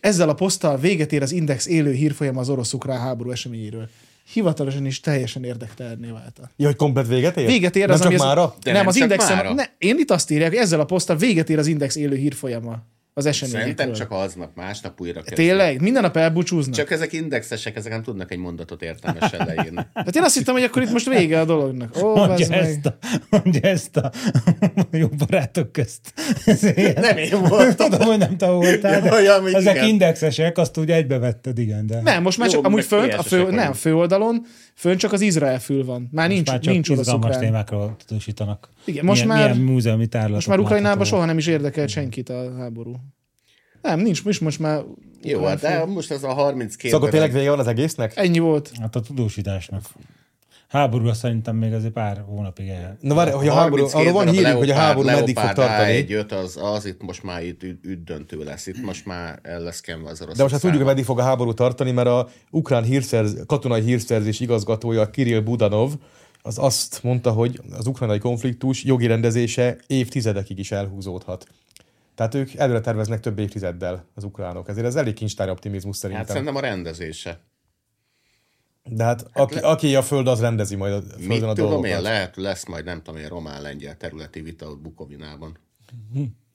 Ezzel 0.00 0.28
a 0.28 0.34
poszttal 0.34 0.78
véget 0.78 1.12
ér 1.12 1.22
az 1.22 1.32
index 1.32 1.66
élő 1.66 1.92
hírfolyam 1.92 2.36
az 2.36 2.48
orosz-ukrán 2.48 3.00
háború 3.00 3.30
eseményéről. 3.30 3.88
Hivatalosan 4.32 4.86
is 4.86 5.00
teljesen 5.00 5.44
érdektelenné 5.44 6.10
vált. 6.10 6.40
Ja, 6.56 6.66
hogy 6.66 6.76
komplet 6.76 7.06
véget 7.06 7.36
ér? 7.36 7.46
Véget 7.46 7.76
ér 7.76 7.86
Nem 7.86 7.94
az, 7.94 7.98
csak 7.98 8.06
ami 8.08 8.16
az, 8.18 8.22
mára? 8.22 8.54
De 8.62 8.70
nem, 8.70 8.74
nem 8.80 8.86
az 8.86 8.94
csak 8.94 9.02
indexen, 9.02 9.36
mára. 9.36 9.52
ne, 9.54 9.64
én 9.78 9.96
itt 9.98 10.10
azt 10.10 10.30
írják, 10.30 10.48
hogy 10.48 10.58
ezzel 10.58 10.80
a 10.80 10.84
poszttal 10.84 11.16
véget 11.16 11.50
ér 11.50 11.58
az 11.58 11.66
index 11.66 11.96
élő 11.96 12.16
hírfolyama 12.16 12.82
az 13.18 13.26
eseményekről. 13.26 13.60
Szerintem 13.76 13.92
csak 13.92 14.10
aznap, 14.10 14.50
másnap 14.54 15.00
újra 15.00 15.20
kezdődik. 15.22 15.46
Tényleg? 15.46 15.80
Minden 15.80 16.02
nap 16.02 16.16
elbúcsúznak? 16.16 16.74
Csak 16.74 16.90
ezek 16.90 17.12
indexesek, 17.12 17.76
ezek 17.76 17.92
nem 17.92 18.02
tudnak 18.02 18.32
egy 18.32 18.38
mondatot 18.38 18.82
értelmesen 18.82 19.46
leírni. 19.54 19.86
Hát 19.94 20.16
én 20.16 20.22
azt 20.22 20.36
hittem, 20.36 20.54
hogy 20.54 20.62
akkor 20.62 20.82
itt 20.82 20.90
most 20.90 21.08
vége 21.08 21.40
a 21.40 21.44
dolognak. 21.44 21.96
Ó, 22.02 22.14
Mondja 22.14 22.26
bazd 22.36 22.50
meg. 22.50 22.58
ezt, 22.60 22.86
a, 22.86 22.96
mondja 23.30 23.60
ezt 23.70 23.96
a 23.96 24.10
jó 24.90 25.08
barátok 25.08 25.72
közt. 25.72 26.12
Ez 26.44 26.62
ilyen- 26.62 27.00
Nem 27.00 27.16
én 27.16 27.40
voltam. 27.42 27.88
Tudom, 27.90 28.06
hogy 28.06 28.18
nem 28.18 28.36
te 28.36 28.46
voltál, 28.50 29.00
de 29.00 29.08
Ja, 29.08 29.20
ja, 29.20 29.40
még 29.42 29.54
ezek 29.54 29.74
igen. 29.74 29.88
indexesek, 29.88 30.58
azt 30.58 30.78
úgy 30.78 30.90
egybevetted, 30.90 31.58
igen, 31.58 31.86
de 31.86 32.00
Nem, 32.02 32.22
most 32.22 32.38
már 32.38 32.48
Jó, 32.48 32.54
csak 32.54 32.64
amúgy 32.64 32.84
fönt, 32.84 33.12
a 33.14 33.22
fő, 33.22 33.50
nem, 33.50 33.72
főoldalon, 33.72 34.46
fönt 34.76 34.98
csak 34.98 35.12
az 35.12 35.20
Izrael 35.20 35.60
fül 35.60 35.84
van. 35.84 36.08
Már 36.12 36.28
nincs, 36.28 36.46
már 36.48 36.58
csak 36.60 36.72
nincs 36.72 36.88
orosz 36.88 37.00
izgalmas 37.00 37.26
ukrán. 37.26 37.44
témákról 37.44 37.96
tudósítanak. 38.06 38.68
Igen, 38.84 39.04
most 39.04 39.24
milyen, 39.24 39.38
már- 39.38 39.54
milyen 39.54 39.72
múzeumi 39.72 40.08
Most 40.28 40.46
már 40.46 40.58
Ukrajnában 40.58 41.04
soha 41.04 41.24
nem 41.24 41.38
is 41.38 41.46
érdekelt 41.46 41.88
senkit 41.88 42.28
a 42.28 42.56
háború. 42.56 42.94
Nem, 43.82 44.00
nincs, 44.00 44.24
most, 44.24 44.40
most 44.40 44.58
már 44.58 44.82
Jó, 45.22 45.44
hát 45.44 45.60
de 45.60 45.84
most 45.84 46.10
ez 46.10 46.22
a 46.22 46.32
32 46.32 46.88
Szóval 46.88 47.10
tényleg 47.10 47.32
vége 47.32 47.50
van 47.50 47.58
az 47.58 47.66
egésznek? 47.66 48.16
Ennyi 48.16 48.38
volt. 48.38 48.72
Hát 48.80 48.96
a 48.96 49.00
tudósításnak. 49.00 49.82
Háborúra 50.68 51.14
szerintem 51.14 51.56
még 51.56 51.72
azért 51.72 51.92
pár 51.92 52.24
hónapig 52.26 52.68
el. 52.68 52.96
Na 53.00 53.14
várj, 53.14 53.30
hogy 53.30 53.48
a 53.48 53.52
háború, 53.52 53.86
arról 53.92 54.12
van 54.12 54.28
hírünk, 54.28 54.56
hogy 54.56 54.70
a 54.70 54.74
háború 54.74 55.06
meddig 55.06 55.38
fog 55.38 55.52
tartani. 55.52 56.06
A1 56.08 56.42
az, 56.42 56.58
az 56.62 56.86
itt 56.86 57.02
most 57.02 57.22
már 57.22 57.44
itt 57.44 57.62
üd, 57.62 57.84
üddöntő 57.84 58.44
lesz. 58.44 58.66
Itt 58.66 58.82
most 58.82 59.06
már 59.06 59.38
el 59.42 59.60
lesz 59.60 59.80
kenve 59.80 60.10
az 60.10 60.22
orosz. 60.22 60.36
De 60.36 60.42
most 60.42 60.54
hát 60.54 60.62
tudjuk, 60.62 60.78
hogy 60.82 60.90
meddig 60.90 61.04
fog 61.04 61.18
a 61.18 61.22
háború 61.22 61.52
tartani, 61.54 61.90
mert 61.90 62.08
a 62.08 62.28
ukrán 62.50 62.82
hírszerz, 62.82 63.42
katonai 63.46 63.82
hírszerzés 63.82 64.40
igazgatója 64.40 65.10
Kirill 65.10 65.40
Budanov 65.40 65.92
az 66.42 66.58
azt 66.58 67.02
mondta, 67.02 67.30
hogy 67.30 67.60
az 67.78 67.86
ukrajnai 67.86 68.18
konfliktus 68.18 68.84
jogi 68.84 69.06
rendezése 69.06 69.76
évtizedekig 69.86 70.58
is 70.58 70.72
elhúzódhat. 70.72 71.46
Tehát 72.14 72.34
ők 72.34 72.54
előre 72.54 72.80
terveznek 72.80 73.20
több 73.20 73.38
évtizeddel 73.38 74.04
az 74.14 74.24
ukránok. 74.24 74.68
Ezért 74.68 74.86
ez 74.86 74.94
elég 74.94 75.14
kincstári 75.14 75.50
optimizmus 75.50 75.94
Hát 75.94 76.02
szerintem. 76.02 76.26
szerintem 76.26 76.56
a 76.56 76.60
rendezése. 76.60 77.40
De 78.88 79.04
hát 79.04 79.30
aki, 79.32 79.58
aki 79.58 79.94
a 79.94 80.02
föld, 80.02 80.28
az 80.28 80.40
rendezi 80.40 80.76
majd 80.76 80.92
a 80.92 80.96
Mit 80.96 81.26
földön 81.26 81.48
a 81.48 81.52
tudom 81.52 81.70
dolgokat. 81.70 81.96
én, 81.96 82.02
lehet, 82.02 82.36
lesz 82.36 82.66
majd 82.66 82.84
nem 82.84 83.02
tudom 83.02 83.20
én 83.20 83.28
román-lengyel 83.28 83.96
területi 83.96 84.40
vita 84.40 84.66
ott 84.66 84.80
Bukovinában. 84.80 85.58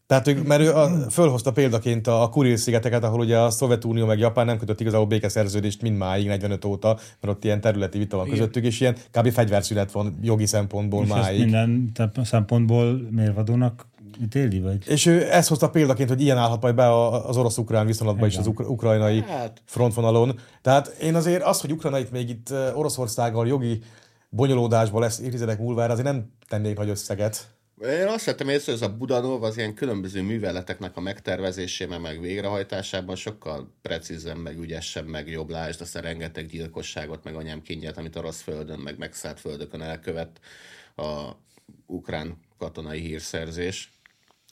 Tehát 0.07 0.27
ők, 0.27 0.47
mert 0.47 0.61
ő 0.61 0.73
a, 0.73 1.09
fölhozta 1.09 1.51
példaként 1.51 2.07
a, 2.07 2.21
a 2.21 2.29
Kuril-szigeteket, 2.29 3.03
ahol 3.03 3.19
ugye 3.19 3.39
a 3.39 3.49
Szovjetunió 3.49 4.05
meg 4.05 4.19
Japán 4.19 4.45
nem 4.45 4.57
kötött 4.57 4.79
igazából 4.79 5.05
békeszerződést 5.07 5.81
mindmáig, 5.81 6.27
45 6.27 6.65
óta, 6.65 6.99
mert 7.19 7.35
ott 7.35 7.43
ilyen 7.43 7.61
területi 7.61 7.97
vita 7.97 8.17
van 8.17 8.29
közöttük, 8.29 8.65
és 8.65 8.79
ilyen 8.79 8.95
kb. 9.11 9.31
fegyverszünet 9.31 9.91
van 9.91 10.19
jogi 10.21 10.45
szempontból 10.45 11.03
És 11.03 11.09
ezt 11.09 11.19
máig. 11.19 11.39
minden 11.39 11.91
szempontból 12.23 13.07
mérvadónak 13.09 13.87
ítéli, 14.21 14.59
vagy? 14.59 14.87
És 14.87 15.05
ő 15.05 15.31
ezt 15.31 15.49
hozta 15.49 15.69
példaként, 15.69 16.09
hogy 16.09 16.21
ilyen 16.21 16.37
állhat 16.37 16.61
majd 16.61 16.75
be 16.75 17.05
az 17.05 17.37
orosz-ukrán 17.37 17.85
viszonylatban 17.85 18.27
is 18.27 18.37
az 18.37 18.47
ukra- 18.47 18.67
ukrajnai 18.69 19.21
Hát. 19.21 19.61
frontvonalon. 19.65 20.39
Tehát 20.61 20.87
én 20.87 21.15
azért 21.15 21.43
az, 21.43 21.61
hogy 21.61 21.71
Ukrajna 21.71 21.99
itt 21.99 22.11
még 22.11 22.29
itt 22.29 22.51
Oroszországgal 22.73 23.47
jogi 23.47 23.81
bonyolódásba 24.29 24.99
lesz 24.99 25.19
évtizedek 25.19 25.59
múlva, 25.59 25.83
erre 25.83 25.91
azért 25.91 26.07
nem 26.07 26.31
tennék 26.47 26.77
nagy 26.77 26.89
összeget. 26.89 27.47
Én 27.83 28.07
azt 28.07 28.25
vettem 28.25 28.49
észre, 28.49 28.71
hogy 28.71 28.81
ez 28.81 28.87
a 28.87 28.95
Budanov 28.95 29.43
az 29.43 29.57
ilyen 29.57 29.73
különböző 29.73 30.21
műveleteknek 30.21 30.97
a 30.97 31.01
megtervezésében, 31.01 32.01
meg 32.01 32.19
végrehajtásában 32.19 33.15
sokkal 33.15 33.73
precízen, 33.81 34.37
meg 34.37 34.59
ügyesebb, 34.59 35.07
meg 35.07 35.29
jobb. 35.29 35.49
Lásd 35.49 35.81
azt 35.81 35.95
a 35.95 35.99
rengeteg 35.99 36.45
gyilkosságot, 36.45 37.23
meg 37.23 37.35
anyám 37.35 37.61
kínját, 37.61 37.97
amit 37.97 38.15
orosz 38.15 38.41
földön, 38.41 38.79
meg 38.79 38.97
megszállt 38.97 39.39
földökön 39.39 39.81
elkövet 39.81 40.39
a 40.95 41.21
ukrán 41.85 42.37
katonai 42.57 42.99
hírszerzés 42.99 43.91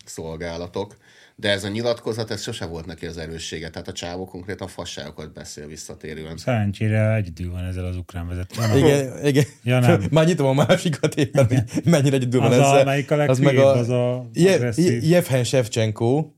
szolgálatok. 0.10 0.96
De 1.36 1.50
ez 1.50 1.64
a 1.64 1.68
nyilatkozat, 1.68 2.32
ez 2.32 2.42
sose 2.42 2.66
volt 2.66 2.86
neki 2.86 3.06
az 3.06 3.18
erőssége. 3.18 3.70
Tehát 3.70 3.88
a 3.88 3.92
csávó 3.92 4.26
konkrétan 4.26 4.68
fasságokat 4.68 5.34
beszél 5.34 5.68
visszatérően. 5.68 6.38
Szerencsére 6.38 7.14
egyedül 7.16 7.52
van 7.52 7.64
ezzel 7.64 7.86
az 7.86 7.96
ukrán 7.96 8.28
vezető. 8.28 8.56
Igen, 8.80 9.26
igen. 9.26 9.44
Ja, 9.64 9.80
nem. 9.80 10.04
Már 10.12 10.26
nyitom 10.26 10.46
a 10.48 10.54
másikat 10.66 11.16
éppen, 11.16 11.68
mennyire 11.84 12.16
egyedül 12.16 12.40
van 12.42 12.52
Az 12.52 12.58
a- 12.58 12.62
ezzel. 12.62 12.84
melyik 12.86 13.12
a 13.12 13.22
az 13.22 13.90
a 13.90 14.30
Je- 14.34 14.56
agresszív. 14.56 15.04
Jevhen 15.04 15.44
Shevchenko. 15.44 16.32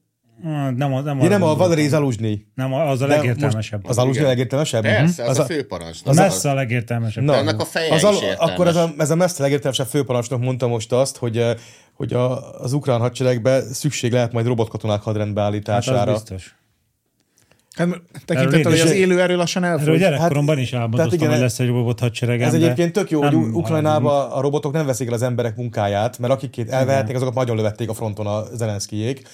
Ah, 0.46 0.72
Nem, 0.72 0.94
a- 0.94 1.02
nem, 1.02 1.20
Ja, 1.20 1.30
nem 1.30 1.42
a 1.44 1.46
arra 1.46 1.56
Valeri 1.56 1.82
gondoltam. 1.82 1.90
Zaluzsnyi. 1.90 2.46
Nem, 2.56 2.74
az 2.74 3.02
a 3.02 3.08
De 3.08 3.16
legértelmesebb. 3.16 3.80
most 3.80 3.90
Az 3.90 3.96
Zaluzsnyi 3.96 4.24
a 4.24 4.28
legértelmesebb? 4.28 4.82
Persze, 4.84 5.24
az, 5.24 5.30
Az 5.30 5.40
a, 5.40 5.42
a- 5.42 5.46
főparancsnok. 5.46 6.08
Az 6.10 6.16
messze 6.16 6.50
a 6.50 6.54
legértelmesebb. 6.54 7.26
De 7.26 7.32
annak 7.32 7.60
a 7.60 7.66
feje 7.66 7.94
az 7.94 8.04
is 8.04 8.22
értelmes. 8.22 8.38
akkor 8.54 8.68
ez 8.68 8.76
a, 8.76 8.90
ez 8.98 9.10
a 9.10 9.16
messze 9.16 9.42
legértelmesebb 9.44 9.88
főparancsnok 9.88 10.42
mondta 10.42 10.68
most 10.68 10.92
azt, 10.92 11.18
hogy, 11.18 11.38
eh, 11.38 11.56
hogy 11.94 12.14
a, 12.14 12.60
az 12.62 12.74
ukrán 12.74 13.00
hadseregbe 13.00 13.62
szükség 13.62 14.12
lehet 14.12 14.32
majd 14.32 14.46
robotkatonák 14.46 15.02
hadrendbe 15.02 15.42
Hát 15.42 15.50
állítására. 15.50 16.12
az 16.12 16.20
biztos. 16.22 16.56
Hát 17.76 17.88
tekintettel, 18.26 18.72
hogy 18.72 18.80
az 18.80 18.92
élő 18.92 19.22
erő 19.22 19.36
lassan 19.36 19.64
Erről 19.64 19.78
elfogy. 19.80 19.98
gyerekkoromban 20.00 20.58
is 20.58 20.74
álmodoztam, 20.74 21.14
igen, 21.14 21.30
hogy 21.30 21.40
lesz 21.40 21.60
egy 21.60 21.68
robot 21.68 22.00
hadseregem. 22.00 22.48
ez 22.48 22.54
egyébként 22.54 22.92
tök 22.94 23.10
jó, 23.10 23.22
hogy 23.22 23.32
nem 23.32 23.42
U- 23.42 23.56
Ukrajnában 23.56 24.32
a 24.32 24.42
robotok 24.42 24.72
nem 24.74 24.86
veszik 24.86 25.08
el 25.08 25.14
az 25.14 25.22
emberek 25.22 25.56
munkáját, 25.56 26.20
mert 26.20 26.34
akikét 26.34 26.70
elvehetnék, 26.70 27.16
azokat 27.16 27.34
nagyon 27.34 27.56
lövették 27.56 27.90
a 27.90 27.94
fronton 27.94 28.28
a 28.28 28.44
Zelenszkijék. 28.54 29.28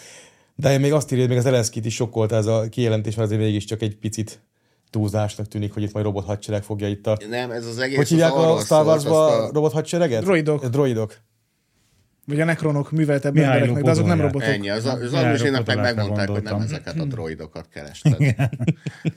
De 0.59 0.71
én 0.71 0.79
még 0.79 0.93
azt 0.93 1.11
írja, 1.11 1.19
hogy 1.19 1.29
még 1.29 1.37
az 1.37 1.43
Zelenszkit 1.43 1.85
is 1.85 1.93
sokkolt 1.93 2.31
ez 2.31 2.45
a 2.45 2.69
kijelentés, 2.69 3.15
mert 3.15 3.27
azért 3.27 3.41
mégiscsak 3.45 3.81
egy 3.81 3.95
picit 3.97 4.41
túlzásnak 4.89 5.47
tűnik, 5.47 5.73
hogy 5.73 5.83
itt 5.83 5.93
majd 5.93 6.05
robot 6.05 6.25
hadsereg 6.25 6.63
fogja 6.63 6.87
itt 6.87 7.07
a... 7.07 7.17
Nem, 7.29 7.51
ez 7.51 7.65
az 7.65 7.79
egész 7.79 7.97
Hogy 7.97 8.07
hívják 8.07 8.33
a 8.35 8.59
Star 8.59 8.85
Wars-ba 8.85 9.25
a- 9.25 9.45
a 9.45 9.51
robot 9.53 9.71
hadsereget? 9.71 10.23
Droidok. 10.23 10.65
Droidok. 10.65 11.17
Vagy 12.27 12.41
a 12.41 12.45
nekronok 12.45 12.91
műveltebb 12.91 13.33
Mihály 13.33 13.51
embereknek, 13.51 13.83
de 13.83 13.89
azok 13.89 14.05
nem 14.05 14.21
robotok. 14.21 14.49
Ennyi, 14.49 14.69
az, 14.69 14.85
az 14.85 15.13
Aluzsinak 15.13 15.65
meg 15.65 15.77
megmondták, 15.79 16.29
hogy 16.29 16.43
nem 16.43 16.59
ezeket 16.59 16.99
a 16.99 17.05
droidokat 17.05 17.67
kerested. 17.73 18.35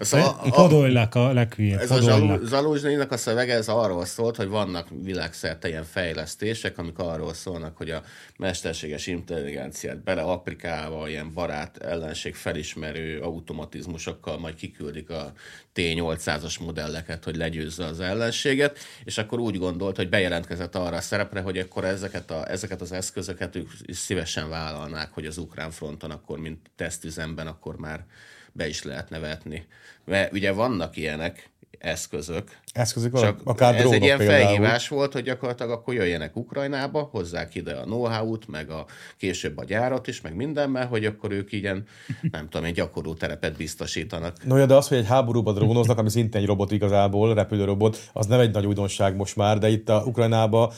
Szóval 0.00 0.26
a, 0.26 0.46
a, 0.46 0.50
Podolylak 0.50 1.14
a 1.14 1.32
leghülyébb. 1.32 1.78
ez 1.78 1.90
a 1.90 2.38
Zaluzsnynak 2.44 3.12
a 3.12 3.16
szövege, 3.16 3.54
ez 3.54 3.68
arról 3.68 4.04
szólt, 4.04 4.36
hogy 4.36 4.48
vannak 4.48 4.88
világszerte 5.02 5.68
ilyen 5.68 5.84
fejlesztések, 5.84 6.78
amik 6.78 6.98
arról 6.98 7.34
szólnak, 7.34 7.76
hogy 7.76 7.90
a 7.90 8.02
mesterséges 8.40 9.06
intelligenciát 9.06 10.02
beleaprikálva 10.02 11.08
ilyen 11.08 11.32
barát 11.32 11.76
ellenség 11.76 12.34
felismerő 12.34 13.20
automatizmusokkal 13.20 14.38
majd 14.38 14.54
kiküldik 14.54 15.10
a 15.10 15.32
T800-as 15.74 16.60
modelleket, 16.60 17.24
hogy 17.24 17.36
legyőzze 17.36 17.84
az 17.84 18.00
ellenséget, 18.00 18.78
és 19.04 19.18
akkor 19.18 19.38
úgy 19.38 19.58
gondolt, 19.58 19.96
hogy 19.96 20.08
bejelentkezett 20.08 20.74
arra 20.74 20.96
a 20.96 21.00
szerepre, 21.00 21.40
hogy 21.40 21.58
akkor 21.58 21.84
ezeket, 21.84 22.30
a, 22.30 22.50
ezeket 22.50 22.80
az 22.80 22.92
eszközöket 22.92 23.56
ők 23.56 23.68
szívesen 23.88 24.48
vállalnák, 24.48 25.10
hogy 25.12 25.26
az 25.26 25.38
ukrán 25.38 25.70
fronton 25.70 26.10
akkor, 26.10 26.38
mint 26.38 26.70
tesztüzemben, 26.76 27.46
akkor 27.46 27.76
már 27.76 28.04
be 28.52 28.68
is 28.68 28.82
lehetne 28.82 29.18
vetni. 29.18 29.66
Mert 30.04 30.32
ugye 30.32 30.52
vannak 30.52 30.96
ilyenek, 30.96 31.50
eszközök, 31.80 32.58
Eszközök 32.72 33.18
csak 33.18 33.40
akár 33.44 33.76
ez 33.76 33.90
egy 33.90 34.02
ilyen 34.02 34.18
például. 34.18 34.44
felhívás 34.44 34.88
volt, 34.88 35.12
hogy 35.12 35.22
gyakorlatilag 35.22 35.72
akkor 35.72 35.94
jöjjenek 35.94 36.36
Ukrajnába, 36.36 37.08
hozzák 37.12 37.54
ide 37.54 37.74
a 37.74 37.82
know-how-t, 37.82 38.48
meg 38.48 38.70
a 38.70 38.86
később 39.16 39.58
a 39.58 39.64
gyárat 39.64 40.06
is, 40.06 40.20
meg 40.20 40.34
mindenben, 40.34 40.86
hogy 40.86 41.04
akkor 41.04 41.30
ők 41.30 41.52
ilyen, 41.52 41.84
nem 42.30 42.48
tudom, 42.48 42.66
egy 42.66 42.74
gyakorló 42.74 43.14
terepet 43.14 43.56
biztosítanak. 43.56 44.36
No, 44.50 44.56
ja, 44.56 44.66
de 44.66 44.74
az, 44.74 44.88
hogy 44.88 44.98
egy 44.98 45.06
háborúban 45.06 45.54
drónoznak, 45.54 45.98
ami 45.98 46.10
szintén 46.10 46.40
egy 46.40 46.46
robot 46.46 46.72
igazából, 46.72 47.34
repülőrobot, 47.34 48.10
az 48.12 48.26
nem 48.26 48.40
egy 48.40 48.50
nagy 48.50 48.66
újdonság 48.66 49.16
most 49.16 49.36
már, 49.36 49.58
de 49.58 49.68
itt 49.68 49.88
a 49.88 50.02
Ukrajnában 50.06 50.72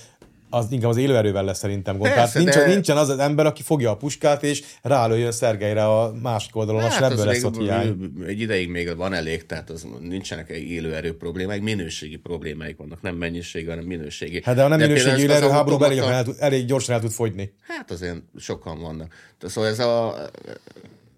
az 0.54 0.66
inkább 0.70 0.90
az 0.90 0.96
élőerővel 0.96 1.44
lesz 1.44 1.58
szerintem 1.58 1.98
gond. 1.98 2.12
Persze, 2.12 2.32
Tehát 2.32 2.44
nincsen, 2.44 2.66
de- 2.66 2.74
nincsen 2.74 2.96
az 2.96 3.08
az 3.08 3.18
ember, 3.18 3.46
aki 3.46 3.62
fogja 3.62 3.90
a 3.90 3.96
puskát, 3.96 4.42
és 4.42 4.62
rálőjön 4.82 5.32
Szergelyre 5.32 5.84
a 5.84 6.12
másik 6.22 6.56
oldalon, 6.56 6.80
hát, 6.80 7.02
az 7.02 7.10
ebből 7.10 7.24
lesz 7.24 7.44
ott 7.44 7.56
hiány. 7.56 8.12
egy 8.26 8.40
ideig 8.40 8.68
még 8.68 8.96
van 8.96 9.12
elég, 9.12 9.46
tehát 9.46 9.70
az 9.70 9.86
nincsenek 10.00 10.48
élőerő 10.48 11.16
problémáik, 11.16 11.62
minőségi 11.62 12.16
problémáik 12.16 12.76
vannak, 12.76 13.02
nem 13.02 13.14
mennyiségi, 13.14 13.66
hanem 13.66 13.84
minőségi. 13.84 14.40
Hát 14.44 14.54
de 14.54 14.62
a 14.62 14.68
nem 14.68 14.78
például 14.78 14.98
minőségi 14.98 15.22
élőerő 15.22 15.48
háborúban 15.48 15.90
elég, 15.90 15.98
el 15.98 16.24
tud- 16.24 16.40
elég 16.40 16.66
gyorsan 16.66 16.94
el 16.94 17.00
tud 17.00 17.10
fogyni. 17.10 17.52
Hát 17.60 17.90
azért 17.90 18.16
sokan 18.38 18.80
vannak. 18.80 19.14
De 19.40 19.48
szóval 19.48 19.70
ez 19.70 19.78
a, 19.78 20.16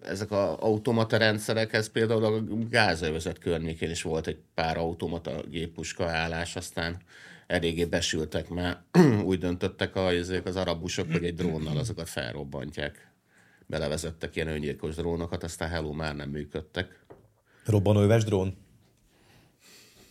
ezek 0.09 0.31
a 0.31 0.63
automata 0.63 1.17
rendszerek, 1.17 1.73
ez 1.73 1.91
például 1.91 2.25
a 2.25 2.43
gázövezet 2.69 3.39
környékén 3.39 3.89
is 3.89 4.01
volt 4.01 4.27
egy 4.27 4.37
pár 4.53 4.77
automata 4.77 5.31
géppuska 5.49 6.05
állás, 6.05 6.55
aztán 6.55 6.97
eléggé 7.47 7.85
besültek, 7.85 8.49
mert 8.49 8.79
úgy 9.29 9.39
döntöttek 9.39 9.95
a, 9.95 10.07
az 10.43 10.55
arabusok, 10.55 11.11
hogy 11.11 11.23
egy 11.23 11.35
drónnal 11.35 11.77
azokat 11.77 12.09
felrobbantják. 12.09 13.13
Belevezettek 13.67 14.35
ilyen 14.35 14.47
öngyilkos 14.47 14.95
drónokat, 14.95 15.43
aztán 15.43 15.69
hello 15.69 15.91
már 15.93 16.15
nem 16.15 16.29
működtek. 16.29 17.05
Robbanóöves 17.65 18.23
drón. 18.23 18.57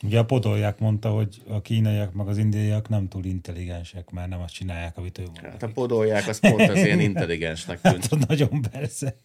Ugye 0.02 0.18
a 0.18 0.24
podolják 0.24 0.78
mondta, 0.78 1.10
hogy 1.10 1.42
a 1.48 1.60
kínaiak 1.60 2.12
meg 2.12 2.28
az 2.28 2.38
indiaiak 2.38 2.88
nem 2.88 3.08
túl 3.08 3.24
intelligensek, 3.24 4.10
mert 4.10 4.28
nem 4.28 4.40
azt 4.40 4.54
csinálják, 4.54 4.96
amit 4.96 5.18
ő 5.18 5.22
mond. 5.22 5.38
Hát 5.38 5.62
a 5.62 5.68
podolják, 5.68 6.28
az 6.28 6.40
pont 6.40 6.68
az 6.68 6.76
ilyen 6.76 7.00
intelligensnek 7.00 7.80
tűnt. 7.80 8.06
Hát 8.10 8.28
nagyon 8.28 8.62
persze. 8.70 9.16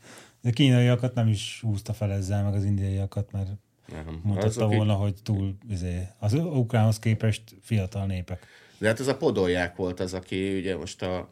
De 0.41 0.49
a 0.49 0.51
kínaiakat 0.51 1.13
nem 1.13 1.27
is 1.27 1.59
húzta 1.61 1.93
fel 1.93 2.11
ezzel, 2.11 2.43
meg 2.43 2.53
az 2.53 2.63
indiaiakat, 2.63 3.31
mert 3.31 3.49
Nem. 3.91 4.19
mutatta 4.23 4.45
Azok 4.45 4.71
így- 4.71 4.77
volna, 4.77 4.93
hogy 4.93 5.13
túl 5.23 5.55
izé, 5.69 6.07
az 6.19 6.33
ukránhoz 6.33 6.99
képest 6.99 7.41
fiatal 7.61 8.05
népek. 8.05 8.45
De 8.77 8.87
hát 8.87 8.99
ez 8.99 9.07
a 9.07 9.17
podolják 9.17 9.75
volt 9.75 9.99
az, 9.99 10.13
aki 10.13 10.57
ugye 10.57 10.77
most 10.77 11.01
a, 11.01 11.29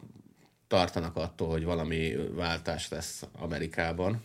tartanak 0.68 1.16
attól, 1.16 1.48
hogy 1.48 1.64
valami 1.64 2.12
váltás 2.34 2.88
lesz 2.88 3.26
Amerikában, 3.38 4.22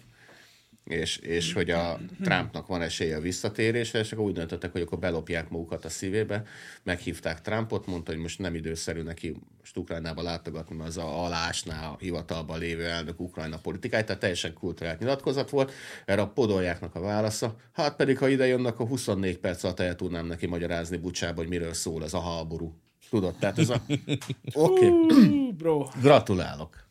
és, 0.83 1.17
és 1.17 1.53
hogy 1.53 1.69
a 1.69 1.99
Trumpnak 2.21 2.67
van 2.67 2.81
esélye 2.81 3.15
a 3.15 3.21
visszatérésre, 3.21 3.99
és 3.99 4.11
akkor 4.11 4.25
úgy 4.25 4.33
döntöttek, 4.33 4.71
hogy 4.71 4.81
akkor 4.81 4.99
belopják 4.99 5.49
magukat 5.49 5.85
a 5.85 5.89
szívébe. 5.89 6.43
Meghívták 6.83 7.41
Trumpot, 7.41 7.85
mondta, 7.85 8.11
hogy 8.11 8.21
most 8.21 8.39
nem 8.39 8.55
időszerű 8.55 9.01
neki 9.01 9.35
most 9.59 9.77
Ukrajnába 9.77 10.21
látogatni, 10.21 10.75
mert 10.75 10.89
az 10.89 10.97
a 10.97 11.23
alásná 11.23 11.87
a 11.87 11.97
hivatalban 11.99 12.59
lévő 12.59 12.85
elnök 12.85 13.19
Ukrajna 13.19 13.57
politikáját, 13.57 14.05
tehát 14.05 14.21
teljesen 14.21 14.53
kulturált 14.53 14.99
nyilatkozat 14.99 15.49
volt. 15.49 15.71
Erre 16.05 16.21
a 16.21 16.27
podoljáknak 16.27 16.95
a 16.95 16.99
válasza, 17.01 17.55
hát 17.71 17.95
pedig 17.95 18.17
ha 18.17 18.27
ide 18.27 18.45
jönnek, 18.45 18.73
akkor 18.73 18.87
24 18.87 19.37
perc 19.37 19.63
alatt 19.63 19.79
el 19.79 19.95
tudnám 19.95 20.25
neki 20.25 20.45
magyarázni 20.45 20.97
Bucsába, 20.97 21.41
hogy 21.41 21.49
miről 21.49 21.73
szól 21.73 22.03
ez 22.03 22.13
a 22.13 22.21
háború. 22.21 22.75
Tudod, 23.09 23.35
tehát 23.35 23.59
ez 23.59 23.69
a... 23.69 23.81
Oké, 24.53 24.89
okay. 24.89 25.53
Bro. 25.57 25.87
gratulálok. 26.01 26.82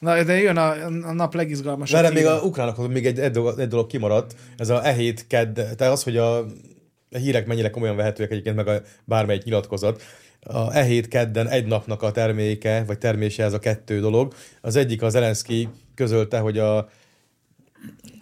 Na, 0.00 0.22
de 0.22 0.40
jön 0.40 0.56
a, 0.56 0.70
a 0.86 1.12
nap 1.12 1.34
legizgalmasabb. 1.34 2.02
Várj, 2.02 2.14
még 2.14 2.26
a 2.26 2.40
ukránokhoz 2.42 2.86
még 2.86 3.06
egy, 3.06 3.18
egy, 3.18 3.30
dolog, 3.30 3.58
egy 3.58 3.68
dolog 3.68 3.86
kimaradt, 3.86 4.34
ez 4.56 4.68
a 4.68 4.86
e 4.86 4.92
hét 4.92 5.26
kedd, 5.26 5.54
tehát 5.54 5.80
az, 5.80 6.02
hogy 6.02 6.16
a, 6.16 6.38
a 6.38 7.18
hírek 7.18 7.46
mennyire 7.46 7.70
komolyan 7.70 7.96
vehetőek 7.96 8.30
egyébként, 8.30 8.56
meg 8.56 8.68
a 8.68 8.80
bármelyik 9.04 9.42
nyilatkozat. 9.42 10.02
A 10.40 10.76
e 10.76 10.82
hét 10.82 11.08
kedden 11.08 11.48
egy 11.48 11.66
napnak 11.66 12.02
a 12.02 12.10
terméke, 12.10 12.84
vagy 12.86 12.98
termése 12.98 13.44
ez 13.44 13.52
a 13.52 13.58
kettő 13.58 14.00
dolog. 14.00 14.34
Az 14.60 14.76
egyik 14.76 15.02
az 15.02 15.12
Zelenszky 15.12 15.68
közölte, 15.94 16.38
hogy 16.38 16.58
a, 16.58 16.76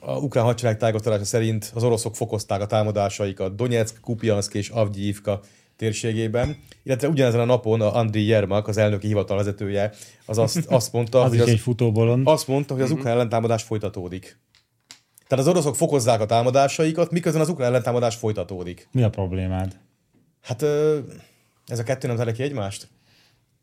a 0.01 0.16
ukrán 0.20 0.45
hadsereg 0.45 0.76
tájékoztatása 0.76 1.24
szerint 1.24 1.70
az 1.74 1.85
oroszok 1.85 2.16
fokozták 2.16 2.61
a 2.61 2.66
támadásaikat 2.66 3.55
Donetsk, 3.55 4.01
Kupiansk 4.01 4.55
és 4.55 4.68
Avgyivka 4.68 5.41
térségében, 5.79 6.57
illetve 6.83 7.09
ugyanezen 7.09 7.41
a 7.41 7.45
napon 7.45 7.81
a 7.81 7.95
Andriy 7.95 8.26
Yermak, 8.26 8.68
az 8.68 8.76
elnöki 8.76 9.07
hivatal 9.07 9.37
vezetője, 9.37 9.93
az 10.26 10.39
azt, 10.39 10.66
azt 10.66 10.93
mondta, 10.93 11.20
Az 11.22 11.29
hogy 11.29 11.41
az, 11.41 11.49
egy 11.49 11.59
futóbolond. 11.59 12.26
azt 12.26 12.49
mondta, 12.49 12.74
hogy 12.74 12.83
az 12.83 12.91
ukrán 12.91 13.12
ellentámadás 13.12 13.62
folytatódik. 13.62 14.39
Tehát 15.26 15.45
az 15.45 15.51
oroszok 15.51 15.76
fokozzák 15.76 16.20
a 16.20 16.26
támadásaikat, 16.26 17.11
miközben 17.11 17.43
az 17.43 17.49
ukrán 17.49 17.68
ellentámadás 17.68 18.14
folytatódik. 18.14 18.89
Mi 18.93 19.03
a 19.03 19.11
problémád? 19.11 19.79
Hát 20.41 20.62
ez 21.66 21.79
a 21.79 21.83
kettő 21.83 22.07
nem 22.07 22.16
zárja 22.16 22.33
ki 22.33 22.43
egymást? 22.43 22.89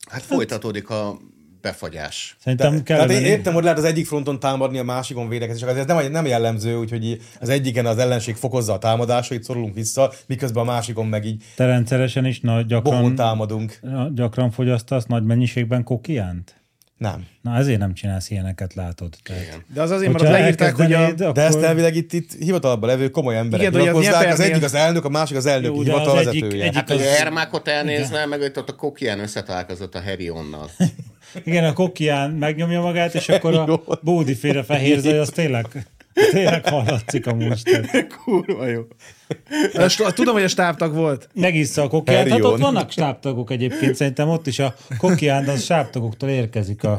Hát 0.09 0.21
folytatódik 0.21 0.89
a 0.89 1.17
befagyás. 1.65 2.35
Szerintem 2.43 2.75
De, 2.75 2.83
kell 2.83 3.05
tehát 3.05 3.21
én 3.21 3.25
értem, 3.25 3.53
hogy 3.53 3.63
lehet 3.63 3.77
az 3.77 3.83
egyik 3.83 4.05
fronton 4.05 4.39
támadni, 4.39 4.77
a 4.77 4.83
másikon 4.83 5.29
védekezni, 5.29 5.61
csak 5.67 5.77
ez 5.77 5.85
nem, 5.85 6.11
nem 6.11 6.25
jellemző, 6.25 6.75
úgyhogy 6.75 7.21
az 7.39 7.49
egyiken 7.49 7.85
az 7.85 7.97
ellenség 7.97 8.35
fokozza 8.35 8.73
a 8.73 8.77
támadásait, 8.77 9.43
szorulunk 9.43 9.73
vissza, 9.73 10.11
miközben 10.27 10.63
a 10.63 10.65
másikon 10.65 11.07
meg 11.07 11.25
így 11.25 11.43
Te 11.55 11.65
rendszeresen 11.65 12.25
is 12.25 12.39
nagy, 12.39 12.65
gyakran, 12.65 13.15
támadunk. 13.15 13.79
gyakran 14.13 14.51
fogyasztasz 14.51 15.05
nagy 15.05 15.23
mennyiségben 15.23 15.83
kokiánt? 15.83 16.55
Nem. 16.97 17.25
Na 17.41 17.55
ezért 17.55 17.79
nem 17.79 17.93
csinálsz 17.93 18.29
ilyeneket, 18.29 18.73
látod. 18.73 19.15
Tehát, 19.23 19.61
De 19.73 19.81
az 19.81 19.91
azért, 19.91 20.11
mert 20.11 20.29
leírták, 20.31 20.75
hogy 20.75 20.93
a... 20.93 21.11
De 21.13 21.25
akkor... 21.27 21.43
ezt 21.43 21.61
elvileg 21.61 21.95
itt, 21.95 22.13
itt 22.13 22.33
hivatalban 22.39 22.89
levő 22.89 23.09
komoly 23.09 23.37
emberek 23.37 23.67
Igen, 23.67 23.73
az 23.79 23.79
nyilatkozzák, 23.79 24.13
az 24.15 24.21
Nyepernél- 24.21 24.49
egyik 24.51 24.63
az 24.63 24.73
elnök, 24.73 25.05
a 25.05 25.09
másik 25.09 25.37
az 25.37 25.45
elnök 25.45 25.75
hivatal 25.75 26.17
az 26.17 26.27
egyik- 26.27 26.41
vezetője. 26.41 26.63
egyik- 26.63 26.75
Hát, 26.75 26.89
hogy 26.89 26.97
a 27.01 27.09
az- 27.09 27.17
Ermákot 27.19 27.67
elnézne, 27.67 28.25
meg 28.25 28.39
hogy 28.39 28.51
ott 28.55 28.69
a 28.69 28.75
Kokián 28.75 29.19
összetalálkozott 29.19 29.95
a 29.95 29.99
Herionnal. 29.99 30.69
Igen, 31.43 31.63
a 31.63 31.73
kokián 31.73 32.31
megnyomja 32.31 32.81
magát, 32.81 33.13
és 33.13 33.29
akkor 33.29 33.55
a 33.55 33.81
bódi 34.03 34.35
félre 34.35 34.63
fehér 34.63 34.99
zaj, 34.99 35.19
az 35.19 35.29
tényleg, 35.29 35.87
tényleg 36.31 36.67
hallatszik 36.67 37.27
amúgy. 37.27 37.61
Kurva 38.23 38.65
jó. 38.67 38.81
a 39.97 40.11
Tudom, 40.13 40.33
hogy 40.33 40.43
a 40.43 40.47
stábtag 40.47 40.93
volt. 40.93 41.29
megissza 41.33 41.81
a 41.81 41.87
kokiánt. 41.87 42.29
Hát 42.29 42.43
ott 42.43 42.59
vannak 42.59 42.91
stábtagok 42.91 43.51
egyébként, 43.51 43.95
szerintem 43.95 44.29
ott 44.29 44.47
is 44.47 44.59
a 44.59 44.75
kokián, 44.97 45.47
az 45.47 45.63
stábtagoktól 45.63 46.29
érkezik 46.29 46.83
a, 46.83 46.97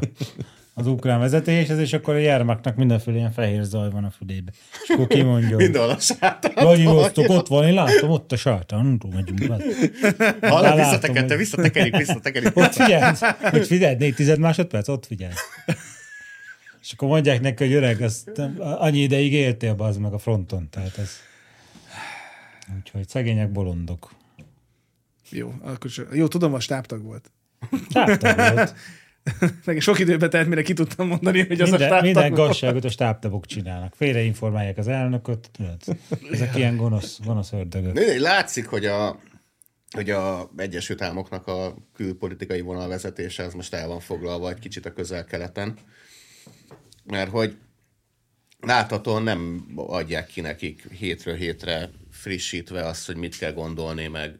az 0.78 0.86
ukrán 0.86 1.18
vezetéshez, 1.18 1.78
és 1.78 1.92
akkor 1.92 2.14
a 2.14 2.20
gyermeknek 2.20 2.76
mindenféle 2.76 3.16
ilyen 3.16 3.32
fehér 3.32 3.62
zaj 3.62 3.90
van 3.90 4.04
a 4.04 4.10
fülébe. 4.10 4.52
És 4.82 4.88
akkor 4.88 5.06
kimondja, 5.06 5.48
hogy 5.48 5.56
Mindenhol 5.56 5.90
a 5.90 5.98
sátán. 5.98 6.52
Vladivostok 6.54 7.28
ott 7.28 7.46
van, 7.46 7.66
én 7.66 7.74
látom, 7.74 8.10
ott 8.10 8.32
a 8.32 8.36
sátán, 8.36 8.84
nem 8.84 8.98
tudom, 8.98 9.16
megyünk. 9.16 9.48
Már 9.48 9.60
Hallod, 10.40 10.76
visszatekerte, 10.76 11.36
visszatekerik, 11.36 11.96
visszatekerik. 11.96 12.56
Ott 12.56 12.72
figyelj, 12.72 13.14
hogy 13.40 13.66
figyelj, 13.66 13.96
négy 13.96 14.14
tized 14.14 14.38
másodperc, 14.38 14.88
ott 14.88 15.06
figyelj. 15.06 15.32
És 16.82 16.92
akkor 16.92 17.08
mondják 17.08 17.40
neki, 17.40 17.64
hogy 17.64 17.72
öreg, 17.72 18.00
azt 18.00 18.42
annyi 18.58 18.98
ideig 18.98 19.32
éltél 19.32 19.74
az 19.78 19.96
meg 19.96 20.12
a 20.12 20.18
fronton, 20.18 20.68
tehát 20.70 20.98
ez... 20.98 21.10
Úgyhogy 22.78 23.08
szegények 23.08 23.52
bolondok. 23.52 24.14
Jó, 25.30 25.54
akkor 25.62 25.90
jó, 26.12 26.28
tudom, 26.28 26.54
a 26.54 26.60
stábtag 26.60 27.02
volt. 27.02 27.30
Stábtag 27.88 28.36
volt. 28.36 28.74
Nekem 29.64 29.80
sok 29.80 29.98
időbe 29.98 30.28
telt, 30.28 30.48
mire 30.48 30.62
ki 30.62 30.72
tudtam 30.72 31.06
mondani, 31.06 31.46
hogy 31.46 31.60
az 31.60 31.68
a 31.68 31.70
Minden, 31.70 31.88
stábtag 31.88 32.02
minden 32.04 32.32
volt. 32.32 32.48
gazságot 32.48 32.84
a 32.84 32.88
stábtagok 32.90 33.46
csinálnak. 33.46 33.94
Félreinformálják 33.94 34.78
az 34.78 34.88
elnököt, 34.88 35.50
tudod. 35.52 35.80
Ezek 36.30 36.56
ilyen 36.56 36.76
gonosz, 36.76 37.18
gonosz 37.24 37.52
ördögök. 37.52 37.92
Mindegy, 37.92 38.20
Látszik, 38.20 38.66
hogy 38.66 38.84
a, 38.86 39.20
hogy 39.90 40.10
a 40.10 40.50
Egyesült 40.56 41.02
Államoknak 41.02 41.46
a 41.46 41.74
külpolitikai 41.94 42.60
vonalvezetése 42.60 43.44
az 43.44 43.54
most 43.54 43.74
el 43.74 43.88
van 43.88 44.00
foglalva 44.00 44.50
egy 44.50 44.58
kicsit 44.58 44.86
a 44.86 44.92
közel-keleten. 44.92 45.74
Mert 47.04 47.30
hogy 47.30 47.56
láthatóan 48.60 49.22
nem 49.22 49.66
adják 49.76 50.26
ki 50.26 50.40
nekik 50.40 50.90
hétről 50.90 51.34
hétre 51.34 51.90
frissítve 52.10 52.86
azt, 52.86 53.06
hogy 53.06 53.16
mit 53.16 53.38
kell 53.38 53.52
gondolni, 53.52 54.06
meg 54.06 54.34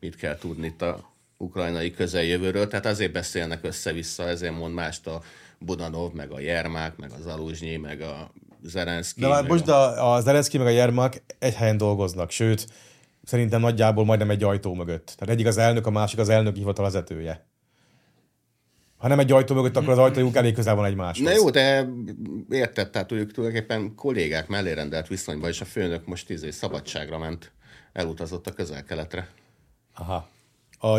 mit 0.00 0.16
kell 0.16 0.36
tudni 0.36 0.66
itt 0.66 0.82
a 0.82 1.11
ukrajnai 1.42 1.90
közeljövőről. 1.90 2.68
Tehát 2.68 2.86
azért 2.86 3.12
beszélnek 3.12 3.64
össze-vissza, 3.64 4.28
ezért 4.28 4.56
mond 4.56 4.74
mást 4.74 5.06
a 5.06 5.22
Budanov, 5.58 6.12
meg 6.12 6.30
a 6.30 6.40
Jermák, 6.40 6.96
meg 6.96 7.10
az 7.18 7.26
Aluzsnyi, 7.26 7.76
meg 7.76 8.00
a 8.00 8.32
Zelenszky. 8.62 9.20
De 9.20 9.28
már 9.28 9.42
meg 9.42 9.50
most 9.50 9.68
a, 9.68 10.12
a 10.14 10.20
Zelenszky 10.20 10.58
meg 10.58 10.66
a 10.66 10.70
Jermak 10.70 11.22
egy 11.38 11.54
helyen 11.54 11.76
dolgoznak, 11.76 12.30
sőt, 12.30 12.66
szerintem 13.24 13.60
nagyjából 13.60 14.04
majdnem 14.04 14.30
egy 14.30 14.42
ajtó 14.42 14.74
mögött. 14.74 15.14
Tehát 15.18 15.34
egyik 15.34 15.46
az 15.46 15.58
elnök, 15.58 15.86
a 15.86 15.90
másik 15.90 16.18
az 16.18 16.28
elnök 16.28 16.56
hivatal 16.56 16.84
vezetője. 16.84 17.46
Ha 18.96 19.08
nem 19.08 19.18
egy 19.18 19.32
ajtó 19.32 19.54
mögött, 19.54 19.76
akkor 19.76 19.88
az 19.88 19.98
ajtójuk 19.98 20.36
elég 20.36 20.54
közel 20.54 20.74
van 20.74 20.84
egymáshoz. 20.84 21.26
Na 21.26 21.32
jó, 21.34 21.50
de 21.50 21.88
érted, 22.50 22.90
tehát 22.90 23.12
ők 23.12 23.32
tulajdonképpen 23.32 23.94
kollégák 23.94 24.48
mellé 24.48 24.72
rendelt 24.72 25.08
viszonyban, 25.08 25.48
és 25.50 25.60
a 25.60 25.64
főnök 25.64 26.06
most 26.06 26.26
tíz 26.26 26.42
év 26.42 26.52
szabadságra 26.52 27.18
ment, 27.18 27.52
elutazott 27.92 28.46
a 28.46 28.52
közel-keletre. 28.52 29.28
Aha. 29.94 30.28
A 30.80 30.98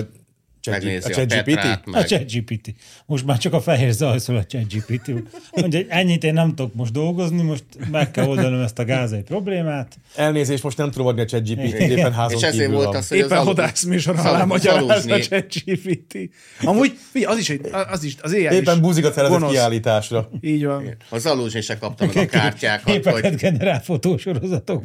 Megnézi 0.70 1.11
a, 1.11 1.16
ChatGPT? 1.16 1.80
A. 1.91 2.03
ChatGPT. 2.03 2.74
Most 3.05 3.26
már 3.26 3.38
csak 3.38 3.53
a 3.53 3.61
fehér 3.61 3.91
zaj 3.91 4.18
szól 4.18 4.38
a 4.38 4.43
ChatGPT. 4.45 5.07
Mondja, 5.51 5.80
hogy 5.80 5.88
ennyit 5.89 6.23
én 6.23 6.34
nem 6.34 6.49
tudok 6.49 6.73
most 6.73 6.91
dolgozni, 6.91 7.41
most 7.41 7.64
meg 7.91 8.11
kell 8.11 8.27
oldanom 8.27 8.61
ezt 8.61 8.80
a 8.80 8.85
gázai 8.85 9.22
problémát. 9.22 9.98
Elnézést, 10.15 10.64
most 10.64 10.77
nem 10.77 10.91
tudom 10.91 11.07
adni 11.07 11.22
a 11.22 11.26
ChatGPT, 11.26 11.73
éppen 11.80 12.14
házon 12.14 12.38
És 12.38 12.44
ezért 12.44 12.72
volt 12.72 12.95
az, 12.95 13.07
hogy 13.07 13.19
az 13.19 13.26
Éppen 13.26 13.38
Alu- 13.38 13.48
hodász 13.48 13.84
műsor 13.84 14.15
alá 14.19 14.44
magyaráz 14.44 15.06
a 15.06 15.19
ChatGPT. 15.19 16.18
Amúgy, 16.64 16.98
az 17.26 17.38
is, 17.38 17.53
az 17.90 18.03
is, 18.03 18.15
az 18.22 18.31
AI 18.34 18.41
Éppen 18.41 18.76
is 18.76 18.81
buzikat 18.81 19.14
szerezett 19.14 19.49
kiállításra. 19.49 20.30
Így 20.41 20.65
van. 20.65 20.98
Az 21.10 21.26
Aluzsnyi 21.26 21.61
se 21.61 21.77
kapta 21.77 22.06
meg 22.06 22.18
a 22.18 22.26
kártyákat, 22.26 22.94
Képeket 22.94 23.30
hogy, 23.30 23.35
generál 23.35 23.81
fotósorozatok. 23.81 24.84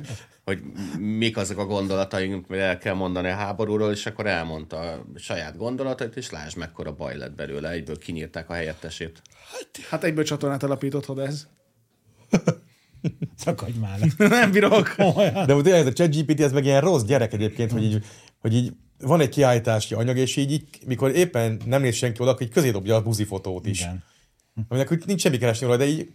Hogy 0.48 0.62
mik 0.98 1.36
azok 1.36 1.58
a 1.58 1.66
gondolataink, 1.66 2.46
hogy 2.46 2.58
el 2.58 2.78
kell 2.78 2.94
mondani 2.94 3.28
a 3.28 3.34
háborúról, 3.34 3.92
és 3.92 4.06
akkor 4.06 4.26
elmondta 4.26 4.78
a 4.78 5.04
saját 5.14 5.56
gondolatait, 5.56 6.16
és 6.16 6.30
lásd, 6.30 6.56
mekkora 6.56 6.92
baj 6.92 7.16
lett 7.16 7.34
belőle, 7.34 7.70
egyből 7.70 7.98
kinyírták 7.98 8.50
a 8.50 8.52
helyettesét. 8.52 9.22
Hát 9.88 10.04
egyből 10.04 10.24
csatornát 10.24 10.62
alapított 10.62 11.18
ez. 11.18 11.46
Szakadj 13.36 13.78
már 13.78 13.98
le. 13.98 14.28
Nem 14.28 14.50
bírok. 14.50 14.94
Olyan. 15.16 15.46
De 15.46 15.62
tényleg 15.62 15.80
ez 15.80 15.86
a 15.86 15.92
ChatGPT, 15.92 16.40
ez 16.40 16.52
meg 16.52 16.64
ilyen 16.64 16.80
rossz 16.80 17.02
gyerek 17.02 17.32
egyébként, 17.32 17.72
hogy 17.72 17.82
így, 17.82 18.04
hogy 18.38 18.54
így 18.54 18.72
van 18.98 19.20
egy 19.20 19.28
kiállítási 19.28 19.94
anyag, 19.94 20.16
és 20.16 20.36
így, 20.36 20.52
így 20.52 20.68
mikor 20.86 21.10
éppen 21.10 21.60
nem 21.64 21.82
néz 21.82 21.94
senki 21.94 22.22
oda, 22.22 22.30
akkor 22.30 22.42
így 22.42 22.52
közé 22.52 22.70
dobja 22.70 22.94
a 22.94 23.02
buzi 23.02 23.24
fotót 23.24 23.66
is. 23.66 23.80
Igen. 23.80 24.04
Aminek 24.68 24.92
úgy 24.92 25.02
nincs 25.06 25.20
semmi 25.20 25.38
keresni 25.38 25.66
róla, 25.66 25.78
de 25.78 25.86
így 25.86 26.08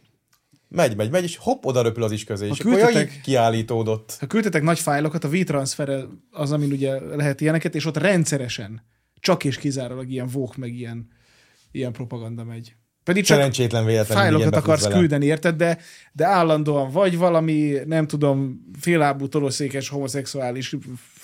megy, 0.74 0.96
megy, 0.96 1.10
megy, 1.12 1.24
és 1.24 1.38
hopp, 1.38 1.66
oda 1.66 1.82
röpül 1.82 2.04
az 2.04 2.12
is 2.12 2.24
közé, 2.24 2.48
és 2.48 2.60
akkor 2.60 2.72
küldtetek- 2.72 2.96
jaj, 3.12 3.20
kiállítódott. 3.24 4.16
Ha 4.20 4.26
küldtetek 4.28 4.64
nagy 4.64 4.80
fájlokat, 4.80 5.24
a 5.24 5.28
WeTransfer 5.28 6.06
az, 6.32 6.52
amin 6.52 6.72
ugye 6.72 7.00
lehet 7.16 7.42
ilyeneket, 7.42 7.76
és 7.76 7.86
ott 7.86 7.98
rendszeresen 7.98 8.84
csak 9.20 9.44
és 9.44 9.58
kizárólag 9.58 10.10
ilyen 10.12 10.28
vók, 10.28 10.56
meg 10.56 10.74
ilyen, 10.74 11.08
ilyen 11.72 11.92
propaganda 11.92 12.44
megy. 12.44 12.76
Pedig 13.04 13.24
csak 13.24 13.38
Szerencsétlen 13.38 13.86
véletlenül 13.86 14.24
fájlokat 14.24 14.56
akarsz 14.56 14.84
vele. 14.84 14.98
küldeni, 15.00 15.26
érted? 15.26 15.56
De, 15.56 15.78
de 16.12 16.26
állandóan 16.26 16.92
vagy 16.92 17.18
valami, 17.18 17.78
nem 17.86 18.08
tudom, 18.08 18.62
félábú 18.80 19.28
tolószékes, 19.28 19.90
homoszexuális, 19.90 20.76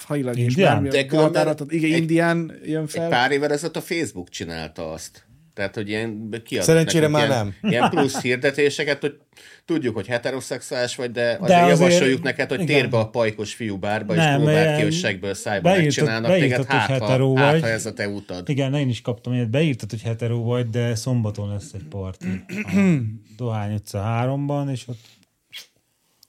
hajilag 0.06 0.38
és 0.38 0.44
Indián? 0.44 0.84
bármi. 0.84 1.68
Igen, 1.70 1.92
egy- 1.94 2.02
indián 2.02 2.60
jön 2.66 2.84
Egy 2.84 2.90
fel. 2.90 3.10
pár 3.10 3.32
évvel 3.32 3.52
ezelőtt 3.52 3.76
a 3.76 3.82
Facebook 3.82 4.30
csinálta 4.30 4.92
azt. 4.92 5.28
Tehát, 5.54 5.76
hogy 5.76 5.90
ilyen 5.90 6.30
kiadott 6.46 6.68
Szerencsére 6.68 7.08
nekünk 7.08 7.30
már 7.30 7.30
ilyen, 7.30 7.56
nem. 7.62 7.72
Ilyen 7.72 7.90
plusz 7.90 8.22
hirdetéseket, 8.22 9.02
hogy 9.02 9.18
tudjuk, 9.66 9.96
hogy 9.96 10.08
heteroszexuális 10.08 10.96
vagy, 10.96 11.12
de 11.12 11.38
De 11.46 11.56
azért- 11.58 11.80
javasoljuk 11.80 12.22
neked, 12.22 12.50
hogy 12.50 12.62
igen. 12.62 12.76
térbe 12.76 12.98
a 12.98 13.10
pajkos 13.10 13.54
fiú 13.54 13.78
bárba, 13.78 14.14
és 14.14 14.20
Nem, 14.20 14.36
próbáld 14.42 14.76
ki, 14.78 14.84
hogy 14.84 14.94
segből 14.94 15.34
szájba 15.34 15.70
beírtad- 15.70 15.84
megcsinálnak 15.84 16.32
téged, 16.32 16.48
beírtad, 16.50 16.66
hogy 16.66 16.80
hát, 16.80 16.90
hetero 16.90 17.34
ha, 17.34 17.40
hát, 17.44 17.52
vagy. 17.52 17.62
ha 17.62 17.68
ez 17.68 17.86
a 17.86 17.94
te 17.94 18.08
utad. 18.08 18.50
Igen, 18.50 18.74
én 18.74 18.90
is 18.90 19.02
kaptam 19.02 19.34
ilyet. 19.34 19.50
Beírtad, 19.50 19.90
hogy 19.90 20.02
hetero 20.02 20.44
vagy, 20.44 20.70
de 20.70 20.96
szombaton 20.96 21.50
lesz 21.50 21.74
egy 21.74 21.84
parti. 21.90 22.28
A 22.48 22.72
Dohány 23.38 23.74
utca 23.74 24.04
3-ban, 24.26 24.72
és 24.72 24.88
ott 24.88 25.00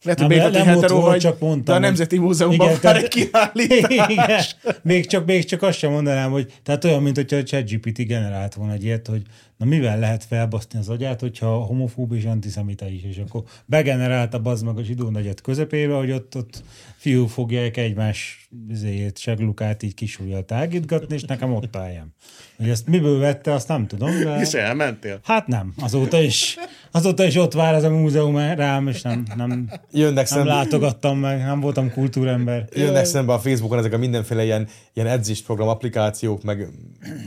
Lehet, 0.02 0.20
hogy 0.20 0.36
Nem, 0.36 0.50
nem 0.50 0.76
ott 0.76 0.88
volt, 0.88 1.04
vagy, 1.04 1.20
csak 1.20 1.38
mondtam, 1.40 1.64
de 1.64 1.72
a 1.72 1.78
Nemzeti 1.78 2.18
Múzeumban 2.18 2.68
Igen, 2.68 2.78
már 2.82 2.96
egy 2.96 3.08
kiállítás. 3.08 4.56
Igen. 4.62 4.76
Még 4.82 5.06
csak, 5.06 5.26
még 5.26 5.44
csak 5.44 5.62
azt 5.62 5.78
sem 5.78 5.90
mondanám, 5.90 6.30
hogy 6.30 6.52
tehát 6.62 6.84
olyan, 6.84 7.02
mint 7.02 7.16
hogyha 7.16 7.36
a 7.36 7.42
ChatGPT 7.42 8.06
generált 8.06 8.54
volna 8.54 8.72
egy 8.72 8.84
ilyet, 8.84 9.06
hogy 9.06 9.22
na 9.60 9.66
mivel 9.66 9.98
lehet 9.98 10.24
felbaszni 10.24 10.78
az 10.78 10.88
agyát, 10.88 11.20
hogyha 11.20 11.46
homofób 11.46 12.12
és 12.12 12.24
antiszemita 12.24 12.88
is, 12.88 13.02
és 13.02 13.22
akkor 13.26 13.42
begenerálta 13.66 14.38
bazd 14.38 14.64
meg 14.64 14.78
a 14.78 14.82
zsidó 14.82 15.08
negyed 15.08 15.40
közepébe, 15.40 15.94
hogy 15.94 16.10
ott, 16.10 16.36
ott 16.36 16.62
fiú 16.96 17.26
fogják 17.26 17.76
egymás 17.76 18.48
izéjét, 18.68 19.18
seglukát 19.18 19.82
így 19.82 19.94
kisúlyjal 19.94 20.44
tágítgatni, 20.44 21.14
és 21.14 21.22
nekem 21.22 21.52
ott 21.52 21.76
álljam. 21.76 22.14
Hogy 22.56 22.68
ezt 22.68 22.86
miből 22.86 23.18
vette, 23.18 23.52
azt 23.52 23.68
nem 23.68 23.86
tudom, 23.86 24.10
de... 24.22 24.40
És 24.40 24.52
elmentél? 24.52 25.20
Hát 25.22 25.46
nem, 25.46 25.74
azóta 25.80 26.20
is, 26.20 26.56
azóta 26.90 27.24
is 27.24 27.36
ott 27.36 27.52
vár 27.52 27.74
ez 27.74 27.84
a 27.84 27.90
múzeum 27.90 28.36
rám, 28.36 28.88
és 28.88 29.02
nem, 29.02 29.24
nem, 29.36 29.70
Jönnek 29.90 30.14
nem 30.14 30.24
szembe, 30.24 30.52
látogattam 30.52 31.18
meg, 31.18 31.38
nem 31.38 31.60
voltam 31.60 31.92
kultúrember. 31.92 32.68
jönnek 32.72 33.04
szembe 33.04 33.32
a 33.32 33.38
Facebookon 33.38 33.78
ezek 33.78 33.92
a 33.92 33.98
mindenféle 33.98 34.44
ilyen, 34.44 34.68
ilyen 34.92 35.08
edzésprogram 35.08 35.68
applikációk, 35.68 36.42
meg 36.42 36.68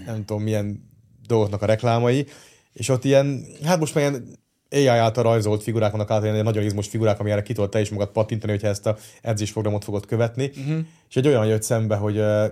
nem 0.06 0.26
tudom 0.26 0.44
milyen 0.44 0.92
dolgoknak 1.28 1.62
a 1.62 1.66
reklámai, 1.66 2.26
és 2.74 2.90
ott 2.90 3.04
ilyen, 3.04 3.46
hát 3.64 3.80
most 3.80 3.96
már 3.96 4.04
ilyen 4.04 4.42
AI 4.74 4.88
által 4.88 5.24
rajzolt 5.24 5.64
figurák 5.64 5.92
vannak 5.92 6.12
át, 6.12 6.24
ilyen 6.24 6.44
nagyon 6.44 6.64
izmos 6.64 6.88
figurák, 6.88 7.20
amire 7.20 7.42
ki 7.42 7.54
tudod 7.54 7.70
te 7.70 7.80
is 7.80 7.90
magad 7.90 8.10
pattintani, 8.10 8.52
hogyha 8.52 8.68
ezt 8.68 8.86
a 8.86 8.98
edzésprogramot 9.22 9.84
fogod 9.84 10.06
követni. 10.06 10.52
Uh-huh. 10.58 10.86
És 11.10 11.16
egy 11.16 11.28
olyan 11.28 11.46
jött 11.46 11.64
szembe, 11.64 11.96
hogy 11.96 12.18
uh, 12.18 12.46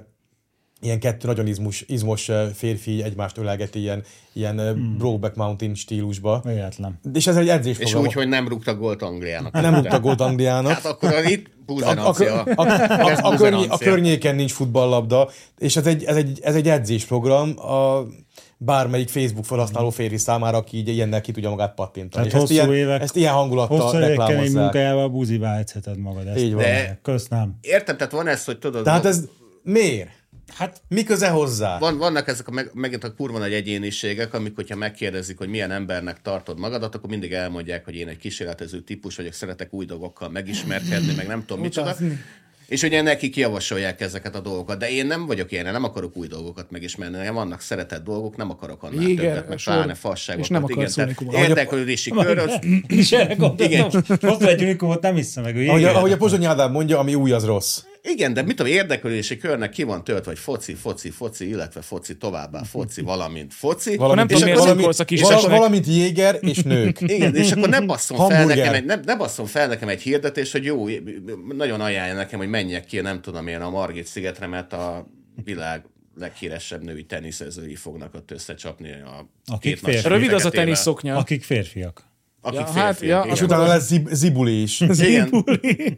ilyen 0.81 0.99
kettő 0.99 1.27
nagyon 1.27 1.47
izmos, 1.47 1.83
izmos 1.87 2.29
férfi 2.53 3.03
egymást 3.03 3.37
ölelgeti 3.37 3.79
ilyen, 3.79 4.03
ilyen 4.33 4.59
uh, 4.59 4.77
Brokeback 4.97 5.35
Mountain 5.35 5.75
stílusba. 5.75 6.41
Véletlen. 6.45 6.99
És 7.13 7.27
ez 7.27 7.35
egy 7.35 7.45
És 7.45 7.51
edzésprogram. 7.51 8.01
úgy, 8.01 8.13
hogy 8.13 8.27
nem 8.27 8.47
rúgta 8.47 8.75
gólt 8.75 9.01
Angliának. 9.01 9.53
nem 9.53 9.75
rúgta 9.75 9.99
gólt 9.99 10.21
Angliának. 10.21 10.71
Hát 10.71 10.85
akkor 10.85 11.13
az 11.13 11.29
itt 11.29 11.45
a, 11.45 11.49
a, 11.49 11.73
buzerancia. 11.73 12.41
a, 12.41 12.61
a, 12.61 13.09
Ez 13.09 13.19
a, 13.21 13.35
környé, 13.35 13.55
a 13.55 13.59
buzerancia. 13.59 13.77
környéken 13.91 14.35
nincs 14.35 14.51
futballlabda, 14.51 15.29
és 15.57 15.75
ez 15.75 15.85
egy, 15.85 16.03
ez 16.03 16.15
egy, 16.15 16.39
ez 16.41 16.55
egy 16.55 16.69
edzésprogram 16.69 17.59
a 17.59 18.05
bármelyik 18.63 19.09
Facebook 19.09 19.45
felhasználó 19.45 19.89
férfi 19.89 20.17
számára, 20.17 20.57
aki 20.57 20.77
így 20.77 20.87
ilyennel 20.87 21.21
ki 21.21 21.31
tudja 21.31 21.49
magát 21.49 21.73
pattintani. 21.73 22.27
Tehát 22.27 22.27
ezt 22.27 22.35
hosszú 22.35 22.53
ilyen, 22.53 22.73
évek- 22.73 23.01
ezt 23.01 23.15
ilyen 23.15 23.33
hangulattal 23.33 23.79
Hosszú 23.79 23.97
évek 23.97 24.27
kemény 24.27 24.51
munkájával 24.51 25.09
buziba 25.09 25.55
edzheted 25.55 25.97
magad. 25.97 26.27
Ezt 26.27 26.37
Így 26.37 26.53
van. 26.53 26.63
De- 26.63 26.99
Köszönöm. 27.01 27.57
Értem, 27.61 27.97
tehát 27.97 28.13
van 28.13 28.27
ez, 28.27 28.45
hogy 28.45 28.59
tudod, 28.59 28.83
Tehát 28.83 29.05
ez 29.05 29.25
miért? 29.63 30.09
Hát 30.53 30.81
Mi 30.87 31.03
köze 31.03 31.29
hozzá? 31.29 31.79
Van, 31.79 31.97
vannak 31.97 32.27
ezek 32.27 32.47
a, 32.47 32.51
meg, 32.51 32.69
megint 32.73 33.03
a 33.03 33.13
kurva 33.13 33.37
nagy 33.37 33.53
egyéniségek, 33.53 34.33
amikor, 34.33 34.55
hogyha 34.55 34.75
megkérdezik, 34.75 35.37
hogy 35.37 35.47
milyen 35.47 35.71
embernek 35.71 36.21
tartod 36.21 36.59
magadat, 36.59 36.95
akkor 36.95 37.09
mindig 37.09 37.31
elmondják, 37.33 37.85
hogy 37.85 37.95
én 37.95 38.07
egy 38.07 38.17
kísérletező 38.17 38.81
típus 38.81 39.15
vagyok, 39.15 39.33
szeretek 39.33 39.73
új 39.73 39.85
dolgokkal 39.85 40.29
megismerkedni, 40.29 41.13
meg 41.15 41.27
nem 41.27 41.45
tudom 41.45 41.61
micsoda. 41.61 41.95
És 42.71 42.83
ugye 42.83 43.01
nekik 43.01 43.35
javasolják 43.35 44.01
ezeket 44.01 44.35
a 44.35 44.39
dolgokat, 44.39 44.77
de 44.77 44.89
én 44.89 45.05
nem 45.05 45.25
vagyok 45.25 45.51
ilyen, 45.51 45.71
nem 45.71 45.83
akarok 45.83 46.17
új 46.17 46.27
dolgokat 46.27 46.71
megismerni, 46.71 47.17
nekem 47.17 47.33
vannak 47.33 47.61
szeretett 47.61 48.03
dolgok, 48.03 48.37
nem 48.37 48.49
akarok 48.49 48.83
annál 48.83 49.07
Jéger, 49.07 49.33
többet, 49.33 49.49
meg 49.49 49.57
sor. 49.57 49.73
pláne 49.73 49.93
fasságokat. 49.93 50.45
És 50.45 50.51
nem 50.51 50.63
igen, 50.63 50.77
akarsz 50.77 50.93
tehát. 50.93 51.21
Érdeklődési 51.47 52.11
kör, 52.11 52.37
az, 52.37 52.59
is 52.87 53.11
erre 53.11 53.23
Igen. 53.23 53.37
gondoltam. 53.37 54.01
Hosszú 54.29 54.45
egy 54.45 54.61
unikumot 54.61 55.01
nem 55.01 55.15
hiszem 55.15 55.43
meg. 55.43 55.67
Ahogy, 55.67 55.83
ahogy 55.83 56.11
a 56.11 56.17
Pozsonyi 56.17 56.45
Ádám 56.45 56.71
mondja, 56.71 56.99
ami 56.99 57.15
új, 57.15 57.31
az 57.31 57.45
rossz. 57.45 57.81
Igen, 58.03 58.33
de 58.33 58.41
mit 58.41 58.55
tudom, 58.55 58.71
érdeklődési 58.71 59.37
körnek 59.37 59.69
ki 59.69 59.83
van 59.83 60.03
töltve, 60.03 60.31
hogy 60.31 60.39
foci, 60.39 60.73
foci, 60.73 61.09
foci, 61.09 61.47
illetve 61.47 61.81
foci, 61.81 62.17
továbbá 62.17 62.63
foci, 62.63 63.01
valamint 63.01 63.53
foci. 63.53 63.95
Valamint, 63.95 64.29
nem 64.29 64.37
tudom, 64.37 64.53
és 64.53 64.59
a 64.59 64.75
valami, 64.75 65.05
kisesnek. 65.05 65.51
valamint 65.51 65.85
jéger 65.85 66.37
és 66.41 66.57
nők. 66.63 67.01
Igen, 67.15 67.35
és 67.35 67.51
akkor 67.51 67.69
nem 67.69 67.87
basszon 67.87 68.29
fel 68.29 68.45
nekem 68.45 68.73
egy, 68.73 68.85
nem, 68.85 69.01
ne 69.05 69.15
basszon 69.15 69.45
fel 69.45 69.67
nekem 69.67 69.89
egy 69.89 70.01
hirdetés, 70.01 70.51
hogy 70.51 70.63
jó, 70.63 70.87
nagyon 71.53 71.81
ajánlja 71.81 72.13
nekem, 72.13 72.39
hogy 72.39 72.49
menjek 72.49 72.85
ki, 72.85 72.99
nem 72.99 73.21
tudom 73.21 73.47
én, 73.47 73.61
a 73.61 73.69
Margit 73.69 74.05
szigetre, 74.05 74.47
mert 74.47 74.73
a 74.73 75.07
világ 75.43 75.85
leghíresebb 76.19 76.83
női 76.83 77.05
teniszezői 77.05 77.75
fognak 77.75 78.13
ott 78.13 78.31
összecsapni 78.31 78.91
a 78.91 79.29
Akik 79.45 79.73
két 79.73 79.81
nagy 79.81 79.93
férfi. 79.93 80.07
Rövid 80.07 80.27
az 80.27 80.33
a 80.33 80.37
feketével. 80.37 80.65
tenisz 80.65 80.81
szoknya. 80.81 81.17
Akik 81.17 81.43
férfiak. 81.43 82.10
Akik 82.41 82.59
Ja, 82.59 82.65
hát, 82.65 82.73
férfiak, 82.73 83.09
ja, 83.09 83.19
igen. 83.23 83.35
És 83.35 83.41
utána 83.41 83.67
lesz 83.67 83.85
zib, 83.87 84.07
zibuli 84.11 84.61
is. 84.61 84.79
igen. 84.79 85.45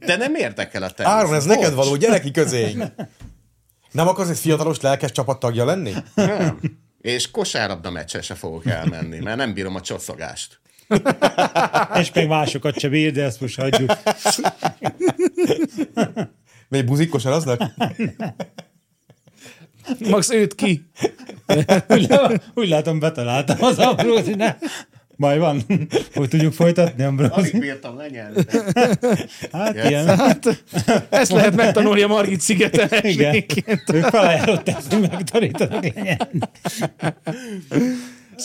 De 0.06 0.16
nem 0.16 0.36
érdekel 0.36 0.84
a 0.84 0.90
tenisz. 0.90 1.14
Áron, 1.14 1.34
ez 1.34 1.46
neked 1.46 1.74
való, 1.74 1.96
gyere 1.96 2.20
ki 2.20 2.32
közény. 2.32 2.84
Nem 3.92 4.08
akarsz 4.08 4.30
egy 4.30 4.38
fiatalos, 4.38 4.80
lelkes 4.82 5.12
csapattagja 5.12 5.66
lenni? 5.66 5.94
Nem. 6.16 6.60
És 7.02 7.32
kosárlabda 7.32 7.92
meccsre 7.92 8.22
se 8.22 8.34
fogok 8.36 8.66
elmenni, 8.66 9.20
mert 9.20 9.38
nem 9.38 9.54
bírom 9.54 9.76
a 9.76 9.82
csoszogást. 9.82 10.60
És 12.00 12.12
még 12.14 12.28
másokat 12.28 12.80
se 12.80 12.90
bír, 12.90 13.12
de 13.12 13.24
ezt 13.24 13.42
most 13.42 13.60
hagyjuk. 13.60 13.92
Még 16.68 16.86
buzikos 16.86 17.26
aznak? 17.26 17.62
Max 20.10 20.30
őt 20.30 20.56
ki. 20.56 20.90
Úgy, 21.88 22.08
úgy 22.54 22.68
látom, 22.68 23.00
betaláltam 23.00 23.64
az 23.64 23.78
Ambrózi, 23.80 24.34
ne? 24.36 24.56
Baj 25.18 25.38
van. 25.38 25.62
Hogy 26.14 26.30
tudjuk 26.30 26.54
folytatni, 26.54 27.04
Alig 27.04 27.20
Ambrózi? 27.20 27.60
bírtam 27.60 27.98
lenyelni. 27.98 28.44
Hát 29.52 29.76
Yes. 29.76 29.88
ilyen. 29.90 30.18
Hát, 30.18 30.64
ezt 31.10 31.32
lehet 31.32 31.56
megtanulni 31.56 32.02
a 32.02 32.08
Margit 32.08 32.42
szigeten 32.42 32.88
Igen. 33.04 33.26
esnénként. 33.28 33.84
Ők 33.94 34.04
felajánlották, 34.06 34.78
hogy 34.90 35.02
megtanítanak 35.02 35.84
lenyelni. 35.84 36.18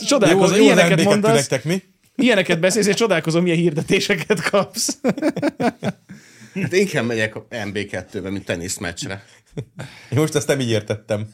Csodálkozom, 0.07 0.57
jó 0.57 0.63
ilyeneket 0.63 0.99
MB2 1.01 1.05
mondasz, 1.05 1.35
nektek 1.35 1.65
mi? 1.65 1.83
ilyeneket 2.17 2.61
beszélsz, 2.61 2.87
és 2.87 2.95
csodálkozom, 2.95 3.43
milyen 3.43 3.59
hirdetéseket 3.59 4.41
kapsz. 4.51 4.99
Hát 6.55 6.73
inkább 6.73 7.07
megyek 7.07 7.35
a 7.37 7.47
MB2-be, 7.51 8.31
mint 8.31 8.45
teniszmeccsre. 8.45 9.25
Én 10.11 10.19
most 10.19 10.35
ezt 10.35 10.47
nem 10.47 10.61
így 10.61 10.71
értettem. 10.71 11.27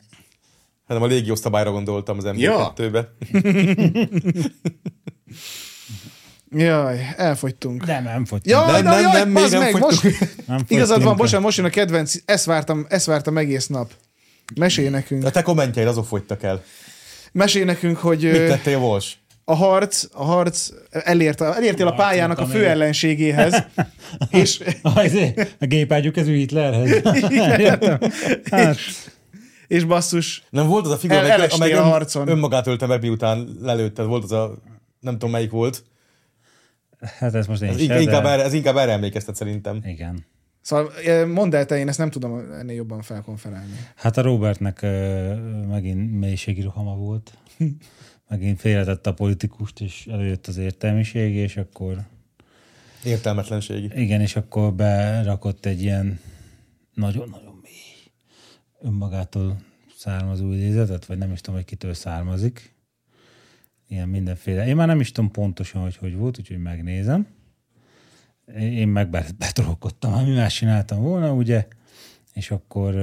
Hanem 0.87 1.03
a 1.03 1.07
légiószabályra 1.07 1.71
gondoltam 1.71 2.19
az 2.19 2.29
Ja. 2.37 2.73
MB2-be. 5.35 6.63
Jaj, 6.65 7.15
elfogytunk. 7.17 7.85
De 7.85 8.01
nem 8.01 8.25
fogy. 8.25 8.41
Jaj, 8.47 8.73
Nem, 8.73 8.83
na, 8.85 8.91
nem, 8.91 9.01
jaj, 9.03 9.13
nem, 9.13 9.29
még 9.29 9.51
nem 9.51 9.61
meg, 9.61 9.71
fogytunk. 9.71 10.03
most, 10.03 10.35
Nem 10.47 10.59
igazad 10.69 11.03
van, 11.03 11.17
bocsánat, 11.17 11.45
most 11.45 11.57
jön 11.57 11.67
a 11.67 11.71
kedvenc, 11.71 12.15
ezt 12.25 12.45
vártam, 12.45 12.87
ezt 12.89 13.07
vártam 13.07 13.39
egész 13.39 13.67
nap. 13.67 13.91
Mesélj 14.55 14.89
nekünk. 14.89 15.25
A 15.25 15.31
te 15.31 15.43
kommentjeid 15.43 15.89
azok 15.89 16.07
fogytak 16.07 16.43
el. 16.43 16.63
Mesélj 17.33 17.65
nekünk, 17.65 17.97
hogy 17.97 18.23
Mit 18.23 18.33
tettél, 18.47 18.79
Vals? 18.79 19.19
a 19.45 19.55
harc, 19.55 20.05
a 20.13 20.25
harc 20.25 20.69
elért, 20.91 21.41
a, 21.41 21.57
elértél 21.57 21.87
a 21.87 21.93
pályának 21.95 22.39
a 22.39 22.47
fő 22.47 22.67
ellenségéhez, 22.67 23.63
és, 24.31 24.61
A 24.83 25.65
gépágyú 25.67 26.11
kezű 26.11 26.37
Hitlerhez. 26.37 26.91
Értem. 27.59 27.99
Hát, 28.51 28.77
és 29.67 29.85
basszus, 29.85 30.43
Nem 30.51 30.67
volt 30.67 30.85
az 30.87 30.93
a 30.93 30.97
figura, 30.97 31.29
El- 31.29 31.49
amely, 31.51 31.73
a 31.73 31.77
ön, 31.77 31.83
harcon. 31.83 32.29
önmagát 32.29 32.67
ölte 32.67 32.87
meg, 32.87 33.01
miután 33.01 33.59
lelőtted. 33.63 34.07
Volt 34.07 34.23
az 34.25 34.33
a, 34.33 34.55
nem 35.05 35.13
tudom 35.13 35.31
melyik 35.31 35.51
volt. 35.51 35.85
hát 37.01 37.35
ez 37.35 37.47
most 37.47 37.63
én 37.63 37.69
Ez, 37.69 37.83
sem, 37.83 38.01
inkább, 38.01 38.23
de... 38.23 38.29
erre, 38.29 38.43
ez 38.43 38.53
inkább 38.53 38.77
erre 38.77 38.93
emlékeztet 38.93 39.37
szerintem. 39.37 39.81
Igen. 39.85 40.25
Szóval 40.61 40.91
mondd 41.27 41.55
el 41.55 41.67
te, 41.67 41.79
én 41.79 41.89
ezt 41.89 41.99
nem 41.99 42.11
tudom 42.11 42.39
ennél 42.53 42.77
jobban 42.77 43.03
felkonferálni. 43.03 43.73
Hát 43.97 44.17
a 44.17 44.23
Robertnek 44.23 44.83
megint 45.69 46.19
mélységi 46.19 46.63
rohama 46.63 46.97
volt. 46.97 47.39
Megint 48.29 48.61
félretette 48.61 49.11
a 49.11 49.15
politikust, 49.15 49.81
és 49.81 50.07
előjött 50.07 50.47
az 50.47 50.57
értelmiség, 50.57 51.35
és 51.35 51.57
akkor 51.57 51.97
Értelmetlenségi. 53.05 53.91
igen, 53.95 54.21
és 54.21 54.37
akkor 54.37 54.75
berakott 54.75 55.67
egy 55.67 55.83
ilyen 55.83 56.21
nagyon-nagyon 56.95 57.59
mély 57.63 58.11
önmagától 58.81 59.57
származó 59.97 60.53
idézetet, 60.53 61.07
vagy 61.07 61.19
nem 61.19 61.33
is 61.33 61.41
tudom, 61.41 61.55
hogy 61.55 61.69
kitől 61.69 61.95
származik 61.95 62.74
ilyen 63.95 64.09
mindenféle. 64.09 64.67
Én 64.67 64.77
már 64.77 64.87
nem 64.87 65.01
is 65.01 65.13
tudom 65.13 65.31
pontosan, 65.31 65.83
hogy 65.83 65.97
hogy 65.97 66.17
volt, 66.17 66.39
úgyhogy 66.39 66.59
megnézem. 66.59 67.27
Én 68.57 68.89
meg 68.89 69.11
betrolkodtam, 69.39 70.13
ami 70.13 70.35
más 70.35 70.55
csináltam 70.55 71.03
volna, 71.03 71.33
ugye 71.33 71.67
és 72.35 72.51
akkor 72.51 72.95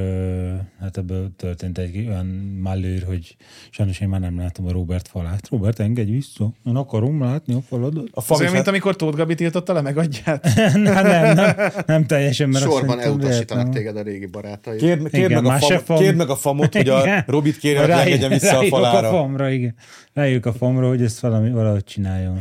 hát 0.80 0.98
ebből 0.98 1.32
történt 1.36 1.78
egy 1.78 2.08
olyan 2.08 2.26
mallőr, 2.62 3.04
hogy 3.04 3.36
sajnos 3.70 4.00
én 4.00 4.08
már 4.08 4.20
nem 4.20 4.38
látom 4.38 4.68
a 4.68 4.72
Robert 4.72 5.08
falát. 5.08 5.48
Robert, 5.50 5.80
engedj 5.80 6.12
vissza, 6.12 6.52
én 6.66 6.76
akarom 6.76 7.22
látni 7.22 7.54
a 7.54 7.62
faladat. 7.62 8.10
A 8.12 8.24
olyan, 8.30 8.46
is, 8.46 8.52
mint 8.52 8.68
amikor 8.68 8.96
Tóth 8.96 9.18
Gabi 9.18 9.36
tiltotta 9.36 9.74
le 9.74 9.82
megadját. 9.82 10.48
nem, 10.74 10.82
nem, 10.82 11.36
nem, 11.36 11.56
nem 11.86 12.06
teljesen, 12.06 12.50
mert 12.50 12.64
Sorban 12.64 13.00
elutasítanak 13.00 13.70
téged 13.74 13.98
a 13.98 14.02
régi 14.02 14.26
barátaid. 14.26 14.80
Kérd, 14.80 15.10
kérd, 15.10 15.14
Igen, 15.14 15.44
meg 15.44 15.54
a 15.54 15.58
fam, 15.58 15.78
fam. 15.78 15.98
kérd 15.98 16.16
meg 16.16 16.30
a 16.30 16.36
famot, 16.36 16.76
hogy 16.76 16.90
a 16.90 17.02
Igen. 17.02 17.24
Robit 17.28 17.58
kérje, 17.58 17.80
hogy 17.80 18.10
legyen 18.10 18.30
vissza 18.30 18.58
a 18.58 18.64
falára. 18.64 19.08
a 19.08 19.12
famra, 19.12 19.50
igen. 19.50 19.76
Rájuk 20.14 20.46
a 20.46 20.54
famra, 20.54 20.88
hogy 20.88 21.02
ezt 21.02 21.20
valami, 21.20 21.52
valahogy 21.52 21.84
csináljon. 21.84 22.40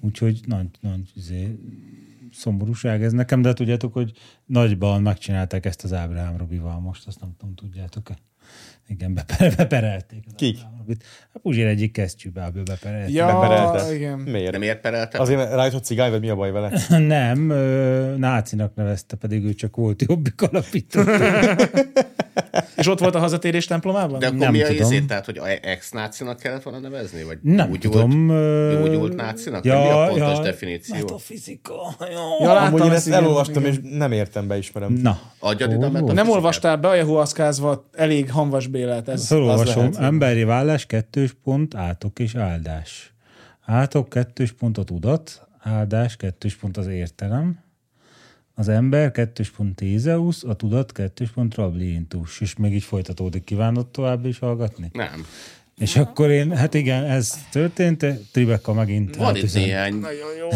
Úgyhogy 0.00 0.40
nagy, 0.46 0.68
nagy 0.80 1.10
izé, 1.14 1.58
szomorúság 2.38 3.02
ez 3.02 3.12
nekem, 3.12 3.42
de 3.42 3.52
tudjátok, 3.52 3.92
hogy 3.92 4.12
nagyban 4.46 5.02
megcsinálták 5.02 5.66
ezt 5.66 5.84
az 5.84 5.92
Ábrahám 5.92 6.36
Robival 6.36 6.80
most, 6.80 7.06
azt 7.06 7.20
nem 7.20 7.34
tudom, 7.38 7.54
tudjátok-e? 7.54 8.16
Igen, 8.88 9.14
beper, 9.14 9.54
beperelték. 9.56 10.24
az 10.26 10.32
Kik? 10.36 10.58
A 11.32 11.38
Puzsér 11.38 11.66
egyik 11.66 11.92
kesztyűbáből 11.92 12.62
beperelték. 12.62 13.14
Ja, 13.14 13.26
Beperelte. 13.26 13.94
igen. 13.94 14.18
Miért? 14.18 14.52
De 14.52 14.58
miért 14.58 14.80
pereltek? 14.80 15.20
Azért, 15.20 15.38
mert 15.38 15.54
rájött, 15.54 15.72
hogy 15.72 15.84
cigány, 15.84 16.10
vagy 16.10 16.20
mi 16.20 16.28
a 16.28 16.34
baj 16.34 16.50
vele? 16.50 16.80
Nem, 16.98 17.50
ö, 17.50 18.14
nácinak 18.16 18.74
nevezte, 18.74 19.16
pedig 19.16 19.44
ő 19.44 19.54
csak 19.54 19.76
volt 19.76 20.02
jobbik 20.02 20.42
alapító. 20.42 21.00
És 22.76 22.86
ott 22.86 22.98
volt 22.98 23.14
a 23.14 23.18
hazatérés 23.18 23.66
templomában? 23.66 24.18
De 24.18 24.26
akkor 24.26 24.38
Nem 24.38 24.52
mi 24.52 24.62
a 24.62 24.66
tudom. 24.66 24.82
izét? 24.82 25.06
Tehát, 25.06 25.24
hogy 25.24 25.40
ex-nácinak 25.62 26.38
kellett 26.38 26.62
volna 26.62 26.78
nevezni? 26.78 27.22
Vagy 27.22 27.38
Nem 27.42 27.70
úgy 27.70 27.78
tudom. 27.78 28.30
Úgy 28.82 28.94
ult 28.94 29.14
nácinak? 29.16 29.64
Ja, 29.64 29.78
mi 29.82 29.88
a 29.88 30.06
pontos 30.08 30.44
definíció? 30.44 30.94
Metafizika. 30.96 31.74
Ja, 32.00 32.06
Ja. 32.40 32.52
láttam 32.54 32.74
Amúgy 32.74 32.86
én 32.86 32.92
ezt, 32.92 33.06
igen, 33.06 33.22
elolvastam, 33.22 33.62
igen. 33.62 33.74
és 33.74 33.96
nem 33.98 34.12
értem, 34.12 34.46
beismerem. 34.46 34.92
Na, 34.92 35.20
Adjad 35.38 35.72
ide 35.72 35.86
a. 35.86 36.12
Nem 36.12 36.30
olvastál 36.30 36.76
be 36.76 36.88
a 36.88 36.94
Jehoaszkázva 36.94 37.88
elég 37.92 38.30
hamvas 38.30 38.66
Bélát. 38.66 39.08
Ez, 39.08 39.26
Felolvasom. 39.26 39.90
Emberi 39.98 40.44
vállás, 40.44 40.86
kettős 40.86 41.36
pont, 41.44 41.74
átok 41.74 42.18
és 42.18 42.34
áldás. 42.34 43.12
Átok, 43.66 44.08
kettős 44.08 44.52
pont 44.52 44.78
a 44.78 44.84
tudat, 44.84 45.46
áldás, 45.62 46.16
kettős 46.16 46.56
pont 46.56 46.76
az 46.76 46.86
értelem. 46.86 47.58
Az 48.58 48.68
ember, 48.68 49.10
kettős 49.10 49.50
pont 49.50 49.74
Tézeusz, 49.76 50.44
a 50.44 50.54
tudat, 50.54 50.92
kettős 50.92 51.30
pont 51.30 51.54
Rabliintus. 51.54 52.40
És 52.40 52.56
még 52.56 52.74
így 52.74 52.82
folytatódik. 52.82 53.44
Kívánod 53.44 53.86
tovább 53.86 54.26
is 54.26 54.38
hallgatni? 54.38 54.90
Nem. 54.92 55.26
És 55.76 55.96
akkor 55.96 56.30
én, 56.30 56.56
hát 56.56 56.74
igen, 56.74 57.04
ez 57.04 57.34
történt, 57.50 58.06
Tribeka 58.32 58.72
megint 58.72 59.16
Van 59.16 59.36
itt 59.36 59.54
néhány 59.54 59.94
Nagyon 60.08 60.28
jó. 60.38 60.48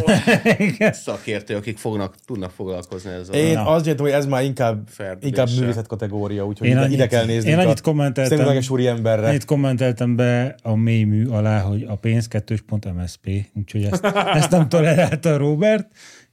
szakértő, 0.93 1.57
akik 1.57 1.79
fognak, 1.79 2.15
tudnak 2.27 2.51
foglalkozni 2.51 3.11
ezzel. 3.11 3.35
Én 3.35 3.53
Na. 3.55 3.67
azt 3.67 3.85
gyanítom, 3.85 4.07
hogy 4.07 4.15
ez 4.15 4.27
már 4.27 4.43
inkább, 4.45 4.83
Ferdüléssel. 4.89 5.29
inkább 5.47 5.61
művészet 5.61 5.87
kategória, 5.87 6.47
úgyhogy 6.47 6.67
Én 6.67 6.73
ide, 6.73 6.81
annyit- 6.83 6.95
ide 6.95 7.07
kell 7.07 7.25
nézni. 7.25 7.51
én 7.51 7.59
annyit 7.59 7.81
kommenteltem- 7.81 8.37
Szemüveges 8.39 8.71
úri 8.71 8.87
emberre. 8.87 9.29
Annyit 9.29 9.45
kommenteltem 9.45 10.17
be 10.17 10.55
a 10.63 10.75
mély 10.77 11.05
mű 11.05 11.27
alá, 11.29 11.61
hogy 11.61 11.83
a 11.89 11.95
pénz 11.97 12.29
kettős 12.29 12.61
pont 12.61 12.95
MSP, 12.95 13.29
úgyhogy 13.55 13.85
ezt, 13.85 14.05
ezt 14.35 14.51
nem 14.51 14.69
tolerálta 14.69 15.33
a 15.33 15.37
Robert, 15.37 15.89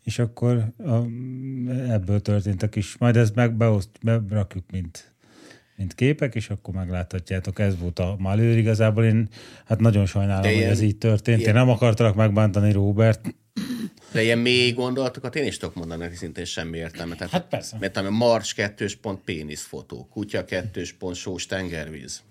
és 0.10 0.20
akkor 0.20 0.74
a, 0.86 0.96
ebből 1.90 2.20
történtek 2.22 2.76
is. 2.76 2.98
Majd 2.98 3.16
ezt 3.16 3.36
meg 3.36 3.54
beoszt, 3.56 3.90
berakjuk, 4.02 4.64
mint, 4.72 5.14
mint 5.76 5.96
képek, 5.96 6.36
és 6.36 6.50
akkor 6.50 6.74
megláthatjátok, 6.74 7.60
ez 7.60 7.78
volt 7.80 8.00
a 8.00 8.16
malőr 8.20 8.58
igazából. 8.58 9.04
Én 9.06 9.28
hát 9.66 9.80
nagyon 9.80 10.06
sajnálom, 10.06 10.42
De 10.42 10.48
hogy 10.48 10.58
ilyen- 10.58 10.72
ez 10.72 10.82
így 10.82 10.98
történt. 10.98 11.40
ilyen- 11.40 11.50
Én 11.56 11.62
nem 11.62 11.70
akartalak 11.70 12.16
megbántani 12.16 12.72
Robert. 12.72 13.36
De 14.12 14.22
ilyen 14.24 14.38
mély 14.40 14.72
gondolatokat 14.72 15.36
én 15.36 15.46
is 15.46 15.58
tudok 15.58 15.76
mondani, 15.76 16.02
neki 16.02 16.16
szintén 16.16 16.46
semmi 16.46 16.78
értelme. 16.78 17.16
Tehát, 17.16 17.32
Hát 17.32 17.48
persze. 17.48 17.78
Mert 17.80 17.98
ami 17.98 18.10
Mars 18.18 18.54
kettős 18.54 18.96
pont 18.96 19.20
péniszfotó, 19.24 20.08
kutya 20.12 20.46
kettős 20.46 20.94
pont 20.94 21.16
sós 21.16 21.46
tengervíz. 21.46 22.22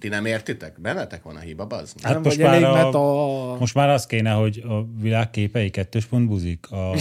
Ti 0.00 0.08
nem 0.08 0.24
értitek? 0.26 0.80
Bennetek 0.80 1.22
van 1.22 1.36
a 1.36 1.38
hiba, 1.38 1.66
bazd? 1.66 2.00
Hát 2.02 2.12
Nem 2.12 2.22
most 2.22 2.36
vagy 2.36 2.46
elég 2.46 2.60
már, 2.62 2.70
a, 2.70 2.84
meta. 2.84 3.56
most 3.58 3.74
már 3.74 3.88
az 3.88 4.06
kéne, 4.06 4.30
hogy 4.30 4.62
a 4.68 4.86
világ 5.00 5.30
képei 5.30 5.70
kettős 5.70 6.04
pont 6.04 6.28
buzik, 6.28 6.70
a, 6.70 6.94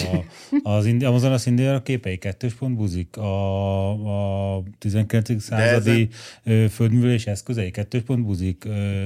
az 0.63 0.85
indi, 0.85 1.05
Amazonas 1.05 1.45
indiának 1.45 1.83
képei 1.83 2.17
kettős 2.17 2.53
pont 2.53 2.75
buzik, 2.75 3.17
a, 3.17 4.55
a 4.57 4.63
19. 4.77 5.41
századi 5.41 6.09
ö, 6.43 6.65
földművelés 6.69 7.25
eszközei 7.27 7.71
kettős 7.71 8.01
pont 8.01 8.25
buzik, 8.25 8.65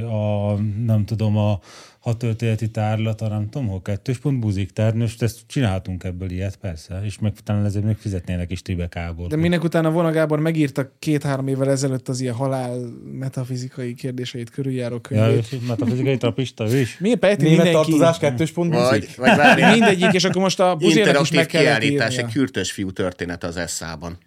a 0.10 0.53
nem 0.86 1.06
tudom, 1.06 1.38
a 1.38 1.60
hat 2.04 2.18
történeti 2.18 2.70
tárlata, 2.72 3.28
nem 3.28 3.50
tudom, 3.50 3.68
hol 3.68 3.82
kettős 3.82 4.18
pont 4.18 4.40
buzik, 4.40 4.72
tehát 4.72 4.94
most 4.96 5.22
ezt 5.22 5.40
csinálhatunk 5.48 6.04
ebből 6.04 6.32
ilyet, 6.32 6.56
persze, 6.56 7.02
és 7.04 7.20
meg 7.20 7.34
talán 7.44 7.66
ezért 7.66 7.86
még 7.86 7.96
fizetnének 7.98 8.52
is 8.52 8.62
Tribekából. 8.62 9.28
De 9.28 9.36
minek 9.36 9.64
utána 9.64 9.92
Vona 9.92 10.12
Gábor 10.12 10.40
megírta 10.40 10.92
két-három 11.00 11.48
évvel 11.48 11.70
ezelőtt 11.70 12.10
az 12.10 12.20
ilyen 12.20 12.34
halál 12.34 12.78
metafizikai 13.20 13.94
kérdéseit 13.94 14.50
körüljáró 14.50 14.94
Ja, 14.96 15.02
könyvét. 15.02 15.48
és 15.52 15.58
metafizikai 15.68 16.18
trapista 16.18 16.70
ő 16.70 16.80
is? 16.80 16.98
Mi 17.00 17.16
Peti 17.16 17.44
Német 17.44 17.64
mindenki? 17.64 17.90
tartozás 17.92 18.18
kettős 18.18 18.52
pont 18.52 18.74
Vagy, 18.74 19.00
buzik? 19.00 19.16
vagy 19.18 19.36
várjál, 19.36 19.72
Mindegyik, 19.78 20.14
és 20.14 20.24
akkor 20.24 20.42
most 20.42 20.60
a 20.60 20.76
buzének 20.76 21.20
is 21.22 21.32
meg 21.32 21.46
kellett 21.46 21.68
kiállítás, 21.80 22.12
írnia. 22.14 22.28
egy 22.28 22.34
kürtös 22.34 22.72
fiú 22.72 22.92
történet 22.92 23.44
az 23.44 23.58
eszában. 23.58 24.18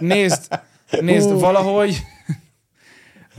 Nézd, 0.00 0.48
nézd, 1.00 1.30
valahogy 1.40 1.96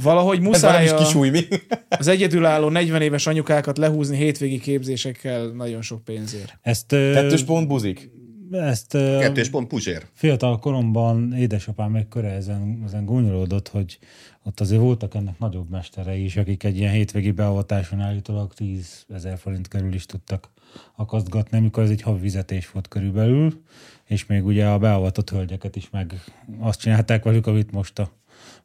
valahogy 0.01 0.37
Ez 0.37 0.43
muszáj 0.43 0.83
is 0.83 0.91
a, 0.91 0.97
kisúj, 0.97 1.29
mi? 1.29 1.41
az 1.89 2.07
egyedülálló 2.07 2.69
40 2.69 3.01
éves 3.01 3.27
anyukákat 3.27 3.77
lehúzni 3.77 4.17
hétvégi 4.17 4.59
képzésekkel 4.59 5.47
nagyon 5.47 5.81
sok 5.81 6.03
pénzért. 6.03 6.57
Ezt, 6.61 6.87
Kettős 6.87 7.43
pont 7.43 7.67
buzik? 7.67 8.09
ezt 8.51 8.91
Kettős 8.91 9.49
pont 9.49 9.67
Puzsér. 9.67 10.05
fiatal 10.13 10.59
koromban 10.59 11.33
édesapám 11.33 11.91
meg 11.91 12.07
köre 12.07 12.29
ezen, 12.31 12.81
ezen 12.85 13.05
gúnyolódott, 13.05 13.67
hogy 13.67 13.99
ott 14.43 14.59
azért 14.59 14.81
voltak 14.81 15.15
ennek 15.15 15.39
nagyobb 15.39 15.69
mesterei 15.69 16.23
is, 16.23 16.37
akik 16.37 16.63
egy 16.63 16.77
ilyen 16.77 16.91
hétvégi 16.91 17.31
beavatáson 17.31 17.99
állítólag 17.99 18.53
10 18.53 19.05
ezer 19.13 19.37
forint 19.37 19.67
körül 19.67 19.93
is 19.93 20.05
tudtak 20.05 20.49
akasztgatni, 20.95 21.57
amikor 21.57 21.83
ez 21.83 21.89
egy 21.89 22.01
havi 22.01 22.19
fizetés 22.19 22.71
volt 22.71 22.87
körülbelül, 22.87 23.61
és 24.05 24.25
még 24.25 24.45
ugye 24.45 24.65
a 24.67 24.77
beavatott 24.77 25.29
hölgyeket 25.29 25.75
is 25.75 25.89
meg 25.89 26.23
azt 26.59 26.79
csinálták 26.79 27.23
velük, 27.23 27.47
amit 27.47 27.71
most 27.71 27.99
a 27.99 28.11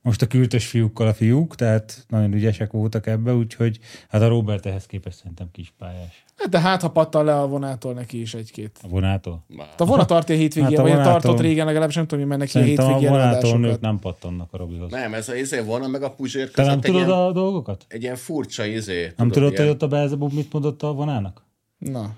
most 0.05 0.22
a 0.22 0.26
kültös 0.26 0.66
fiúkkal 0.66 1.06
a 1.06 1.14
fiúk, 1.14 1.55
tehát 1.55 2.05
nagyon 2.09 2.32
ügyesek 2.32 2.72
voltak 2.72 3.06
ebbe, 3.06 3.35
úgyhogy 3.35 3.78
hát 4.09 4.22
a 4.22 4.28
Robert 4.28 4.66
ehhez 4.66 4.86
képest 4.86 5.16
szerintem 5.16 5.48
kispályás. 5.52 6.24
Hát 6.36 6.48
de 6.48 6.60
hát, 6.60 6.82
ha 6.82 6.90
pattal 6.90 7.24
le 7.24 7.40
a 7.40 7.47
vonától 7.47 7.93
neki 7.94 8.20
is 8.20 8.35
egy-két. 8.35 8.78
A 8.82 8.89
vonától? 8.89 9.44
Hát 9.59 9.81
A 9.81 9.85
vonat 9.85 10.06
tartja 10.06 10.35
a 10.35 10.39
hétvégén, 10.39 10.68
Hát 10.70 10.78
a 10.78 10.82
vagy 10.82 10.90
vonától- 10.90 11.12
tartott 11.20 11.40
régen 11.40 11.66
legalábbis, 11.66 11.94
nem 11.94 12.06
tudom, 12.06 12.24
mi 12.24 12.31
mennek 12.31 12.48
ki 12.48 12.59
a 12.59 12.60
Szerintem 12.60 12.85
a 12.85 12.89
hétvégén 12.89 13.10
vonától 13.12 13.59
nők 13.59 13.81
nem 13.81 13.98
pattannak 13.98 14.52
a 14.52 14.56
Robihoz. 14.56 14.90
Nem, 14.90 15.14
ez 15.14 15.28
a 15.28 15.35
izé 15.35 15.60
volna 15.60 15.86
meg 15.86 16.02
a 16.02 16.10
Puzsér 16.10 16.51
Te 16.51 16.64
nem 16.64 16.81
tudod 16.81 16.97
ilyen, 17.06 17.10
a 17.10 17.32
dolgokat? 17.32 17.85
egy 17.89 18.02
ilyen 18.02 18.16
furcsa 18.16 18.64
izé. 18.64 19.12
Nem 19.16 19.28
tudod, 19.31 19.56
hogy 19.56 19.68
ott 19.68 19.82
a 19.82 19.89
Belzebub 19.89 20.32
mit 20.32 20.52
mondott 20.52 20.82
a 20.82 20.93
vonának? 20.93 21.43
Na, 21.78 22.10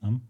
Nem? 0.00 0.22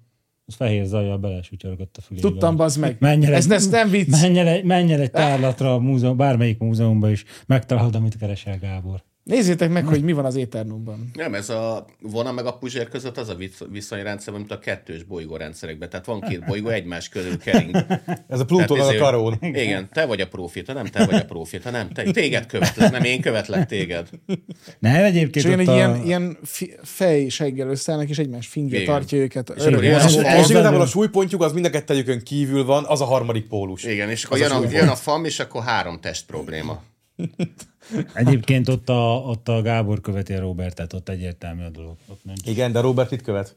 Fehér 0.56 0.84
zajjal 0.84 1.16
belesütyörgött 1.18 1.96
a 1.96 2.00
fülébe. 2.00 2.28
tudtam, 2.28 2.56
bazd 2.56 2.78
meg. 2.80 2.96
Menj 3.00 3.26
el, 3.26 3.34
Ez, 3.34 3.44
egy, 3.44 3.52
ez 3.52 3.68
nem 3.68 3.90
vicc. 3.90 4.20
menj, 4.20 4.38
el, 4.38 4.62
menj 4.64 4.92
el 4.92 5.00
egy 5.00 5.10
tárlatra 5.10 5.74
a 5.74 5.78
múzeum, 5.78 6.16
bármelyik 6.16 6.58
múzeumban 6.58 7.10
is, 7.10 7.24
megtalálod, 7.46 7.94
amit 7.94 8.16
keresel, 8.18 8.58
Gábor. 8.58 9.02
Nézzétek 9.28 9.70
meg, 9.70 9.86
hogy 9.86 10.02
mi 10.02 10.12
van 10.12 10.24
az 10.24 10.36
éternumban. 10.36 11.10
Nem, 11.14 11.34
ez 11.34 11.48
a 11.50 11.86
vona 12.00 12.32
meg 12.32 12.46
a 12.46 12.52
Puzsér 12.52 12.88
között 12.88 13.16
az 13.18 13.28
a 13.28 13.34
visz- 13.34 13.66
viszonyrendszer, 13.70 14.34
mint 14.34 14.50
a 14.52 14.58
kettős 14.58 15.02
bolygórendszerekben. 15.02 15.90
Tehát 15.90 16.06
van 16.06 16.20
két 16.20 16.44
bolygó 16.44 16.68
egymás 16.68 17.08
körül 17.08 17.38
kering. 17.38 17.76
Ez 18.28 18.40
a 18.40 18.44
Plutónak 18.44 18.88
a 18.88 18.96
karón. 18.98 19.36
Igen, 19.40 19.88
te 19.92 20.06
vagy 20.06 20.20
a 20.20 20.28
profita, 20.28 20.72
nem 20.72 20.84
te 20.86 21.04
vagy 21.04 21.14
a 21.14 21.24
profita, 21.24 21.70
nem 21.70 21.88
te. 21.88 22.02
Téged 22.02 22.46
követlek, 22.46 22.90
nem 22.90 23.02
én 23.04 23.20
követlek 23.20 23.66
téged. 23.66 24.08
Nem, 24.78 25.04
egyébként 25.04 25.44
És 25.46 25.52
ott 25.52 25.58
egy 25.58 25.68
a... 25.68 25.74
ilyen, 25.74 26.02
ilyen 26.04 26.38
fi, 26.44 26.72
fej 26.82 27.28
seggel 27.28 27.68
összeállnak, 27.68 28.08
és 28.08 28.18
egymás 28.18 28.46
fingja 28.46 28.80
Igen. 28.80 28.94
tartja 28.94 29.18
őket. 29.18 29.52
És, 29.56 29.64
az- 29.64 29.82
és 29.82 29.94
az- 30.38 30.50
igazából 30.50 30.80
a 30.80 30.86
súlypontjuk 30.86 31.42
az 31.42 31.52
mind 31.52 31.64
a 31.64 31.70
kettőjükön 31.70 32.22
kívül 32.22 32.64
van, 32.64 32.84
az 32.86 33.00
a 33.00 33.04
harmadik 33.04 33.46
pólus. 33.46 33.84
Igen, 33.84 34.10
és 34.10 34.24
akkor 34.24 34.38
jön 34.38 34.50
a, 34.50 34.62
jön 34.70 34.88
a 34.88 34.94
fam, 34.96 35.24
és 35.24 35.38
akkor 35.40 35.62
három 35.62 36.00
test 36.00 36.26
probléma. 36.26 36.82
Egyébként 38.14 38.68
ott 38.68 38.88
a, 38.88 39.22
ott 39.26 39.48
a 39.48 39.62
Gábor 39.62 40.00
követi 40.00 40.32
a 40.32 40.40
Robertet, 40.40 40.92
ott 40.92 41.08
egyértelmű 41.08 41.64
a 41.64 41.70
dolog. 41.70 41.96
Ott 42.06 42.24
nincs. 42.24 42.46
Igen, 42.46 42.72
de 42.72 42.80
Robert 42.80 43.10
mit 43.10 43.22
követ? 43.22 43.56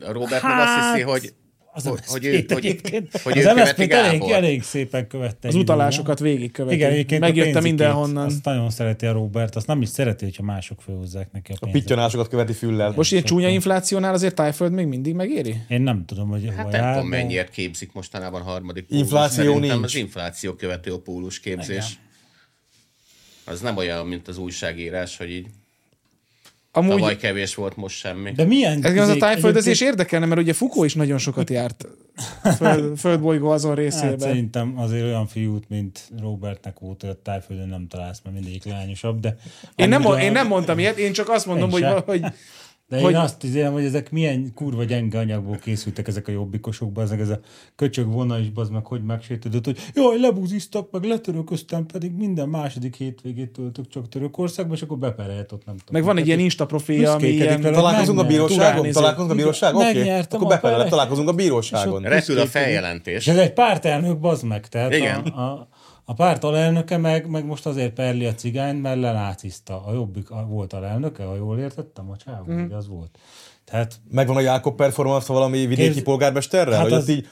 A 0.00 0.12
Robert 0.12 0.42
meg 0.42 0.58
azt 0.58 0.92
hiszi, 0.92 1.02
hogy, 1.02 1.32
Az 1.72 1.86
hogy, 1.86 1.98
hogy, 2.06 2.24
ő, 2.24 2.44
hogy, 2.48 2.80
hogy 3.22 3.38
az 3.38 3.54
MSZP-t 3.56 3.92
elég, 3.92 4.62
szépen 4.62 5.06
követte. 5.06 5.48
Az 5.48 5.54
utalásokat 5.54 6.20
időben. 6.20 6.36
végigköveti. 6.36 6.74
Igen, 6.74 6.90
egyébként 6.90 7.22
a 7.22 7.26
pénzikét, 7.26 7.62
mindenhonnan. 7.62 8.24
Azt 8.26 8.44
nagyon 8.44 8.70
szereti 8.70 9.06
a 9.06 9.12
Robert, 9.12 9.56
azt 9.56 9.66
nem 9.66 9.82
is 9.82 9.88
szereti, 9.88 10.24
hogyha 10.24 10.42
mások 10.42 10.80
főhozzák 10.82 11.32
neki 11.32 11.52
a 11.52 11.54
A 11.54 11.58
pénzet. 11.64 11.80
pittyanásokat 11.82 12.28
követi 12.28 12.52
füllel. 12.52 12.92
Most 12.96 13.12
ilyen 13.12 13.24
csúnya 13.24 13.48
inflációnál 13.48 14.14
azért 14.14 14.34
Tájföld 14.34 14.72
még 14.72 14.86
mindig 14.86 15.14
megéri? 15.14 15.54
Én 15.68 15.80
nem 15.82 16.04
tudom, 16.04 16.28
hogy 16.28 16.44
Hát 16.46 16.56
hova 16.56 16.70
nem 16.70 16.80
jár, 16.80 16.94
tudom, 16.94 17.08
mennyiért 17.08 17.50
képzik 17.50 17.92
mostanában 17.92 18.42
harmadik 18.42 18.86
pólus. 18.86 19.02
Infláció 19.02 19.58
nincs. 19.58 19.84
az 19.84 19.94
infláció 19.94 20.52
követő 20.52 20.92
a 20.92 20.98
pólus 21.00 21.40
képzés. 21.40 21.98
Az 23.46 23.60
nem 23.60 23.76
olyan, 23.76 24.06
mint 24.06 24.28
az 24.28 24.38
újságírás, 24.38 25.16
hogy 25.16 25.30
így 25.30 25.46
Amúgy 26.72 26.90
Tavaly 26.96 27.16
kevés 27.16 27.54
volt, 27.54 27.76
most 27.76 27.96
semmi. 27.96 28.32
De 28.32 28.44
milyen... 28.44 28.84
ez 28.84 28.96
az 28.96 29.08
a 29.08 29.16
tájföldözés 29.16 29.66
egyébként- 29.74 29.90
érdekelne, 29.90 30.26
mert 30.26 30.40
ugye 30.40 30.52
Foucault 30.52 30.86
is 30.86 30.94
nagyon 30.94 31.18
sokat 31.18 31.50
járt 31.50 31.86
föld, 32.56 32.98
földbolygó 32.98 33.48
azon 33.50 33.70
Hát 33.70 33.78
részében. 33.78 34.18
szerintem 34.18 34.78
azért 34.78 35.04
olyan 35.04 35.26
fiút, 35.26 35.68
mint 35.68 36.00
Robertnek 36.20 36.78
volt, 36.78 37.00
hogy 37.00 37.10
a 37.10 37.22
tájföldön 37.22 37.68
nem 37.68 37.86
találsz, 37.88 38.20
mert 38.24 38.34
mindegyik 38.36 38.64
lányosabb, 38.64 39.20
de... 39.20 39.36
én, 39.76 39.88
nem, 39.88 40.06
a- 40.06 40.20
én 40.20 40.32
nem 40.32 40.46
mondtam 40.46 40.78
ilyet, 40.78 40.96
én 40.98 41.12
csak 41.12 41.28
azt 41.28 41.46
mondom, 41.46 41.70
Én 41.70 41.92
hogy, 41.92 42.02
hogy 42.04 42.24
De 42.88 43.00
hogy- 43.00 43.12
én 43.12 43.18
azt 43.18 43.42
hiszem, 43.42 43.72
hogy 43.72 43.84
ezek 43.84 44.10
milyen 44.10 44.52
kurva 44.54 44.84
gyenge 44.84 45.18
anyagból 45.18 45.56
készültek 45.56 46.08
ezek 46.08 46.28
a 46.28 46.32
jobbikosokba, 46.32 47.02
ezek 47.02 47.20
ez 47.20 47.28
a 47.28 47.38
köcsög 47.76 48.12
vona 48.12 48.38
is, 48.38 48.50
bazd 48.50 48.72
meg, 48.72 48.86
hogy 48.86 49.02
megsértődött, 49.04 49.64
hogy 49.64 49.78
jaj, 49.94 50.20
lebúziztak, 50.20 50.90
meg 50.90 51.04
letörököztem, 51.04 51.86
pedig 51.86 52.12
minden 52.12 52.48
második 52.48 52.94
hétvégét 52.94 53.50
töltök 53.50 53.88
csak 53.88 54.08
Törökországba, 54.08 54.74
és 54.74 54.82
akkor 54.82 54.98
beperelt 54.98 55.52
ott, 55.52 55.64
nem 55.66 55.76
tudom. 55.76 55.92
meg 55.92 56.04
van 56.04 56.16
egy 56.18 56.26
ilyen 56.26 56.38
Insta 56.38 56.66
profilja, 56.66 57.12
ami 57.12 57.28
ilyen... 57.28 57.60
Találkozunk 57.60 58.18
a 58.18 58.24
bíróságon? 58.24 58.90
Találkozunk 58.90 59.30
a 59.30 59.34
bíróságon? 59.34 59.82
Oké, 59.82 59.98
Megnyertem 59.98 60.44
akkor 60.44 60.60
pere- 60.60 60.88
találkozunk 60.88 61.28
a 61.28 61.32
bíróságon. 61.32 62.02
Repül 62.02 62.38
a 62.40 62.46
feljelentés. 62.46 63.16
És 63.16 63.26
ez 63.32 63.36
egy 63.38 63.52
pártelnök, 63.52 64.18
bazd 64.18 64.44
meg, 64.44 64.68
tehát 64.68 64.94
Igen. 64.94 65.20
A, 65.20 65.40
a, 65.40 65.68
a 66.08 66.14
párt 66.14 66.44
alelnöke 66.44 66.96
meg, 66.96 67.28
meg 67.28 67.46
most 67.46 67.66
azért 67.66 67.92
perli 67.92 68.26
a 68.26 68.34
cigányt, 68.34 68.82
mert 68.82 69.00
lenácizta. 69.00 69.84
A 69.84 69.92
jobbik 69.92 70.30
a, 70.30 70.46
volt 70.48 70.72
alelnöke, 70.72 71.24
ha 71.24 71.34
jól 71.34 71.58
értettem, 71.58 72.10
a 72.10 72.16
csávó, 72.16 72.52
mm. 72.52 72.72
az 72.72 72.88
volt. 72.88 73.18
Tehát 73.64 74.00
Megvan 74.10 74.36
a 74.36 74.40
Jákob 74.40 74.76
performance 74.76 75.32
valami 75.32 75.66
vidéki 75.66 75.92
Képz- 75.92 76.04
polgármesterrel? 76.04 76.74
Hát 76.74 76.82
hogy 76.82 76.92
az- 76.92 77.02
ott 77.02 77.08
így, 77.08 77.28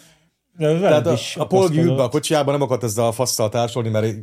de 0.57 0.79
tehát 0.79 1.07
a, 1.07 1.13
is 1.13 1.37
a 1.37 1.47
Polgi 1.47 1.77
ült 1.77 1.85
be 1.85 1.91
a 1.91 1.93
akaszkodott. 1.93 2.11
kocsiába, 2.11 2.51
nem 2.51 2.63
akart 2.63 2.83
ezzel 2.83 3.07
a 3.07 3.13
fasszal 3.13 3.49
társolni, 3.49 3.89
mert 3.89 4.17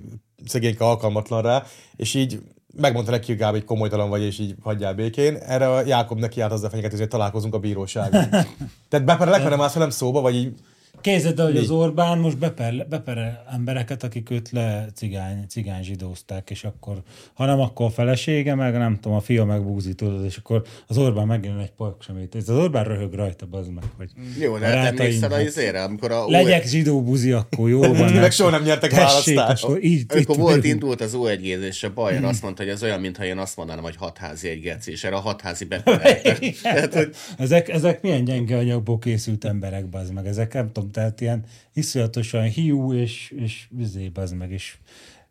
szegényke 0.45 0.85
alkalmatlan 0.85 1.41
rá, 1.41 1.63
és 1.95 2.13
így 2.13 2.41
megmondta 2.75 3.11
neki, 3.11 3.25
hogy 3.25 3.37
Gábor, 3.37 3.57
hogy 3.57 3.65
komolytalan 3.65 4.09
vagy, 4.09 4.21
és 4.21 4.39
így 4.39 4.55
hagyjál 4.61 4.93
békén. 4.93 5.35
Erre 5.35 5.69
a 5.69 5.85
Jákob 5.85 6.19
neki 6.19 6.41
állt 6.41 6.51
azzal 6.51 6.69
fenyegető, 6.69 6.97
hogy 6.97 7.07
találkozunk 7.07 7.53
a 7.53 7.59
bíróságon. 7.59 8.29
Tehát 8.89 9.05
mert 9.05 9.49
nem 9.49 9.61
állsz 9.61 9.73
velem 9.73 9.89
szóba, 9.89 10.21
vagy 10.21 10.35
így 10.35 10.55
Képzeld 11.01 11.39
el, 11.39 11.45
hogy 11.45 11.57
az 11.57 11.69
Orbán 11.69 12.17
most 12.17 12.37
beper, 12.37 12.85
beperel 12.89 13.43
embereket, 13.53 14.03
akik 14.03 14.29
őt 14.29 14.49
le 14.49 14.87
cigány, 14.95 15.45
cigány 15.47 15.83
zsidózták, 15.83 16.49
és 16.49 16.63
akkor, 16.63 17.01
ha 17.33 17.45
nem, 17.45 17.59
akkor 17.59 17.85
a 17.85 17.89
felesége, 17.89 18.55
meg 18.55 18.77
nem 18.77 18.99
tudom, 18.99 19.17
a 19.17 19.21
fia 19.21 19.45
megbúzi, 19.45 19.93
tudod, 19.93 20.25
és 20.25 20.37
akkor 20.37 20.63
az 20.87 20.97
Orbán 20.97 21.27
megjön 21.27 21.57
egy 21.57 21.71
paksamét. 21.71 22.35
Ez 22.35 22.49
az 22.49 22.57
Orbán 22.57 22.83
röhög 22.83 23.13
rajta, 23.13 23.45
bazd 23.45 23.73
meg, 23.73 23.83
hogy 23.97 24.09
Jó, 24.39 24.57
de 24.57 24.65
hát 24.65 24.99
emlékszel 24.99 25.31
a 25.31 25.35
hát 25.35 25.43
izére, 25.43 25.83
amikor 25.83 26.11
a 26.11 26.25
Legyek 26.27 26.65
zsidó 26.65 27.03
buzi, 27.03 27.31
akkor 27.31 27.69
jó 27.69 27.79
van. 27.79 28.13
meg 28.13 28.31
soha 28.31 28.49
nem 28.49 28.63
nyertek 28.63 28.89
Tessék, 28.89 29.35
választást. 29.35 29.63
akkor 29.63 29.83
így, 29.83 30.05
Amikor 30.09 30.35
itt 30.35 30.41
volt, 30.41 30.63
indult 30.63 31.01
az 31.01 31.15
O1 31.17 31.39
és 31.41 31.83
a 31.83 31.93
Bayer 31.93 32.23
azt 32.23 32.41
mondta, 32.41 32.63
hogy 32.63 32.71
az 32.71 32.83
olyan, 32.83 32.99
mintha 32.99 33.25
én 33.25 33.37
azt 33.37 33.57
mondanám, 33.57 33.83
hogy 33.83 33.95
hatházi 33.95 34.49
egy 34.49 34.61
geci, 34.61 34.91
és 34.91 35.03
erre 35.03 35.15
a 35.15 35.19
hatházi 35.19 35.65
beperelte. 35.65 36.37
Tehát, 36.61 36.93
hogy 36.93 37.15
Ezek, 37.37 37.69
ezek 37.69 38.01
milyen 38.01 38.23
gyenge 38.23 38.57
anyagból 38.57 38.99
készült 38.99 39.45
emberek, 39.45 39.89
bazd 39.89 40.13
meg. 40.13 40.27
Ezek 40.27 40.53
nem 40.53 40.71
tudom, 40.71 40.90
tehát 40.91 41.21
ilyen 41.21 41.43
iszonyatosan 41.73 42.43
hiú 42.43 42.93
és, 42.93 43.33
és 43.35 43.65
vizé, 43.69 44.07
bazd 44.07 44.35
meg, 44.35 44.51
és 44.51 44.75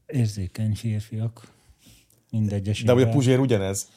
érzékeny 0.07 0.75
férfiak. 0.75 1.47
Mindegy 2.31 2.85
De 2.85 2.93
a 2.93 3.09
Puzsér 3.09 3.39
ugyanez. 3.39 3.89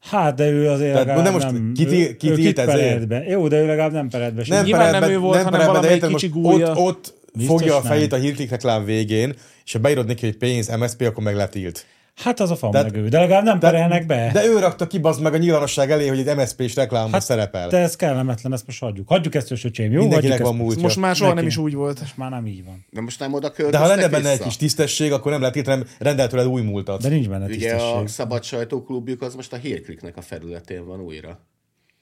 Hát, 0.00 0.34
de 0.34 0.50
ő 0.50 0.70
azért 0.70 0.92
Tehát 0.92 1.06
legalább 1.06 1.24
de 1.24 1.30
most 1.30 1.50
nem... 1.50 1.72
írt 1.76 2.58
ezért? 2.58 2.78
perelt 2.78 3.08
be. 3.08 3.24
Jó, 3.24 3.48
de 3.48 3.60
ő 3.60 3.66
legalább 3.66 3.92
nem 3.92 4.08
perelt 4.08 4.34
be. 4.34 4.44
Nem 4.46 4.64
Nyilván 4.64 5.00
nem 5.00 5.10
ő 5.10 5.18
volt, 5.18 5.42
hanem 5.42 5.52
be, 5.52 5.58
de 5.58 5.66
valamelyik 5.66 6.06
kicsi 6.06 6.28
gúlya. 6.28 6.70
Ott, 6.70 6.76
ott 6.76 7.14
Biztos 7.32 7.60
fogja 7.60 7.76
a 7.76 7.78
nem. 7.78 7.90
fejét 7.90 8.12
a 8.12 8.16
Hiltik 8.16 8.50
reklám 8.50 8.84
végén, 8.84 9.34
és 9.64 9.72
ha 9.72 9.78
beírod 9.78 10.06
neki, 10.06 10.26
hogy 10.26 10.36
pénz, 10.36 10.76
MSP, 10.76 11.00
akkor 11.00 11.24
meg 11.24 11.34
letilt. 11.34 11.86
Hát 12.16 12.40
az 12.40 12.50
a 12.50 12.56
fan 12.56 12.70
Tehát- 12.70 12.92
meg 12.92 13.00
ő, 13.02 13.08
de 13.08 13.18
legalább 13.18 13.44
nem 13.44 13.58
perelnek 13.58 14.06
be. 14.06 14.30
De 14.32 14.44
ő 14.46 14.58
rakta 14.58 14.86
ki 14.86 14.98
bazd 14.98 15.22
meg 15.22 15.34
a 15.34 15.36
nyilvánosság 15.36 15.90
elé, 15.90 16.06
hogy 16.08 16.28
egy 16.28 16.36
MSP-s 16.36 16.74
reklámban 16.74 17.12
hát, 17.12 17.22
szerepel. 17.22 17.68
De 17.68 17.78
ez 17.78 17.96
kellemetlen, 17.96 18.52
ezt 18.52 18.66
most 18.66 18.80
hagyjuk. 18.80 19.08
Hagyjuk 19.08 19.34
ezt, 19.34 19.50
öcsém, 19.64 19.92
jó? 19.92 20.00
Mindenkinek 20.00 20.40
van 20.40 20.56
múltja. 20.56 20.82
Most 20.82 20.96
már 20.96 21.16
soha 21.16 21.28
Neki. 21.28 21.40
nem 21.40 21.48
is 21.48 21.56
úgy 21.56 21.74
volt. 21.74 22.00
Most 22.00 22.16
már 22.16 22.30
nem 22.30 22.46
így 22.46 22.64
van. 22.64 22.84
de 22.90 23.00
most 23.00 23.20
nem 23.20 23.32
oda 23.32 23.52
De 23.70 23.78
ha 23.78 23.86
lenne 23.86 24.08
benne 24.08 24.30
egy 24.30 24.40
kis 24.40 24.56
tisztesség, 24.56 25.12
akkor 25.12 25.32
nem 25.32 25.40
lehet 25.40 25.64
hanem 25.64 25.84
rendel 25.98 26.28
tőled 26.28 26.46
új 26.46 26.62
múltat. 26.62 27.02
De 27.02 27.08
nincs 27.08 27.28
benne 27.28 27.44
Ugye 27.44 27.54
tisztesség. 27.54 28.04
a 28.04 28.06
szabad 28.06 28.42
sajtóklubjuk 28.44 29.22
az 29.22 29.34
most 29.34 29.52
a 29.52 29.56
hírkliknek 29.56 30.16
a 30.16 30.20
felületén 30.20 30.86
van 30.86 31.00
újra. 31.00 31.38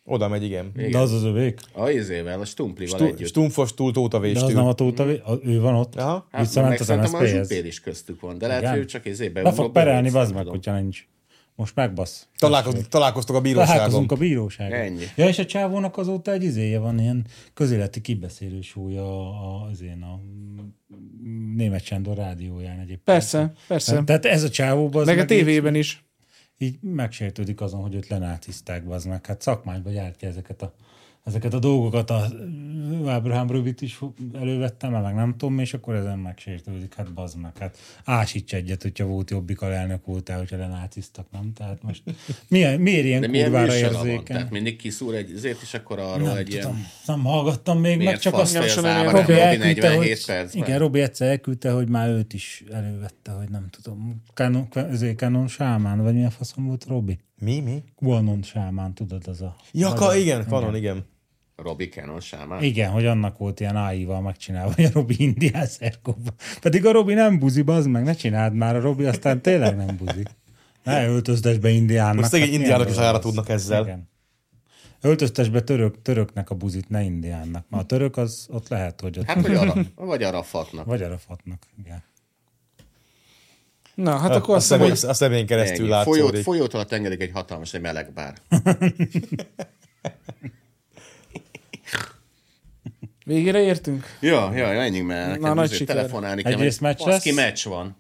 Oda 0.06 0.28
megy, 0.28 0.42
igen. 0.42 0.72
De 0.90 0.98
az 0.98 1.12
az 1.12 1.22
övék. 1.24 1.60
A 1.72 1.88
izével, 1.88 2.40
a 2.40 2.44
Stumplival 2.44 2.98
Stu- 2.98 3.12
együtt. 3.12 3.28
Stumfos 3.28 3.74
túl 3.74 3.92
Tóta 3.92 4.18
De 4.18 4.40
az 4.44 4.52
nem 4.52 4.66
a 4.66 4.72
Tóta, 4.72 5.02
a- 5.04 5.38
ő 5.42 5.60
van 5.60 5.74
ott. 5.74 5.94
Aha. 5.96 6.12
Hát, 6.12 6.26
meg 6.30 6.40
Visszament 6.40 6.80
az 6.80 6.86
szerintem 6.86 7.14
a 7.14 7.18
MSZP-hez. 7.20 7.48
Zsupér 7.48 7.66
is 7.66 7.80
köztük 7.80 8.20
van, 8.20 8.38
de 8.38 8.46
lehet, 8.46 8.62
Igen. 8.62 8.74
hogy 8.74 8.82
ő 8.82 8.84
csak 8.84 9.06
izé 9.06 9.30
Le 9.34 9.52
fog 9.52 9.72
perelni, 9.72 10.10
bazd 10.10 10.34
meg, 10.34 10.46
hogyha 10.46 10.80
nincs. 10.80 11.06
Most 11.56 11.74
megbasz. 11.74 12.28
Találkoz, 12.38 12.86
találkoztok 12.88 13.36
a 13.36 13.40
bíróságon. 13.40 13.74
Találkozunk 13.74 14.12
a 14.12 14.16
bíróságon. 14.16 14.78
Ennyi. 14.78 15.04
Ja, 15.16 15.28
és 15.28 15.38
a 15.38 15.44
csávónak 15.44 15.96
azóta 15.96 16.32
egy 16.32 16.42
izéje 16.42 16.78
van, 16.78 16.98
ilyen 16.98 17.26
közéleti 17.54 18.00
kibeszélő 18.00 18.60
súlya 18.60 19.28
a, 19.30 19.68
az 19.70 19.82
én 19.82 20.02
a 20.02 20.20
német 21.56 21.84
Sándor 21.84 22.16
rádióján 22.16 22.76
egyébként. 22.76 23.02
Persze, 23.04 23.52
persze. 23.68 24.02
Tehát 24.04 24.24
ez 24.24 24.42
a 24.42 24.48
csávó, 24.50 24.90
az 24.92 25.06
Meg 25.06 25.18
a 25.18 25.24
tévében 25.24 25.74
is. 25.74 26.04
Így 26.58 26.82
megsértődik 26.82 27.60
azon, 27.60 27.80
hogy 27.80 27.94
őt 27.94 28.08
lenácizták, 28.08 28.88
az 28.88 29.04
meg. 29.04 29.26
Hát 29.26 29.40
szakmányba 29.40 29.90
gyártja 29.90 30.28
ezeket 30.28 30.62
a, 30.62 30.74
ezeket 31.24 31.54
a 31.54 31.58
dolgokat. 31.58 32.10
A 32.10 32.26
Ábrahám 33.06 33.50
Rövid 33.50 33.82
is 33.82 34.00
elővettem, 34.34 34.92
meg 34.92 35.14
nem 35.14 35.34
tudom, 35.36 35.58
és 35.58 35.74
akkor 35.74 35.94
ezen 35.94 36.18
megsértődik. 36.18 36.94
Hát 36.94 37.12
bazd 37.12 37.40
meg. 37.40 37.58
Hát 37.58 37.76
ásíts 38.04 38.54
egyet, 38.54 38.82
hogyha 38.82 39.04
volt 39.04 39.30
jobbik 39.30 39.60
alelnök 39.60 40.06
voltál, 40.06 40.38
hogyha 40.38 40.56
lenáciztak, 40.56 41.26
nem? 41.30 41.52
Tehát 41.52 41.82
most 41.82 42.02
milyen, 42.48 42.80
miért 42.80 43.04
ilyen 43.04 43.20
De 43.20 43.42
kurvára 43.42 43.74
érzékeny? 43.74 44.22
Tehát 44.22 44.50
mindig 44.50 44.76
kiszúr 44.76 45.14
egy, 45.14 45.32
ezért 45.32 45.62
is 45.62 45.74
akkor 45.74 45.98
arról 45.98 46.26
Nem 46.28 46.36
egy 46.36 46.44
tudom, 46.44 46.76
ilyen... 46.76 46.86
nem 47.06 47.24
hallgattam 47.24 47.78
még, 47.78 47.96
meg 47.96 48.06
Miért 48.06 48.20
csak 48.20 48.34
fasz 48.34 48.54
azt 48.54 48.74
vagy 48.74 48.84
az 48.86 49.12
Robi 49.12 49.32
elküldte, 49.40 49.88
47 49.88 49.96
hogy, 49.96 50.26
percben? 50.26 50.62
igen, 50.62 50.78
Robi 50.78 51.00
egyszer 51.00 51.28
elküldte, 51.28 51.70
hogy 51.70 51.88
már 51.88 52.08
őt 52.08 52.32
is 52.32 52.64
elővette, 52.72 53.30
hogy 53.30 53.48
nem 53.48 53.68
tudom, 53.70 54.22
Canon, 54.34 54.68
ezért 54.72 55.16
Canon 55.16 55.48
Sámán, 55.48 56.02
vagy 56.02 56.14
milyen 56.14 56.30
faszom 56.30 56.66
volt 56.66 56.84
Robi? 56.88 57.18
Mi, 57.38 57.60
mi? 57.60 57.82
Quanon 57.94 58.42
Sámán, 58.42 58.94
tudod, 58.94 59.26
az 59.26 59.40
a... 59.40 59.56
Ja, 59.72 59.88
Magyar- 59.88 60.08
ka, 60.08 60.16
igen, 60.16 60.46
kanon, 60.46 60.76
igen. 60.76 61.04
Robi 61.56 61.88
Cannon 61.88 62.20
Sámán. 62.20 62.62
Igen, 62.62 62.90
hogy 62.90 63.06
annak 63.06 63.38
volt 63.38 63.60
ilyen 63.60 63.76
AI-val 63.76 64.20
megcsinálva, 64.20 64.72
hogy 64.74 64.84
a 64.84 64.90
Robi 64.92 65.14
indián 65.18 65.66
szerkóba. 65.66 66.30
Pedig 66.60 66.86
a 66.86 66.92
Robi 66.92 67.14
nem 67.14 67.38
buzi, 67.38 67.62
bazd 67.62 67.88
meg, 67.88 68.04
ne 68.04 68.14
csináld 68.14 68.54
már, 68.54 68.76
a 68.76 68.80
Robi 68.80 69.04
aztán 69.04 69.40
tényleg 69.40 69.76
nem 69.76 69.96
buzi. 69.96 70.22
Ne 70.82 71.06
öltöztes 71.06 71.58
be 71.58 71.68
indiánnak. 71.68 72.16
Most 72.16 72.30
szegény 72.30 72.50
hát 72.50 72.60
indiánok 72.60 72.88
is 72.88 72.96
ára 72.96 73.18
tudnak 73.18 73.48
ezzel. 73.48 73.82
Igen. 73.82 74.08
Öltöztes 75.00 75.48
be 75.48 75.60
török, 75.60 76.02
töröknek 76.02 76.50
a 76.50 76.54
buzit, 76.54 76.88
ne 76.88 77.02
indiánnak. 77.02 77.64
Mert 77.68 77.82
a 77.82 77.86
török 77.86 78.16
az 78.16 78.46
ott 78.50 78.68
lehet, 78.68 79.00
hogy 79.00 79.18
ott... 79.18 79.24
Hát 79.24 79.40
vagy, 79.40 79.54
arra, 79.54 79.74
vagy 79.94 80.22
Arafatnak. 80.22 80.86
Vagy 80.86 81.02
arafatnak, 81.02 81.62
igen. 81.78 82.02
Na, 83.94 84.16
hát 84.16 84.34
akkor 84.34 84.54
A, 84.54 84.56
azt 84.56 84.62
hiszem, 84.62 84.78
személy, 84.78 84.98
hogy 84.98 85.08
a 85.08 85.14
személyen 85.14 85.46
keresztül 85.46 85.84
Ennyi. 85.84 85.88
Látszódik. 85.88 86.42
folyót 86.42 86.74
alatt 86.74 86.92
engedik 86.92 87.20
egy 87.20 87.30
hatalmas, 87.32 87.74
egy 87.74 87.80
meleg 87.80 88.12
bár. 88.12 88.34
végére 93.24 93.62
értünk. 93.62 94.16
Ja, 94.20 94.50
ja, 94.54 94.66
ennyi, 94.66 95.00
mert 95.00 95.26
nekem 95.28 95.54
nagy 95.54 95.64
azért 95.64 95.78
siker. 95.78 95.94
telefonálni 95.94 96.42
kell. 96.42 96.52
Egyrészt 96.52 96.80
meccs 96.80 96.98
lesz? 96.98 97.06
baszki 97.06 97.32
meccs 97.32 97.64
van. 97.66 97.96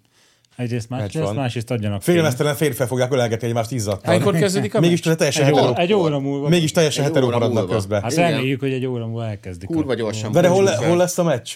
Egyrészt 0.56 0.88
Meccs 0.88 1.00
meccs 1.00 1.14
lesz, 1.14 1.24
van. 1.24 1.34
másrészt 1.34 1.70
adjanak. 1.70 2.02
Félmeztelen 2.02 2.54
férfi 2.54 2.84
fogják 2.84 3.12
ölelgetni 3.12 3.46
egymást 3.46 3.70
izzadtan. 3.70 4.12
Hánykor 4.12 4.34
kezdődik 4.34 4.74
a 4.74 4.80
Mégis 4.80 5.00
teljesen 5.00 5.46
egy, 5.46 5.52
óra, 5.52 5.74
egy 5.74 5.92
óra 5.92 6.18
múlva. 6.18 6.48
mégis 6.48 6.72
teljesen 6.72 7.16
óra 7.16 7.38
maradnak 7.38 7.70
közben. 7.70 8.02
Hát 8.02 8.14
reméljük, 8.14 8.60
hogy 8.60 8.72
egy 8.72 8.86
óra 8.86 9.06
múlva 9.06 9.26
elkezdik. 9.26 9.68
Kurva 9.68 9.94
gyorsan. 9.94 10.32
De, 10.32 10.48
hol, 10.48 10.66
hol 10.66 10.96
lesz 10.96 11.18
a 11.18 11.22
meccs? 11.22 11.50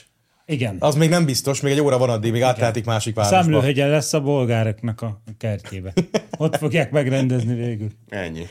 Igen. 0.47 0.77
Az 0.79 0.95
még 0.95 1.09
nem 1.09 1.25
biztos, 1.25 1.61
még 1.61 1.73
egy 1.73 1.81
óra 1.81 1.99
van 1.99 2.11
addig, 2.11 2.33
még 2.33 2.43
áttehetik 2.43 2.85
másik 2.85 3.15
városba. 3.15 3.43
Szemlőhegyen 3.43 3.89
lesz 3.89 4.13
a 4.13 4.21
bolgároknak 4.21 5.03
a 5.03 5.21
kertjébe. 5.39 5.93
Ott 6.39 6.57
fogják 6.57 6.91
megrendezni 6.91 7.55
végül. 7.55 7.89
Ennyi. 8.09 8.47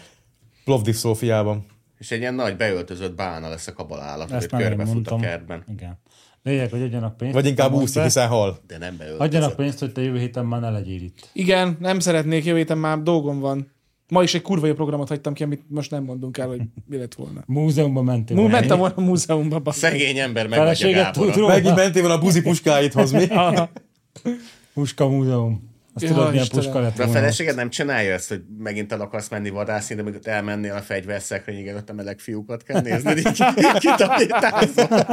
Plovdiv 0.63 0.95
Szófiában. 0.95 1.65
És 1.97 2.11
egy 2.11 2.19
ilyen 2.19 2.33
nagy 2.33 2.55
beöltözött 2.55 3.15
bána 3.15 3.49
lesz 3.49 3.67
a 3.67 3.73
kabalállat, 3.73 4.31
hogy 4.31 4.45
körbefut 4.45 5.07
a 5.07 5.15
kertben. 5.15 5.63
Igen. 5.71 5.99
Lényeg, 6.43 6.69
hogy 6.69 6.81
adjanak 6.81 7.17
pénzt. 7.17 7.33
Vagy 7.33 7.45
inkább 7.45 7.73
úszik, 7.73 8.01
hiszen 8.01 8.27
hal. 8.27 8.57
De 8.67 8.77
nem 8.77 8.97
beöltözött. 8.97 9.21
Adjanak 9.27 9.55
pénzt, 9.55 9.79
hogy 9.79 9.91
te 9.91 10.01
jövő 10.01 10.19
héten 10.19 10.45
már 10.45 10.61
ne 10.61 10.69
legyél 10.69 11.01
itt. 11.01 11.29
Igen, 11.33 11.77
nem 11.79 11.99
szeretnék, 11.99 12.45
jövő 12.45 12.57
héten 12.57 12.77
már 12.77 13.01
dolgom 13.01 13.39
van. 13.39 13.71
Ma 14.09 14.23
is 14.23 14.33
egy 14.33 14.41
kurva 14.41 14.67
jó 14.67 14.73
programot 14.73 15.07
hagytam 15.07 15.33
ki, 15.33 15.43
amit 15.43 15.61
most 15.67 15.91
nem 15.91 16.03
mondunk 16.03 16.37
el, 16.37 16.47
hogy 16.47 16.61
mi 16.85 16.97
lett 16.97 17.13
volna. 17.13 17.43
Múzeumban 17.59 18.03
mentél. 18.03 18.35
Mú, 18.35 18.41
volna. 18.41 18.59
mentem 18.59 18.77
volna 18.77 18.95
a 18.95 19.01
múzeumba. 19.01 19.59
basszus. 19.59 19.81
Szegény 19.81 20.17
ember 20.17 20.45
tud 20.45 20.93
Gáborra. 20.93 21.33
róla? 21.33 21.47
Megint 21.47 21.75
mentél 21.75 22.01
volna 22.01 22.17
a 22.17 22.21
buzi 22.21 22.41
puskáit 22.41 22.93
hozni. 22.93 23.27
Puska 24.73 25.07
múzeum. 25.07 25.75
Azt 25.97 26.05
Ja, 26.05 26.11
tudod, 26.13 26.31
milyen 26.31 26.47
puska 26.47 26.79
lett 26.79 26.95
De 26.95 27.03
a 27.03 27.07
feleséged 27.07 27.55
nem 27.55 27.69
csinálja 27.69 28.13
ezt, 28.13 28.29
hogy 28.29 28.41
megint 28.57 28.91
el 28.91 29.01
akarsz 29.01 29.29
menni 29.29 29.49
vadászni, 29.49 29.95
de 29.95 30.01
amikor 30.01 30.19
elmennél 30.23 30.73
a 30.73 30.81
fegyverszekrényig, 30.81 31.75
ott 31.75 31.89
a 31.89 31.93
meleg 31.93 32.19
fiúkat 32.19 32.63
kell 32.63 32.81
nézni, 32.81 33.15
így 33.17 33.43
kitapítázol. 33.79 35.05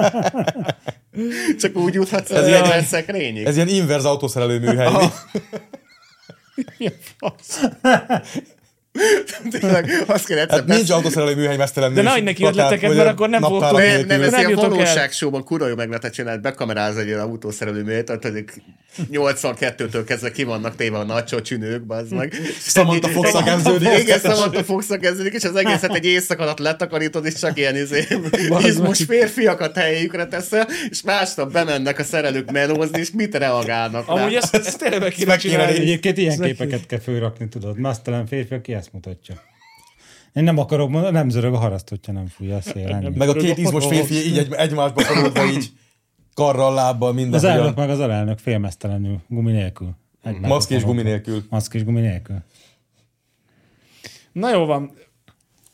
Csak 1.59 1.77
úgy 1.77 1.95
juthatsz 1.95 2.31
a 2.31 2.37
Ez 2.37 2.47
ilyen- 2.47 2.61
fegyverszekrényig. 2.65 3.45
Ez 3.47 3.57
ilyen 3.57 3.69
inverz 3.69 4.05
autószerelő 4.05 4.59
műhely. 4.59 4.93
Mi 6.79 6.87
a 6.87 6.93
fasz? 7.19 7.61
Tényleg, 9.51 9.91
azt 10.07 10.27
kell 10.27 10.39
egyszer 10.39 10.59
Hát 10.59 10.67
nincs 10.67 10.91
autószerelő 10.91 11.35
műhely 11.35 11.57
mesztelen 11.57 11.95
De 11.95 12.03
nehogy 12.03 12.23
neki 12.23 12.45
ötleteket, 12.45 12.95
mert 12.95 13.09
akkor 13.09 13.29
nem 13.29 13.41
voltunk. 13.41 13.73
nem, 13.73 14.07
nem, 14.07 14.23
ez 14.23 14.33
ilyen 14.33 14.59
el. 14.59 14.69
valóságsóban 14.69 15.45
kurva 15.45 15.69
jó 15.69 15.75
meg 15.75 15.89
lehetett 15.89 16.13
csinálni, 16.13 16.41
bekameráz 16.41 16.97
egy 16.97 17.07
ilyen 17.07 17.21
autószerelő 17.21 17.83
műhelyet, 17.83 18.05
tehát 18.05 18.23
hogy 18.23 18.45
82-től 19.13 20.03
kezdve 20.07 20.31
ki 20.31 20.45
vannak 20.45 20.77
téve 20.77 20.99
a 20.99 21.05
nagy 21.05 21.25
csocsinők, 21.25 21.87
bazd 21.87 22.13
meg. 22.13 22.35
Samantha 22.61 23.09
Fox-a 23.09 23.43
kezdődik. 23.43 23.99
Igen, 23.99 24.19
Samantha 24.19 24.65
fox 24.65 24.87
kezdődik, 25.01 25.33
és 25.33 25.45
az 25.45 25.57
egészet 25.57 25.95
egy 25.95 26.05
éjszaka 26.05 26.43
alatt 26.43 26.59
letakarítod, 26.59 27.27
és 27.27 27.35
csak 27.35 27.59
ilyen 27.59 27.77
izé, 27.77 28.07
izmos 28.67 29.05
férfiakat 29.05 29.77
helyükre 29.77 30.27
teszel, 30.27 30.69
és 30.91 31.03
másnap 31.03 31.53
bemennek 31.53 31.99
a 31.99 32.05
szerelők 32.05 32.51
melózni, 32.51 32.99
és 32.99 33.11
mit 33.11 33.35
reagálnak? 33.35 34.09
Amúgy 34.09 34.35
ezt, 34.35 34.55
ezt 34.55 34.79
tényleg 34.79 35.01
meg 35.01 35.13
kéne 35.13 35.37
csinálni. 35.37 35.79
Egyébként 35.79 36.19
ilyen 36.19 36.39
képeket 36.39 36.87
kell 36.87 37.01
fölrakni, 37.01 37.49
tudod. 37.49 37.79
Masztelen 37.79 38.27
férfi, 38.27 38.55
aki 38.55 38.73
ezt 38.73 38.93
mutatja. 38.95 39.35
Én 40.33 40.43
nem 40.43 40.59
akarok 40.59 40.91
mondani, 40.91 41.15
nem 41.15 41.29
zörög 41.29 41.55
a 41.55 41.59
haraszt, 41.59 41.89
hogyha 41.89 42.13
nem 42.13 42.27
fújja 42.27 42.57
a 42.57 42.61
szél. 42.61 42.89
ennyi. 42.89 43.17
Meg 43.17 43.29
a 43.29 43.33
két 43.33 43.59
izmos 43.59 43.87
férfi 43.87 44.15
így 44.15 44.39
egy, 44.39 44.53
egymásba 44.53 45.03
szorulva 45.03 45.45
így 45.45 45.73
karral, 46.35 46.75
lábbal, 46.75 47.13
minden. 47.13 47.35
Az 47.35 47.45
elnök 47.45 47.77
meg 47.77 47.91
az 47.91 48.01
alelnök 48.01 48.39
félmeztelenül, 48.39 49.21
gumi 49.29 49.53
nélkül. 49.53 49.97
Maszk 50.41 50.71
és 50.71 50.85
gumi 50.85 51.03
nélkül. 51.03 51.43
Maszk 51.51 51.75
és 51.75 51.85
gumi 51.85 52.01
nélkül. 52.01 52.37
Na 54.33 54.51
jó 54.51 54.65
van. 54.65 54.93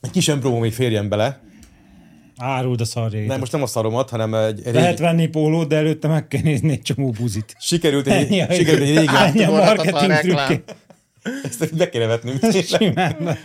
Egy 0.01 0.11
kis 0.11 0.29
empró 0.29 0.59
még 0.59 0.73
férjen 0.73 1.09
bele. 1.09 1.41
Áruld 2.37 2.81
a 2.81 2.85
szarjait. 2.85 3.29
Nem, 3.29 3.39
most 3.39 3.53
nem 3.53 3.63
a 3.63 3.67
szaromat, 3.67 4.11
hanem 4.11 4.35
egy, 4.35 4.61
egy 4.65 4.75
Lehet 4.75 4.89
régi, 4.91 5.03
venni 5.03 5.27
pólót, 5.27 5.69
de 5.69 5.77
előtte 5.77 6.09
meg 6.09 6.29
kell 6.29 6.43
nézni 6.43 6.71
egy 6.71 6.83
csomó 6.83 7.11
buzit. 7.11 7.57
sikerült 7.59 8.07
egy, 8.07 8.33
Ennyi 8.33 8.55
sikerült 8.55 8.89
egy 8.89 8.97
régi, 8.97 9.17
Ennyi 9.17 9.45
a 9.45 9.51
marketing 9.51 10.11
reklám. 10.11 10.63
Ezt 11.43 11.77
be 11.77 11.89
kéne 11.89 12.07
vetnünk. 12.07 12.41
Simán. 12.67 13.39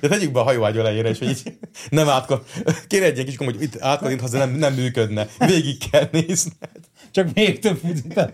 De 0.00 0.08
tegyük 0.08 0.32
be 0.32 0.40
a 0.40 0.42
hajóágy 0.42 0.76
elejére, 0.78 1.08
és 1.08 1.18
hogy 1.18 1.28
így 1.28 1.42
nem 1.90 2.08
átkap. 2.08 2.48
Kéne 2.86 3.04
egy 3.04 3.24
kis 3.24 3.36
hogy 3.36 3.62
itt 3.62 3.80
átkadint, 3.80 4.20
ha 4.20 4.28
nem, 4.28 4.50
nem 4.50 4.74
működne. 4.74 5.26
Végig 5.38 5.90
kell 5.90 6.08
nézni. 6.12 6.52
Csak 7.10 7.34
még 7.34 7.58
több 7.58 7.80
adna. 8.14 8.30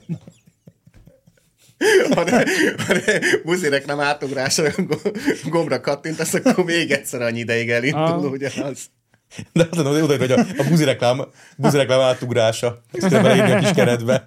Ha 2.15 2.25
ne, 2.25 2.43
ha 2.87 2.93
ne 2.93 3.19
buzirek 3.45 3.87
nem 3.87 4.01
átugrásra 4.01 4.71
go- 4.77 5.19
gombra 5.45 5.81
kattintasz, 5.81 6.35
akkor 6.35 6.65
még 6.65 6.91
egyszer 6.91 7.23
annyi 7.23 7.39
ideig 7.39 7.71
elindul, 7.71 8.01
Ah. 8.03 8.31
ugyanaz. 8.31 8.79
De 9.53 9.67
az 9.71 9.77
lenne 9.77 10.03
oda, 10.03 10.17
hogy 10.19 10.33
a, 10.33 10.39
a 10.59 10.65
buzireklám, 10.69 11.25
buzireklám 11.57 12.01
átugrása. 12.01 12.83
Ezt 12.93 13.09
kell 13.09 13.25
a 13.25 13.59
kis 13.59 13.71
keretbe. 13.71 14.27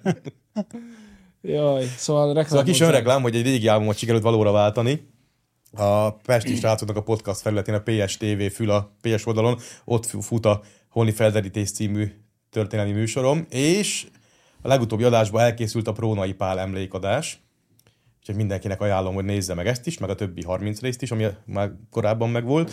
Jaj, 1.46 1.84
szóval 1.96 2.26
reklám. 2.26 2.44
Szóval 2.44 2.62
a 2.62 2.66
kis 2.66 2.80
önreklám, 2.80 3.22
hogy 3.22 3.36
egy 3.36 3.42
régi 3.42 3.68
albumot 3.68 3.96
sikerült 3.96 4.22
valóra 4.22 4.52
váltani. 4.52 5.12
A 5.76 6.10
Pesti 6.10 6.54
srácoknak 6.56 6.96
a 6.96 7.02
podcast 7.02 7.40
felületén, 7.40 7.74
a 7.74 7.82
PSTV 7.82 8.42
fül 8.52 8.70
a 8.70 8.96
PS 9.00 9.26
oldalon, 9.26 9.58
ott 9.84 10.06
fut 10.06 10.46
a 10.46 10.60
Holni 10.88 11.10
Felderítés 11.10 11.72
című 11.72 12.12
történelmi 12.50 12.92
műsorom, 12.92 13.46
és 13.50 14.06
a 14.62 14.68
legutóbbi 14.68 15.04
adásban 15.04 15.42
elkészült 15.42 15.88
a 15.88 15.92
Prónai 15.92 16.32
Pál 16.32 16.58
emlékadás, 16.58 17.42
úgyhogy 18.18 18.36
mindenkinek 18.36 18.80
ajánlom, 18.80 19.14
hogy 19.14 19.24
nézze 19.24 19.54
meg 19.54 19.66
ezt 19.66 19.86
is, 19.86 19.98
meg 19.98 20.10
a 20.10 20.14
többi 20.14 20.42
30 20.42 20.80
részt 20.80 21.02
is, 21.02 21.10
ami 21.10 21.26
már 21.46 21.72
korábban 21.90 22.30
megvolt. 22.30 22.72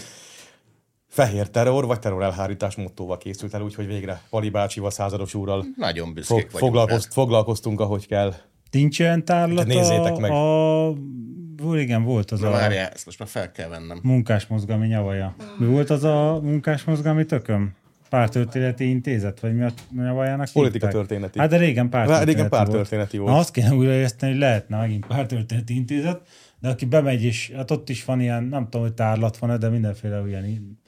Fehér 1.07 1.49
terror, 1.49 1.85
vagy 1.85 1.99
terror 1.99 2.23
elhárítás 2.23 2.75
mottóval 2.75 3.17
készült 3.17 3.53
el, 3.53 3.61
úgyhogy 3.61 3.87
végre 3.87 4.21
Pali 4.29 4.49
bácsival, 4.49 4.91
százados 4.91 5.33
úrral 5.33 5.65
Nagyon 5.75 6.13
büszkék 6.13 6.49
fog, 6.49 6.59
foglalkozt, 6.59 7.05
rá. 7.05 7.11
foglalkoztunk, 7.11 7.79
ahogy 7.79 8.07
kell. 8.07 8.33
Nincs 8.71 8.99
olyan 8.99 9.25
tárlat 9.25 9.65
Nézzétek 9.67 10.15
a, 10.15 10.19
meg. 10.19 10.31
a... 10.31 11.77
Igen, 11.77 12.03
volt 12.03 12.31
az 12.31 12.39
Na 12.39 12.47
a 12.47 12.51
várjál, 12.51 12.89
ezt 12.93 13.05
most 13.05 13.19
már 13.19 13.27
fel 13.27 13.51
kell 13.51 13.69
vennem. 13.69 13.99
munkásmozgalmi 14.03 14.87
nyavaja. 14.87 15.35
Mi 15.57 15.65
volt 15.65 15.89
az 15.89 16.03
a 16.03 16.39
munkásmozgalmi 16.43 17.25
tököm? 17.25 17.73
Pártörténeti 18.09 18.89
intézet, 18.89 19.39
vagy 19.39 19.55
mi 19.55 19.63
a 19.63 19.71
nyavajának 19.95 20.47
Politika 20.53 20.85
hívták? 20.85 20.91
történeti. 20.91 21.39
Hát 21.39 21.49
de 21.49 21.57
régen 21.57 21.89
pártörténeti 21.89 22.31
Régen 22.31 22.49
pártörténeti 22.49 23.17
volt. 23.17 23.31
Na 23.31 23.37
azt 23.37 23.51
kéne 23.51 23.73
újraérteni, 23.73 24.31
hogy 24.31 24.41
lehetne 24.41 24.77
megint 24.77 25.05
pártörténeti 25.05 25.75
intézet, 25.75 26.21
de 26.59 26.69
aki 26.69 26.85
bemegy, 26.85 27.23
és 27.23 27.51
hát 27.55 27.71
ott 27.71 27.89
is 27.89 28.05
van 28.05 28.21
ilyen, 28.21 28.43
nem 28.43 28.63
tudom, 28.63 28.81
hogy 28.81 28.93
tárlat 28.93 29.37
van 29.37 29.59
de 29.59 29.69
mindenféle 29.69 30.23
ilyen 30.27 30.79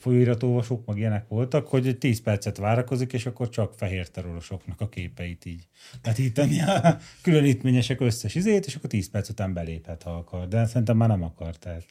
folyóiratolvasók, 0.00 0.86
meg 0.86 0.98
ilyenek 0.98 1.28
voltak, 1.28 1.68
hogy 1.68 1.86
egy 1.86 1.98
10 1.98 2.20
percet 2.20 2.56
várakozik, 2.56 3.12
és 3.12 3.26
akkor 3.26 3.48
csak 3.48 3.74
fehér 3.76 4.08
terrorosoknak 4.08 4.80
a 4.80 4.88
képeit 4.88 5.44
így 5.44 5.68
vetíteni 6.02 6.60
a 6.60 6.96
különítményesek 7.22 8.00
összes 8.00 8.34
izét, 8.34 8.66
és 8.66 8.74
akkor 8.74 8.90
10 8.90 9.10
perc 9.10 9.28
után 9.28 9.52
beléphet, 9.52 10.02
ha 10.02 10.10
akar. 10.10 10.48
De 10.48 10.66
szerintem 10.66 10.96
már 10.96 11.08
nem 11.08 11.22
akar, 11.22 11.56
tehát. 11.56 11.84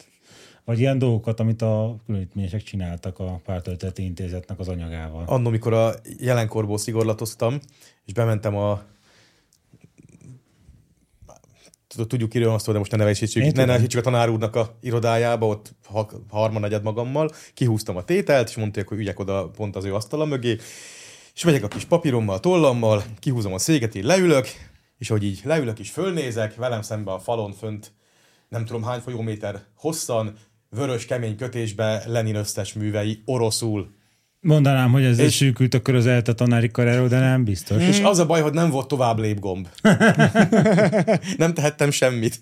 Vagy 0.65 0.80
ilyen 0.80 0.98
dolgokat, 0.98 1.40
amit 1.40 1.61
a 1.61 1.99
különítményesek 2.06 2.61
csináltak 2.61 3.19
a 3.19 3.41
pártölteti 3.44 4.03
intézetnek 4.03 4.60
az 4.60 4.68
anyagával. 4.68 5.23
Annó, 5.26 5.49
mikor 5.49 5.73
a 5.73 5.94
jelenkorból 6.19 6.77
szigorlatoztam, 6.77 7.60
és 8.06 8.14
bementem 8.14 8.56
a 8.56 8.81
tudjuk 12.07 12.30
kiről 12.30 12.53
azt, 12.53 12.72
de 12.72 12.78
most 12.78 12.91
ne 12.91 12.98
Én 12.98 13.03
nevesítsük, 13.03 13.53
ne 13.53 13.66
nevesítsük 13.66 13.99
a 13.99 14.03
tanár 14.03 14.30
úrnak 14.30 14.56
a 14.56 14.78
irodájába, 14.82 15.48
ott 15.48 15.76
ha- 15.86 16.11
harmadnegyed 16.30 16.84
magammal, 16.84 17.32
kihúztam 17.53 17.98
a 17.98 18.03
tételt, 18.03 18.49
és 18.49 18.56
mondták, 18.56 18.88
hogy 18.88 18.98
ügyek 18.99 19.20
oda 19.20 19.49
pont 19.49 19.76
az 19.76 19.86
ő 19.86 19.95
asztala 19.95 20.26
mögé, 20.26 20.57
és 21.36 21.44
megyek 21.44 21.64
a 21.64 21.68
kis 21.68 21.86
papírommal, 21.86 22.40
tollammal, 22.40 23.03
kihúzom 23.20 23.53
a 23.53 23.57
széket, 23.57 23.95
így 23.95 24.03
leülök, 24.03 24.48
és 24.98 25.07
hogy 25.07 25.24
így 25.24 25.41
leülök 25.44 25.80
és 25.80 25.90
fölnézek, 25.90 26.56
velem 26.56 26.82
szembe 26.82 27.11
a 27.11 27.20
falon 27.20 27.52
fönt, 27.52 27.91
nem 28.49 28.66
tudom 28.66 28.84
hány 28.84 28.99
folyóméter 28.99 29.64
hosszan, 29.76 30.38
vörös 30.70 31.06
kemény 31.06 31.36
kötésbe 31.36 32.03
Lenin 32.07 32.36
összes 32.36 32.74
művei 32.74 33.22
oroszul. 33.26 33.98
Mondanám, 34.41 34.91
hogy 34.91 35.03
ezzel 35.03 35.26
És- 35.26 35.36
sűkült 35.36 35.74
a 35.74 35.82
körözelt 35.82 36.28
a 36.28 36.34
tanári 36.34 36.72
karerő, 36.72 37.07
de 37.07 37.20
nem 37.20 37.44
biztos. 37.44 37.84
És 37.84 37.99
az 38.02 38.20
a 38.20 38.26
baj, 38.26 38.41
hogy 38.41 38.53
nem 38.53 38.70
volt 38.70 38.88
tovább 38.88 39.18
lépgomb. 39.20 39.68
nem 41.38 41.53
tehettem 41.53 41.91
semmit. 41.91 42.41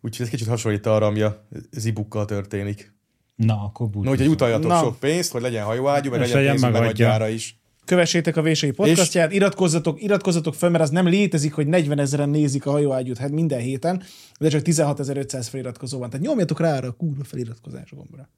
Úgyhogy 0.00 0.26
ez 0.26 0.32
kicsit 0.32 0.46
hasonlít 0.46 0.86
arra, 0.86 1.06
ami 1.06 1.20
a 1.20 1.46
zibukkal 1.70 2.24
történik. 2.24 2.94
Na, 3.36 3.54
akkor 3.64 3.86
búcsúzunk. 3.86 4.04
No, 4.04 4.10
úgyhogy 4.10 4.28
utaljatok 4.28 4.70
Na. 4.70 4.78
sok 4.78 4.98
pénzt, 4.98 5.32
hogy 5.32 5.42
legyen 5.42 5.64
hajóágyú, 5.64 6.10
meg 6.10 6.20
És 6.20 6.26
legyen 6.26 6.36
legyen 6.42 6.52
pénzünk 6.52 6.72
megadja. 6.72 7.06
megadjára 7.06 7.32
is. 7.34 7.58
Kövessétek 7.84 8.36
a 8.36 8.42
Vései 8.42 8.70
podcastját, 8.70 9.32
iratkozzatok, 9.32 10.02
iratkozzatok 10.02 10.54
fel, 10.54 10.70
mert 10.70 10.82
az 10.82 10.90
nem 10.90 11.06
létezik, 11.08 11.52
hogy 11.54 11.66
40 11.66 11.98
ezeren 11.98 12.28
nézik 12.28 12.66
a 12.66 12.70
hajóágyút 12.70 13.18
hát 13.18 13.30
minden 13.30 13.60
héten, 13.60 14.02
de 14.40 14.48
csak 14.48 14.62
16.500 14.64 15.46
feliratkozó 15.50 15.98
van. 15.98 16.10
Tehát 16.10 16.26
nyomjatok 16.26 16.60
rá 16.60 16.76
arra 16.76 16.88
a 16.88 16.92
kurva 16.92 17.24
feliratkozás 17.24 17.90
gombra. 17.90 18.28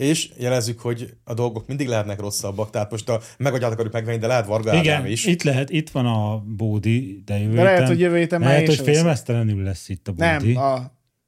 És 0.00 0.30
jelezzük, 0.36 0.80
hogy 0.80 1.14
a 1.24 1.34
dolgok 1.34 1.66
mindig 1.66 1.88
lehetnek 1.88 2.20
rosszabbak. 2.20 2.70
Tehát 2.70 2.90
most 2.90 3.08
a 3.08 3.20
megagyát 3.38 3.72
akarjuk 3.72 3.92
megvenni, 3.92 4.18
de 4.18 4.26
lehet 4.26 4.46
Varga 4.46 4.70
Ádám 4.70 4.82
Igen, 4.82 5.06
is. 5.06 5.26
itt 5.26 5.42
lehet, 5.42 5.70
itt 5.70 5.90
van 5.90 6.06
a 6.06 6.44
Bódi, 6.56 7.22
de 7.24 7.38
jövő 7.38 7.54
De 7.54 7.62
lehet, 7.62 7.86
hogy 7.86 8.00
jövő 8.00 8.16
héten 8.16 8.40
Lehet, 8.40 8.60
én 8.60 8.66
hogy 8.66 8.80
félmeztelenül 8.80 9.62
lesz 9.62 9.88
itt 9.88 10.08
a 10.08 10.12
Bódi. 10.12 10.52
Nem, 10.52 10.62
a, 10.62 10.74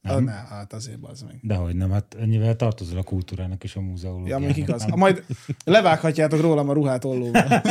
a, 0.01 0.19
ne, 0.19 0.31
hát 0.31 0.73
azért 0.73 0.99
bazd 0.99 1.25
meg. 1.25 1.39
Dehogy 1.41 1.75
nem, 1.75 1.91
hát 1.91 2.15
ennyivel 2.21 2.55
tartozol 2.55 2.97
a 2.97 3.03
kultúrának 3.03 3.63
és 3.63 3.75
a 3.75 3.81
múzeológiának. 3.81 4.41
Ja, 4.41 4.47
még 4.47 4.57
igaz. 4.57 4.85
Nem. 4.85 4.99
Majd 4.99 5.23
levághatjátok 5.65 6.41
rólam 6.41 6.69
a 6.69 6.73
ruhát 6.73 7.05
ollóval. 7.05 7.47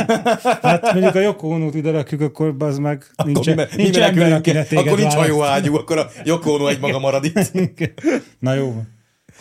Hát 0.61 0.93
mondjuk 0.93 1.15
a 1.15 1.19
Yoko 1.19 1.47
Ono-t 1.47 1.75
ide 1.75 1.91
rakjuk, 1.91 2.21
akkor 2.21 2.55
az 2.59 2.77
meg 2.77 3.05
nincs, 3.23 3.37
Akkor 3.37 3.49
mi, 3.49 3.53
me- 3.53 3.75
mi 3.75 3.83
nincs 3.83 3.97
ember, 3.97 4.13
menekülünk 4.13 4.39
aki 4.39 4.51
ne 4.51 4.57
el, 4.57 4.67
téged 4.67 4.85
akkor 4.85 4.99
nincs 4.99 5.13
hajóágyú, 5.13 5.75
akkor 5.75 5.97
a 5.97 6.09
Ono 6.43 6.67
egy 6.67 6.79
maga 6.79 6.99
marad 6.99 7.25
itt. 7.25 7.51
Na 8.39 8.53
jó, 8.53 8.73
van. 8.73 8.92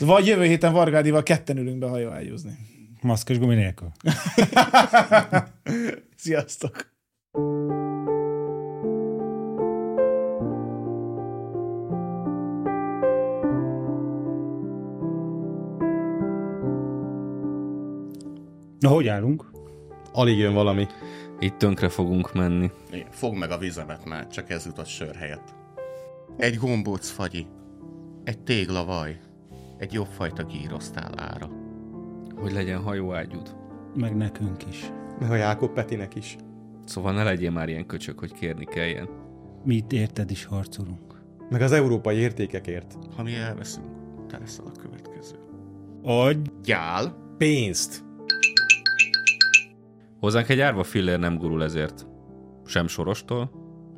Vagy 0.06 0.26
jövő 0.26 0.44
héten 0.44 0.72
Vargádival 0.72 1.22
ketten 1.22 1.56
ülünk 1.56 1.78
be 1.78 1.88
hajóágyúzni. 1.88 2.52
maszkos 3.00 3.38
gumi 3.38 3.54
nélkül. 3.54 3.88
Sziasztok! 6.16 6.90
Na, 18.78 18.88
hogy 18.88 19.08
állunk? 19.08 19.50
Alig 20.12 20.38
jön 20.38 20.54
valami. 20.54 20.86
Itt 21.38 21.58
tönkre 21.58 21.88
fogunk 21.88 22.32
menni. 22.32 22.70
Fogd 23.10 23.36
meg 23.36 23.50
a 23.50 23.58
vizemet 23.58 24.04
már, 24.04 24.26
csak 24.28 24.50
ez 24.50 24.66
jutott 24.66 24.86
sör 24.86 25.14
helyett. 25.14 25.54
Egy 26.36 26.56
gombóc 26.56 27.10
fagyi, 27.10 27.46
egy 28.24 28.38
téglavaj, 28.38 29.20
egy 29.82 29.92
jobb 29.92 30.06
fajta 30.06 30.44
gírosztál 30.44 31.12
ára. 31.16 31.50
Hogy 32.34 32.52
legyen 32.52 32.82
hajóágyúd. 32.82 33.56
Meg 33.94 34.16
nekünk 34.16 34.66
is. 34.68 34.92
Meg 35.20 35.30
a 35.30 35.34
Jákob 35.34 35.72
Petinek 35.72 36.14
is. 36.14 36.36
Szóval 36.84 37.12
ne 37.12 37.22
legyél 37.22 37.50
már 37.50 37.68
ilyen 37.68 37.86
köcsök, 37.86 38.18
hogy 38.18 38.32
kérni 38.32 38.64
kelljen. 38.64 39.08
Mi 39.64 39.74
itt 39.74 39.92
érted 39.92 40.30
is 40.30 40.44
harcolunk. 40.44 41.22
Meg 41.50 41.60
az 41.60 41.72
európai 41.72 42.16
értékekért. 42.16 42.98
Ha 43.16 43.22
mi 43.22 43.34
elveszünk, 43.34 43.86
te 44.28 44.38
leszel 44.38 44.64
a 44.66 44.80
következő. 44.80 45.36
Adj! 46.02 46.50
Gyál, 46.62 47.16
Pénzt. 47.38 48.04
Hozzánk 50.20 50.48
egy 50.48 50.60
árva 50.60 50.82
fillér 50.82 51.18
nem 51.18 51.36
gurul 51.38 51.62
ezért. 51.62 52.06
Sem 52.64 52.86
Sorostól, 52.86 53.50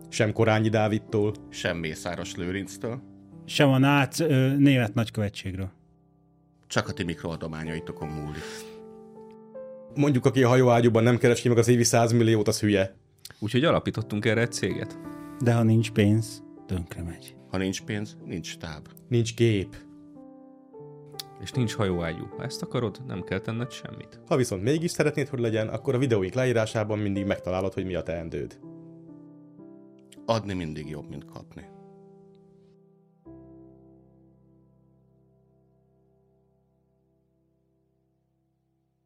Sem 0.08 0.32
Korányi 0.32 0.68
Dávidtól. 0.68 1.32
sem 1.48 1.76
Mészáros 1.76 2.36
Lőrinctől. 2.36 3.02
Sem 3.44 3.68
a 3.68 3.78
nác 3.78 4.20
ö, 4.20 4.56
német 4.56 4.94
nagykövetségről. 4.94 5.70
Csak 6.66 6.88
a 6.88 6.92
ti 6.92 7.02
mikroadományaitokon 7.02 8.08
múlik. 8.08 8.42
Mondjuk, 9.94 10.24
aki 10.26 10.42
a 10.42 10.48
hajóágyúban 10.48 11.02
nem 11.02 11.18
keres 11.18 11.40
ki 11.40 11.48
meg 11.48 11.58
az 11.58 11.68
évi 11.68 11.84
100 11.84 12.12
milliót, 12.12 12.48
az 12.48 12.60
hülye. 12.60 12.96
Úgyhogy 13.38 13.64
alapítottunk 13.64 14.24
erre 14.24 14.40
egy 14.40 14.52
céget. 14.52 14.98
De 15.40 15.54
ha 15.54 15.62
nincs 15.62 15.90
pénz, 15.90 16.42
tönkre 16.66 17.02
megy. 17.02 17.36
Ha 17.50 17.56
nincs 17.56 17.82
pénz, 17.82 18.16
nincs 18.24 18.46
stáb. 18.46 18.88
Nincs 19.08 19.34
gép. 19.34 19.76
És 21.40 21.50
nincs 21.50 21.74
hajóágyú. 21.74 22.26
Ha 22.36 22.42
ezt 22.44 22.62
akarod, 22.62 23.02
nem 23.06 23.22
kell 23.22 23.38
tenned 23.38 23.70
semmit. 23.70 24.20
Ha 24.26 24.36
viszont 24.36 24.62
mégis 24.62 24.90
szeretnéd, 24.90 25.28
hogy 25.28 25.38
legyen, 25.38 25.68
akkor 25.68 25.94
a 25.94 25.98
videóink 25.98 26.34
leírásában 26.34 26.98
mindig 26.98 27.26
megtalálod, 27.26 27.72
hogy 27.72 27.84
mi 27.84 27.94
a 27.94 28.02
teendőd. 28.02 28.58
Adni 30.26 30.54
mindig 30.54 30.88
jobb, 30.88 31.08
mint 31.08 31.24
kapni. 31.24 31.73